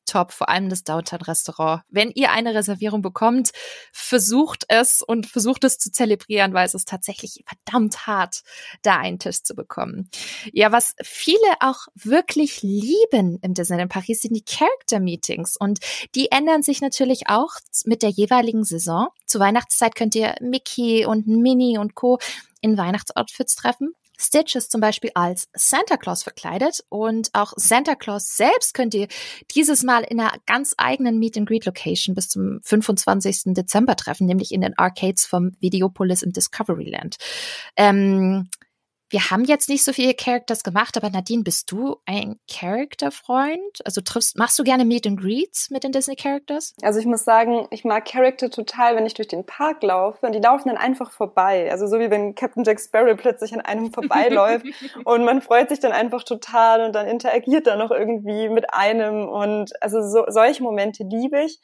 tipptopp, 0.10 0.32
vor 0.32 0.50
allem 0.50 0.70
das 0.70 0.84
Downtown-Restaurant. 0.84 1.84
Wenn 1.90 2.12
ihr 2.12 2.32
eine 2.32 2.54
Reservierung 2.54 3.02
bekommt, 3.02 3.52
versucht 3.92 4.66
es 4.68 5.02
und 5.02 5.28
versucht 5.28 5.64
es 5.64 5.78
zu 5.78 5.92
zelebrieren, 5.92 6.54
weil 6.54 6.66
es 6.66 6.74
ist 6.74 6.88
tatsächlich 6.88 7.44
verdammt 7.46 8.08
hart, 8.08 8.42
da 8.82 8.98
einen 8.98 9.20
Tisch 9.20 9.44
zu 9.44 9.56
bekommen. 9.56 10.10
Ja, 10.52 10.72
was 10.72 10.96
viele 11.02 11.38
auch 11.60 11.88
wirklich 11.96 12.62
lieben 12.62 13.40
im 13.42 13.54
Disneyland 13.54 13.92
Paris 13.92 14.22
sind 14.22 14.36
die 14.36 14.44
Character 14.44 15.00
Meetings 15.00 15.56
und 15.58 15.80
die 16.16 16.32
ändern 16.32 16.64
sich 16.64 16.82
natürlich 16.82 17.28
auch 17.28 17.52
mit 17.86 18.02
der 18.02 18.10
jeweiligen 18.10 18.64
Saison. 18.64 19.08
Zur 19.26 19.42
Weihnachtszeit 19.42 19.96
könnt 19.96 20.16
ihr 20.16 20.36
Mickey 20.42 21.06
und 21.06 21.28
Minnie 21.28 21.78
und 21.78 21.96
Co. 21.96 22.20
in 22.62 22.78
Weihnachtsoutfits 22.78 23.56
treffen. 23.56 23.94
Stitch 24.20 24.56
ist 24.56 24.72
zum 24.72 24.82
Beispiel 24.82 25.12
als 25.16 25.48
Santa 25.54 25.98
Claus 25.98 26.24
verkleidet 26.24 26.84
und 26.90 27.30
auch 27.34 27.54
Santa 27.56 27.96
Claus 27.96 28.36
selbst 28.36 28.74
könnt 28.74 28.94
ihr 28.94 29.08
dieses 29.56 29.84
Mal 29.84 30.02
in 30.02 30.20
einer 30.20 30.34
ganz 30.46 30.76
eigenen 30.78 31.20
Meet 31.20 31.38
and 31.38 31.48
Greet 31.48 31.66
Location 31.66 32.16
bis 32.16 32.28
zum 32.28 32.60
25. 32.64 33.54
Dezember 33.54 33.96
treffen, 33.96 34.28
nämlich 34.28 34.52
in 34.52 34.62
den 34.62 34.78
Arcades 34.78 35.26
vom 35.26 35.54
Videopolis 35.60 36.22
im 36.22 36.34
Discoveryland. 36.34 37.16
Ähm, 37.78 38.50
wir 39.10 39.32
haben 39.32 39.44
jetzt 39.44 39.70
nicht 39.70 39.84
so 39.84 39.92
viele 39.92 40.14
Characters 40.14 40.64
gemacht, 40.64 40.96
aber 40.96 41.10
Nadine, 41.10 41.44
bist 41.44 41.72
du 41.72 41.98
ein 42.06 42.40
Character-Freund? 42.50 43.80
Also 43.84 44.02
triffst, 44.02 44.38
machst 44.38 44.60
du 44.60 44.64
gerne 44.64 44.86
Meet 44.86 45.08
and 45.08 45.20
Greets 45.20 45.70
mit 45.72 45.84
den 45.84 45.92
Disney-Characters? 45.92 46.76
Also 46.84 47.00
ich 47.00 47.06
muss 47.06 47.24
sagen, 47.24 47.68
ich 47.72 47.84
mag 47.84 48.06
Character 48.06 48.50
total, 48.50 48.96
wenn 48.96 49.06
ich 49.06 49.16
durch 49.16 49.28
den 49.28 49.46
Park 49.46 49.82
laufe 49.84 50.26
und 50.26 50.34
die 50.34 50.40
laufen 50.40 50.70
dann 50.70 50.78
einfach 50.78 51.12
vorbei. 51.12 51.72
Also 51.72 51.88
so 51.88 52.00
wie 52.00 52.12
wenn 52.12 52.36
Captain 52.36 52.64
Jack 52.64 52.80
Sparrow 52.80 53.18
plötzlich 53.18 53.54
an 53.54 53.62
einem 53.62 53.92
vorbeiläuft 53.92 54.66
und 55.06 55.26
man 55.26 55.42
freut 55.42 55.70
sich 55.70 55.80
dann 55.80 55.92
einfach 55.92 56.24
total 56.24 56.86
und 56.86 56.94
dann 56.94 57.08
interagiert 57.08 57.66
er 57.68 57.78
noch 57.78 57.92
irgendwie 57.92 58.50
mit 58.50 58.74
einem 58.74 59.28
und 59.28 59.72
also 59.82 60.02
so, 60.02 60.26
solche 60.28 60.62
Momente 60.62 61.04
liebe 61.04 61.44
ich 61.44 61.60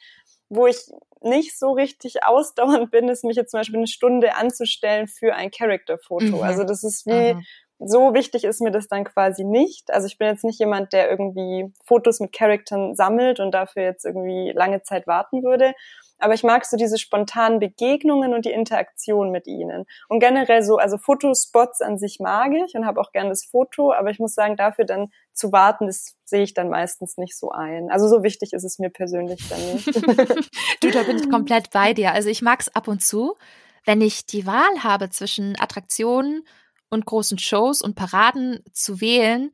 wo 0.48 0.66
ich 0.66 0.90
nicht 1.22 1.58
so 1.58 1.72
richtig 1.72 2.24
ausdauernd 2.24 2.90
bin, 2.90 3.08
ist 3.08 3.24
mich 3.24 3.36
jetzt 3.36 3.50
zum 3.50 3.60
Beispiel 3.60 3.78
eine 3.78 3.86
Stunde 3.86 4.36
anzustellen 4.36 5.08
für 5.08 5.34
ein 5.34 5.50
Character-Foto. 5.50 6.36
Mhm. 6.36 6.42
Also 6.42 6.64
das 6.64 6.84
ist 6.84 7.06
wie, 7.06 7.34
mhm. 7.34 7.44
so 7.78 8.14
wichtig 8.14 8.44
ist 8.44 8.60
mir 8.60 8.70
das 8.70 8.88
dann 8.88 9.04
quasi 9.04 9.44
nicht. 9.44 9.90
Also 9.90 10.06
ich 10.06 10.18
bin 10.18 10.28
jetzt 10.28 10.44
nicht 10.44 10.60
jemand, 10.60 10.92
der 10.92 11.10
irgendwie 11.10 11.72
Fotos 11.84 12.20
mit 12.20 12.32
Charaktern 12.32 12.94
sammelt 12.94 13.40
und 13.40 13.52
dafür 13.52 13.82
jetzt 13.82 14.04
irgendwie 14.04 14.52
lange 14.54 14.82
Zeit 14.82 15.06
warten 15.06 15.42
würde, 15.42 15.74
aber 16.18 16.34
ich 16.34 16.42
mag 16.42 16.64
so 16.64 16.76
diese 16.76 16.98
spontanen 16.98 17.58
Begegnungen 17.58 18.32
und 18.32 18.44
die 18.44 18.52
Interaktion 18.52 19.30
mit 19.30 19.46
ihnen. 19.46 19.84
Und 20.08 20.20
generell 20.20 20.62
so, 20.62 20.76
also 20.76 20.96
Fotospots 20.96 21.82
an 21.82 21.98
sich 21.98 22.18
mag 22.20 22.52
ich 22.54 22.74
und 22.74 22.86
habe 22.86 23.00
auch 23.00 23.12
gerne 23.12 23.30
das 23.30 23.44
Foto, 23.44 23.92
aber 23.92 24.10
ich 24.10 24.18
muss 24.18 24.34
sagen, 24.34 24.56
dafür 24.56 24.84
dann 24.84 25.10
zu 25.36 25.52
warten, 25.52 25.86
das 25.86 26.16
sehe 26.24 26.42
ich 26.42 26.54
dann 26.54 26.68
meistens 26.68 27.16
nicht 27.16 27.38
so 27.38 27.50
ein. 27.50 27.90
Also 27.90 28.08
so 28.08 28.22
wichtig 28.22 28.52
ist 28.52 28.64
es 28.64 28.78
mir 28.78 28.90
persönlich 28.90 29.46
dann 29.48 29.60
nicht. 29.72 29.86
du, 30.80 30.90
da 30.90 31.02
bin 31.04 31.18
ich 31.18 31.30
komplett 31.30 31.70
bei 31.70 31.94
dir. 31.94 32.12
Also 32.12 32.28
ich 32.28 32.42
mag 32.42 32.60
es 32.60 32.74
ab 32.74 32.88
und 32.88 33.02
zu, 33.02 33.36
wenn 33.84 34.00
ich 34.00 34.26
die 34.26 34.46
Wahl 34.46 34.82
habe 34.82 35.10
zwischen 35.10 35.58
Attraktionen 35.60 36.42
und 36.88 37.06
großen 37.06 37.38
Shows 37.38 37.82
und 37.82 37.94
Paraden 37.94 38.64
zu 38.72 39.00
wählen, 39.00 39.52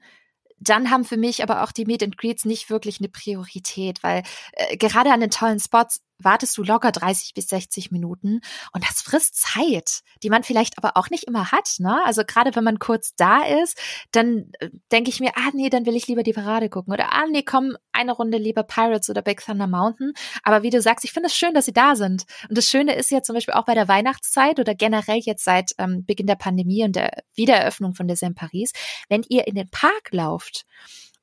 dann 0.58 0.90
haben 0.90 1.04
für 1.04 1.16
mich 1.16 1.42
aber 1.42 1.64
auch 1.64 1.72
die 1.72 1.84
Meet 1.84 2.04
and 2.04 2.18
Greets 2.18 2.44
nicht 2.44 2.70
wirklich 2.70 3.00
eine 3.00 3.08
Priorität, 3.08 4.02
weil 4.02 4.22
äh, 4.52 4.76
gerade 4.76 5.12
an 5.12 5.20
den 5.20 5.30
tollen 5.30 5.58
Spots 5.58 6.00
wartest 6.24 6.56
du 6.56 6.62
locker 6.62 6.92
30 6.92 7.34
bis 7.34 7.48
60 7.48 7.90
Minuten 7.90 8.40
und 8.72 8.84
das 8.88 9.02
frisst 9.02 9.36
Zeit, 9.36 10.00
die 10.22 10.30
man 10.30 10.42
vielleicht 10.42 10.78
aber 10.78 10.96
auch 10.96 11.10
nicht 11.10 11.24
immer 11.24 11.52
hat. 11.52 11.76
Ne? 11.78 12.00
Also 12.04 12.22
gerade 12.24 12.54
wenn 12.54 12.64
man 12.64 12.78
kurz 12.78 13.14
da 13.16 13.42
ist, 13.42 13.78
dann 14.12 14.50
äh, 14.60 14.70
denke 14.90 15.10
ich 15.10 15.20
mir, 15.20 15.32
ah 15.36 15.50
nee, 15.52 15.70
dann 15.70 15.86
will 15.86 15.96
ich 15.96 16.06
lieber 16.06 16.22
die 16.22 16.32
Parade 16.32 16.68
gucken 16.68 16.92
oder 16.92 17.12
ah 17.12 17.26
nee, 17.30 17.42
komm, 17.42 17.76
eine 17.92 18.12
Runde 18.12 18.38
lieber 18.38 18.62
Pirates 18.62 19.10
oder 19.10 19.22
Big 19.22 19.44
Thunder 19.44 19.66
Mountain. 19.66 20.12
Aber 20.42 20.62
wie 20.62 20.70
du 20.70 20.80
sagst, 20.80 21.04
ich 21.04 21.12
finde 21.12 21.28
es 21.28 21.36
schön, 21.36 21.54
dass 21.54 21.66
sie 21.66 21.72
da 21.72 21.96
sind. 21.96 22.24
Und 22.48 22.58
das 22.58 22.68
Schöne 22.68 22.94
ist 22.94 23.10
ja 23.10 23.22
zum 23.22 23.34
Beispiel 23.34 23.54
auch 23.54 23.64
bei 23.64 23.74
der 23.74 23.88
Weihnachtszeit 23.88 24.58
oder 24.58 24.74
generell 24.74 25.20
jetzt 25.20 25.44
seit 25.44 25.72
ähm, 25.78 26.04
Beginn 26.04 26.26
der 26.26 26.36
Pandemie 26.36 26.84
und 26.84 26.96
der 26.96 27.22
Wiedereröffnung 27.34 27.94
von 27.94 28.08
Disneyland 28.08 28.38
Paris, 28.38 28.72
wenn 29.08 29.22
ihr 29.28 29.46
in 29.46 29.54
den 29.54 29.70
Park 29.70 30.08
lauft 30.10 30.64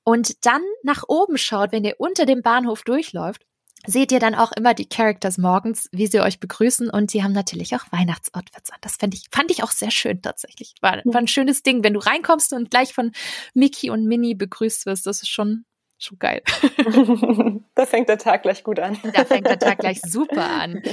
und 0.04 0.45
dann 0.45 0.64
nach 0.84 1.04
oben 1.08 1.38
schaut, 1.38 1.72
wenn 1.72 1.84
ihr 1.84 1.95
unter 2.00 2.26
dem 2.26 2.41
Bahnhof 2.41 2.84
durchläuft, 2.84 3.45
seht 3.86 4.12
ihr 4.12 4.20
dann 4.20 4.36
auch 4.36 4.52
immer 4.52 4.74
die 4.74 4.88
Characters 4.88 5.38
morgens, 5.38 5.90
wie 5.92 6.08
sie 6.08 6.22
euch 6.22 6.40
begrüßen 6.40 6.90
und 6.90 7.12
sie 7.12 7.24
haben 7.24 7.32
natürlich 7.32 7.76
auch 7.76 7.86
Weihnachtsoutfits 7.92 8.72
an. 8.72 8.78
Das 8.82 8.98
fand 8.98 9.14
ich, 9.14 9.26
fand 9.32 9.52
ich 9.52 9.64
auch 9.64 9.72
sehr 9.72 9.92
schön 9.92 10.22
tatsächlich. 10.22 10.74
War, 10.82 11.02
war 11.06 11.22
ein 11.22 11.28
schönes 11.28 11.64
Ding, 11.64 11.84
wenn 11.84 11.94
du 11.94 12.00
reinkommst 12.00 12.54
und 12.54 12.72
gleich 12.72 12.94
von 12.94 13.12
Mickey 13.54 13.90
und 13.90 14.06
Minnie 14.06 14.36
begrüßt 14.36 14.86
wirst. 14.86 15.08
Das 15.08 15.22
ist 15.22 15.30
schon, 15.30 15.66
schon 15.98 16.20
geil. 16.20 16.42
da 17.76 17.86
fängt 17.86 18.10
der 18.10 18.18
Tag 18.18 18.44
gleich 18.44 18.64
gut 18.64 18.80
an. 18.80 18.98
Da 19.14 19.26
fängt 19.26 19.48
der 19.48 19.60
Tag 19.60 19.80
gleich 19.80 20.02
super 20.02 20.46
an. 20.46 20.82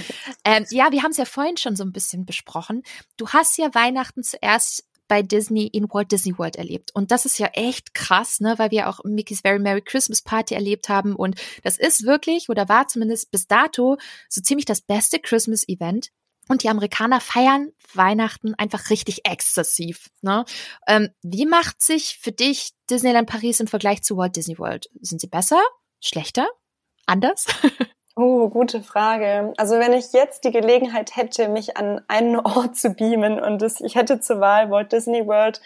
Ähm, 0.49 0.65
ja, 0.71 0.93
wir 0.93 1.03
haben 1.03 1.11
es 1.11 1.17
ja 1.17 1.25
vorhin 1.25 1.57
schon 1.57 1.75
so 1.75 1.83
ein 1.83 1.91
bisschen 1.91 2.25
besprochen. 2.25 2.85
Du 3.17 3.31
hast 3.31 3.59
ja 3.59 3.75
Weihnachten 3.75 4.23
zuerst 4.23 4.85
bei 5.09 5.23
Disney 5.23 5.67
in 5.67 5.89
Walt 5.91 6.13
Disney 6.13 6.39
World 6.39 6.57
erlebt. 6.57 6.95
Und 6.95 7.11
das 7.11 7.25
ist 7.25 7.39
ja 7.39 7.49
echt 7.49 7.95
krass, 7.95 8.41
ne, 8.41 8.55
weil 8.59 8.71
wir 8.71 8.89
auch 8.89 9.01
Mickey's 9.05 9.41
Very 9.41 9.59
Merry 9.59 9.83
Christmas 9.83 10.23
Party 10.23 10.55
erlebt 10.55 10.89
haben. 10.89 11.15
Und 11.15 11.41
das 11.63 11.79
ist 11.79 12.05
wirklich, 12.05 12.49
oder 12.49 12.69
war 12.69 12.89
zumindest 12.89 13.31
bis 13.31 13.47
dato, 13.47 13.97
so 14.29 14.41
ziemlich 14.41 14.67
das 14.67 14.81
beste 14.81 15.19
Christmas 15.19 15.69
Event. 15.69 16.11
Und 16.49 16.63
die 16.63 16.69
Amerikaner 16.69 17.21
feiern 17.21 17.73
Weihnachten 17.93 18.55
einfach 18.55 18.91
richtig 18.91 19.29
exzessiv. 19.29 20.11
Ne? 20.23 20.45
Ähm, 20.87 21.11
wie 21.23 21.45
macht 21.45 21.83
sich 21.83 22.19
für 22.21 22.31
dich 22.31 22.71
Disneyland 22.89 23.29
Paris 23.29 23.59
im 23.59 23.67
Vergleich 23.67 24.03
zu 24.03 24.17
Walt 24.17 24.37
Disney 24.37 24.57
World? 24.59 24.89
Sind 25.01 25.21
sie 25.21 25.27
besser? 25.27 25.61
Schlechter? 26.01 26.47
Anders? 27.07 27.47
Oh, 28.19 28.49
gute 28.49 28.83
Frage. 28.83 29.53
Also 29.59 29.79
wenn 29.79 29.93
ich 29.93 30.15
jetzt 30.15 30.45
die 30.45 30.51
Gelegenheit 30.51 31.17
hätte, 31.17 31.49
mich 31.49 31.77
an 31.77 32.01
einen 32.09 32.37
Ort 32.45 32.75
zu 32.77 32.91
beamen 32.91 33.39
und 33.39 33.61
das, 33.61 33.83
ich 33.83 33.95
hätte 33.95 34.21
zur 34.21 34.41
Wahl 34.41 34.71
Walt 34.71 34.91
Disney 34.91 35.27
World, 35.27 35.61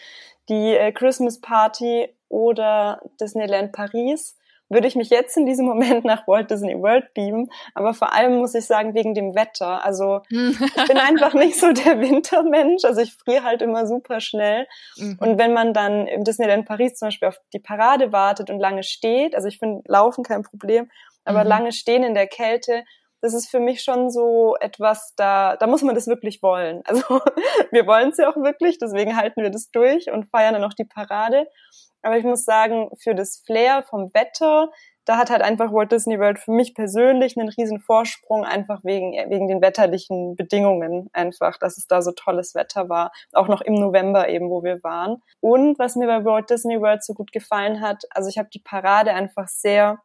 die 0.48 0.74
äh, 0.74 0.90
Christmas 0.90 1.40
Party 1.40 2.08
oder 2.28 3.00
Disneyland 3.20 3.70
Paris, 3.70 4.36
würde 4.68 4.88
ich 4.88 4.96
mich 4.96 5.10
jetzt 5.10 5.36
in 5.36 5.46
diesem 5.46 5.64
Moment 5.66 6.04
nach 6.04 6.26
Walt 6.26 6.50
Disney 6.50 6.74
World 6.74 7.14
beamen. 7.14 7.50
Aber 7.76 7.94
vor 7.94 8.12
allem 8.12 8.38
muss 8.38 8.56
ich 8.56 8.66
sagen, 8.66 8.94
wegen 8.94 9.14
dem 9.14 9.36
Wetter. 9.36 9.84
Also 9.84 10.22
ich 10.28 10.86
bin 10.88 10.96
einfach 10.96 11.34
nicht 11.34 11.56
so 11.56 11.72
der 11.72 12.00
Wintermensch. 12.00 12.84
Also 12.84 13.00
ich 13.00 13.14
friere 13.14 13.44
halt 13.44 13.62
immer 13.62 13.86
super 13.86 14.18
schnell. 14.18 14.66
Mhm. 14.96 15.18
Und 15.20 15.38
wenn 15.38 15.52
man 15.52 15.72
dann 15.72 16.08
im 16.08 16.24
Disneyland 16.24 16.66
Paris 16.66 16.94
zum 16.94 17.06
Beispiel 17.06 17.28
auf 17.28 17.40
die 17.52 17.60
Parade 17.60 18.10
wartet 18.10 18.50
und 18.50 18.58
lange 18.58 18.82
steht, 18.82 19.36
also 19.36 19.46
ich 19.46 19.60
finde 19.60 19.82
Laufen 19.86 20.24
kein 20.24 20.42
Problem, 20.42 20.90
aber 21.30 21.44
mhm. 21.44 21.48
lange 21.48 21.72
stehen 21.72 22.02
in 22.02 22.14
der 22.14 22.26
Kälte, 22.26 22.84
das 23.22 23.34
ist 23.34 23.50
für 23.50 23.60
mich 23.60 23.82
schon 23.82 24.10
so 24.10 24.56
etwas, 24.60 25.14
da, 25.16 25.56
da 25.56 25.66
muss 25.66 25.82
man 25.82 25.94
das 25.94 26.06
wirklich 26.06 26.42
wollen. 26.42 26.82
Also 26.90 27.20
wir 27.70 27.86
wollen 27.86 28.10
es 28.10 28.18
ja 28.18 28.30
auch 28.30 28.36
wirklich, 28.36 28.78
deswegen 28.78 29.16
halten 29.16 29.42
wir 29.42 29.50
das 29.50 29.70
durch 29.70 30.10
und 30.10 30.30
feiern 30.30 30.54
dann 30.54 30.62
noch 30.62 30.74
die 30.74 30.84
Parade. 30.84 31.46
Aber 32.02 32.16
ich 32.16 32.24
muss 32.24 32.44
sagen, 32.44 32.90
für 32.98 33.14
das 33.14 33.42
Flair 33.44 33.82
vom 33.82 34.10
Wetter, 34.14 34.70
da 35.04 35.18
hat 35.18 35.28
halt 35.28 35.42
einfach 35.42 35.72
Walt 35.72 35.92
Disney 35.92 36.18
World 36.18 36.38
für 36.38 36.52
mich 36.52 36.74
persönlich 36.74 37.36
einen 37.36 37.50
riesen 37.50 37.80
Vorsprung, 37.80 38.44
einfach 38.44 38.80
wegen, 38.84 39.12
wegen 39.30 39.48
den 39.48 39.60
wetterlichen 39.60 40.34
Bedingungen 40.34 41.10
einfach, 41.12 41.58
dass 41.58 41.76
es 41.76 41.86
da 41.86 42.00
so 42.00 42.12
tolles 42.12 42.54
Wetter 42.54 42.88
war. 42.88 43.12
Auch 43.32 43.48
noch 43.48 43.60
im 43.60 43.74
November 43.74 44.28
eben, 44.28 44.48
wo 44.48 44.62
wir 44.62 44.82
waren. 44.82 45.22
Und 45.40 45.78
was 45.78 45.96
mir 45.96 46.06
bei 46.06 46.24
Walt 46.24 46.48
Disney 46.48 46.80
World 46.80 47.04
so 47.04 47.12
gut 47.12 47.32
gefallen 47.32 47.82
hat, 47.82 48.04
also 48.10 48.28
ich 48.30 48.38
habe 48.38 48.48
die 48.52 48.62
Parade 48.62 49.12
einfach 49.12 49.48
sehr 49.48 49.98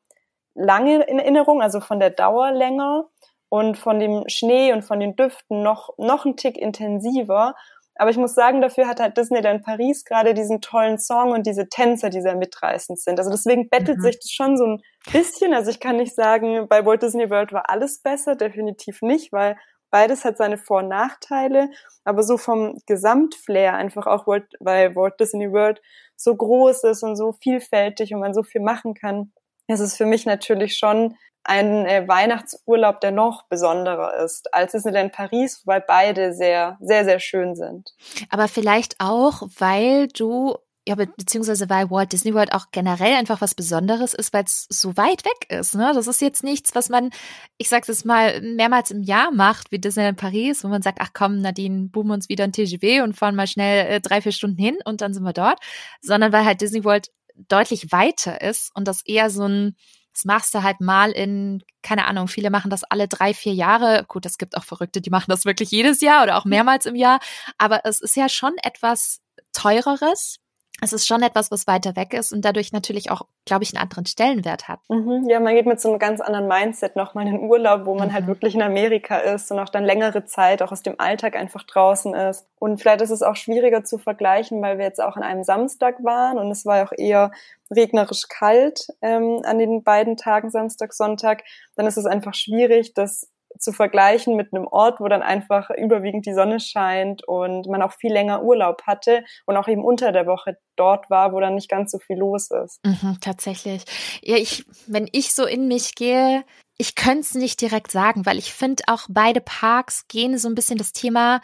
lange 0.55 1.03
in 1.03 1.19
Erinnerung, 1.19 1.61
also 1.61 1.79
von 1.79 1.99
der 1.99 2.09
Dauer 2.09 2.51
länger 2.51 3.09
und 3.49 3.77
von 3.77 3.99
dem 3.99 4.23
Schnee 4.27 4.73
und 4.73 4.83
von 4.83 4.99
den 4.99 5.15
Düften 5.15 5.61
noch, 5.61 5.89
noch 5.97 6.25
ein 6.25 6.35
Tick 6.35 6.57
intensiver. 6.57 7.55
Aber 7.97 8.09
ich 8.09 8.17
muss 8.17 8.35
sagen, 8.35 8.59
dafür 8.59 8.87
hat 8.87 8.99
halt 8.99 9.15
Disneyland 9.15 9.63
Paris 9.63 10.03
gerade 10.03 10.33
diesen 10.33 10.59
tollen 10.59 10.99
Song 10.99 11.31
und 11.31 11.45
diese 11.45 11.69
Tänzer, 11.69 12.09
die 12.09 12.21
sehr 12.21 12.35
mitreißend 12.35 12.99
sind. 12.99 13.19
Also 13.19 13.31
deswegen 13.31 13.69
bettelt 13.69 13.99
mhm. 13.99 14.01
sich 14.01 14.19
das 14.19 14.31
schon 14.31 14.57
so 14.57 14.65
ein 14.65 14.81
bisschen. 15.13 15.53
Also 15.53 15.71
ich 15.71 15.79
kann 15.79 15.97
nicht 15.97 16.13
sagen, 16.13 16.67
bei 16.67 16.85
Walt 16.85 17.03
Disney 17.03 17.29
World 17.29 17.53
war 17.53 17.69
alles 17.69 18.01
besser, 18.01 18.35
definitiv 18.35 19.01
nicht, 19.01 19.31
weil 19.31 19.55
beides 19.91 20.25
hat 20.25 20.37
seine 20.37 20.57
Vor- 20.57 20.79
und 20.79 20.89
Nachteile. 20.89 21.69
Aber 22.03 22.23
so 22.23 22.37
vom 22.37 22.77
Gesamtflair 22.85 23.75
einfach 23.75 24.07
auch, 24.07 24.27
weil 24.27 24.95
Walt 24.95 25.17
Disney 25.21 25.51
World 25.53 25.81
so 26.17 26.35
groß 26.35 26.83
ist 26.83 27.03
und 27.03 27.15
so 27.15 27.31
vielfältig 27.41 28.13
und 28.13 28.19
man 28.19 28.33
so 28.33 28.43
viel 28.43 28.61
machen 28.61 28.93
kann, 28.93 29.31
es 29.67 29.79
ist 29.79 29.97
für 29.97 30.05
mich 30.05 30.25
natürlich 30.25 30.77
schon 30.77 31.15
ein 31.43 31.85
äh, 31.85 32.07
Weihnachtsurlaub, 32.07 33.01
der 33.01 33.11
noch 33.11 33.43
besonderer 33.47 34.23
ist 34.23 34.53
als 34.53 34.71
Disneyland 34.71 35.13
Paris, 35.13 35.61
weil 35.65 35.83
beide 35.85 36.33
sehr, 36.33 36.77
sehr, 36.81 37.05
sehr 37.05 37.19
schön 37.19 37.55
sind. 37.55 37.93
Aber 38.29 38.47
vielleicht 38.47 38.95
auch, 38.99 39.43
weil 39.59 40.07
du 40.07 40.55
ja, 40.87 40.93
beziehungsweise 40.93 41.67
weil 41.67 41.89
Walt 41.89 42.11
Disney 42.11 42.33
World 42.35 42.53
auch 42.53 42.67
generell 42.71 43.15
einfach 43.15 43.41
was 43.41 43.55
Besonderes 43.55 44.13
ist, 44.13 44.33
weil 44.33 44.43
es 44.43 44.67
so 44.69 44.95
weit 44.97 45.25
weg 45.25 45.49
ist. 45.49 45.73
Ne? 45.73 45.91
Das 45.95 46.05
ist 46.05 46.21
jetzt 46.21 46.43
nichts, 46.43 46.75
was 46.75 46.89
man, 46.89 47.09
ich 47.57 47.69
sag's 47.69 47.87
jetzt 47.87 48.05
mal, 48.05 48.39
mehrmals 48.41 48.91
im 48.91 49.01
Jahr 49.01 49.31
macht, 49.31 49.71
wie 49.71 49.79
Disneyland 49.79 50.19
Paris, 50.19 50.63
wo 50.63 50.67
man 50.67 50.83
sagt, 50.83 50.99
ach 51.01 51.09
komm, 51.11 51.41
Nadine, 51.41 51.89
boomen 51.89 52.11
uns 52.11 52.29
wieder 52.29 52.43
ein 52.43 52.51
TGV 52.51 53.03
und 53.03 53.17
fahren 53.17 53.35
mal 53.35 53.47
schnell 53.47 53.87
äh, 53.87 53.99
drei, 53.99 54.21
vier 54.21 54.31
Stunden 54.31 54.61
hin 54.61 54.77
und 54.85 55.01
dann 55.01 55.13
sind 55.15 55.23
wir 55.23 55.33
dort. 55.33 55.57
Sondern 56.01 56.31
weil 56.31 56.45
halt 56.45 56.61
Disney 56.61 56.83
World 56.83 57.09
deutlich 57.35 57.91
weiter 57.91 58.41
ist 58.41 58.71
und 58.75 58.87
das 58.87 59.05
eher 59.05 59.29
so 59.29 59.47
ein 59.47 59.75
Das 60.13 60.25
machst 60.25 60.53
du 60.53 60.63
halt 60.63 60.79
mal 60.81 61.11
in, 61.11 61.61
keine 61.81 62.05
Ahnung, 62.05 62.27
viele 62.29 62.49
machen 62.49 62.71
das 62.71 62.83
alle 62.85 63.07
drei, 63.07 63.33
vier 63.33 63.53
Jahre. 63.53 64.05
Gut, 64.07 64.25
es 64.25 64.37
gibt 64.37 64.55
auch 64.57 64.63
Verrückte, 64.63 65.01
die 65.01 65.09
machen 65.09 65.29
das 65.29 65.45
wirklich 65.45 65.71
jedes 65.71 66.01
Jahr 66.01 66.23
oder 66.23 66.37
auch 66.37 66.45
mehrmals 66.45 66.85
im 66.85 66.95
Jahr. 66.95 67.19
Aber 67.57 67.81
es 67.85 67.99
ist 68.01 68.15
ja 68.15 68.29
schon 68.29 68.53
etwas 68.63 69.19
teureres 69.53 70.37
es 70.81 70.93
ist 70.93 71.07
schon 71.07 71.23
etwas, 71.23 71.51
was 71.51 71.67
weiter 71.67 71.95
weg 71.95 72.13
ist 72.13 72.33
und 72.33 72.43
dadurch 72.43 72.73
natürlich 72.73 73.09
auch, 73.09 73.23
glaube 73.45 73.63
ich, 73.63 73.73
einen 73.73 73.81
anderen 73.81 74.05
Stellenwert 74.05 74.67
hat. 74.67 74.79
Mhm, 74.89 75.25
ja, 75.29 75.39
man 75.39 75.55
geht 75.55 75.65
mit 75.65 75.79
so 75.79 75.89
einem 75.89 75.99
ganz 75.99 76.19
anderen 76.19 76.47
Mindset 76.47 76.95
nochmal 76.95 77.25
in 77.25 77.33
den 77.33 77.49
Urlaub, 77.49 77.85
wo 77.85 77.93
man 77.93 78.01
halt 78.01 78.09
mhm. 78.09 78.13
halt 78.13 78.27
wirklich 78.27 78.55
in 78.55 78.61
Amerika 78.61 79.17
ist 79.17 79.51
und 79.51 79.59
auch 79.59 79.69
dann 79.69 79.85
längere 79.85 80.25
Zeit 80.25 80.61
auch 80.61 80.71
aus 80.71 80.83
dem 80.83 80.99
Alltag 80.99 81.35
einfach 81.35 81.63
draußen 81.63 82.13
ist. 82.13 82.45
Und 82.59 82.81
vielleicht 82.81 83.01
ist 83.01 83.09
es 83.09 83.21
auch 83.21 83.35
schwieriger 83.35 83.83
zu 83.83 83.97
vergleichen, 83.97 84.61
weil 84.61 84.77
wir 84.77 84.85
jetzt 84.85 85.01
auch 85.01 85.15
an 85.15 85.23
einem 85.23 85.43
Samstag 85.43 86.03
waren 86.03 86.37
und 86.37 86.51
es 86.51 86.65
war 86.65 86.83
auch 86.83 86.93
eher 86.95 87.31
regnerisch 87.71 88.27
kalt 88.27 88.87
ähm, 89.01 89.41
an 89.43 89.57
den 89.57 89.83
beiden 89.83 90.17
Tagen 90.17 90.51
Samstag, 90.51 90.93
Sonntag. 90.93 91.43
Dann 91.75 91.87
ist 91.87 91.97
es 91.97 92.05
einfach 92.05 92.33
schwierig, 92.33 92.93
das 92.93 93.29
zu 93.57 93.71
vergleichen 93.71 94.35
mit 94.35 94.53
einem 94.53 94.67
Ort, 94.67 94.99
wo 94.99 95.07
dann 95.07 95.21
einfach 95.21 95.69
überwiegend 95.69 96.25
die 96.25 96.33
Sonne 96.33 96.59
scheint 96.59 97.27
und 97.27 97.67
man 97.67 97.81
auch 97.81 97.93
viel 97.93 98.11
länger 98.11 98.43
Urlaub 98.43 98.83
hatte 98.83 99.23
und 99.45 99.57
auch 99.57 99.67
eben 99.67 99.83
unter 99.83 100.11
der 100.11 100.25
Woche 100.25 100.57
dort 100.75 101.09
war, 101.09 101.33
wo 101.33 101.39
dann 101.39 101.55
nicht 101.55 101.69
ganz 101.69 101.91
so 101.91 101.99
viel 101.99 102.17
los 102.17 102.49
ist. 102.51 102.79
Mhm, 102.85 103.17
tatsächlich. 103.21 103.83
Ja, 104.21 104.35
ich, 104.37 104.65
wenn 104.87 105.07
ich 105.11 105.33
so 105.33 105.45
in 105.45 105.67
mich 105.67 105.95
gehe, 105.95 106.43
ich 106.77 106.95
könnte 106.95 107.21
es 107.21 107.33
nicht 107.35 107.61
direkt 107.61 107.91
sagen, 107.91 108.25
weil 108.25 108.37
ich 108.37 108.53
finde 108.53 108.83
auch 108.87 109.07
beide 109.09 109.41
Parks 109.41 110.07
gehen 110.07 110.37
so 110.37 110.49
ein 110.49 110.55
bisschen 110.55 110.77
das 110.77 110.93
Thema 110.93 111.41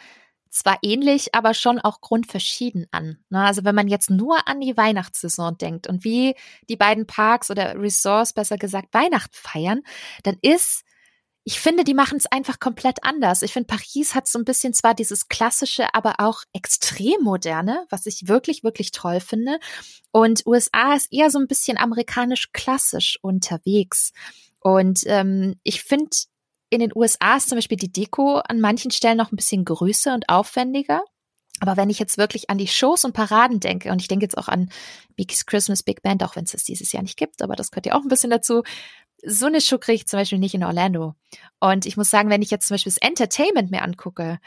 zwar 0.52 0.78
ähnlich, 0.82 1.34
aber 1.34 1.54
schon 1.54 1.80
auch 1.80 2.00
grundverschieden 2.00 2.86
an. 2.90 3.18
Ne? 3.30 3.42
Also 3.42 3.64
wenn 3.64 3.74
man 3.74 3.88
jetzt 3.88 4.10
nur 4.10 4.46
an 4.46 4.60
die 4.60 4.76
Weihnachtssaison 4.76 5.56
denkt 5.56 5.86
und 5.86 6.04
wie 6.04 6.34
die 6.68 6.76
beiden 6.76 7.06
Parks 7.06 7.50
oder 7.50 7.74
Resorts 7.80 8.34
besser 8.34 8.58
gesagt 8.58 8.92
Weihnachten 8.92 9.34
feiern, 9.34 9.80
dann 10.22 10.36
ist 10.42 10.84
ich 11.44 11.58
finde, 11.58 11.82
die 11.82 11.94
machen 11.94 12.18
es 12.18 12.26
einfach 12.26 12.60
komplett 12.60 13.02
anders. 13.02 13.42
Ich 13.42 13.52
finde, 13.52 13.66
Paris 13.66 14.14
hat 14.14 14.28
so 14.28 14.38
ein 14.38 14.44
bisschen 14.44 14.74
zwar 14.74 14.94
dieses 14.94 15.28
klassische, 15.28 15.92
aber 15.94 16.14
auch 16.18 16.42
extrem 16.52 17.22
moderne, 17.22 17.84
was 17.90 18.06
ich 18.06 18.28
wirklich, 18.28 18.62
wirklich 18.62 18.92
toll 18.92 19.18
finde. 19.18 19.58
Und 20.12 20.46
USA 20.46 20.94
ist 20.94 21.12
eher 21.12 21.30
so 21.30 21.40
ein 21.40 21.48
bisschen 21.48 21.78
amerikanisch 21.78 22.52
klassisch 22.52 23.18
unterwegs. 23.22 24.12
Und 24.60 25.00
ähm, 25.06 25.56
ich 25.64 25.82
finde, 25.82 26.10
in 26.70 26.78
den 26.78 26.92
USA 26.94 27.36
ist 27.36 27.48
zum 27.48 27.58
Beispiel 27.58 27.76
die 27.76 27.92
Deko 27.92 28.36
an 28.38 28.60
manchen 28.60 28.92
Stellen 28.92 29.18
noch 29.18 29.32
ein 29.32 29.36
bisschen 29.36 29.64
größer 29.64 30.14
und 30.14 30.28
aufwendiger. 30.28 31.02
Aber 31.60 31.76
wenn 31.76 31.90
ich 31.90 31.98
jetzt 31.98 32.18
wirklich 32.18 32.50
an 32.50 32.58
die 32.58 32.66
Shows 32.66 33.04
und 33.04 33.12
Paraden 33.12 33.60
denke, 33.60 33.92
und 33.92 34.00
ich 34.00 34.08
denke 34.08 34.24
jetzt 34.24 34.38
auch 34.38 34.48
an 34.48 34.70
Mickey's 35.16 35.46
Christmas 35.46 35.82
Big 35.82 36.02
Band, 36.02 36.24
auch 36.24 36.34
wenn 36.34 36.44
es 36.44 36.52
das 36.52 36.64
dieses 36.64 36.90
Jahr 36.92 37.02
nicht 37.02 37.16
gibt, 37.16 37.42
aber 37.42 37.54
das 37.56 37.70
gehört 37.70 37.86
ja 37.86 37.94
auch 37.94 38.02
ein 38.02 38.08
bisschen 38.08 38.30
dazu, 38.30 38.62
so 39.24 39.46
eine 39.46 39.60
Show 39.60 39.78
kriege 39.78 39.96
ich 39.96 40.06
zum 40.06 40.18
Beispiel 40.18 40.38
nicht 40.38 40.54
in 40.54 40.64
Orlando. 40.64 41.14
Und 41.60 41.86
ich 41.86 41.96
muss 41.96 42.10
sagen, 42.10 42.30
wenn 42.30 42.42
ich 42.42 42.50
jetzt 42.50 42.66
zum 42.66 42.74
Beispiel 42.74 42.92
das 42.92 43.08
Entertainment 43.08 43.70
mir 43.70 43.82
angucke, 43.82 44.38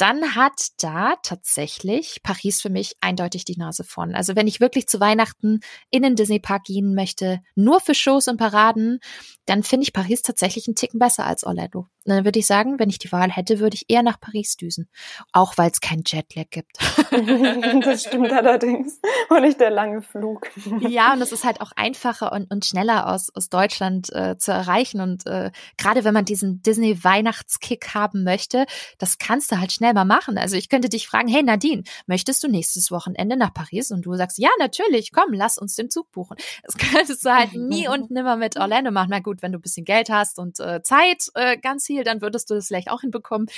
dann 0.00 0.34
hat 0.34 0.68
da 0.78 1.16
tatsächlich 1.22 2.20
Paris 2.22 2.62
für 2.62 2.70
mich 2.70 2.96
eindeutig 3.02 3.44
die 3.44 3.58
Nase 3.58 3.84
vorn. 3.84 4.14
Also 4.14 4.34
wenn 4.34 4.46
ich 4.46 4.58
wirklich 4.58 4.86
zu 4.88 4.98
Weihnachten 4.98 5.60
in 5.90 6.02
den 6.02 6.16
Disney 6.16 6.38
Park 6.38 6.64
gehen 6.64 6.94
möchte, 6.94 7.40
nur 7.54 7.80
für 7.80 7.94
Shows 7.94 8.26
und 8.26 8.38
Paraden, 8.38 9.00
dann 9.44 9.62
finde 9.62 9.82
ich 9.82 9.92
Paris 9.92 10.22
tatsächlich 10.22 10.66
einen 10.68 10.74
Ticken 10.74 10.98
besser 10.98 11.26
als 11.26 11.44
Orlando. 11.44 11.86
Dann 12.04 12.24
würde 12.24 12.38
ich 12.38 12.46
sagen, 12.46 12.78
wenn 12.78 12.88
ich 12.88 12.98
die 12.98 13.12
Wahl 13.12 13.30
hätte, 13.30 13.58
würde 13.58 13.74
ich 13.74 13.84
eher 13.88 14.02
nach 14.02 14.18
Paris 14.18 14.56
düsen. 14.56 14.88
Auch 15.32 15.58
weil 15.58 15.70
es 15.70 15.80
kein 15.80 16.02
Jetlag 16.06 16.46
gibt. 16.50 16.78
das 17.84 18.04
stimmt 18.04 18.32
allerdings. 18.32 19.00
Und 19.28 19.42
nicht 19.42 19.60
der 19.60 19.70
lange 19.70 20.00
Flug. 20.00 20.48
ja, 20.80 21.12
und 21.12 21.20
es 21.20 21.32
ist 21.32 21.44
halt 21.44 21.60
auch 21.60 21.72
einfacher 21.76 22.32
und, 22.32 22.50
und 22.50 22.64
schneller 22.64 23.08
aus, 23.12 23.28
aus 23.34 23.50
Deutschland 23.50 24.10
äh, 24.12 24.38
zu 24.38 24.50
erreichen. 24.50 25.00
Und 25.00 25.26
äh, 25.26 25.50
gerade 25.76 26.04
wenn 26.04 26.14
man 26.14 26.24
diesen 26.24 26.62
Disney-Weihnachtskick 26.62 27.94
haben 27.94 28.24
möchte, 28.24 28.64
das 28.98 29.18
kannst 29.18 29.52
du 29.52 29.58
halt 29.58 29.72
schnell 29.72 29.92
mal 29.92 30.04
machen. 30.04 30.38
Also 30.38 30.56
ich 30.56 30.68
könnte 30.68 30.88
dich 30.88 31.06
fragen, 31.06 31.28
hey 31.28 31.42
Nadine, 31.42 31.82
möchtest 32.06 32.42
du 32.42 32.48
nächstes 32.48 32.90
Wochenende 32.90 33.36
nach 33.36 33.52
Paris? 33.52 33.90
Und 33.90 34.06
du 34.06 34.14
sagst, 34.14 34.38
ja, 34.38 34.48
natürlich, 34.58 35.12
komm, 35.12 35.32
lass 35.32 35.58
uns 35.58 35.74
den 35.74 35.90
Zug 35.90 36.10
buchen. 36.12 36.36
Das 36.62 36.76
könntest 36.76 37.24
du 37.24 37.30
halt 37.30 37.52
nie 37.54 37.88
und 37.92 38.10
nimmer 38.10 38.36
mit 38.36 38.56
Orlando 38.56 38.90
machen. 38.90 39.08
Na 39.10 39.20
gut, 39.20 39.42
wenn 39.42 39.52
du 39.52 39.58
ein 39.58 39.62
bisschen 39.62 39.84
Geld 39.84 40.08
hast 40.08 40.38
und 40.38 40.60
äh, 40.60 40.82
Zeit 40.82 41.26
äh, 41.34 41.58
ganz 41.58 41.89
viel, 41.90 42.04
dann 42.04 42.20
würdest 42.20 42.48
du 42.48 42.54
das 42.54 42.68
vielleicht 42.68 42.88
auch 42.88 43.00
hinbekommen. 43.00 43.48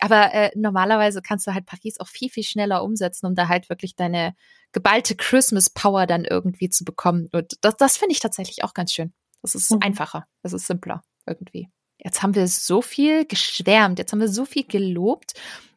Aber 0.00 0.32
äh, 0.32 0.50
normalerweise 0.54 1.20
kannst 1.20 1.46
du 1.46 1.52
halt 1.52 1.66
Paris 1.66 2.00
auch 2.00 2.08
viel, 2.08 2.30
viel 2.30 2.42
schneller 2.42 2.82
umsetzen, 2.82 3.26
um 3.26 3.34
da 3.34 3.48
halt 3.48 3.68
wirklich 3.68 3.96
deine 3.96 4.34
geballte 4.72 5.14
Christmas 5.14 5.68
Power 5.68 6.06
dann 6.06 6.24
irgendwie 6.24 6.70
zu 6.70 6.84
bekommen. 6.84 7.28
Und 7.32 7.58
das, 7.60 7.76
das 7.76 7.98
finde 7.98 8.14
ich 8.14 8.20
tatsächlich 8.20 8.64
auch 8.64 8.72
ganz 8.72 8.92
schön. 8.92 9.12
Das 9.42 9.54
ist 9.54 9.70
mhm. 9.70 9.80
einfacher, 9.82 10.26
das 10.42 10.54
ist 10.54 10.66
simpler 10.66 11.02
irgendwie. 11.26 11.68
Jetzt 11.98 12.22
haben 12.22 12.34
wir 12.34 12.48
so 12.48 12.80
viel 12.80 13.26
geschwärmt, 13.26 13.98
jetzt 13.98 14.12
haben 14.12 14.20
wir 14.20 14.28
so 14.28 14.46
viel 14.46 14.64
gelobt. 14.64 15.34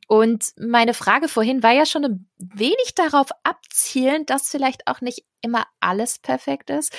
Und 0.07 0.53
meine 0.57 0.93
Frage 0.93 1.27
vorhin 1.27 1.63
war 1.63 1.73
ja 1.73 1.85
schon 1.85 2.05
ein 2.05 2.29
wenig 2.37 2.93
darauf 2.95 3.27
abzielend, 3.43 4.29
dass 4.29 4.49
vielleicht 4.49 4.87
auch 4.87 5.01
nicht 5.01 5.25
immer 5.41 5.65
alles 5.81 6.19
perfekt 6.19 6.69
ist. 6.69 6.95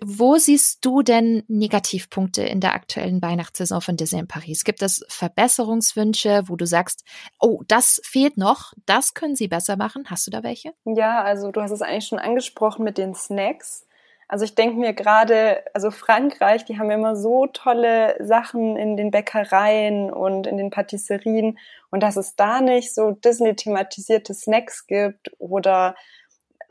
Wo 0.00 0.36
siehst 0.36 0.84
du 0.84 1.02
denn 1.02 1.44
Negativpunkte 1.48 2.42
in 2.42 2.60
der 2.60 2.72
aktuellen 2.72 3.20
Weihnachtssaison 3.20 3.82
von 3.82 3.96
Disney 3.96 4.20
in 4.20 4.28
Paris? 4.28 4.64
Gibt 4.64 4.82
es 4.82 5.04
Verbesserungswünsche, 5.08 6.44
wo 6.46 6.56
du 6.56 6.66
sagst, 6.66 7.04
oh, 7.38 7.62
das 7.68 8.00
fehlt 8.04 8.38
noch, 8.38 8.72
das 8.86 9.12
können 9.12 9.36
sie 9.36 9.48
besser 9.48 9.76
machen? 9.76 10.04
Hast 10.08 10.26
du 10.26 10.30
da 10.30 10.42
welche? 10.42 10.72
Ja, 10.84 11.22
also 11.22 11.50
du 11.50 11.60
hast 11.60 11.72
es 11.72 11.82
eigentlich 11.82 12.06
schon 12.06 12.18
angesprochen 12.18 12.84
mit 12.84 12.96
den 12.96 13.14
Snacks. 13.14 13.86
Also 14.28 14.46
ich 14.46 14.54
denke 14.54 14.76
mir 14.76 14.94
gerade, 14.94 15.62
also 15.74 15.90
Frankreich, 15.90 16.64
die 16.64 16.78
haben 16.78 16.90
immer 16.90 17.16
so 17.16 17.48
tolle 17.48 18.16
Sachen 18.18 18.78
in 18.78 18.96
den 18.96 19.10
Bäckereien 19.10 20.10
und 20.10 20.46
in 20.46 20.56
den 20.56 20.70
Patisserien 20.70 21.58
und 21.90 22.02
dass 22.02 22.16
es 22.16 22.34
da 22.34 22.62
nicht 22.62 22.94
so 22.94 23.10
Disney-thematisierte 23.10 24.32
Snacks 24.32 24.86
gibt 24.86 25.30
oder 25.38 25.94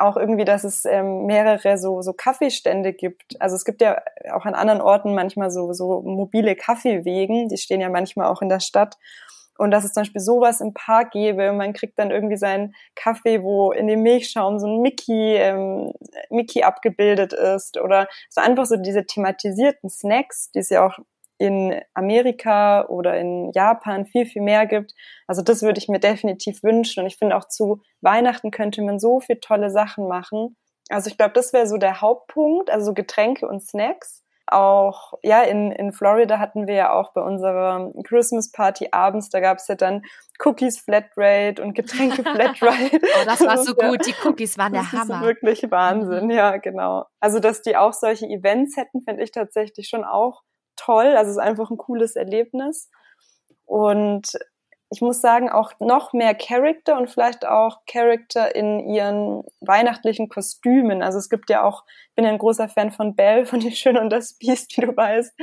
auch 0.02 0.18
irgendwie, 0.18 0.46
dass 0.46 0.64
es 0.64 0.86
ähm, 0.86 1.26
mehrere 1.26 1.78
so, 1.78 2.02
so 2.02 2.14
Kaffeestände 2.14 2.94
gibt. 2.94 3.40
Also 3.42 3.56
es 3.56 3.66
gibt 3.66 3.82
ja 3.82 4.02
auch 4.34 4.46
an 4.46 4.56
anderen 4.56 4.82
Orten 4.82 5.14
manchmal 5.14 5.52
so, 5.52 5.74
so 5.74 6.02
mobile 6.02 6.56
Kaffeewegen, 6.56 7.48
die 7.50 7.58
stehen 7.58 7.82
ja 7.82 7.90
manchmal 7.90 8.28
auch 8.28 8.42
in 8.42 8.50
der 8.50 8.60
Stadt. 8.60 8.98
Und 9.58 9.70
dass 9.70 9.84
es 9.84 9.94
zum 9.94 10.02
Beispiel 10.02 10.22
sowas 10.22 10.60
im 10.60 10.74
Park 10.74 11.12
gäbe 11.12 11.52
man 11.54 11.74
kriegt 11.74 12.00
dann 12.00 12.10
irgendwie 12.10 12.38
seinen 12.38 12.74
Kaffee, 12.96 13.44
wo 13.44 13.72
in 13.72 13.86
dem 13.86 14.02
Milchschaum 14.02 14.58
so 14.58 14.66
ein 14.66 14.82
Mickey, 14.82 15.36
ähm, 15.36 15.94
Mickey 16.32 16.64
abgebildet 16.64 17.34
ist 17.34 17.78
oder 17.78 18.08
so 18.30 18.42
einfach 18.42 18.66
so 18.66 18.78
diese 18.78 19.06
thematisierten 19.06 19.90
Snacks, 19.90 20.50
die 20.52 20.60
es 20.60 20.70
ja 20.70 20.86
auch 20.86 20.98
in 21.42 21.82
Amerika 21.96 22.86
oder 22.88 23.18
in 23.18 23.52
Japan 23.52 24.06
viel, 24.06 24.28
viel 24.28 24.44
mehr 24.44 24.68
gibt. 24.68 24.94
Also 25.26 25.42
das 25.42 25.64
würde 25.64 25.80
ich 25.80 25.90
mir 25.90 26.00
definitiv 26.00 26.62
wünschen. 26.62 27.02
Und 27.02 27.08
ich 27.08 27.18
finde 27.18 27.36
auch 27.36 27.48
zu 27.48 27.82
Weihnachten 28.02 28.52
könnte 28.52 28.84
man 28.84 29.00
so 29.00 29.20
viel 29.20 29.38
tolle 29.38 29.72
Sachen 29.72 30.08
machen. 30.08 30.56
Also 30.90 31.10
ich 31.10 31.18
glaube, 31.18 31.34
das 31.34 31.52
wäre 31.52 31.66
so 31.66 31.78
der 31.78 32.00
Hauptpunkt, 32.00 32.70
also 32.70 32.94
Getränke 32.94 33.48
und 33.48 33.64
Snacks. 33.64 34.24
Auch, 34.46 35.14
ja, 35.24 35.42
in, 35.42 35.72
in 35.72 35.94
Florida 35.94 36.38
hatten 36.38 36.68
wir 36.68 36.76
ja 36.76 36.94
auch 36.94 37.14
bei 37.14 37.22
unserer 37.22 37.92
Christmas 38.04 38.52
Party 38.52 38.90
abends, 38.92 39.30
da 39.30 39.40
gab 39.40 39.58
es 39.58 39.68
ja 39.68 39.76
dann 39.76 40.04
Cookies 40.44 40.78
Flatrate 40.78 41.64
und 41.64 41.74
Getränke 41.74 42.22
Flatrate. 42.22 43.00
oh, 43.02 43.26
das 43.26 43.40
war 43.42 43.58
so 43.58 43.74
gut, 43.74 44.06
die 44.06 44.14
Cookies 44.26 44.58
waren 44.58 44.74
der 44.74 44.92
Hammer. 44.92 45.06
Das 45.08 45.18
ist 45.18 45.24
wirklich 45.24 45.72
Wahnsinn, 45.72 46.26
mhm. 46.26 46.32
ja, 46.32 46.58
genau. 46.58 47.06
Also, 47.22 47.40
dass 47.40 47.62
die 47.62 47.78
auch 47.78 47.94
solche 47.94 48.26
Events 48.26 48.76
hätten, 48.76 49.02
finde 49.02 49.24
ich 49.24 49.32
tatsächlich 49.32 49.88
schon 49.88 50.04
auch 50.04 50.42
toll. 50.86 51.16
Also 51.16 51.32
es 51.32 51.38
ist 51.38 51.44
einfach 51.44 51.70
ein 51.70 51.78
cooles 51.78 52.16
Erlebnis. 52.16 52.90
Und 53.66 54.38
ich 54.94 55.00
muss 55.00 55.22
sagen, 55.22 55.50
auch 55.50 55.72
noch 55.80 56.12
mehr 56.12 56.36
Charakter 56.36 56.98
und 56.98 57.10
vielleicht 57.10 57.48
auch 57.48 57.78
Charakter 57.88 58.54
in 58.54 58.90
ihren 58.90 59.44
weihnachtlichen 59.62 60.28
Kostümen. 60.28 61.02
Also 61.02 61.18
es 61.18 61.30
gibt 61.30 61.50
ja 61.50 61.64
auch, 61.64 61.86
ich 62.10 62.16
bin 62.16 62.26
ja 62.26 62.32
ein 62.32 62.38
großer 62.38 62.68
Fan 62.68 62.92
von 62.92 63.16
Belle, 63.16 63.46
von 63.48 63.62
Die 63.62 63.72
Schöne 63.72 64.02
und 64.02 64.10
das 64.10 64.34
Biest, 64.34 64.76
wie 64.76 64.82
du 64.82 64.96
weißt. 64.96 65.34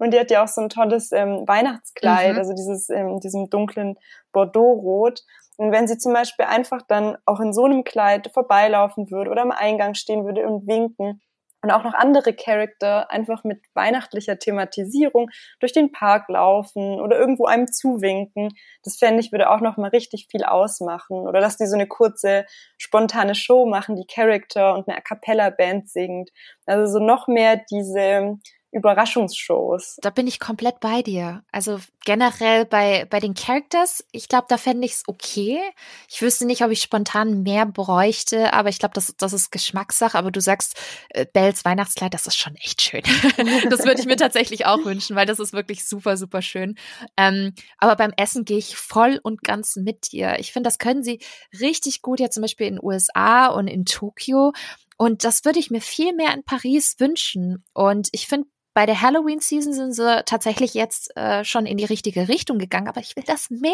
Und 0.00 0.12
die 0.12 0.18
hat 0.18 0.32
ja 0.32 0.42
auch 0.42 0.48
so 0.48 0.60
ein 0.60 0.68
tolles 0.68 1.12
ähm, 1.12 1.46
Weihnachtskleid, 1.46 2.32
mhm. 2.32 2.38
also 2.38 2.52
dieses, 2.52 2.90
ähm, 2.90 3.20
diesem 3.20 3.48
dunklen 3.48 3.96
Bordeaux-Rot. 4.32 5.22
Und 5.56 5.70
wenn 5.70 5.86
sie 5.86 5.98
zum 5.98 6.12
Beispiel 6.12 6.44
einfach 6.44 6.82
dann 6.82 7.16
auch 7.26 7.38
in 7.38 7.52
so 7.52 7.64
einem 7.64 7.84
Kleid 7.84 8.30
vorbeilaufen 8.34 9.10
würde 9.12 9.30
oder 9.30 9.42
am 9.42 9.52
Eingang 9.52 9.94
stehen 9.94 10.24
würde 10.24 10.46
und 10.46 10.66
winken, 10.66 11.22
und 11.66 11.72
auch 11.72 11.82
noch 11.82 11.94
andere 11.94 12.32
Charakter 12.32 13.10
einfach 13.10 13.42
mit 13.42 13.60
weihnachtlicher 13.74 14.38
Thematisierung 14.38 15.30
durch 15.58 15.72
den 15.72 15.90
Park 15.90 16.28
laufen 16.28 17.00
oder 17.00 17.18
irgendwo 17.18 17.46
einem 17.46 17.66
zuwinken. 17.66 18.50
Das 18.84 18.96
fände 18.98 19.18
ich 19.20 19.32
würde 19.32 19.50
auch 19.50 19.60
noch 19.60 19.76
mal 19.76 19.88
richtig 19.88 20.28
viel 20.30 20.44
ausmachen. 20.44 21.26
Oder 21.26 21.40
dass 21.40 21.56
die 21.56 21.66
so 21.66 21.74
eine 21.74 21.88
kurze, 21.88 22.46
spontane 22.78 23.34
Show 23.34 23.66
machen, 23.66 23.96
die 23.96 24.06
Charakter 24.06 24.74
und 24.74 24.88
eine 24.88 24.98
A 24.98 25.00
Cappella 25.00 25.50
Band 25.50 25.88
singt. 25.88 26.30
Also 26.66 27.00
so 27.00 27.04
noch 27.04 27.26
mehr 27.26 27.60
diese 27.68 28.38
Überraschungsshows. 28.72 29.96
Da 30.02 30.10
bin 30.10 30.26
ich 30.26 30.38
komplett 30.38 30.80
bei 30.80 31.02
dir. 31.02 31.42
Also 31.50 31.80
generell 32.04 32.66
bei, 32.66 33.06
bei 33.08 33.20
den 33.20 33.34
Characters, 33.34 34.04
ich 34.12 34.28
glaube, 34.28 34.46
da 34.48 34.58
fände 34.58 34.84
ich 34.84 34.92
es 34.92 35.02
okay. 35.06 35.60
Ich 36.08 36.20
wüsste 36.20 36.46
nicht, 36.46 36.62
ob 36.62 36.70
ich 36.70 36.82
spontan 36.82 37.42
mehr 37.42 37.64
bräuchte, 37.64 38.52
aber 38.52 38.68
ich 38.68 38.78
glaube, 38.78 38.94
das, 38.94 39.14
das 39.16 39.32
ist 39.32 39.50
Geschmackssache. 39.50 40.18
Aber 40.18 40.30
du 40.30 40.40
sagst, 40.40 40.76
äh, 41.10 41.24
Bells 41.32 41.64
Weihnachtskleid, 41.64 42.12
das 42.12 42.26
ist 42.26 42.36
schon 42.36 42.54
echt 42.56 42.82
schön. 42.82 43.02
das 43.70 43.84
würde 43.84 44.00
ich 44.00 44.06
mir 44.06 44.16
tatsächlich 44.16 44.66
auch 44.66 44.84
wünschen, 44.84 45.16
weil 45.16 45.26
das 45.26 45.38
ist 45.38 45.52
wirklich 45.52 45.88
super, 45.88 46.16
super 46.16 46.42
schön. 46.42 46.76
Ähm, 47.16 47.54
aber 47.78 47.96
beim 47.96 48.12
Essen 48.16 48.44
gehe 48.44 48.58
ich 48.58 48.76
voll 48.76 49.20
und 49.22 49.42
ganz 49.42 49.76
mit 49.76 50.12
dir. 50.12 50.38
Ich 50.38 50.52
finde, 50.52 50.68
das 50.68 50.78
können 50.78 51.02
sie 51.02 51.20
richtig 51.60 52.02
gut 52.02 52.20
ja 52.20 52.30
zum 52.30 52.42
Beispiel 52.42 52.66
in 52.66 52.74
den 52.74 52.84
USA 52.84 53.46
und 53.46 53.68
in 53.68 53.84
Tokio. 53.84 54.52
Und 54.98 55.24
das 55.24 55.44
würde 55.44 55.58
ich 55.58 55.70
mir 55.70 55.80
viel 55.80 56.14
mehr 56.14 56.32
in 56.34 56.42
Paris 56.42 56.96
wünschen. 56.98 57.64
Und 57.74 58.08
ich 58.12 58.26
finde, 58.26 58.48
bei 58.76 58.84
der 58.84 59.00
Halloween-Season 59.00 59.72
sind 59.72 59.94
sie 59.94 60.22
tatsächlich 60.26 60.74
jetzt 60.74 61.16
äh, 61.16 61.46
schon 61.46 61.64
in 61.64 61.78
die 61.78 61.86
richtige 61.86 62.28
Richtung 62.28 62.58
gegangen, 62.58 62.88
aber 62.88 63.00
ich 63.00 63.16
will 63.16 63.24
das 63.26 63.48
mehr. 63.48 63.72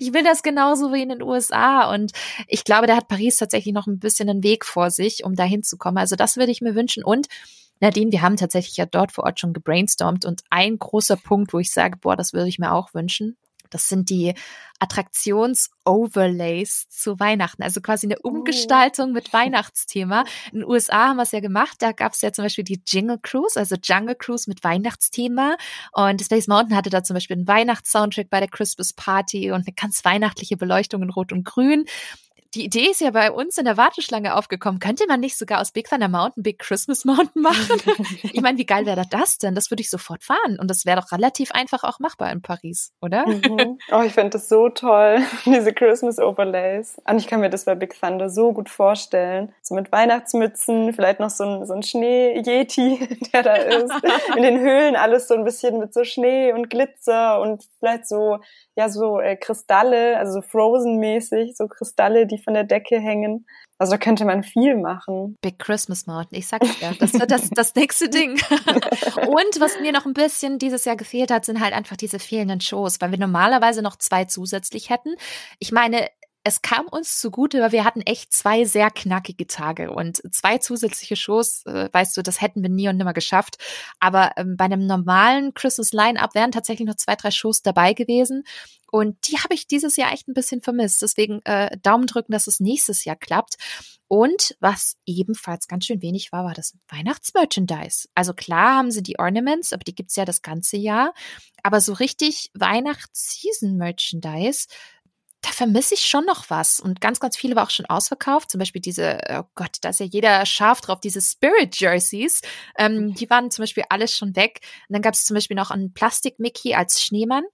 Ich 0.00 0.14
will 0.14 0.24
das 0.24 0.42
genauso 0.42 0.90
wie 0.90 1.02
in 1.02 1.10
den 1.10 1.20
USA. 1.20 1.92
Und 1.92 2.12
ich 2.48 2.64
glaube, 2.64 2.86
da 2.86 2.96
hat 2.96 3.08
Paris 3.08 3.36
tatsächlich 3.36 3.74
noch 3.74 3.86
ein 3.86 3.98
bisschen 3.98 4.30
einen 4.30 4.42
Weg 4.42 4.64
vor 4.64 4.90
sich, 4.90 5.22
um 5.24 5.34
da 5.34 5.44
hinzukommen. 5.44 5.98
Also 5.98 6.16
das 6.16 6.38
würde 6.38 6.50
ich 6.50 6.62
mir 6.62 6.74
wünschen. 6.74 7.04
Und 7.04 7.26
Nadine, 7.80 8.10
wir 8.10 8.22
haben 8.22 8.38
tatsächlich 8.38 8.78
ja 8.78 8.86
dort 8.86 9.12
vor 9.12 9.24
Ort 9.24 9.38
schon 9.38 9.52
gebrainstormt 9.52 10.24
und 10.24 10.40
ein 10.48 10.78
großer 10.78 11.16
Punkt, 11.16 11.52
wo 11.52 11.58
ich 11.58 11.70
sage, 11.70 11.98
boah, 11.98 12.16
das 12.16 12.32
würde 12.32 12.48
ich 12.48 12.58
mir 12.58 12.72
auch 12.72 12.94
wünschen, 12.94 13.36
das 13.72 13.88
sind 13.88 14.10
die 14.10 14.34
Attraktions-Overlays 14.78 16.88
zu 16.88 17.20
Weihnachten, 17.20 17.62
also 17.62 17.80
quasi 17.80 18.06
eine 18.06 18.16
oh. 18.22 18.30
Umgestaltung 18.30 19.12
mit 19.12 19.32
Weihnachtsthema. 19.32 20.24
In 20.52 20.60
den 20.60 20.68
USA 20.68 21.08
haben 21.08 21.16
wir 21.16 21.22
es 21.22 21.32
ja 21.32 21.40
gemacht, 21.40 21.76
da 21.80 21.92
gab 21.92 22.12
es 22.12 22.22
ja 22.22 22.32
zum 22.32 22.44
Beispiel 22.44 22.64
die 22.64 22.82
Jingle 22.86 23.18
Cruise, 23.22 23.58
also 23.58 23.76
Jungle 23.82 24.16
Cruise 24.16 24.48
mit 24.48 24.64
Weihnachtsthema. 24.64 25.56
Und 25.92 26.22
Space 26.22 26.48
Mountain 26.48 26.76
hatte 26.76 26.90
da 26.90 27.02
zum 27.02 27.14
Beispiel 27.14 27.36
einen 27.36 27.48
Weihnachtssoundtrack 27.48 28.28
bei 28.28 28.40
der 28.40 28.48
Christmas 28.48 28.92
Party 28.92 29.52
und 29.52 29.66
eine 29.66 29.74
ganz 29.74 30.04
weihnachtliche 30.04 30.56
Beleuchtung 30.56 31.02
in 31.02 31.10
Rot 31.10 31.32
und 31.32 31.44
Grün 31.44 31.86
die 32.54 32.64
Idee 32.64 32.90
ist 32.90 33.00
ja 33.00 33.10
bei 33.10 33.32
uns 33.32 33.56
in 33.56 33.64
der 33.64 33.78
Warteschlange 33.78 34.36
aufgekommen. 34.36 34.78
Könnte 34.78 35.06
man 35.08 35.20
nicht 35.20 35.38
sogar 35.38 35.60
aus 35.60 35.72
Big 35.72 35.88
Thunder 35.88 36.08
Mountain 36.08 36.42
Big 36.42 36.58
Christmas 36.58 37.04
Mountain 37.04 37.40
machen? 37.40 37.80
ich 38.22 38.42
meine, 38.42 38.58
wie 38.58 38.66
geil 38.66 38.84
wäre 38.84 39.04
das 39.08 39.38
denn? 39.38 39.54
Das 39.54 39.70
würde 39.70 39.80
ich 39.80 39.88
sofort 39.88 40.22
fahren. 40.22 40.58
Und 40.60 40.68
das 40.68 40.84
wäre 40.84 41.00
doch 41.00 41.12
relativ 41.12 41.52
einfach 41.52 41.82
auch 41.82 41.98
machbar 41.98 42.30
in 42.30 42.42
Paris, 42.42 42.92
oder? 43.00 43.26
Mhm. 43.26 43.78
Oh, 43.90 44.02
ich 44.02 44.12
fände 44.12 44.30
das 44.30 44.50
so 44.50 44.68
toll, 44.68 45.22
diese 45.46 45.72
Christmas 45.72 46.18
Overlays. 46.18 47.00
Und 47.08 47.18
ich 47.18 47.26
kann 47.26 47.40
mir 47.40 47.48
das 47.48 47.64
bei 47.64 47.74
Big 47.74 47.98
Thunder 47.98 48.28
so 48.28 48.52
gut 48.52 48.68
vorstellen. 48.68 49.54
So 49.62 49.74
mit 49.74 49.90
Weihnachtsmützen, 49.90 50.92
vielleicht 50.92 51.20
noch 51.20 51.30
so 51.30 51.44
ein, 51.44 51.66
so 51.66 51.72
ein 51.72 51.82
Schnee-Yeti, 51.82 53.18
der 53.32 53.42
da 53.42 53.54
ist. 53.54 53.92
In 54.36 54.42
den 54.42 54.60
Höhlen 54.60 54.96
alles 54.96 55.26
so 55.26 55.34
ein 55.34 55.44
bisschen 55.44 55.78
mit 55.78 55.94
so 55.94 56.04
Schnee 56.04 56.52
und 56.52 56.68
Glitzer 56.68 57.40
und 57.40 57.64
vielleicht 57.78 58.06
so 58.06 58.40
ja 58.76 58.88
so 58.88 59.20
äh, 59.20 59.36
Kristalle, 59.36 60.16
also 60.18 60.34
so 60.34 60.42
Frozen-mäßig, 60.42 61.56
so 61.56 61.68
Kristalle, 61.68 62.26
die 62.26 62.38
von 62.38 62.54
der 62.54 62.64
Decke 62.64 62.98
hängen. 62.98 63.46
Also 63.78 63.92
da 63.92 63.98
könnte 63.98 64.24
man 64.24 64.42
viel 64.42 64.76
machen. 64.76 65.36
Big 65.40 65.58
Christmas 65.58 66.06
Mountain, 66.06 66.38
ich 66.38 66.46
sag's 66.46 66.78
dir, 66.78 66.94
das 66.98 67.14
wird 67.14 67.30
das, 67.30 67.50
das 67.50 67.74
nächste 67.74 68.08
Ding. 68.08 68.32
Und 69.16 69.60
was 69.60 69.80
mir 69.80 69.92
noch 69.92 70.06
ein 70.06 70.14
bisschen 70.14 70.58
dieses 70.58 70.84
Jahr 70.84 70.96
gefehlt 70.96 71.30
hat, 71.30 71.44
sind 71.44 71.60
halt 71.60 71.74
einfach 71.74 71.96
diese 71.96 72.18
fehlenden 72.18 72.60
Shows, 72.60 73.00
weil 73.00 73.10
wir 73.10 73.18
normalerweise 73.18 73.82
noch 73.82 73.96
zwei 73.96 74.24
zusätzlich 74.24 74.88
hätten. 74.88 75.16
Ich 75.58 75.72
meine, 75.72 76.08
es 76.44 76.62
kam 76.62 76.88
uns 76.88 77.20
zugute, 77.20 77.60
weil 77.60 77.72
wir 77.72 77.84
hatten 77.84 78.00
echt 78.00 78.32
zwei 78.32 78.64
sehr 78.64 78.90
knackige 78.90 79.46
Tage 79.46 79.90
und 79.90 80.22
zwei 80.34 80.56
zusätzliche 80.58 81.16
Shows, 81.16 81.64
äh, 81.66 81.88
weißt 81.92 82.16
du, 82.16 82.22
das 82.22 82.40
hätten 82.40 82.62
wir 82.62 82.70
nie 82.70 82.88
und 82.88 82.96
nimmer 82.96 83.12
geschafft. 83.12 83.58
Aber 84.00 84.32
ähm, 84.36 84.56
bei 84.56 84.64
einem 84.64 84.86
normalen 84.86 85.54
Christmas 85.54 85.92
Line-Up 85.92 86.34
wären 86.34 86.50
tatsächlich 86.50 86.88
noch 86.88 86.96
zwei, 86.96 87.14
drei 87.14 87.30
Shows 87.30 87.62
dabei 87.62 87.92
gewesen. 87.92 88.44
Und 88.90 89.28
die 89.28 89.38
habe 89.38 89.54
ich 89.54 89.66
dieses 89.66 89.96
Jahr 89.96 90.12
echt 90.12 90.28
ein 90.28 90.34
bisschen 90.34 90.60
vermisst. 90.60 91.00
Deswegen 91.00 91.40
äh, 91.44 91.78
Daumen 91.78 92.06
drücken, 92.06 92.32
dass 92.32 92.46
es 92.46 92.60
nächstes 92.60 93.04
Jahr 93.04 93.16
klappt. 93.16 93.56
Und 94.06 94.54
was 94.60 94.98
ebenfalls 95.06 95.68
ganz 95.68 95.86
schön 95.86 96.02
wenig 96.02 96.32
war, 96.32 96.44
war 96.44 96.52
das 96.52 96.76
Weihnachtsmerchandise. 96.88 98.08
Also 98.14 98.34
klar 98.34 98.76
haben 98.76 98.90
sie 98.90 99.02
die 99.02 99.18
Ornaments, 99.18 99.72
aber 99.72 99.84
die 99.84 99.94
gibt's 99.94 100.16
ja 100.16 100.26
das 100.26 100.42
ganze 100.42 100.76
Jahr. 100.76 101.14
Aber 101.62 101.80
so 101.80 101.94
richtig 101.94 102.50
Weihnachts-Season-Merchandise 102.52 104.66
da 105.42 105.50
vermisse 105.50 105.94
ich 105.94 106.02
schon 106.02 106.24
noch 106.24 106.48
was. 106.50 106.80
Und 106.80 107.00
ganz, 107.00 107.20
ganz 107.20 107.36
viele 107.36 107.56
war 107.56 107.64
auch 107.64 107.70
schon 107.70 107.86
ausverkauft. 107.86 108.50
Zum 108.50 108.58
Beispiel 108.58 108.80
diese, 108.80 109.18
oh 109.30 109.42
Gott, 109.54 109.76
da 109.82 109.90
ist 109.90 110.00
ja 110.00 110.06
jeder 110.06 110.46
scharf 110.46 110.80
drauf, 110.80 111.00
diese 111.00 111.20
Spirit 111.20 111.78
Jerseys. 111.78 112.40
Ähm, 112.78 113.06
mhm. 113.06 113.14
die 113.14 113.28
waren 113.28 113.50
zum 113.50 113.64
Beispiel 113.64 113.84
alles 113.88 114.16
schon 114.16 114.36
weg. 114.36 114.60
Und 114.88 114.94
dann 114.94 115.02
gab 115.02 115.14
es 115.14 115.24
zum 115.24 115.34
Beispiel 115.34 115.56
noch 115.56 115.70
einen 115.70 115.92
Plastik-Mickey 115.92 116.74
als 116.74 117.02
Schneemann 117.02 117.44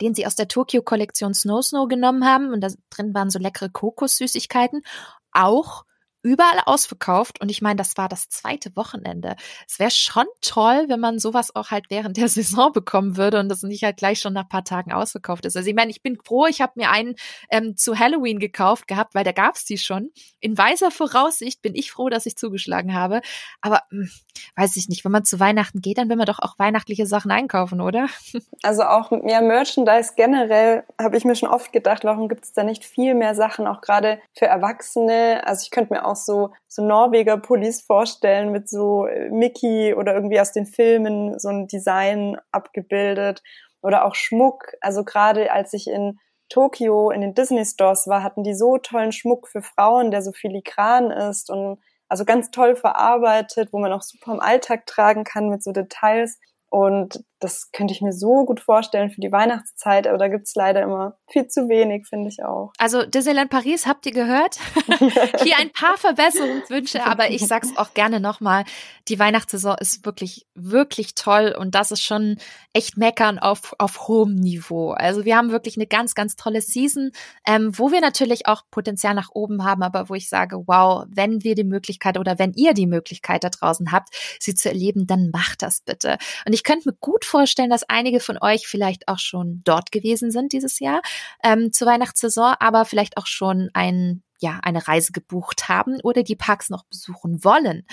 den 0.00 0.14
sie 0.14 0.26
aus 0.26 0.34
der 0.34 0.48
Tokyo-Kollektion 0.48 1.32
Snow 1.32 1.62
Snow 1.62 1.86
genommen 1.86 2.24
haben. 2.24 2.52
Und 2.52 2.60
da 2.60 2.68
drin 2.90 3.14
waren 3.14 3.30
so 3.30 3.38
leckere 3.38 3.68
Kokossüßigkeiten. 3.68 4.82
Auch 5.30 5.84
überall 6.22 6.60
ausverkauft 6.66 7.40
und 7.40 7.50
ich 7.50 7.62
meine, 7.62 7.76
das 7.76 7.96
war 7.96 8.08
das 8.08 8.28
zweite 8.28 8.74
Wochenende. 8.76 9.36
Es 9.68 9.78
wäre 9.78 9.90
schon 9.90 10.26
toll, 10.40 10.86
wenn 10.88 11.00
man 11.00 11.18
sowas 11.18 11.54
auch 11.54 11.70
halt 11.70 11.86
während 11.88 12.16
der 12.16 12.28
Saison 12.42 12.72
bekommen 12.72 13.16
würde 13.16 13.40
und 13.40 13.48
das 13.48 13.62
nicht 13.62 13.84
halt 13.84 13.96
gleich 13.96 14.20
schon 14.20 14.32
nach 14.32 14.48
paar 14.48 14.64
Tagen 14.64 14.92
ausverkauft 14.92 15.44
ist. 15.46 15.56
Also 15.56 15.68
ich 15.68 15.74
meine, 15.74 15.90
ich 15.90 16.02
bin 16.02 16.18
froh, 16.24 16.46
ich 16.46 16.60
habe 16.60 16.72
mir 16.76 16.90
einen 16.90 17.16
ähm, 17.50 17.76
zu 17.76 17.98
Halloween 17.98 18.38
gekauft 18.38 18.88
gehabt, 18.88 19.14
weil 19.14 19.24
da 19.24 19.32
gab's 19.32 19.64
die 19.64 19.78
schon. 19.78 20.10
In 20.40 20.56
weiser 20.56 20.90
Voraussicht 20.90 21.62
bin 21.62 21.74
ich 21.74 21.90
froh, 21.92 22.08
dass 22.08 22.26
ich 22.26 22.36
zugeschlagen 22.36 22.94
habe. 22.94 23.20
Aber 23.60 23.82
mh, 23.90 24.06
hm, 24.06 24.10
weiß 24.56 24.76
ich 24.76 24.88
nicht, 24.88 25.04
wenn 25.04 25.12
man 25.12 25.24
zu 25.24 25.40
Weihnachten 25.40 25.80
geht, 25.80 25.98
dann 25.98 26.08
will 26.08 26.16
man 26.16 26.26
doch 26.26 26.38
auch 26.38 26.58
weihnachtliche 26.58 27.06
Sachen 27.06 27.30
einkaufen, 27.30 27.80
oder? 27.80 28.06
Also 28.64 28.84
auch 28.84 29.10
mehr 29.10 29.42
Merchandise 29.42 30.12
generell 30.14 30.84
habe 31.00 31.16
ich 31.16 31.24
mir 31.24 31.34
schon 31.34 31.48
oft 31.48 31.72
gedacht, 31.72 32.04
warum 32.04 32.28
gibt 32.28 32.44
es 32.44 32.52
da 32.52 32.62
nicht 32.62 32.84
viel 32.84 33.14
mehr 33.14 33.34
Sachen, 33.34 33.66
auch 33.66 33.80
gerade 33.80 34.20
für 34.34 34.46
Erwachsene. 34.46 35.42
Also 35.44 35.62
ich 35.64 35.70
könnte 35.72 35.92
mir 35.92 36.04
auch 36.04 36.11
auch 36.12 36.16
so, 36.16 36.50
so 36.68 36.82
Norweger-Pullis 36.84 37.82
vorstellen 37.82 38.52
mit 38.52 38.68
so 38.68 39.06
äh, 39.06 39.28
Mickey 39.30 39.94
oder 39.94 40.14
irgendwie 40.14 40.40
aus 40.40 40.52
den 40.52 40.66
Filmen 40.66 41.38
so 41.38 41.48
ein 41.48 41.66
Design 41.66 42.36
abgebildet 42.50 43.42
oder 43.82 44.04
auch 44.04 44.14
Schmuck. 44.14 44.72
Also 44.80 45.04
gerade 45.04 45.52
als 45.52 45.72
ich 45.72 45.88
in 45.88 46.18
Tokio 46.48 47.10
in 47.10 47.22
den 47.22 47.34
Disney 47.34 47.64
Stores 47.64 48.06
war, 48.06 48.22
hatten 48.22 48.44
die 48.44 48.54
so 48.54 48.78
tollen 48.78 49.12
Schmuck 49.12 49.48
für 49.48 49.62
Frauen, 49.62 50.10
der 50.10 50.22
so 50.22 50.32
filigran 50.32 51.10
ist 51.10 51.50
und 51.50 51.78
also 52.08 52.26
ganz 52.26 52.50
toll 52.50 52.76
verarbeitet, 52.76 53.72
wo 53.72 53.78
man 53.78 53.92
auch 53.92 54.02
super 54.02 54.34
im 54.34 54.40
Alltag 54.40 54.84
tragen 54.84 55.24
kann 55.24 55.48
mit 55.48 55.62
so 55.62 55.72
Details. 55.72 56.38
Und 56.68 57.24
das 57.42 57.70
könnte 57.72 57.92
ich 57.92 58.00
mir 58.00 58.12
so 58.12 58.44
gut 58.44 58.60
vorstellen 58.60 59.10
für 59.10 59.20
die 59.20 59.32
Weihnachtszeit, 59.32 60.06
aber 60.06 60.18
da 60.18 60.28
gibt's 60.28 60.54
leider 60.54 60.82
immer 60.82 61.16
viel 61.28 61.48
zu 61.48 61.68
wenig, 61.68 62.06
finde 62.06 62.28
ich 62.28 62.44
auch. 62.44 62.72
Also 62.78 63.04
Disneyland 63.04 63.50
Paris, 63.50 63.86
habt 63.86 64.06
ihr 64.06 64.12
gehört? 64.12 64.58
Hier 65.42 65.56
ein 65.58 65.70
paar 65.72 65.96
Verbesserungswünsche, 65.96 67.04
aber 67.04 67.30
ich 67.30 67.46
sag's 67.46 67.76
auch 67.76 67.94
gerne 67.94 68.20
nochmal, 68.20 68.64
die 69.08 69.18
Weihnachtssaison 69.18 69.76
ist 69.80 70.04
wirklich, 70.06 70.46
wirklich 70.54 71.14
toll 71.14 71.54
und 71.58 71.74
das 71.74 71.90
ist 71.90 72.02
schon 72.02 72.36
echt 72.72 72.96
meckern 72.96 73.38
auf, 73.38 73.74
auf 73.78 74.08
hohem 74.08 74.34
Niveau. 74.34 74.92
Also 74.92 75.24
wir 75.24 75.36
haben 75.36 75.50
wirklich 75.50 75.76
eine 75.76 75.86
ganz, 75.86 76.14
ganz 76.14 76.36
tolle 76.36 76.60
Season, 76.60 77.10
ähm, 77.46 77.76
wo 77.76 77.90
wir 77.90 78.00
natürlich 78.00 78.46
auch 78.46 78.62
Potenzial 78.70 79.14
nach 79.14 79.30
oben 79.32 79.64
haben, 79.64 79.82
aber 79.82 80.08
wo 80.08 80.14
ich 80.14 80.28
sage, 80.28 80.62
wow, 80.66 81.04
wenn 81.08 81.42
wir 81.42 81.54
die 81.54 81.64
Möglichkeit 81.64 82.18
oder 82.18 82.38
wenn 82.38 82.52
ihr 82.54 82.74
die 82.74 82.86
Möglichkeit 82.86 83.44
da 83.44 83.50
draußen 83.50 83.92
habt, 83.92 84.14
sie 84.38 84.54
zu 84.54 84.68
erleben, 84.68 85.06
dann 85.06 85.30
macht 85.30 85.62
das 85.62 85.80
bitte. 85.80 86.18
Und 86.46 86.52
ich 86.52 86.64
könnte 86.64 86.90
mir 86.90 86.96
gut 87.00 87.24
vorstellen, 87.32 87.70
dass 87.70 87.88
einige 87.88 88.20
von 88.20 88.38
euch 88.40 88.66
vielleicht 88.68 89.08
auch 89.08 89.18
schon 89.18 89.62
dort 89.64 89.90
gewesen 89.90 90.30
sind 90.30 90.52
dieses 90.52 90.78
Jahr 90.78 91.00
ähm, 91.42 91.72
zur 91.72 91.88
Weihnachtssaison, 91.88 92.54
aber 92.60 92.84
vielleicht 92.84 93.16
auch 93.16 93.26
schon 93.26 93.70
ein 93.72 94.22
ja, 94.38 94.58
eine 94.62 94.86
Reise 94.88 95.12
gebucht 95.12 95.68
haben 95.68 96.00
oder 96.02 96.24
die 96.24 96.34
Parks 96.34 96.68
noch 96.68 96.84
besuchen 96.84 97.44
wollen. 97.44 97.86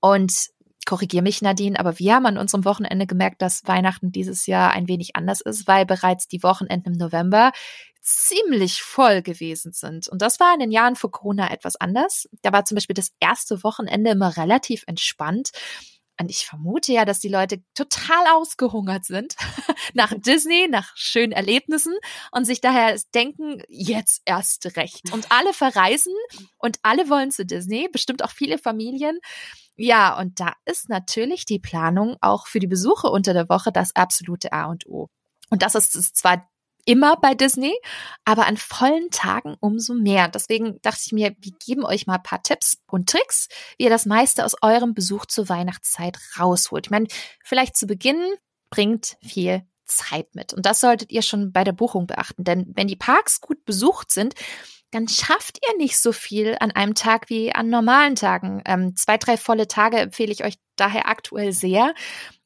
Und 0.00 0.48
korrigier 0.84 1.22
mich, 1.22 1.42
Nadine, 1.42 1.78
aber 1.78 2.00
wir 2.00 2.16
haben 2.16 2.26
an 2.26 2.38
unserem 2.38 2.64
Wochenende 2.64 3.06
gemerkt, 3.06 3.40
dass 3.40 3.62
Weihnachten 3.66 4.10
dieses 4.10 4.46
Jahr 4.46 4.72
ein 4.72 4.88
wenig 4.88 5.14
anders 5.14 5.40
ist, 5.40 5.68
weil 5.68 5.86
bereits 5.86 6.26
die 6.26 6.42
Wochenenden 6.42 6.94
im 6.94 6.98
November 6.98 7.52
ziemlich 8.02 8.82
voll 8.82 9.22
gewesen 9.22 9.72
sind. 9.72 10.08
Und 10.08 10.22
das 10.22 10.40
war 10.40 10.52
in 10.52 10.60
den 10.60 10.72
Jahren 10.72 10.96
vor 10.96 11.12
Corona 11.12 11.52
etwas 11.52 11.76
anders. 11.76 12.28
Da 12.42 12.52
war 12.52 12.64
zum 12.64 12.74
Beispiel 12.74 12.94
das 12.94 13.12
erste 13.20 13.62
Wochenende 13.62 14.10
immer 14.10 14.36
relativ 14.36 14.82
entspannt. 14.88 15.50
Ich 16.28 16.46
vermute 16.46 16.92
ja, 16.92 17.04
dass 17.04 17.20
die 17.20 17.28
Leute 17.28 17.62
total 17.74 18.26
ausgehungert 18.34 19.04
sind 19.04 19.34
nach 19.94 20.12
Disney, 20.16 20.68
nach 20.68 20.92
schönen 20.94 21.32
Erlebnissen 21.32 21.94
und 22.30 22.44
sich 22.44 22.60
daher 22.60 22.98
denken, 23.14 23.62
jetzt 23.68 24.22
erst 24.24 24.76
recht. 24.76 25.12
Und 25.12 25.30
alle 25.30 25.52
verreisen 25.52 26.14
und 26.58 26.78
alle 26.82 27.08
wollen 27.08 27.30
zu 27.30 27.46
Disney, 27.46 27.88
bestimmt 27.90 28.24
auch 28.24 28.30
viele 28.30 28.58
Familien. 28.58 29.18
Ja, 29.76 30.18
und 30.18 30.38
da 30.40 30.52
ist 30.64 30.88
natürlich 30.88 31.44
die 31.44 31.58
Planung 31.58 32.16
auch 32.20 32.46
für 32.46 32.60
die 32.60 32.66
Besuche 32.66 33.08
unter 33.08 33.32
der 33.32 33.48
Woche 33.48 33.72
das 33.72 33.96
absolute 33.96 34.52
A 34.52 34.66
und 34.66 34.86
O. 34.86 35.08
Und 35.50 35.62
das 35.62 35.74
ist 35.74 36.16
zwar 36.16 36.48
immer 36.84 37.16
bei 37.16 37.34
Disney, 37.34 37.74
aber 38.24 38.46
an 38.46 38.56
vollen 38.56 39.10
Tagen 39.10 39.56
umso 39.60 39.94
mehr. 39.94 40.28
Deswegen 40.28 40.80
dachte 40.82 41.02
ich 41.06 41.12
mir, 41.12 41.34
wir 41.38 41.52
geben 41.64 41.84
euch 41.84 42.06
mal 42.06 42.16
ein 42.16 42.22
paar 42.22 42.42
Tipps 42.42 42.78
und 42.86 43.08
Tricks, 43.08 43.48
wie 43.78 43.84
ihr 43.84 43.90
das 43.90 44.06
meiste 44.06 44.44
aus 44.44 44.56
eurem 44.62 44.94
Besuch 44.94 45.26
zur 45.26 45.48
Weihnachtszeit 45.48 46.18
rausholt. 46.38 46.86
Ich 46.86 46.90
meine, 46.90 47.06
vielleicht 47.44 47.76
zu 47.76 47.86
Beginn 47.86 48.20
bringt 48.70 49.16
viel 49.22 49.62
Zeit 49.86 50.34
mit. 50.34 50.52
Und 50.54 50.66
das 50.66 50.80
solltet 50.80 51.10
ihr 51.12 51.22
schon 51.22 51.52
bei 51.52 51.64
der 51.64 51.72
Buchung 51.72 52.06
beachten. 52.06 52.44
Denn 52.44 52.72
wenn 52.74 52.88
die 52.88 52.96
Parks 52.96 53.40
gut 53.40 53.64
besucht 53.64 54.10
sind, 54.10 54.34
dann 54.90 55.08
schafft 55.08 55.58
ihr 55.66 55.76
nicht 55.78 55.98
so 55.98 56.12
viel 56.12 56.56
an 56.60 56.70
einem 56.70 56.94
Tag 56.94 57.30
wie 57.30 57.54
an 57.54 57.68
normalen 57.68 58.14
Tagen. 58.14 58.62
Ähm, 58.66 58.94
zwei, 58.94 59.16
drei 59.16 59.36
volle 59.36 59.66
Tage 59.66 59.98
empfehle 59.98 60.32
ich 60.32 60.44
euch 60.44 60.58
daher 60.76 61.08
aktuell 61.08 61.52
sehr. 61.52 61.94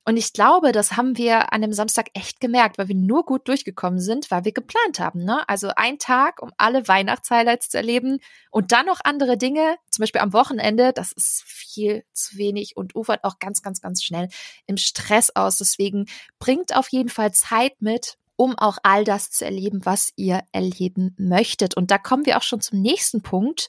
Und 0.08 0.16
ich 0.16 0.32
glaube, 0.32 0.70
das 0.70 0.96
haben 0.96 1.18
wir 1.18 1.52
an 1.52 1.62
dem 1.62 1.72
Samstag 1.72 2.10
echt 2.14 2.38
gemerkt, 2.38 2.78
weil 2.78 2.86
wir 2.86 2.94
nur 2.94 3.24
gut 3.24 3.48
durchgekommen 3.48 3.98
sind, 3.98 4.30
weil 4.30 4.44
wir 4.44 4.52
geplant 4.52 5.00
haben. 5.00 5.24
Ne? 5.24 5.46
Also 5.48 5.72
ein 5.74 5.98
Tag, 5.98 6.40
um 6.40 6.52
alle 6.58 6.86
Weihnachtshighlights 6.86 7.70
zu 7.70 7.76
erleben 7.76 8.20
und 8.52 8.70
dann 8.70 8.86
noch 8.86 9.00
andere 9.02 9.36
Dinge, 9.36 9.76
zum 9.90 10.04
Beispiel 10.04 10.20
am 10.20 10.32
Wochenende, 10.32 10.92
das 10.92 11.10
ist 11.10 11.42
viel 11.44 12.04
zu 12.12 12.38
wenig 12.38 12.76
und 12.76 12.94
ufert 12.94 13.24
auch 13.24 13.40
ganz, 13.40 13.62
ganz, 13.62 13.80
ganz 13.80 14.04
schnell 14.04 14.28
im 14.66 14.76
Stress 14.76 15.34
aus. 15.34 15.56
Deswegen 15.56 16.06
bringt 16.38 16.76
auf 16.76 16.86
jeden 16.90 17.08
Fall 17.08 17.32
Zeit 17.32 17.82
mit, 17.82 18.16
um 18.36 18.56
auch 18.56 18.78
all 18.84 19.02
das 19.02 19.32
zu 19.32 19.44
erleben, 19.44 19.84
was 19.84 20.12
ihr 20.14 20.44
erleben 20.52 21.16
möchtet. 21.18 21.76
Und 21.76 21.90
da 21.90 21.98
kommen 21.98 22.26
wir 22.26 22.36
auch 22.36 22.44
schon 22.44 22.60
zum 22.60 22.80
nächsten 22.80 23.22
Punkt. 23.22 23.68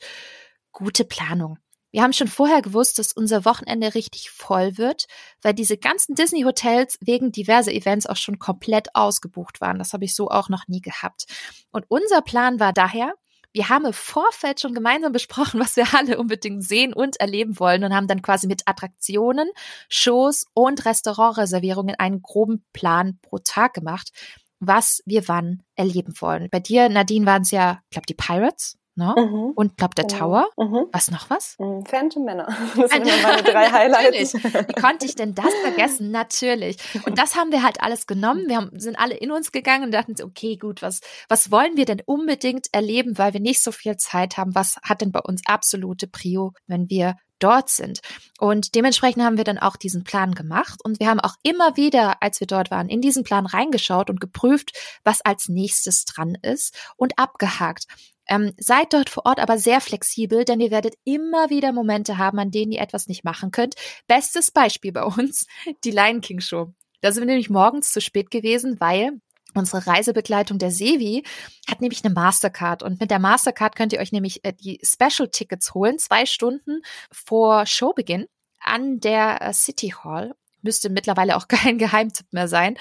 Gute 0.72 1.04
Planung. 1.04 1.58
Wir 1.98 2.04
haben 2.04 2.14
schon 2.14 2.28
vorher 2.28 2.62
gewusst, 2.62 3.00
dass 3.00 3.12
unser 3.12 3.44
Wochenende 3.44 3.96
richtig 3.96 4.30
voll 4.30 4.78
wird, 4.78 5.08
weil 5.42 5.56
diese 5.56 5.80
ganzen 5.80 6.14
Disney-Hotels 6.14 7.00
wegen 7.02 7.32
diverser 7.32 7.72
Events 7.72 8.06
auch 8.06 8.18
schon 8.18 8.38
komplett 8.38 8.94
ausgebucht 8.94 9.62
waren. 9.62 9.80
Das 9.80 9.94
habe 9.94 10.06
ich 10.06 10.14
so 10.14 10.30
auch 10.30 10.48
noch 10.48 10.68
nie 10.68 10.80
gehabt. 10.80 11.26
Und 11.72 11.86
unser 11.88 12.22
Plan 12.22 12.60
war 12.60 12.72
daher, 12.72 13.16
wir 13.52 13.70
haben 13.70 13.86
im 13.86 13.94
Vorfeld 13.94 14.60
schon 14.60 14.76
gemeinsam 14.76 15.12
besprochen, 15.12 15.60
was 15.60 15.76
wir 15.76 15.88
alle 15.96 16.20
unbedingt 16.20 16.64
sehen 16.64 16.94
und 16.94 17.20
erleben 17.20 17.60
wollen 17.60 17.84
und 17.84 17.96
haben 17.96 18.06
dann 18.06 18.22
quasi 18.22 18.46
mit 18.46 18.62
Attraktionen, 18.68 19.50
Shows 19.90 20.46
und 20.54 20.86
Restaurantreservierungen 20.86 21.96
einen 21.96 22.22
groben 22.22 22.64
Plan 22.74 23.18
pro 23.24 23.40
Tag 23.40 23.74
gemacht, 23.74 24.12
was 24.60 25.02
wir 25.08 25.28
wann 25.28 25.64
erleben 25.74 26.14
wollen. 26.20 26.48
Bei 26.52 26.60
dir, 26.60 26.90
Nadine, 26.90 27.26
waren 27.26 27.42
es 27.42 27.50
ja, 27.50 27.82
glaube, 27.90 28.06
die 28.06 28.14
Pirates 28.14 28.78
ne? 28.98 29.14
Mhm. 29.16 29.52
Und 29.56 29.78
glaub 29.78 29.96
der 29.96 30.06
genau. 30.06 30.20
Tower. 30.20 30.48
Mhm. 30.58 30.88
Was 30.92 31.12
noch 31.12 31.30
was? 31.30 31.56
Mhm. 31.60 31.86
Phantom 31.86 32.26
Männer. 32.26 32.48
Das 32.78 32.92
sind 32.92 33.08
immer 33.08 33.22
meine 33.22 33.44
drei 33.44 33.72
Highlights. 33.72 34.34
Wie 34.34 34.82
konnte 34.82 35.06
ich 35.06 35.16
denn 35.16 35.36
das 35.36 35.54
vergessen? 35.64 36.12
Natürlich. 36.12 36.78
Und 37.06 37.18
das 37.18 37.36
haben 37.36 37.52
wir 37.52 37.64
halt 37.64 37.82
alles 37.82 38.08
genommen. 38.08 38.48
Wir 38.48 38.58
haben, 38.58 38.80
sind 38.80 39.00
alle 39.00 39.16
in 39.16 39.32
uns 39.32 39.52
gegangen 39.52 39.86
und 39.86 39.92
dachten, 39.92 40.16
okay, 40.24 40.58
gut, 40.58 40.82
was, 40.82 41.02
was 41.30 41.52
wollen 41.52 41.78
wir 41.78 41.86
denn 41.86 42.02
unbedingt 42.06 42.68
erleben, 42.72 43.18
weil 43.18 43.34
wir 43.34 43.40
nicht 43.40 43.64
so 43.64 43.72
viel 43.72 43.98
Zeit 43.98 44.38
haben? 44.38 44.56
Was 44.56 44.78
hat 44.84 45.02
denn 45.02 45.12
bei 45.12 45.22
uns 45.22 45.42
absolute 45.46 46.08
Prio, 46.08 46.54
wenn 46.68 46.90
wir 46.90 47.16
dort 47.40 47.70
sind. 47.70 48.00
Und 48.40 48.76
dementsprechend 48.76 49.24
haben 49.24 49.38
wir 49.38 49.44
dann 49.44 49.58
auch 49.58 49.76
diesen 49.76 50.04
Plan 50.04 50.34
gemacht 50.34 50.80
und 50.84 51.00
wir 51.00 51.08
haben 51.08 51.20
auch 51.20 51.36
immer 51.44 51.78
wieder, 51.78 52.22
als 52.22 52.40
wir 52.40 52.48
dort 52.48 52.72
waren, 52.72 52.90
in 52.90 53.02
diesen 53.02 53.24
Plan 53.24 53.46
reingeschaut 53.46 54.10
und 54.10 54.20
geprüft, 54.20 54.72
was 55.04 55.22
als 55.22 55.48
nächstes 55.50 56.06
dran 56.06 56.36
ist 56.42 56.76
und 56.96 57.18
abgehakt. 57.20 57.86
Ähm, 58.28 58.54
seid 58.58 58.94
dort 58.94 59.10
vor 59.10 59.26
Ort 59.26 59.40
aber 59.40 59.58
sehr 59.58 59.82
flexibel, 59.82 60.46
denn 60.46 60.60
ihr 60.60 60.72
werdet 60.72 60.96
immer 61.04 61.50
wieder 61.50 61.72
Momente 61.72 62.18
haben, 62.18 62.40
an 62.40 62.52
denen 62.52 62.72
ihr 62.72 62.82
etwas 62.82 63.08
nicht 63.08 63.24
machen 63.24 63.52
könnt. 63.52 63.76
Bestes 64.08 64.52
Beispiel 64.52 64.92
bei 64.92 65.04
uns, 65.04 65.48
die 65.84 65.92
Lion 65.92 66.22
King 66.22 66.40
Show. 66.40 66.74
Da 67.02 67.12
sind 67.12 67.22
wir 67.22 67.28
nämlich 67.28 67.50
morgens 67.50 67.92
zu 67.92 68.02
spät 68.02 68.32
gewesen, 68.32 68.80
weil 68.80 69.20
Unsere 69.54 69.88
Reisebegleitung 69.88 70.60
der 70.60 70.70
Sevi 70.70 71.24
hat 71.68 71.82
nämlich 71.82 72.06
eine 72.06 72.14
Mastercard 72.14 72.84
und 72.84 73.00
mit 73.00 73.10
der 73.10 73.18
Mastercard 73.18 73.76
könnt 73.76 73.92
ihr 73.92 74.00
euch 74.00 74.12
nämlich 74.12 74.46
äh, 74.46 74.54
die 74.54 74.80
Special 74.84 75.30
Tickets 75.30 75.74
holen, 75.74 75.98
zwei 75.98 76.28
Stunden 76.28 76.82
vor 77.12 77.66
Showbeginn 77.66 78.28
an 78.60 79.00
der 79.00 79.42
äh, 79.42 79.54
City 79.54 79.96
Hall. 80.04 80.36
Müsste 80.62 80.90
mittlerweile 80.90 81.36
auch 81.36 81.48
kein 81.48 81.80
Geheimtipp 81.80 82.32
mehr 82.32 82.48
sein. 82.48 82.78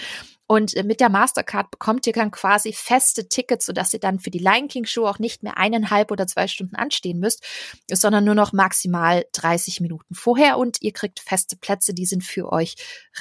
Und 0.46 0.76
äh, 0.76 0.82
mit 0.82 1.00
der 1.00 1.08
Mastercard 1.08 1.70
bekommt 1.70 2.06
ihr 2.06 2.12
dann 2.12 2.30
quasi 2.30 2.72
feste 2.72 3.28
Tickets, 3.28 3.66
sodass 3.66 3.92
ihr 3.92 4.00
dann 4.00 4.20
für 4.20 4.30
die 4.30 4.38
Lion 4.38 4.68
King 4.68 4.84
Show 4.84 5.06
auch 5.06 5.18
nicht 5.18 5.42
mehr 5.42 5.56
eineinhalb 5.58 6.10
oder 6.10 6.26
zwei 6.26 6.46
Stunden 6.46 6.76
anstehen 6.76 7.18
müsst, 7.18 7.44
sondern 7.90 8.24
nur 8.24 8.34
noch 8.34 8.52
maximal 8.52 9.24
30 9.32 9.80
Minuten 9.80 10.14
vorher 10.14 10.58
und 10.58 10.78
ihr 10.82 10.92
kriegt 10.92 11.20
feste 11.20 11.56
Plätze, 11.56 11.94
die 11.94 12.06
sind 12.06 12.22
für 12.22 12.52
euch 12.52 12.76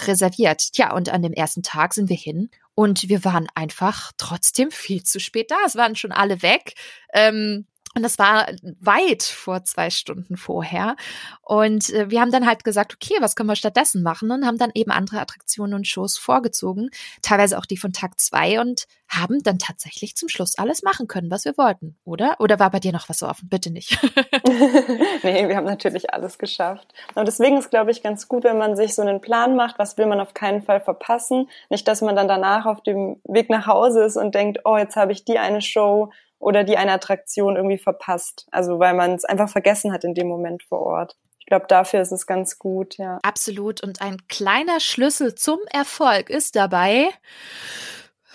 reserviert. 0.05 0.73
Tja, 0.73 0.93
und 0.93 1.09
an 1.09 1.21
dem 1.21 1.33
ersten 1.33 1.63
Tag 1.63 1.93
sind 1.93 2.09
wir 2.09 2.17
hin 2.17 2.49
und 2.75 3.09
wir 3.09 3.23
waren 3.23 3.47
einfach 3.55 4.11
trotzdem 4.17 4.69
viel 4.69 5.03
zu 5.03 5.19
spät 5.19 5.49
da. 5.49 5.57
Es 5.65 5.75
waren 5.75 5.95
schon 5.95 6.11
alle 6.11 6.41
weg. 6.41 6.73
Ähm, 7.13 7.65
und 7.95 8.03
das 8.03 8.19
war 8.19 8.47
weit 8.81 9.23
vor 9.23 9.63
zwei 9.63 9.89
Stunden 9.89 10.35
vorher. 10.35 10.95
Und 11.41 11.89
äh, 11.91 12.09
wir 12.09 12.19
haben 12.19 12.31
dann 12.31 12.45
halt 12.45 12.65
gesagt, 12.65 12.93
okay, 12.93 13.15
was 13.21 13.35
können 13.35 13.47
wir 13.47 13.55
stattdessen 13.55 14.03
machen? 14.03 14.31
Und 14.31 14.45
haben 14.45 14.57
dann 14.57 14.71
eben 14.73 14.91
andere 14.91 15.21
Attraktionen 15.21 15.73
und 15.73 15.87
Shows 15.87 16.17
vorgezogen, 16.17 16.89
teilweise 17.21 17.57
auch 17.57 17.65
die 17.65 17.77
von 17.77 17.93
Tag 17.93 18.19
zwei 18.19 18.59
und 18.59 18.85
haben 19.07 19.41
dann 19.43 19.59
tatsächlich 19.59 20.15
zum 20.15 20.29
Schluss 20.29 20.57
alles 20.57 20.83
machen 20.83 21.07
können, 21.07 21.31
was 21.31 21.45
wir 21.45 21.57
wollten, 21.57 21.95
oder? 22.03 22.35
Oder 22.39 22.59
war 22.59 22.71
bei 22.71 22.79
dir 22.79 22.91
noch 22.91 23.07
was 23.07 23.23
offen? 23.23 23.47
Bitte 23.49 23.71
nicht. 23.71 23.91
nee, 25.23 25.47
wir 25.47 25.55
haben 25.55 25.65
natürlich 25.65 26.13
alles 26.13 26.37
geschafft. 26.37 26.93
Und 27.13 27.27
deswegen 27.27 27.57
ist, 27.57 27.69
glaube 27.69 27.91
ich, 27.91 28.03
ganz 28.03 28.27
gut, 28.27 28.43
wenn 28.43 28.57
man 28.57 28.75
sich 28.75 28.93
so 28.93 29.03
einen 29.03 29.21
Plan 29.21 29.55
macht, 29.55 29.79
was 29.79 29.97
will 29.97 30.07
man 30.07 30.19
auf 30.19 30.33
keinen 30.33 30.63
Fall 30.63 30.81
verpassen. 30.81 31.49
Nicht, 31.69 31.87
dass 31.87 32.01
man 32.01 32.15
dann 32.15 32.27
danach 32.27 32.65
auf 32.65 32.81
dem 32.81 33.21
Weg 33.23 33.49
nach 33.49 33.67
Hause 33.67 34.03
ist 34.03 34.17
und 34.17 34.35
denkt, 34.35 34.59
oh, 34.65 34.77
jetzt 34.77 34.95
habe 34.95 35.11
ich 35.11 35.23
die 35.23 35.39
eine 35.39 35.61
Show 35.61 36.11
oder 36.45 36.63
die 36.63 36.77
eine 36.77 36.91
Attraktion 36.91 37.55
irgendwie 37.55 37.79
verpasst. 37.79 38.45
Also 38.51 38.77
weil 38.77 38.93
man 38.93 39.15
es 39.15 39.25
einfach 39.25 39.49
vergessen 39.49 39.91
hat 39.91 40.03
in 40.03 40.13
dem 40.13 40.27
Moment 40.27 40.61
vor 40.61 40.81
Ort. 40.81 41.17
Ich 41.39 41.47
glaube, 41.47 41.65
dafür 41.67 42.01
ist 42.01 42.11
es 42.11 42.27
ganz 42.27 42.59
gut, 42.59 42.97
ja. 42.97 43.19
Absolut. 43.23 43.81
Und 43.83 44.01
ein 44.01 44.17
kleiner 44.27 44.79
Schlüssel 44.79 45.33
zum 45.33 45.59
Erfolg 45.71 46.29
ist 46.29 46.55
dabei, 46.55 47.09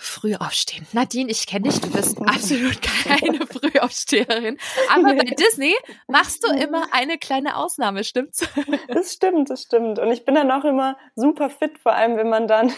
früh 0.01 0.35
aufstehen. 0.35 0.85
Nadine, 0.93 1.29
ich 1.29 1.45
kenne 1.45 1.69
dich, 1.69 1.79
du 1.79 1.91
bist 1.91 2.17
absolut 2.25 2.81
keine 2.81 3.45
Frühaufsteherin. 3.45 4.57
Aber 4.93 5.13
bei 5.13 5.35
Disney 5.35 5.75
machst 6.07 6.43
du 6.43 6.51
immer 6.53 6.87
eine 6.91 7.17
kleine 7.17 7.55
Ausnahme, 7.55 8.03
stimmt's? 8.03 8.47
Das 8.87 9.13
stimmt, 9.13 9.49
das 9.49 9.63
stimmt. 9.63 9.99
Und 9.99 10.11
ich 10.11 10.25
bin 10.25 10.35
dann 10.35 10.51
auch 10.51 10.65
immer 10.65 10.97
super 11.15 11.49
fit, 11.49 11.77
vor 11.77 11.93
allem 11.93 12.17
wenn 12.17 12.29
man 12.29 12.47
dann, 12.47 12.73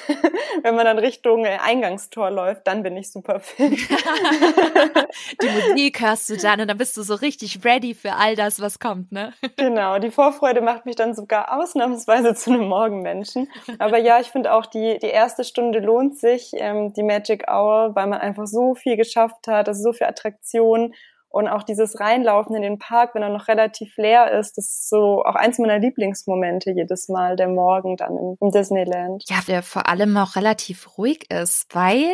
wenn 0.61 0.75
man 0.75 0.85
dann 0.85 0.99
Richtung 0.99 1.45
Eingangstor 1.45 2.29
läuft, 2.29 2.67
dann 2.67 2.83
bin 2.83 2.97
ich 2.97 3.11
super 3.11 3.39
fit. 3.39 3.79
die 5.41 5.49
Musik 5.49 6.01
hörst 6.01 6.29
du 6.29 6.37
dann 6.37 6.61
und 6.61 6.67
dann 6.67 6.77
bist 6.77 6.97
du 6.97 7.03
so 7.03 7.15
richtig 7.15 7.63
ready 7.63 7.93
für 7.93 8.13
all 8.13 8.35
das, 8.35 8.59
was 8.59 8.79
kommt, 8.79 9.11
ne? 9.11 9.33
Genau, 9.55 9.97
die 9.99 10.11
Vorfreude 10.11 10.61
macht 10.61 10.85
mich 10.85 10.95
dann 10.95 11.13
sogar 11.13 11.57
ausnahmsweise 11.57 12.35
zu 12.35 12.51
einem 12.51 12.67
Morgenmenschen. 12.67 13.49
Aber 13.79 13.97
ja, 13.97 14.19
ich 14.19 14.27
finde 14.27 14.53
auch, 14.53 14.65
die, 14.65 14.99
die 14.99 15.07
erste 15.07 15.43
Stunde 15.43 15.79
lohnt 15.79 16.17
sich. 16.17 16.51
Ähm, 16.53 16.93
die 16.93 17.03
Magic 17.13 17.45
Hour, 17.47 17.95
weil 17.95 18.07
man 18.07 18.19
einfach 18.19 18.47
so 18.47 18.75
viel 18.75 18.97
geschafft 18.97 19.47
hat, 19.47 19.67
also 19.67 19.81
so 19.83 19.93
viel 19.93 20.07
Attraktion 20.07 20.93
und 21.33 21.47
auch 21.47 21.63
dieses 21.63 21.99
Reinlaufen 21.99 22.55
in 22.55 22.61
den 22.61 22.77
Park, 22.77 23.15
wenn 23.15 23.23
er 23.23 23.29
noch 23.29 23.47
relativ 23.47 23.97
leer 23.97 24.31
ist, 24.39 24.55
das 24.55 24.65
ist 24.65 24.89
so 24.89 25.23
auch 25.25 25.33
eins 25.33 25.57
meiner 25.57 25.79
Lieblingsmomente 25.79 26.69
jedes 26.69 27.09
Mal, 27.09 27.35
der 27.35 27.47
Morgen 27.47 27.97
dann 27.97 28.15
im, 28.15 28.37
im 28.39 28.51
Disneyland. 28.51 29.23
Ja, 29.27 29.37
der 29.47 29.63
vor 29.63 29.89
allem 29.89 30.15
auch 30.15 30.35
relativ 30.35 30.95
ruhig 30.95 31.31
ist, 31.31 31.73
weil 31.73 32.13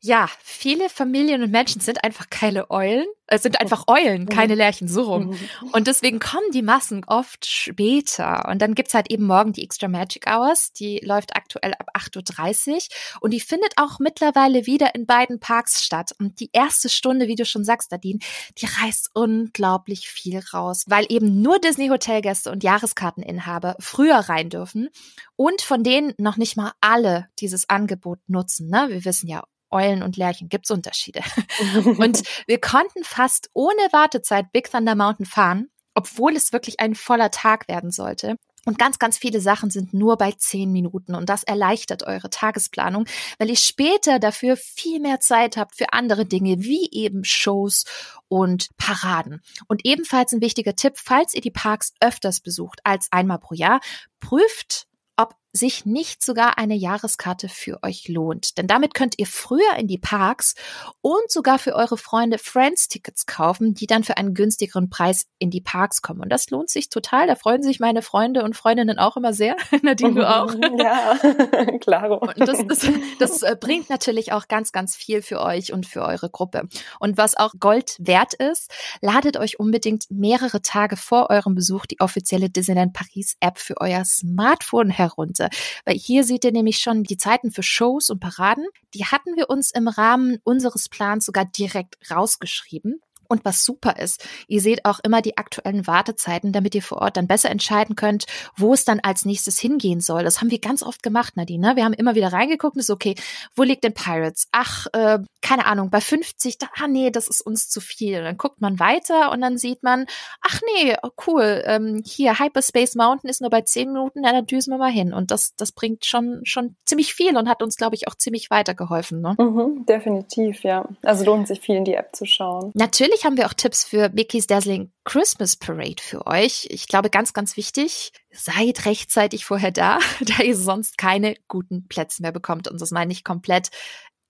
ja, 0.00 0.26
viele 0.40 0.88
Familien 0.88 1.44
und 1.44 1.52
Menschen 1.52 1.80
sind 1.80 2.02
einfach 2.02 2.28
keine 2.28 2.72
Eulen 2.72 3.06
es 3.30 3.42
sind 3.44 3.60
einfach 3.60 3.84
Eulen, 3.86 4.26
keine 4.26 4.54
mhm. 4.54 4.58
Lerchen, 4.58 4.88
so 4.88 5.02
rum. 5.04 5.26
Mhm. 5.28 5.38
Und 5.72 5.86
deswegen 5.86 6.18
kommen 6.18 6.50
die 6.52 6.62
Massen 6.62 7.04
oft 7.06 7.46
später. 7.46 8.48
Und 8.48 8.60
dann 8.60 8.74
gibt's 8.74 8.92
halt 8.92 9.10
eben 9.10 9.24
morgen 9.24 9.52
die 9.52 9.62
Extra 9.62 9.86
Magic 9.86 10.26
Hours, 10.28 10.72
die 10.72 11.00
läuft 11.04 11.36
aktuell 11.36 11.72
ab 11.74 11.90
8.30 11.96 12.70
Uhr 12.70 12.80
und 13.20 13.30
die 13.30 13.40
findet 13.40 13.72
auch 13.76 14.00
mittlerweile 14.00 14.66
wieder 14.66 14.96
in 14.96 15.06
beiden 15.06 15.38
Parks 15.38 15.84
statt. 15.84 16.10
Und 16.18 16.40
die 16.40 16.50
erste 16.52 16.88
Stunde, 16.88 17.28
wie 17.28 17.36
du 17.36 17.44
schon 17.44 17.64
sagst, 17.64 17.92
Nadine, 17.92 18.18
die 18.58 18.66
reißt 18.66 19.10
unglaublich 19.14 20.08
viel 20.08 20.40
raus, 20.52 20.84
weil 20.88 21.06
eben 21.08 21.40
nur 21.40 21.60
Disney-Hotelgäste 21.60 22.50
und 22.50 22.64
Jahreskarteninhaber 22.64 23.76
früher 23.78 24.16
rein 24.16 24.50
dürfen 24.50 24.88
und 25.36 25.62
von 25.62 25.84
denen 25.84 26.14
noch 26.18 26.36
nicht 26.36 26.56
mal 26.56 26.72
alle 26.80 27.28
dieses 27.38 27.68
Angebot 27.70 28.18
nutzen. 28.26 28.68
Ne? 28.70 28.86
Wir 28.88 29.04
wissen 29.04 29.28
ja, 29.28 29.44
Eulen 29.70 30.02
und 30.02 30.16
Lerchen 30.16 30.48
gibt's 30.48 30.70
Unterschiede. 30.70 31.20
und 31.98 32.22
wir 32.46 32.60
konnten 32.60 33.04
fast 33.04 33.50
ohne 33.52 33.80
Wartezeit 33.92 34.52
Big 34.52 34.70
Thunder 34.70 34.94
Mountain 34.94 35.26
fahren, 35.26 35.70
obwohl 35.94 36.36
es 36.36 36.52
wirklich 36.52 36.80
ein 36.80 36.94
voller 36.94 37.30
Tag 37.30 37.68
werden 37.68 37.90
sollte. 37.90 38.36
Und 38.66 38.78
ganz, 38.78 38.98
ganz 38.98 39.16
viele 39.16 39.40
Sachen 39.40 39.70
sind 39.70 39.94
nur 39.94 40.18
bei 40.18 40.32
zehn 40.32 40.70
Minuten 40.70 41.14
und 41.14 41.30
das 41.30 41.44
erleichtert 41.44 42.02
eure 42.02 42.28
Tagesplanung, 42.28 43.06
weil 43.38 43.48
ihr 43.48 43.56
später 43.56 44.18
dafür 44.18 44.56
viel 44.56 45.00
mehr 45.00 45.18
Zeit 45.20 45.56
habt 45.56 45.76
für 45.76 45.92
andere 45.94 46.26
Dinge 46.26 46.60
wie 46.60 46.88
eben 46.92 47.24
Shows 47.24 47.84
und 48.28 48.68
Paraden. 48.76 49.40
Und 49.66 49.86
ebenfalls 49.86 50.32
ein 50.32 50.42
wichtiger 50.42 50.76
Tipp, 50.76 50.94
falls 50.96 51.32
ihr 51.32 51.40
die 51.40 51.50
Parks 51.50 51.94
öfters 52.00 52.40
besucht 52.40 52.80
als 52.84 53.08
einmal 53.10 53.38
pro 53.38 53.54
Jahr, 53.54 53.80
prüft 54.20 54.86
ob 55.16 55.34
sich 55.52 55.84
nicht 55.84 56.22
sogar 56.22 56.58
eine 56.58 56.74
Jahreskarte 56.74 57.48
für 57.48 57.82
euch 57.82 58.08
lohnt. 58.08 58.56
Denn 58.58 58.66
damit 58.66 58.94
könnt 58.94 59.18
ihr 59.18 59.26
früher 59.26 59.76
in 59.78 59.88
die 59.88 59.98
Parks 59.98 60.54
und 61.00 61.30
sogar 61.30 61.58
für 61.58 61.74
eure 61.74 61.96
Freunde 61.96 62.38
Friends-Tickets 62.38 63.26
kaufen, 63.26 63.74
die 63.74 63.86
dann 63.86 64.04
für 64.04 64.16
einen 64.16 64.34
günstigeren 64.34 64.90
Preis 64.90 65.26
in 65.38 65.50
die 65.50 65.60
Parks 65.60 66.02
kommen. 66.02 66.20
Und 66.20 66.30
das 66.30 66.50
lohnt 66.50 66.70
sich 66.70 66.88
total. 66.88 67.26
Da 67.26 67.34
freuen 67.34 67.62
sich 67.62 67.80
meine 67.80 68.02
Freunde 68.02 68.44
und 68.44 68.56
Freundinnen 68.56 68.98
auch 68.98 69.16
immer 69.16 69.32
sehr. 69.32 69.56
Nadine, 69.82 70.14
du 70.14 70.28
auch? 70.28 70.54
Ja, 70.78 71.18
klar. 71.80 72.22
Und 72.22 72.38
das, 72.38 72.64
das, 72.66 72.88
das 73.18 73.42
äh, 73.42 73.56
bringt 73.58 73.90
natürlich 73.90 74.32
auch 74.32 74.46
ganz, 74.48 74.72
ganz 74.72 74.94
viel 74.94 75.22
für 75.22 75.40
euch 75.40 75.72
und 75.72 75.86
für 75.86 76.02
eure 76.02 76.30
Gruppe. 76.30 76.68
Und 77.00 77.16
was 77.16 77.36
auch 77.36 77.54
Gold 77.58 77.96
wert 77.98 78.34
ist, 78.34 78.70
ladet 79.00 79.36
euch 79.36 79.58
unbedingt 79.58 80.10
mehrere 80.10 80.62
Tage 80.62 80.96
vor 80.96 81.30
eurem 81.30 81.54
Besuch 81.54 81.86
die 81.86 82.00
offizielle 82.00 82.50
Disneyland 82.50 82.92
Paris 82.92 83.36
App 83.40 83.58
für 83.58 83.80
euer 83.80 84.04
Smartphone 84.04 84.90
herunter. 84.90 85.39
Liste. 85.40 85.48
Weil 85.84 85.96
hier 85.96 86.24
seht 86.24 86.44
ihr 86.44 86.52
nämlich 86.52 86.78
schon 86.78 87.02
die 87.02 87.16
Zeiten 87.16 87.50
für 87.50 87.62
Shows 87.62 88.10
und 88.10 88.20
Paraden. 88.20 88.66
Die 88.94 89.06
hatten 89.06 89.36
wir 89.36 89.50
uns 89.50 89.70
im 89.70 89.88
Rahmen 89.88 90.38
unseres 90.44 90.88
Plans 90.88 91.26
sogar 91.26 91.44
direkt 91.44 91.98
rausgeschrieben. 92.10 93.00
Und 93.30 93.44
was 93.44 93.64
super 93.64 93.96
ist, 93.96 94.26
ihr 94.48 94.60
seht 94.60 94.84
auch 94.84 94.98
immer 95.04 95.22
die 95.22 95.38
aktuellen 95.38 95.86
Wartezeiten, 95.86 96.52
damit 96.52 96.74
ihr 96.74 96.82
vor 96.82 96.98
Ort 96.98 97.16
dann 97.16 97.28
besser 97.28 97.48
entscheiden 97.48 97.94
könnt, 97.94 98.26
wo 98.56 98.74
es 98.74 98.84
dann 98.84 98.98
als 98.98 99.24
nächstes 99.24 99.58
hingehen 99.60 100.00
soll. 100.00 100.24
Das 100.24 100.40
haben 100.40 100.50
wir 100.50 100.58
ganz 100.58 100.82
oft 100.82 101.04
gemacht, 101.04 101.36
Nadine. 101.36 101.68
Ne? 101.68 101.76
Wir 101.76 101.84
haben 101.84 101.94
immer 101.94 102.16
wieder 102.16 102.32
reingeguckt 102.32 102.74
und 102.74 102.80
ist 102.80 102.90
okay, 102.90 103.14
wo 103.54 103.62
liegt 103.62 103.84
denn 103.84 103.94
Pirates? 103.94 104.48
Ach, 104.50 104.88
äh, 104.92 105.20
keine 105.42 105.66
Ahnung, 105.66 105.90
bei 105.90 106.00
50, 106.00 106.58
da, 106.58 106.66
ah 106.76 106.88
nee, 106.88 107.10
das 107.10 107.28
ist 107.28 107.40
uns 107.40 107.68
zu 107.68 107.80
viel. 107.80 108.18
Und 108.18 108.24
dann 108.24 108.36
guckt 108.36 108.60
man 108.60 108.80
weiter 108.80 109.30
und 109.30 109.40
dann 109.40 109.58
sieht 109.58 109.84
man, 109.84 110.06
ach 110.40 110.60
nee, 110.74 110.96
oh, 111.02 111.10
cool, 111.26 111.62
ähm, 111.66 112.02
hier 112.04 112.40
Hyperspace 112.40 112.96
Mountain 112.96 113.30
ist 113.30 113.40
nur 113.40 113.50
bei 113.50 113.60
10 113.60 113.92
Minuten, 113.92 114.24
ja, 114.24 114.32
da 114.32 114.42
düsen 114.42 114.72
wir 114.72 114.78
mal 114.78 114.90
hin. 114.90 115.14
Und 115.14 115.30
das, 115.30 115.54
das 115.56 115.70
bringt 115.70 116.04
schon, 116.04 116.40
schon 116.42 116.74
ziemlich 116.84 117.14
viel 117.14 117.36
und 117.36 117.48
hat 117.48 117.62
uns, 117.62 117.76
glaube 117.76 117.94
ich, 117.94 118.08
auch 118.08 118.16
ziemlich 118.16 118.50
weitergeholfen. 118.50 119.20
Ne? 119.20 119.36
Mhm, 119.38 119.86
definitiv, 119.86 120.64
ja. 120.64 120.88
Also 121.02 121.24
lohnt 121.24 121.46
sich 121.46 121.60
viel 121.60 121.76
in 121.76 121.84
die 121.84 121.94
App 121.94 122.16
zu 122.16 122.26
schauen. 122.26 122.72
Natürlich 122.74 123.19
Natürlich 123.20 123.32
haben 123.32 123.36
wir 123.36 123.46
auch 123.48 123.54
Tipps 123.54 123.84
für 123.84 124.08
Mickey's 124.08 124.46
Dazzling 124.46 124.92
Christmas 125.04 125.54
Parade 125.54 126.02
für 126.02 126.26
euch. 126.26 126.66
Ich 126.70 126.88
glaube, 126.88 127.10
ganz, 127.10 127.34
ganz 127.34 127.58
wichtig, 127.58 128.12
seid 128.30 128.86
rechtzeitig 128.86 129.44
vorher 129.44 129.70
da, 129.70 129.98
da 130.20 130.42
ihr 130.42 130.56
sonst 130.56 130.96
keine 130.96 131.34
guten 131.46 131.86
Plätze 131.86 132.22
mehr 132.22 132.32
bekommt. 132.32 132.66
Und 132.66 132.80
das 132.80 132.92
meine 132.92 133.12
ich 133.12 133.22
komplett 133.22 133.68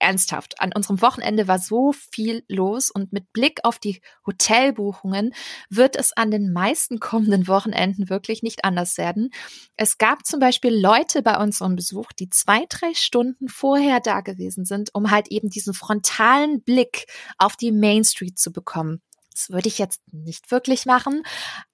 ernsthaft. 0.01 0.59
An 0.59 0.71
unserem 0.73 1.01
Wochenende 1.01 1.47
war 1.47 1.59
so 1.59 1.93
viel 1.93 2.43
los 2.47 2.91
und 2.91 3.13
mit 3.13 3.31
Blick 3.33 3.59
auf 3.63 3.79
die 3.79 4.01
Hotelbuchungen 4.25 5.33
wird 5.69 5.95
es 5.95 6.11
an 6.13 6.31
den 6.31 6.51
meisten 6.51 6.99
kommenden 6.99 7.47
Wochenenden 7.47 8.09
wirklich 8.09 8.43
nicht 8.43 8.65
anders 8.65 8.97
werden. 8.97 9.29
Es 9.77 9.97
gab 9.97 10.25
zum 10.25 10.39
Beispiel 10.39 10.73
Leute 10.73 11.21
bei 11.21 11.37
unserem 11.37 11.75
Besuch, 11.75 12.11
die 12.13 12.29
zwei, 12.29 12.65
drei 12.67 12.93
Stunden 12.93 13.47
vorher 13.47 13.99
da 13.99 14.21
gewesen 14.21 14.65
sind, 14.65 14.93
um 14.93 15.11
halt 15.11 15.29
eben 15.29 15.49
diesen 15.49 15.73
frontalen 15.73 16.63
Blick 16.63 17.05
auf 17.37 17.55
die 17.55 17.71
Main 17.71 18.03
Street 18.03 18.37
zu 18.37 18.51
bekommen. 18.51 19.01
Das 19.33 19.49
würde 19.49 19.67
ich 19.67 19.77
jetzt 19.77 20.01
nicht 20.11 20.51
wirklich 20.51 20.85
machen, 20.85 21.23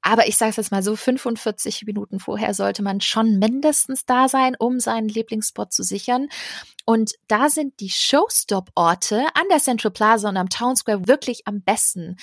aber 0.02 0.28
ich 0.28 0.38
sage 0.38 0.52
es 0.52 0.58
jetzt 0.58 0.72
mal 0.72 0.84
so, 0.84 0.96
45 0.96 1.86
Minuten 1.86 2.20
vorher 2.20 2.54
sollte 2.54 2.84
man 2.84 3.02
schon 3.02 3.40
mindestens 3.40 4.06
da 4.06 4.30
sein, 4.30 4.56
um 4.58 4.80
seinen 4.80 5.10
Lieblingsspot 5.10 5.74
zu 5.74 5.84
sichern. 5.84 6.28
Und 6.86 7.16
da 7.28 7.50
sind 7.50 7.80
die 7.80 7.90
Showstop-Orte 7.90 9.26
an 9.34 9.44
der 9.50 9.60
Central 9.60 9.92
Plaza 9.92 10.30
und 10.30 10.38
am 10.38 10.50
Town 10.50 10.76
Square 10.76 11.08
wirklich 11.08 11.46
am 11.46 11.62
besten. 11.62 12.16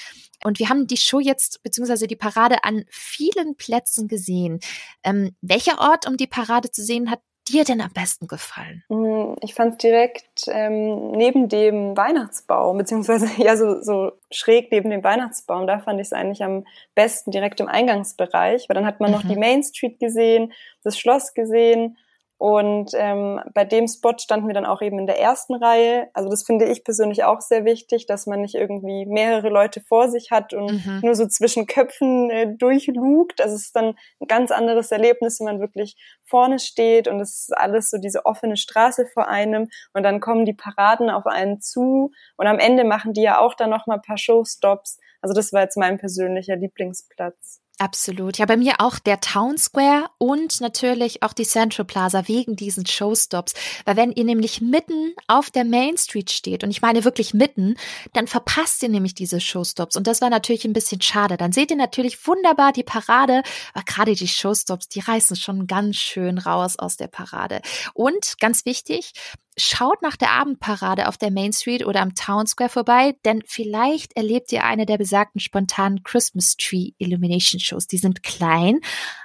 Und 0.43 0.59
wir 0.59 0.69
haben 0.69 0.87
die 0.87 0.97
Show 0.97 1.21
jetzt, 1.21 1.63
beziehungsweise 1.63 2.07
die 2.07 2.17
Parade 2.17 2.65
an 2.65 2.85
vielen 2.89 3.57
Plätzen 3.57 4.09
gesehen. 4.09 4.61
Ähm, 5.03 5.37
welcher 5.43 5.81
Ort, 5.81 6.07
um 6.07 6.17
die 6.17 6.27
Parade 6.27 6.71
zu 6.71 6.83
sehen, 6.83 7.11
hat 7.11 7.21
dir 7.49 7.65
denn 7.65 7.81
am 7.81 7.93
besten 7.93 8.27
gefallen? 8.27 8.83
Mm, 8.89 9.35
ich 9.41 9.55
fand 9.55 9.73
es 9.73 9.79
direkt 9.79 10.49
ähm, 10.49 11.13
neben 11.13 11.49
dem 11.49 11.97
Weihnachtsbaum, 11.97 12.79
beziehungsweise 12.79 13.29
ja 13.43 13.57
so, 13.57 13.81
so 13.83 14.13
schräg 14.31 14.71
neben 14.71 14.91
dem 14.91 15.05
Weihnachtsbaum, 15.05 15.67
da 15.67 15.79
fand 15.79 16.01
ich 16.01 16.07
es 16.07 16.13
eigentlich 16.13 16.43
am 16.43 16.67
besten 16.95 17.31
direkt 17.31 17.61
im 17.61 17.69
Eingangsbereich, 17.69 18.69
weil 18.69 18.75
dann 18.75 18.87
hat 18.87 19.01
man 19.01 19.11
mhm. 19.11 19.17
noch 19.17 19.25
die 19.25 19.37
Main 19.37 19.63
Street 19.63 19.99
gesehen, 20.01 20.53
das 20.83 20.99
Schloss 20.99 21.35
gesehen 21.35 21.97
und 22.37 22.91
ähm, 22.95 23.41
bei 23.55 23.65
dem 23.65 23.87
Spot 23.87 24.15
standen 24.19 24.49
wir 24.49 24.55
dann 24.55 24.67
auch 24.67 24.83
eben 24.83 24.99
in 24.99 25.07
der 25.07 25.21
ersten 25.21 25.55
Reihe. 25.55 26.09
Also 26.15 26.29
das 26.29 26.43
finde 26.43 26.65
ich 26.67 26.85
persönlich 26.85 27.25
auch 27.25 27.41
sehr 27.41 27.65
wichtig, 27.65 28.07
dass 28.07 28.27
man 28.27 28.41
nicht 28.41 28.57
irgendwie 28.57 29.07
mehrere 29.07 29.49
Leute 29.49 29.81
vor 29.81 30.09
sich 30.11 30.31
hat 30.31 30.53
und 30.53 30.85
mhm. 30.85 31.01
nur 31.03 31.15
so 31.15 31.27
zwischen 31.27 31.67
Köpfen 31.67 32.31
äh, 32.31 32.55
durchlugt. 32.57 33.41
Also 33.41 33.55
es 33.55 33.67
ist 33.67 33.77
dann 33.77 33.95
ein 34.21 34.27
ganz 34.27 34.51
anderes 34.51 34.91
Erlebnis, 34.91 35.39
wenn 35.39 35.47
man 35.47 35.61
wirklich 35.61 35.97
vorne 36.25 36.59
steht 36.59 37.07
und 37.07 37.21
es 37.21 37.45
ist 37.45 37.57
alles 37.57 37.91
so 37.91 37.99
diese 37.99 38.27
offene 38.27 38.57
Straße 38.57 39.07
vor 39.07 39.29
einem 39.29 39.69
und 39.93 40.03
dann 40.03 40.21
kommen 40.21 40.45
die 40.45 40.55
Paraden 40.55 41.11
auf 41.11 41.27
einen 41.27 41.61
zu 41.61 42.11
und 42.37 42.47
am 42.47 42.59
Ende 42.59 42.85
machen 42.85 43.13
die 43.13 43.23
ja 43.23 43.39
auch 43.39 43.55
dann 43.55 43.71
noch 43.71 43.87
mal 43.87 43.95
ein 43.95 44.03
paar 44.03 44.19
Showstops. 44.19 44.99
Also 45.23 45.35
das 45.35 45.53
war 45.53 45.63
jetzt 45.63 45.77
mein 45.77 45.99
persönlicher 45.99 46.57
Lieblingsplatz. 46.57 47.64
Absolut. 47.79 48.39
Ja, 48.39 48.47
bei 48.47 48.57
mir 48.57 48.75
auch 48.79 49.01
der 49.01 49.21
Town 49.21 49.59
Square 49.59 50.09
und 50.19 50.61
natürlich 50.61 51.25
auch 51.25 51.33
die 51.33 51.45
Central 51.45 51.85
Plaza 51.85 52.29
wegen 52.29 52.55
diesen 52.55 52.87
Showstops. 52.87 53.53
Weil 53.85 53.97
wenn 53.97 54.13
ihr 54.13 54.23
nämlich 54.23 54.61
mitten 54.61 55.13
auf 55.27 55.51
der 55.51 55.65
Main 55.65 55.99
Street 55.99 56.31
steht, 56.31 56.63
und 56.63 56.71
ich 56.71 56.83
meine 56.83 57.05
wirklich 57.05 57.35
mitten, 57.35 57.75
dann 58.13 58.29
verpasst 58.29 58.85
ihr 58.85 58.89
nämlich 58.89 59.15
diese 59.15 59.41
Showstops. 59.41 59.97
Und 59.97 60.07
das 60.07 60.21
war 60.21 60.31
natürlich 60.31 60.65
ein 60.65 60.73
bisschen 60.73 61.01
schade. 61.01 61.37
Dann 61.37 61.51
seht 61.51 61.73
ihr 61.73 61.77
natürlich 61.77 62.25
wunderbar 62.29 62.73
die 62.73 62.85
Parade, 62.85 63.43
aber 63.73 63.85
gerade 63.85 64.15
die 64.15 64.29
Showstops, 64.29 64.89
die 64.89 65.01
reißen 65.01 65.35
schon 65.35 65.67
ganz 65.67 65.97
schön 65.97 66.39
raus 66.39 66.79
aus 66.79 66.97
der 66.97 67.09
Parade. 67.09 67.61
Und 67.93 68.39
ganz 68.39 68.67
wichtig, 68.67 69.15
Schaut 69.57 70.03
nach 70.03 70.17
der 70.17 70.33
Abendparade 70.33 71.07
auf 71.07 71.17
der 71.17 71.31
Main 71.31 71.53
Street 71.53 71.87
oder 71.87 72.01
am 72.01 72.17
Town 72.17 72.47
Square 72.47 72.71
vorbei, 72.71 73.17
denn 73.25 73.43
vielleicht 73.47 74.17
erlebt 74.17 74.51
ihr 74.51 74.65
eine 74.65 74.85
der 74.85 74.99
besagten 74.99 75.41
spontanen 75.41 76.03
Christmas 76.03 76.57
Tree 76.57 76.91
Illumination 76.99 77.61
Shows. 77.61 77.87
Die 77.87 77.99
sind 77.99 78.25
klein, 78.25 78.81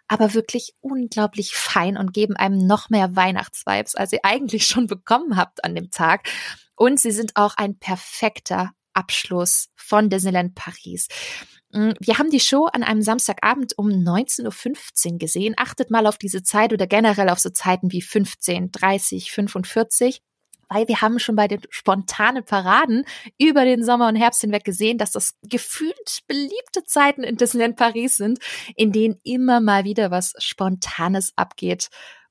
aber 0.07 0.35
wirklich 0.35 0.75
unglaublich 0.81 1.55
fein 1.55 1.97
und 1.97 2.13
geben 2.13 2.35
einem 2.35 2.65
noch 2.65 2.91
mehr 2.91 3.15
Weihnachtsvibes, 3.15 3.95
als 3.95 4.13
ihr 4.13 4.19
eigentlich 4.23 4.65
schon 4.67 4.85
bekommen 4.85 5.35
habt 5.35 5.63
an 5.63 5.73
dem 5.73 5.89
Tag. 5.89 6.29
Und 6.75 6.99
sie 6.99 7.11
sind 7.11 7.35
auch 7.35 7.55
ein 7.57 7.79
perfekter 7.79 8.71
Abschluss 8.93 9.69
von 9.75 10.09
Disneyland 10.09 10.53
Paris. 10.53 11.07
Mm, 11.71 11.91
wir 11.99 12.17
haben 12.17 12.29
die 12.29 12.39
Show 12.39 12.65
an 12.65 12.83
einem 12.83 13.01
Samstagabend 13.01 13.77
um 13.77 13.89
19.15 13.89 15.13
Uhr 15.13 15.17
gesehen. 15.19 15.53
Achtet 15.57 15.91
mal 15.91 16.07
auf 16.07 16.17
diese 16.17 16.43
Zeit 16.43 16.73
oder 16.73 16.87
generell 16.87 17.29
auf 17.29 17.39
so 17.39 17.49
Zeiten 17.49 17.91
wie 17.91 18.01
15, 18.01 18.71
30, 18.71 19.31
45 19.31 20.21
weil 20.69 20.87
wir 20.87 21.01
haben 21.01 21.19
schon 21.19 21.35
bei 21.35 21.47
den 21.47 21.61
spontanen 21.69 22.43
Paraden 22.43 23.03
über 23.39 23.65
den 23.65 23.83
Sommer 23.83 24.07
und 24.07 24.15
Herbst 24.15 24.41
hinweg 24.41 24.63
gesehen, 24.63 24.97
dass 24.97 25.11
das 25.11 25.33
gefühlt 25.41 26.19
beliebte 26.27 26.83
Zeiten 26.85 27.23
in 27.23 27.37
Disneyland 27.37 27.75
Paris 27.75 28.17
sind, 28.17 28.39
in 28.75 28.91
denen 28.91 29.19
immer 29.23 29.59
mal 29.61 29.83
wieder 29.83 30.11
was 30.11 30.33
Spontanes 30.37 31.33
abgeht 31.35 31.89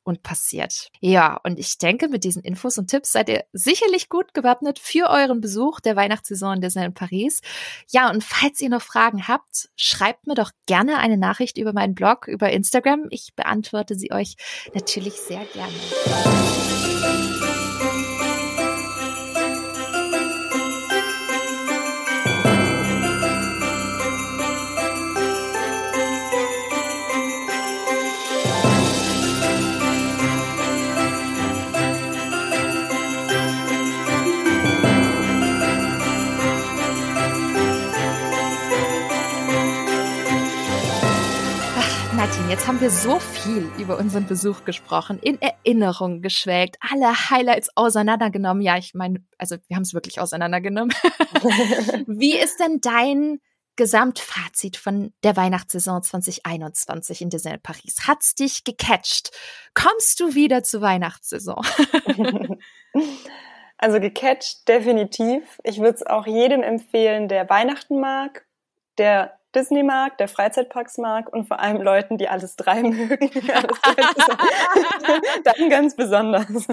und 0.08 0.22
passiert. 0.22 0.88
Ja, 1.00 1.38
und 1.44 1.58
ich 1.58 1.76
denke, 1.76 2.08
mit 2.08 2.24
diesen 2.24 2.42
Infos 2.42 2.78
und 2.78 2.88
Tipps 2.88 3.12
seid 3.12 3.28
ihr 3.28 3.44
sicherlich 3.52 4.08
gut 4.08 4.32
gewappnet 4.32 4.78
für 4.78 5.10
euren 5.10 5.42
Besuch 5.42 5.80
der 5.80 5.96
Weihnachtssaison 5.96 6.54
in 6.54 6.60
Disneyland 6.62 6.94
Paris. 6.94 7.42
Ja, 7.90 8.08
und 8.08 8.24
falls 8.24 8.58
ihr 8.62 8.70
noch 8.70 8.80
Fragen 8.80 9.28
habt, 9.28 9.68
schreibt 9.76 10.26
mir 10.26 10.34
doch 10.34 10.50
gerne 10.64 10.96
eine 10.96 11.18
Nachricht 11.18 11.58
über 11.58 11.74
meinen 11.74 11.94
Blog, 11.94 12.26
über 12.26 12.50
Instagram. 12.50 13.08
Ich 13.10 13.34
beantworte 13.36 13.96
sie 13.96 14.10
euch 14.10 14.36
natürlich 14.72 15.14
sehr 15.14 15.44
gerne. 15.44 16.87
Jetzt 42.58 42.66
haben 42.66 42.80
wir 42.80 42.90
so 42.90 43.20
viel 43.20 43.70
über 43.78 43.98
unseren 43.98 44.26
Besuch 44.26 44.64
gesprochen, 44.64 45.20
in 45.20 45.40
Erinnerung 45.40 46.22
geschwelgt, 46.22 46.76
alle 46.80 47.30
Highlights 47.30 47.70
auseinandergenommen. 47.76 48.62
Ja, 48.62 48.76
ich 48.76 48.94
meine, 48.94 49.24
also 49.38 49.56
wir 49.68 49.76
haben 49.76 49.84
es 49.84 49.94
wirklich 49.94 50.20
auseinandergenommen. 50.20 50.90
Wie 52.08 52.36
ist 52.36 52.58
denn 52.58 52.80
dein 52.80 53.38
Gesamtfazit 53.76 54.76
von 54.76 55.12
der 55.22 55.36
Weihnachtssaison 55.36 56.02
2021 56.02 57.22
in 57.22 57.30
Disneyland 57.30 57.62
Paris? 57.62 58.08
Hat's 58.08 58.34
dich 58.34 58.64
gecatcht? 58.64 59.30
Kommst 59.74 60.18
du 60.18 60.34
wieder 60.34 60.64
zur 60.64 60.80
Weihnachtssaison? 60.80 61.64
also 63.78 64.00
gecatcht 64.00 64.66
definitiv. 64.66 65.60
Ich 65.62 65.78
würde 65.78 65.94
es 65.94 66.04
auch 66.04 66.26
jedem 66.26 66.64
empfehlen, 66.64 67.28
der 67.28 67.48
Weihnachten 67.48 68.00
mag, 68.00 68.46
der 68.98 69.37
Disney 69.54 69.82
mag, 69.82 70.18
der 70.18 70.28
Freizeitparks 70.28 70.98
mag 70.98 71.32
und 71.32 71.46
vor 71.46 71.60
allem 71.60 71.80
Leuten, 71.80 72.18
die 72.18 72.28
alles 72.28 72.56
drei 72.56 72.82
mögen. 72.82 73.30
Dann 75.44 75.70
ganz 75.70 75.96
besonders. 75.96 76.46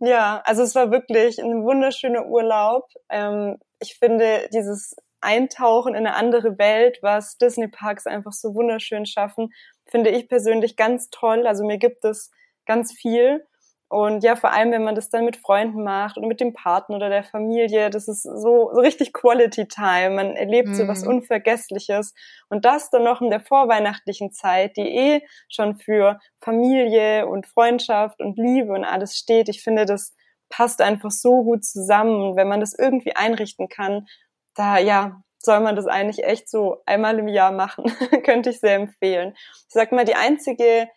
ja, 0.00 0.40
also 0.44 0.62
es 0.62 0.74
war 0.74 0.90
wirklich 0.90 1.38
ein 1.38 1.64
wunderschöner 1.64 2.26
Urlaub. 2.26 2.88
Ähm, 3.10 3.58
ich 3.80 3.98
finde 3.98 4.48
dieses 4.52 4.96
Eintauchen 5.20 5.94
in 5.94 6.06
eine 6.06 6.16
andere 6.16 6.58
Welt, 6.58 6.98
was 7.02 7.36
Disney 7.36 7.68
Parks 7.68 8.06
einfach 8.06 8.32
so 8.32 8.54
wunderschön 8.54 9.06
schaffen, 9.06 9.52
finde 9.86 10.10
ich 10.10 10.28
persönlich 10.28 10.76
ganz 10.76 11.10
toll. 11.10 11.46
Also 11.46 11.64
mir 11.64 11.78
gibt 11.78 12.04
es 12.04 12.30
ganz 12.66 12.92
viel. 12.92 13.44
Und 13.92 14.24
ja, 14.24 14.36
vor 14.36 14.50
allem, 14.52 14.72
wenn 14.72 14.84
man 14.84 14.94
das 14.94 15.10
dann 15.10 15.26
mit 15.26 15.36
Freunden 15.36 15.84
macht 15.84 16.16
oder 16.16 16.26
mit 16.26 16.40
dem 16.40 16.54
Partner 16.54 16.96
oder 16.96 17.10
der 17.10 17.24
Familie, 17.24 17.90
das 17.90 18.08
ist 18.08 18.22
so, 18.22 18.70
so 18.72 18.80
richtig 18.80 19.12
Quality 19.12 19.68
Time. 19.68 20.12
Man 20.12 20.34
erlebt 20.34 20.70
mhm. 20.70 20.74
so 20.74 20.88
was 20.88 21.02
mhm. 21.02 21.08
Unvergessliches. 21.08 22.14
Und 22.48 22.64
das 22.64 22.88
dann 22.88 23.04
noch 23.04 23.20
in 23.20 23.28
der 23.28 23.40
vorweihnachtlichen 23.40 24.32
Zeit, 24.32 24.78
die 24.78 24.88
eh 24.96 25.20
schon 25.50 25.76
für 25.76 26.18
Familie 26.40 27.26
und 27.26 27.46
Freundschaft 27.46 28.20
und 28.20 28.38
Liebe 28.38 28.72
und 28.72 28.84
alles 28.84 29.18
steht. 29.18 29.50
Ich 29.50 29.62
finde, 29.62 29.84
das 29.84 30.14
passt 30.48 30.80
einfach 30.80 31.10
so 31.10 31.44
gut 31.44 31.62
zusammen. 31.62 32.30
Und 32.30 32.36
wenn 32.36 32.48
man 32.48 32.60
das 32.60 32.72
irgendwie 32.72 33.14
einrichten 33.14 33.68
kann, 33.68 34.06
da, 34.54 34.78
ja, 34.78 35.20
soll 35.38 35.60
man 35.60 35.76
das 35.76 35.86
eigentlich 35.86 36.24
echt 36.24 36.48
so 36.48 36.78
einmal 36.86 37.18
im 37.18 37.28
Jahr 37.28 37.52
machen. 37.52 37.84
Könnte 38.24 38.48
ich 38.48 38.60
sehr 38.60 38.76
empfehlen. 38.76 39.34
Ich 39.36 39.74
sag 39.74 39.92
mal, 39.92 40.06
die 40.06 40.14
einzige 40.14 40.88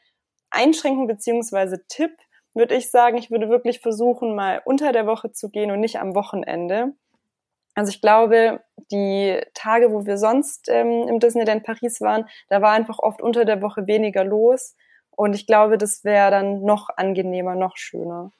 Einschränkung 0.50 1.08
beziehungsweise 1.08 1.86
Tipp, 1.90 2.12
würde 2.56 2.76
ich 2.76 2.90
sagen, 2.90 3.18
ich 3.18 3.32
würde 3.32 3.50
wirklich 3.50 3.82
versuchen, 3.82 4.36
mal 4.36 4.62
unter 4.66 4.92
der 4.92 5.06
Woche 5.06 5.32
zu 5.32 5.50
gehen 5.50 5.72
und 5.72 5.80
nicht 5.80 6.00
am 6.00 6.16
Wochenende. 6.16 6.94
Also 7.76 7.90
ich 7.90 8.02
glaube, 8.02 8.62
die 8.92 9.42
Tage, 9.54 9.92
wo 9.92 10.06
wir 10.06 10.18
sonst 10.18 10.70
ähm, 10.70 11.08
im 11.10 11.20
Disneyland 11.20 11.64
Paris 11.64 12.00
waren, 12.00 12.28
da 12.48 12.62
war 12.62 12.72
einfach 12.72 13.00
oft 13.00 13.22
unter 13.22 13.44
der 13.44 13.62
Woche 13.62 13.86
weniger 13.86 14.24
los. 14.24 14.76
Und 15.12 15.36
ich 15.36 15.46
glaube, 15.46 15.78
das 15.78 16.04
wäre 16.04 16.32
dann 16.32 16.62
noch 16.62 16.90
angenehmer, 16.96 17.56
noch 17.56 17.76
schöner. 17.76 18.32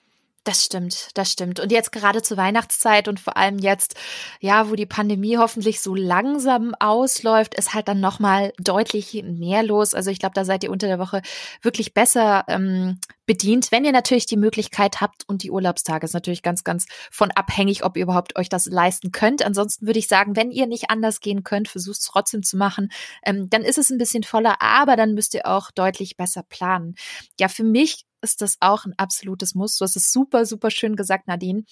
Das 0.46 0.64
stimmt, 0.64 1.10
das 1.16 1.32
stimmt. 1.32 1.60
Und 1.60 1.72
jetzt 1.72 1.92
gerade 1.92 2.22
zur 2.22 2.38
Weihnachtszeit 2.38 3.08
und 3.08 3.20
vor 3.20 3.36
allem 3.36 3.58
jetzt, 3.58 3.96
ja, 4.40 4.70
wo 4.70 4.76
die 4.76 4.86
Pandemie 4.86 5.40
hoffentlich 5.40 5.82
so 5.82 5.96
langsam 5.96 6.76
ausläuft, 6.80 7.56
ist 7.56 7.74
halt 7.74 7.88
dann 7.88 8.00
nochmal 8.00 8.54
deutlich 8.60 9.24
mehr 9.24 9.64
los. 9.64 9.96
Also 9.96 10.12
ich 10.12 10.20
glaube, 10.20 10.36
da 10.36 10.46
seid 10.46 10.64
ihr 10.64 10.70
unter 10.70 10.86
der 10.86 11.00
Woche 11.00 11.24
wirklich 11.64 11.96
besser 11.96 12.46
ähm, 12.48 13.00
bedient, 13.26 13.72
wenn 13.72 13.86
ihr 13.86 13.92
natürlich 13.92 14.28
die 14.28 14.38
Möglichkeit 14.38 15.02
habt 15.02 15.28
und 15.28 15.42
die 15.42 15.50
Urlaubstage 15.50 16.06
ist 16.06 16.14
natürlich 16.14 16.44
ganz, 16.44 16.64
ganz 16.64 16.86
von 17.10 17.32
abhängig, 17.32 17.84
ob 17.84 17.98
ihr 17.98 18.04
überhaupt 18.04 18.38
euch 18.38 18.48
das 18.48 18.68
leisten 18.68 19.12
könnt. 19.12 19.44
Ansonsten 19.44 19.88
würde 19.88 19.98
ich 19.98 20.08
sagen, 20.08 20.36
wenn 20.36 20.52
ihr 20.52 20.68
nicht 20.68 20.92
anders 20.92 21.22
gehen 21.22 21.44
könnt, 21.44 21.70
versucht 21.70 21.98
es 21.98 22.06
trotzdem 22.06 22.44
zu 22.44 22.56
machen, 22.56 22.92
ähm, 23.26 23.50
dann 23.50 23.64
ist 23.64 23.80
es 23.80 23.90
ein 23.90 23.98
bisschen 23.98 24.22
voller, 24.22 24.62
aber 24.62 24.96
dann 24.96 25.16
müsst 25.16 25.34
ihr 25.34 25.48
auch 25.48 25.72
deutlich 25.72 26.18
besser 26.18 26.44
planen. 26.44 26.94
Ja, 27.40 27.48
für 27.48 27.64
mich 27.64 28.06
ist 28.26 28.42
das 28.42 28.58
auch 28.60 28.86
ein 28.86 28.94
absolutes 28.98 29.56
Muss. 29.56 29.78
Du 29.78 29.86
hast 29.86 29.96
es 29.96 30.12
super, 30.12 30.46
super 30.46 30.72
schön 30.72 30.96
gesagt, 30.96 31.28
Nadine. 31.28 31.64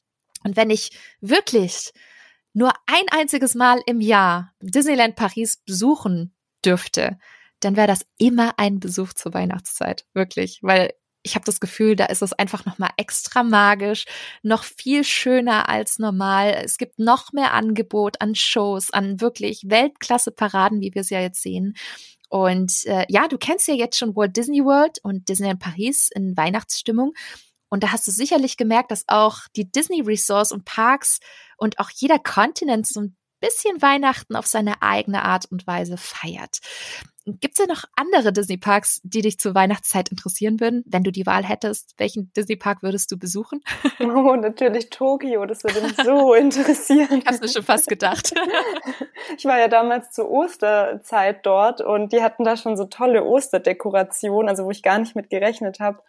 Und 0.43 0.55
wenn 0.55 0.69
ich 0.69 0.97
wirklich 1.19 1.91
nur 2.53 2.71
ein 2.85 3.05
einziges 3.11 3.55
Mal 3.55 3.81
im 3.85 3.99
Jahr 3.99 4.53
Disneyland 4.61 5.15
Paris 5.15 5.57
besuchen 5.65 6.35
dürfte, 6.63 7.17
dann 7.59 7.75
wäre 7.75 7.87
das 7.87 8.05
immer 8.17 8.53
ein 8.57 8.79
Besuch 8.79 9.13
zur 9.13 9.33
Weihnachtszeit. 9.33 10.05
Wirklich. 10.13 10.59
Weil 10.61 10.93
ich 11.23 11.35
habe 11.35 11.45
das 11.45 11.59
Gefühl, 11.59 11.95
da 11.95 12.05
ist 12.05 12.21
es 12.21 12.33
einfach 12.33 12.65
noch 12.65 12.77
mal 12.77 12.89
extra 12.97 13.43
magisch, 13.43 14.05
noch 14.43 14.63
viel 14.63 15.03
schöner 15.05 15.69
als 15.69 15.97
normal. 15.97 16.61
Es 16.63 16.77
gibt 16.77 16.99
noch 16.99 17.31
mehr 17.31 17.53
Angebot 17.53 18.21
an 18.21 18.35
Shows, 18.35 18.91
an 18.91 19.21
wirklich 19.21 19.63
Weltklasse 19.67 20.31
Paraden, 20.31 20.81
wie 20.81 20.93
wir 20.93 21.01
es 21.01 21.09
ja 21.09 21.21
jetzt 21.21 21.41
sehen. 21.41 21.75
Und 22.33 22.87
äh, 22.87 23.05
ja, 23.09 23.27
du 23.27 23.37
kennst 23.37 23.67
ja 23.67 23.75
jetzt 23.75 23.95
schon 23.95 24.15
Walt 24.15 24.35
Disney 24.35 24.65
World 24.65 24.97
und 25.03 25.29
Disneyland 25.29 25.59
Paris 25.59 26.09
in 26.11 26.35
Weihnachtsstimmung. 26.35 27.13
Und 27.69 27.83
da 27.83 27.91
hast 27.91 28.07
du 28.07 28.11
sicherlich 28.11 28.57
gemerkt, 28.57 28.89
dass 28.89 29.03
auch 29.07 29.41
die 29.55 29.71
Disney 29.71 30.01
Resorts 30.01 30.51
und 30.51 30.65
Parks 30.65 31.19
und 31.57 31.77
auch 31.77 31.91
jeder 31.91 32.17
Kontinent 32.17 32.87
so 32.87 33.01
ein 33.01 33.15
bisschen 33.43 33.81
Weihnachten 33.81 34.37
auf 34.37 34.47
seine 34.47 34.81
eigene 34.81 35.23
Art 35.23 35.51
und 35.51 35.67
Weise 35.67 35.97
feiert. 35.97 36.59
Gibt 37.25 37.57
es 37.57 37.59
ja 37.59 37.65
noch 37.67 37.83
andere 37.95 38.31
Disney-Parks, 38.31 39.01
die 39.03 39.21
dich 39.21 39.37
zur 39.37 39.53
Weihnachtszeit 39.53 40.09
interessieren 40.09 40.61
würden? 40.61 40.83
Wenn 40.85 41.03
du 41.03 41.11
die 41.11 41.25
Wahl 41.25 41.43
hättest, 41.43 41.93
welchen 41.97 42.31
Disney-Park 42.33 42.83
würdest 42.83 43.11
du 43.11 43.17
besuchen? 43.17 43.61
Oh, 43.99 44.35
natürlich 44.35 44.89
Tokio, 44.89 45.45
das 45.45 45.63
würde 45.63 45.81
mich 45.81 45.95
so 45.95 46.33
interessieren. 46.33 47.19
Ich 47.19 47.25
hab's 47.25 47.41
mir 47.41 47.49
schon 47.49 47.63
fast 47.63 47.87
gedacht. 47.87 48.33
Ich 49.37 49.45
war 49.45 49.57
ja 49.57 49.67
damals 49.67 50.11
zur 50.11 50.29
Osterzeit 50.29 51.45
dort 51.45 51.81
und 51.81 52.11
die 52.11 52.21
hatten 52.21 52.43
da 52.43 52.55
schon 52.57 52.75
so 52.77 52.85
tolle 52.85 53.23
Osterdekorationen, 53.23 54.49
also 54.49 54.65
wo 54.65 54.71
ich 54.71 54.83
gar 54.83 54.99
nicht 54.99 55.15
mit 55.15 55.29
gerechnet 55.29 55.79
habe. 55.79 55.99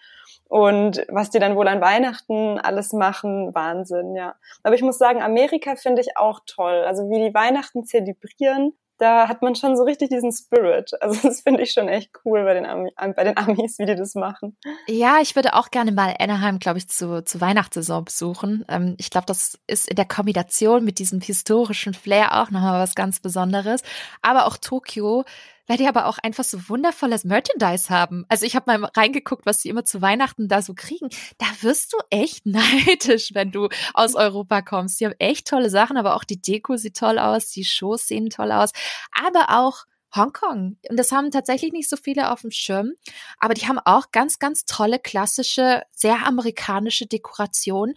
Und 0.48 1.04
was 1.08 1.30
die 1.30 1.38
dann 1.38 1.56
wohl 1.56 1.68
an 1.68 1.80
Weihnachten 1.80 2.58
alles 2.58 2.92
machen, 2.92 3.54
Wahnsinn, 3.54 4.14
ja. 4.14 4.34
Aber 4.62 4.74
ich 4.74 4.82
muss 4.82 4.98
sagen, 4.98 5.22
Amerika 5.22 5.74
finde 5.76 6.02
ich 6.02 6.16
auch 6.16 6.40
toll. 6.46 6.84
Also 6.86 7.08
wie 7.10 7.28
die 7.28 7.34
Weihnachten 7.34 7.84
zelebrieren, 7.84 8.72
da 8.98 9.28
hat 9.28 9.42
man 9.42 9.54
schon 9.54 9.76
so 9.76 9.82
richtig 9.82 10.10
diesen 10.10 10.32
Spirit. 10.32 10.92
Also 11.00 11.28
das 11.28 11.42
finde 11.42 11.62
ich 11.62 11.72
schon 11.72 11.88
echt 11.88 12.10
cool 12.24 12.44
bei 12.44 12.54
den, 12.54 12.64
Ami, 12.64 12.90
bei 12.96 13.24
den 13.24 13.36
Amis, 13.36 13.78
wie 13.78 13.84
die 13.84 13.94
das 13.94 14.14
machen. 14.14 14.56
Ja, 14.86 15.18
ich 15.20 15.36
würde 15.36 15.54
auch 15.54 15.70
gerne 15.70 15.92
mal 15.92 16.14
Anaheim, 16.18 16.58
glaube 16.58 16.78
ich, 16.78 16.88
zu, 16.88 17.22
zur 17.24 17.40
Weihnachtssaison 17.40 18.04
besuchen. 18.04 18.64
Ähm, 18.68 18.94
ich 18.98 19.10
glaube, 19.10 19.26
das 19.26 19.58
ist 19.66 19.88
in 19.88 19.96
der 19.96 20.06
Kombination 20.06 20.84
mit 20.84 20.98
diesem 20.98 21.20
historischen 21.20 21.94
Flair 21.94 22.40
auch 22.40 22.50
nochmal 22.50 22.80
was 22.80 22.94
ganz 22.94 23.20
Besonderes. 23.20 23.82
Aber 24.22 24.46
auch 24.46 24.56
Tokio 24.56 25.24
weil 25.66 25.76
die 25.76 25.88
aber 25.88 26.06
auch 26.06 26.18
einfach 26.18 26.44
so 26.44 26.68
wundervolles 26.68 27.24
Merchandise 27.24 27.90
haben. 27.90 28.24
Also 28.28 28.46
ich 28.46 28.56
habe 28.56 28.78
mal 28.78 28.90
reingeguckt, 28.96 29.46
was 29.46 29.62
sie 29.62 29.68
immer 29.68 29.84
zu 29.84 30.02
Weihnachten 30.02 30.48
da 30.48 30.62
so 30.62 30.74
kriegen. 30.74 31.08
Da 31.38 31.46
wirst 31.60 31.92
du 31.92 31.98
echt 32.10 32.46
neidisch, 32.46 33.30
wenn 33.34 33.52
du 33.52 33.68
aus 33.94 34.14
Europa 34.14 34.62
kommst. 34.62 35.00
Die 35.00 35.06
haben 35.06 35.14
echt 35.18 35.48
tolle 35.48 35.70
Sachen, 35.70 35.96
aber 35.96 36.16
auch 36.16 36.24
die 36.24 36.40
Deko 36.40 36.76
sieht 36.76 36.96
toll 36.96 37.18
aus, 37.18 37.50
die 37.50 37.64
Shows 37.64 38.06
sehen 38.06 38.30
toll 38.30 38.52
aus, 38.52 38.70
aber 39.12 39.46
auch 39.50 39.84
Hongkong. 40.14 40.76
Und 40.88 40.96
das 40.96 41.10
haben 41.12 41.30
tatsächlich 41.30 41.72
nicht 41.72 41.90
so 41.90 41.96
viele 41.96 42.30
auf 42.30 42.42
dem 42.42 42.50
Schirm, 42.50 42.92
aber 43.38 43.54
die 43.54 43.66
haben 43.66 43.80
auch 43.80 44.12
ganz, 44.12 44.38
ganz 44.38 44.64
tolle, 44.64 44.98
klassische, 44.98 45.82
sehr 45.92 46.26
amerikanische 46.26 47.06
Dekorationen 47.06 47.94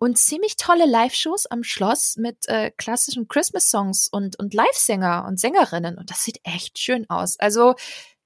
und 0.00 0.16
ziemlich 0.16 0.56
tolle 0.56 0.86
Live-Shows 0.86 1.46
am 1.46 1.62
Schloss 1.62 2.16
mit 2.16 2.48
äh, 2.48 2.70
klassischen 2.70 3.28
Christmas-Songs 3.28 4.08
und, 4.10 4.38
und 4.38 4.54
Live-Sänger 4.54 5.26
und 5.28 5.38
Sängerinnen. 5.38 5.98
Und 5.98 6.10
das 6.10 6.24
sieht 6.24 6.40
echt 6.42 6.78
schön 6.78 7.08
aus. 7.10 7.38
Also, 7.38 7.74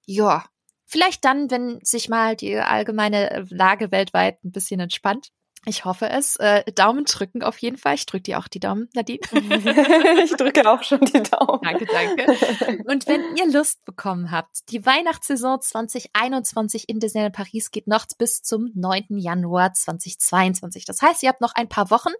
ja, 0.07 0.45
vielleicht 0.87 1.25
dann, 1.25 1.51
wenn 1.51 1.81
sich 1.83 2.09
mal 2.09 2.37
die 2.37 2.57
allgemeine 2.57 3.45
Lage 3.51 3.91
weltweit 3.91 4.43
ein 4.45 4.53
bisschen 4.53 4.79
entspannt. 4.79 5.31
Ich 5.67 5.85
hoffe 5.85 6.09
es. 6.11 6.37
Äh, 6.37 6.71
Daumen 6.73 7.05
drücken 7.05 7.43
auf 7.43 7.59
jeden 7.59 7.77
Fall. 7.77 7.95
Ich 7.95 8.07
drücke 8.07 8.23
dir 8.23 8.39
auch 8.39 8.49
die 8.49 8.61
Daumen, 8.61 8.89
Nadine. 8.95 9.21
ich 10.25 10.33
drücke 10.33 10.71
auch 10.71 10.83
schon 10.83 11.01
die 11.01 11.23
Daumen. 11.23 11.61
Danke, 11.63 11.87
danke. 11.87 12.83
Und 12.85 13.07
wenn 13.07 13.37
ihr 13.37 13.51
Lust 13.51 13.85
bekommen 13.85 14.31
habt, 14.31 14.71
die 14.71 14.85
Weihnachtssaison 14.85 15.61
2021 15.61 16.89
in 16.89 17.01
Disneyland 17.01 17.35
Paris 17.35 17.71
geht 17.71 17.87
noch 17.87 18.07
bis 18.19 18.43
zum 18.43 18.71
9. 18.75 19.19
Januar 19.19 19.73
2022. 19.73 20.85
Das 20.85 21.01
heißt, 21.01 21.23
ihr 21.23 21.31
habt 21.31 21.41
noch 21.41 21.55
ein 21.55 21.69
paar 21.69 21.91
Wochen, 21.91 22.13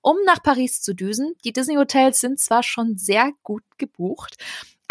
um 0.00 0.16
nach 0.24 0.42
Paris 0.42 0.80
zu 0.80 0.94
düsen. 0.94 1.34
Die 1.44 1.52
Disney 1.52 1.76
Hotels 1.76 2.20
sind 2.20 2.38
zwar 2.38 2.62
schon 2.62 2.98
sehr 2.98 3.32
gut 3.42 3.64
gebucht, 3.78 4.36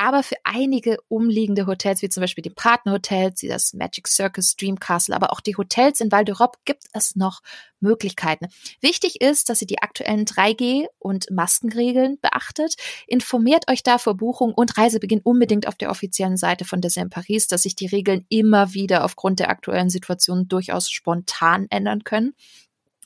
aber 0.02 0.24
für 0.24 0.38
einige 0.44 0.98
umliegende 1.10 1.68
Hotels, 1.68 2.02
wie 2.02 2.10
zum 2.10 2.22
Beispiel 2.22 2.42
die 2.42 2.50
Partnerhotels, 2.50 3.44
wie 3.44 3.48
das 3.48 3.74
Magic 3.74 4.08
Circus, 4.08 4.56
Dream 4.56 4.80
Castle, 4.80 5.16
aber 5.16 5.32
auch 5.32 5.42
die 5.42 5.56
Hotels 5.56 6.02
in 6.02 6.12
Val 6.12 6.24
d'Europe, 6.24 6.56
gibt 6.66 6.86
es 6.94 7.16
noch 7.16 7.42
Möglichkeiten. 7.80 8.48
Wichtig 8.82 9.22
ist, 9.22 9.48
dass 9.50 9.62
ihr 9.62 9.68
die 9.68 9.84
aktuellen 9.84 10.26
3G- 10.26 10.88
und 10.98 11.30
Maskenregeln 11.30 12.18
beachtet. 12.20 12.78
Informiert 13.06 13.70
euch 13.70 13.84
da 13.84 14.00
vor 14.00 14.18
Buchung 14.18 14.56
und 14.56 14.76
Reisebeginn 14.76 15.22
unbedingt 15.24 15.68
auf 15.68 15.76
der 15.76 15.92
offiziellen 15.92 16.38
Seite 16.38 16.66
von 16.66 16.82
Disneyland 16.82 17.14
Paris, 17.14 17.48
dass 17.48 17.62
sich 17.62 17.76
die 17.76 17.86
Regeln 17.86 18.26
immer 18.28 18.74
wieder 18.74 19.06
aufgrund 19.06 19.40
der 19.40 19.52
aktuellen 19.52 19.92
Situation 19.92 20.48
durchaus 20.48 20.90
spontan 20.90 21.68
ändern 21.70 22.04
können. 22.04 22.34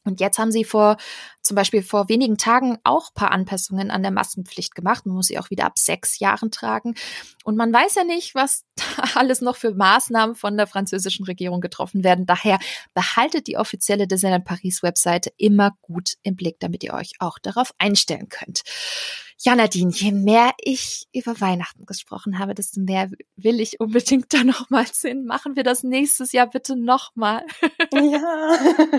Und 0.06 0.20
jetzt 0.20 0.38
haben 0.38 0.52
sie 0.52 0.64
vor, 0.64 0.98
zum 1.42 1.56
Beispiel 1.56 1.84
vor 1.84 2.10
wenigen 2.10 2.38
Tagen 2.38 2.78
auch 2.84 3.14
paar 3.14 3.32
Anpassungen 3.32 3.92
an 3.92 4.02
der 4.02 4.12
Maskenpflicht 4.12 4.76
gemacht. 4.76 5.06
Man 5.06 5.16
muss 5.16 5.28
sie 5.28 5.40
auch 5.40 5.50
wieder 5.50 5.66
ab 5.66 5.78
sechs 5.78 6.20
Jahren 6.20 6.52
tragen. 6.52 6.96
Und 7.44 7.56
man 7.58 7.74
weiß 7.74 7.96
ja 7.96 8.04
nicht, 8.04 8.36
was 8.36 8.65
alles 9.16 9.42
noch 9.42 9.56
für 9.56 9.74
Maßnahmen 9.74 10.36
von 10.36 10.58
der 10.58 10.68
französischen 10.68 11.26
Regierung 11.26 11.62
getroffen 11.62 12.04
werden. 12.04 12.26
Daher 12.26 12.60
behaltet 12.94 13.48
die 13.48 13.58
offizielle 13.58 14.08
Disneyland 14.08 14.46
Paris 14.46 14.84
Webseite 14.84 15.32
immer 15.38 15.72
gut 15.82 16.14
im 16.24 16.36
Blick, 16.36 16.60
damit 16.60 16.84
ihr 16.84 16.94
euch 16.94 17.14
auch 17.20 17.40
darauf 17.40 17.74
einstellen 17.78 18.30
könnt. 18.30 18.62
Ja, 19.40 19.54
Nadine, 19.54 19.92
je 19.92 20.12
mehr 20.14 20.54
ich 20.58 21.08
über 21.14 21.40
Weihnachten 21.42 21.86
gesprochen 21.86 22.40
habe, 22.40 22.56
desto 22.56 22.80
mehr 22.80 23.12
will 23.36 23.60
ich 23.60 23.80
unbedingt 23.82 24.34
da 24.34 24.44
nochmal 24.44 24.86
hin. 24.86 25.26
Machen 25.26 25.58
wir 25.58 25.64
das 25.64 25.84
nächstes 25.84 26.32
Jahr 26.32 26.50
bitte 26.50 26.78
nochmal. 26.78 27.46
ja, 27.92 28.58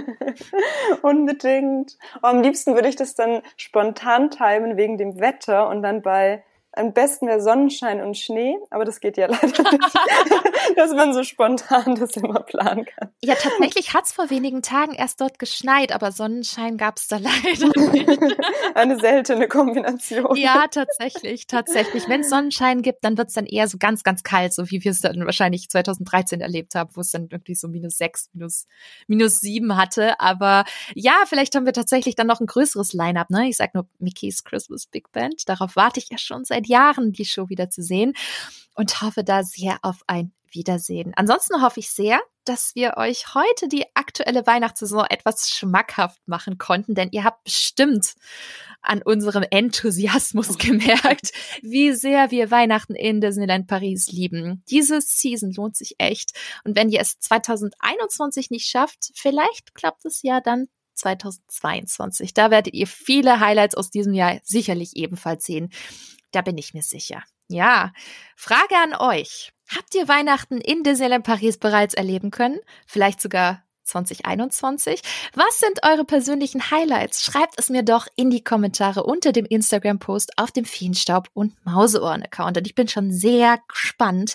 unbedingt. 1.02 1.96
Oh, 2.16 2.26
am 2.26 2.42
liebsten 2.42 2.74
würde 2.74 2.88
ich 2.88 2.96
das 2.96 3.14
dann 3.14 3.42
spontan 3.56 4.30
timen 4.30 4.76
wegen 4.76 4.98
dem 4.98 5.20
Wetter 5.20 5.68
und 5.68 5.82
dann 5.82 6.02
bei 6.02 6.44
am 6.76 6.92
besten 6.92 7.26
wäre 7.26 7.40
Sonnenschein 7.40 8.02
und 8.02 8.16
Schnee, 8.16 8.56
aber 8.70 8.84
das 8.84 9.00
geht 9.00 9.16
ja 9.16 9.26
leider 9.30 9.46
nicht, 9.46 9.94
dass 10.76 10.92
man 10.92 11.14
so 11.14 11.24
spontan 11.24 11.96
das 11.96 12.16
immer 12.16 12.40
planen 12.40 12.84
kann. 12.84 13.10
Ja, 13.22 13.34
tatsächlich 13.34 13.94
hat 13.94 14.04
es 14.04 14.12
vor 14.12 14.30
wenigen 14.30 14.62
Tagen 14.62 14.94
erst 14.94 15.20
dort 15.20 15.38
geschneit, 15.38 15.92
aber 15.92 16.12
Sonnenschein 16.12 16.76
gab 16.76 16.98
es 16.98 17.08
da 17.08 17.16
leider 17.20 17.92
nicht. 17.92 18.38
Eine 18.74 18.98
seltene 18.98 19.48
Kombination. 19.48 20.36
Ja, 20.36 20.66
tatsächlich, 20.70 21.46
tatsächlich. 21.46 22.08
Wenn 22.08 22.20
es 22.20 22.30
Sonnenschein 22.30 22.82
gibt, 22.82 23.04
dann 23.04 23.16
wird 23.16 23.28
es 23.28 23.34
dann 23.34 23.46
eher 23.46 23.68
so 23.68 23.78
ganz, 23.78 24.02
ganz 24.02 24.22
kalt, 24.22 24.52
so 24.52 24.70
wie 24.70 24.84
wir 24.84 24.90
es 24.90 25.00
dann 25.00 25.24
wahrscheinlich 25.24 25.70
2013 25.70 26.40
erlebt 26.40 26.74
haben, 26.74 26.90
wo 26.94 27.00
es 27.00 27.10
dann 27.10 27.28
irgendwie 27.30 27.54
so 27.54 27.68
minus 27.68 27.96
sechs, 27.96 28.28
minus, 28.34 28.66
minus 29.06 29.40
sieben 29.40 29.76
hatte. 29.76 30.20
Aber 30.20 30.64
ja, 30.94 31.14
vielleicht 31.26 31.54
haben 31.54 31.64
wir 31.64 31.72
tatsächlich 31.72 32.16
dann 32.16 32.26
noch 32.26 32.40
ein 32.40 32.46
größeres 32.46 32.92
Line-up, 32.92 33.30
ne? 33.30 33.48
Ich 33.48 33.56
sag 33.56 33.74
nur 33.74 33.88
Mickey's 33.98 34.44
Christmas 34.44 34.86
Big 34.86 35.10
Band. 35.12 35.48
Darauf 35.48 35.74
warte 35.76 36.00
ich 36.00 36.10
ja 36.10 36.18
schon 36.18 36.44
seit 36.66 36.68
Jahren, 36.68 37.12
die 37.12 37.24
Show 37.24 37.48
wieder 37.48 37.70
zu 37.70 37.82
sehen 37.82 38.14
und 38.74 39.00
hoffe 39.02 39.24
da 39.24 39.42
sehr 39.42 39.78
auf 39.82 40.02
ein 40.06 40.32
Wiedersehen. 40.50 41.12
Ansonsten 41.16 41.60
hoffe 41.60 41.80
ich 41.80 41.90
sehr, 41.90 42.20
dass 42.44 42.74
wir 42.74 42.94
euch 42.96 43.34
heute 43.34 43.68
die 43.68 43.84
aktuelle 43.94 44.46
Weihnachtssaison 44.46 45.04
etwas 45.10 45.50
schmackhaft 45.50 46.20
machen 46.26 46.56
konnten, 46.56 46.94
denn 46.94 47.08
ihr 47.10 47.24
habt 47.24 47.42
bestimmt 47.44 48.14
an 48.80 49.02
unserem 49.02 49.44
Enthusiasmus 49.50 50.56
gemerkt, 50.58 51.32
wie 51.62 51.92
sehr 51.92 52.30
wir 52.30 52.50
Weihnachten 52.50 52.94
in 52.94 53.20
Disneyland 53.20 53.66
Paris 53.66 54.12
lieben. 54.12 54.62
Diese 54.70 55.00
Season 55.00 55.52
lohnt 55.52 55.76
sich 55.76 55.96
echt. 55.98 56.32
Und 56.64 56.76
wenn 56.76 56.88
ihr 56.88 57.00
es 57.00 57.18
2021 57.18 58.50
nicht 58.50 58.68
schafft, 58.68 59.10
vielleicht 59.14 59.74
klappt 59.74 60.04
es 60.04 60.22
ja 60.22 60.40
dann 60.40 60.68
2022. 60.94 62.32
Da 62.34 62.50
werdet 62.50 62.74
ihr 62.74 62.86
viele 62.86 63.40
Highlights 63.40 63.74
aus 63.74 63.90
diesem 63.90 64.14
Jahr 64.14 64.38
sicherlich 64.44 64.96
ebenfalls 64.96 65.44
sehen. 65.44 65.70
Da 66.32 66.42
bin 66.42 66.58
ich 66.58 66.74
mir 66.74 66.82
sicher. 66.82 67.22
Ja, 67.48 67.92
Frage 68.36 68.76
an 68.82 68.94
euch. 68.94 69.52
Habt 69.68 69.94
ihr 69.94 70.08
Weihnachten 70.08 70.60
in 70.60 70.82
Disneyland 70.82 71.24
Paris 71.24 71.58
bereits 71.58 71.94
erleben 71.94 72.30
können? 72.30 72.60
Vielleicht 72.86 73.20
sogar 73.20 73.62
2021. 73.86 75.00
Was 75.34 75.58
sind 75.58 75.84
eure 75.84 76.04
persönlichen 76.04 76.70
Highlights? 76.70 77.24
Schreibt 77.24 77.58
es 77.58 77.70
mir 77.70 77.82
doch 77.82 78.06
in 78.16 78.30
die 78.30 78.44
Kommentare 78.44 79.04
unter 79.04 79.32
dem 79.32 79.46
Instagram-Post 79.46 80.38
auf 80.38 80.52
dem 80.52 80.64
Feenstaub 80.64 81.28
und 81.34 81.54
Mauseohren-Account. 81.64 82.58
Und 82.58 82.66
ich 82.66 82.74
bin 82.74 82.88
schon 82.88 83.12
sehr 83.12 83.58
gespannt 83.68 84.34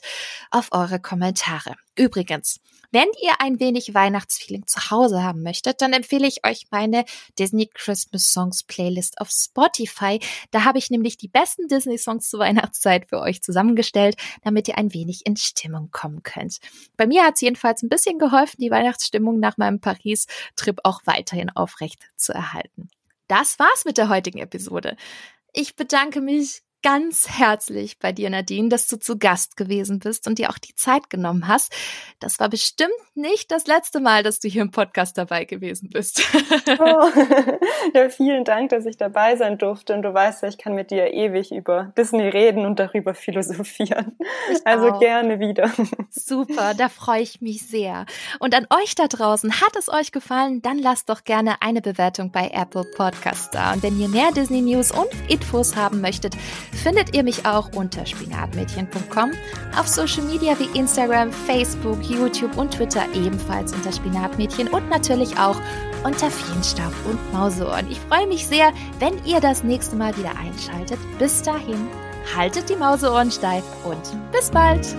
auf 0.49 0.69
eure 0.71 0.99
Kommentare. 0.99 1.75
Übrigens, 1.97 2.59
wenn 2.91 3.07
ihr 3.21 3.39
ein 3.39 3.59
wenig 3.59 3.93
Weihnachtsfeeling 3.93 4.67
zu 4.67 4.91
Hause 4.91 5.23
haben 5.23 5.43
möchtet, 5.43 5.81
dann 5.81 5.93
empfehle 5.93 6.27
ich 6.27 6.45
euch 6.45 6.67
meine 6.71 7.05
Disney 7.39 7.67
Christmas 7.73 8.31
Songs 8.31 8.63
Playlist 8.63 9.19
auf 9.19 9.29
Spotify. 9.29 10.19
Da 10.51 10.65
habe 10.65 10.77
ich 10.77 10.89
nämlich 10.89 11.17
die 11.17 11.27
besten 11.27 11.67
Disney 11.67 11.97
Songs 11.97 12.29
zur 12.29 12.41
Weihnachtszeit 12.41 13.07
für 13.07 13.19
euch 13.19 13.41
zusammengestellt, 13.41 14.15
damit 14.43 14.67
ihr 14.67 14.77
ein 14.77 14.93
wenig 14.93 15.25
in 15.25 15.37
Stimmung 15.37 15.89
kommen 15.91 16.23
könnt. 16.23 16.59
Bei 16.97 17.07
mir 17.07 17.23
hat 17.23 17.35
es 17.35 17.41
jedenfalls 17.41 17.81
ein 17.81 17.89
bisschen 17.89 18.19
geholfen, 18.19 18.57
die 18.59 18.71
Weihnachtsstimmung 18.71 19.39
nach 19.39 19.57
meinem 19.57 19.79
Paris-Trip 19.79 20.79
auch 20.83 21.01
weiterhin 21.05 21.49
aufrecht 21.49 22.11
zu 22.17 22.33
erhalten. 22.33 22.89
Das 23.27 23.57
war's 23.59 23.85
mit 23.85 23.97
der 23.97 24.09
heutigen 24.09 24.39
Episode. 24.39 24.97
Ich 25.53 25.75
bedanke 25.75 26.19
mich 26.19 26.63
ganz 26.81 27.29
herzlich 27.29 27.99
bei 27.99 28.11
dir, 28.11 28.29
Nadine, 28.29 28.69
dass 28.69 28.87
du 28.87 28.97
zu 28.97 29.17
Gast 29.17 29.57
gewesen 29.57 29.99
bist 29.99 30.27
und 30.27 30.39
dir 30.39 30.49
auch 30.49 30.57
die 30.57 30.75
Zeit 30.75 31.09
genommen 31.09 31.47
hast. 31.47 31.73
Das 32.19 32.39
war 32.39 32.49
bestimmt 32.49 32.91
nicht 33.15 33.51
das 33.51 33.67
letzte 33.67 33.99
Mal, 33.99 34.23
dass 34.23 34.39
du 34.39 34.47
hier 34.47 34.61
im 34.61 34.71
Podcast 34.71 35.17
dabei 35.17 35.45
gewesen 35.45 35.89
bist. 35.89 36.21
Oh. 36.79 37.09
Ja, 37.93 38.09
vielen 38.09 38.43
Dank, 38.45 38.69
dass 38.69 38.85
ich 38.85 38.97
dabei 38.97 39.35
sein 39.35 39.57
durfte. 39.57 39.93
Und 39.93 40.03
du 40.03 40.13
weißt 40.13 40.43
ja, 40.43 40.49
ich 40.49 40.57
kann 40.57 40.75
mit 40.75 40.91
dir 40.91 41.13
ewig 41.13 41.51
über 41.51 41.91
Disney 41.97 42.27
reden 42.27 42.65
und 42.65 42.79
darüber 42.79 43.13
philosophieren. 43.13 44.17
Ich 44.51 44.65
also 44.65 44.91
auch. 44.91 44.99
gerne 44.99 45.39
wieder. 45.39 45.71
Super, 46.09 46.73
da 46.73 46.89
freue 46.89 47.21
ich 47.21 47.41
mich 47.41 47.65
sehr. 47.65 48.05
Und 48.39 48.55
an 48.55 48.67
euch 48.81 48.95
da 48.95 49.07
draußen, 49.07 49.61
hat 49.61 49.75
es 49.77 49.89
euch 49.89 50.11
gefallen? 50.11 50.61
Dann 50.61 50.77
lasst 50.77 51.09
doch 51.09 51.23
gerne 51.23 51.61
eine 51.61 51.81
Bewertung 51.81 52.31
bei 52.31 52.49
Apple 52.53 52.85
Podcast 52.95 53.53
da. 53.53 53.73
Und 53.73 53.83
wenn 53.83 53.99
ihr 53.99 54.07
mehr 54.07 54.31
Disney 54.31 54.61
News 54.61 54.91
und 54.91 55.09
Infos 55.29 55.75
haben 55.75 56.01
möchtet, 56.01 56.35
findet 56.71 57.15
ihr 57.15 57.23
mich 57.23 57.45
auch 57.45 57.69
unter 57.75 58.05
spinatmädchen.com, 58.05 59.31
auf 59.77 59.87
Social 59.87 60.23
Media 60.23 60.57
wie 60.59 60.77
Instagram, 60.77 61.31
Facebook, 61.31 62.01
YouTube 62.03 62.57
und 62.57 62.71
Twitter 62.71 63.03
ebenfalls 63.13 63.73
unter 63.73 63.91
Spinatmädchen 63.91 64.67
und 64.69 64.89
natürlich 64.89 65.37
auch 65.37 65.57
unter 66.03 66.29
Feenstaub 66.31 66.93
und 67.09 67.33
Mauseohren. 67.33 67.89
Ich 67.89 67.99
freue 67.99 68.27
mich 68.27 68.47
sehr, 68.47 68.73
wenn 68.99 69.13
ihr 69.25 69.39
das 69.39 69.63
nächste 69.63 69.95
Mal 69.95 70.15
wieder 70.17 70.31
einschaltet. 70.37 70.99
Bis 71.19 71.41
dahin, 71.41 71.87
haltet 72.35 72.69
die 72.69 72.75
Mauseohren 72.75 73.31
steif 73.31 73.63
und 73.83 74.01
bis 74.31 74.49
bald! 74.49 74.95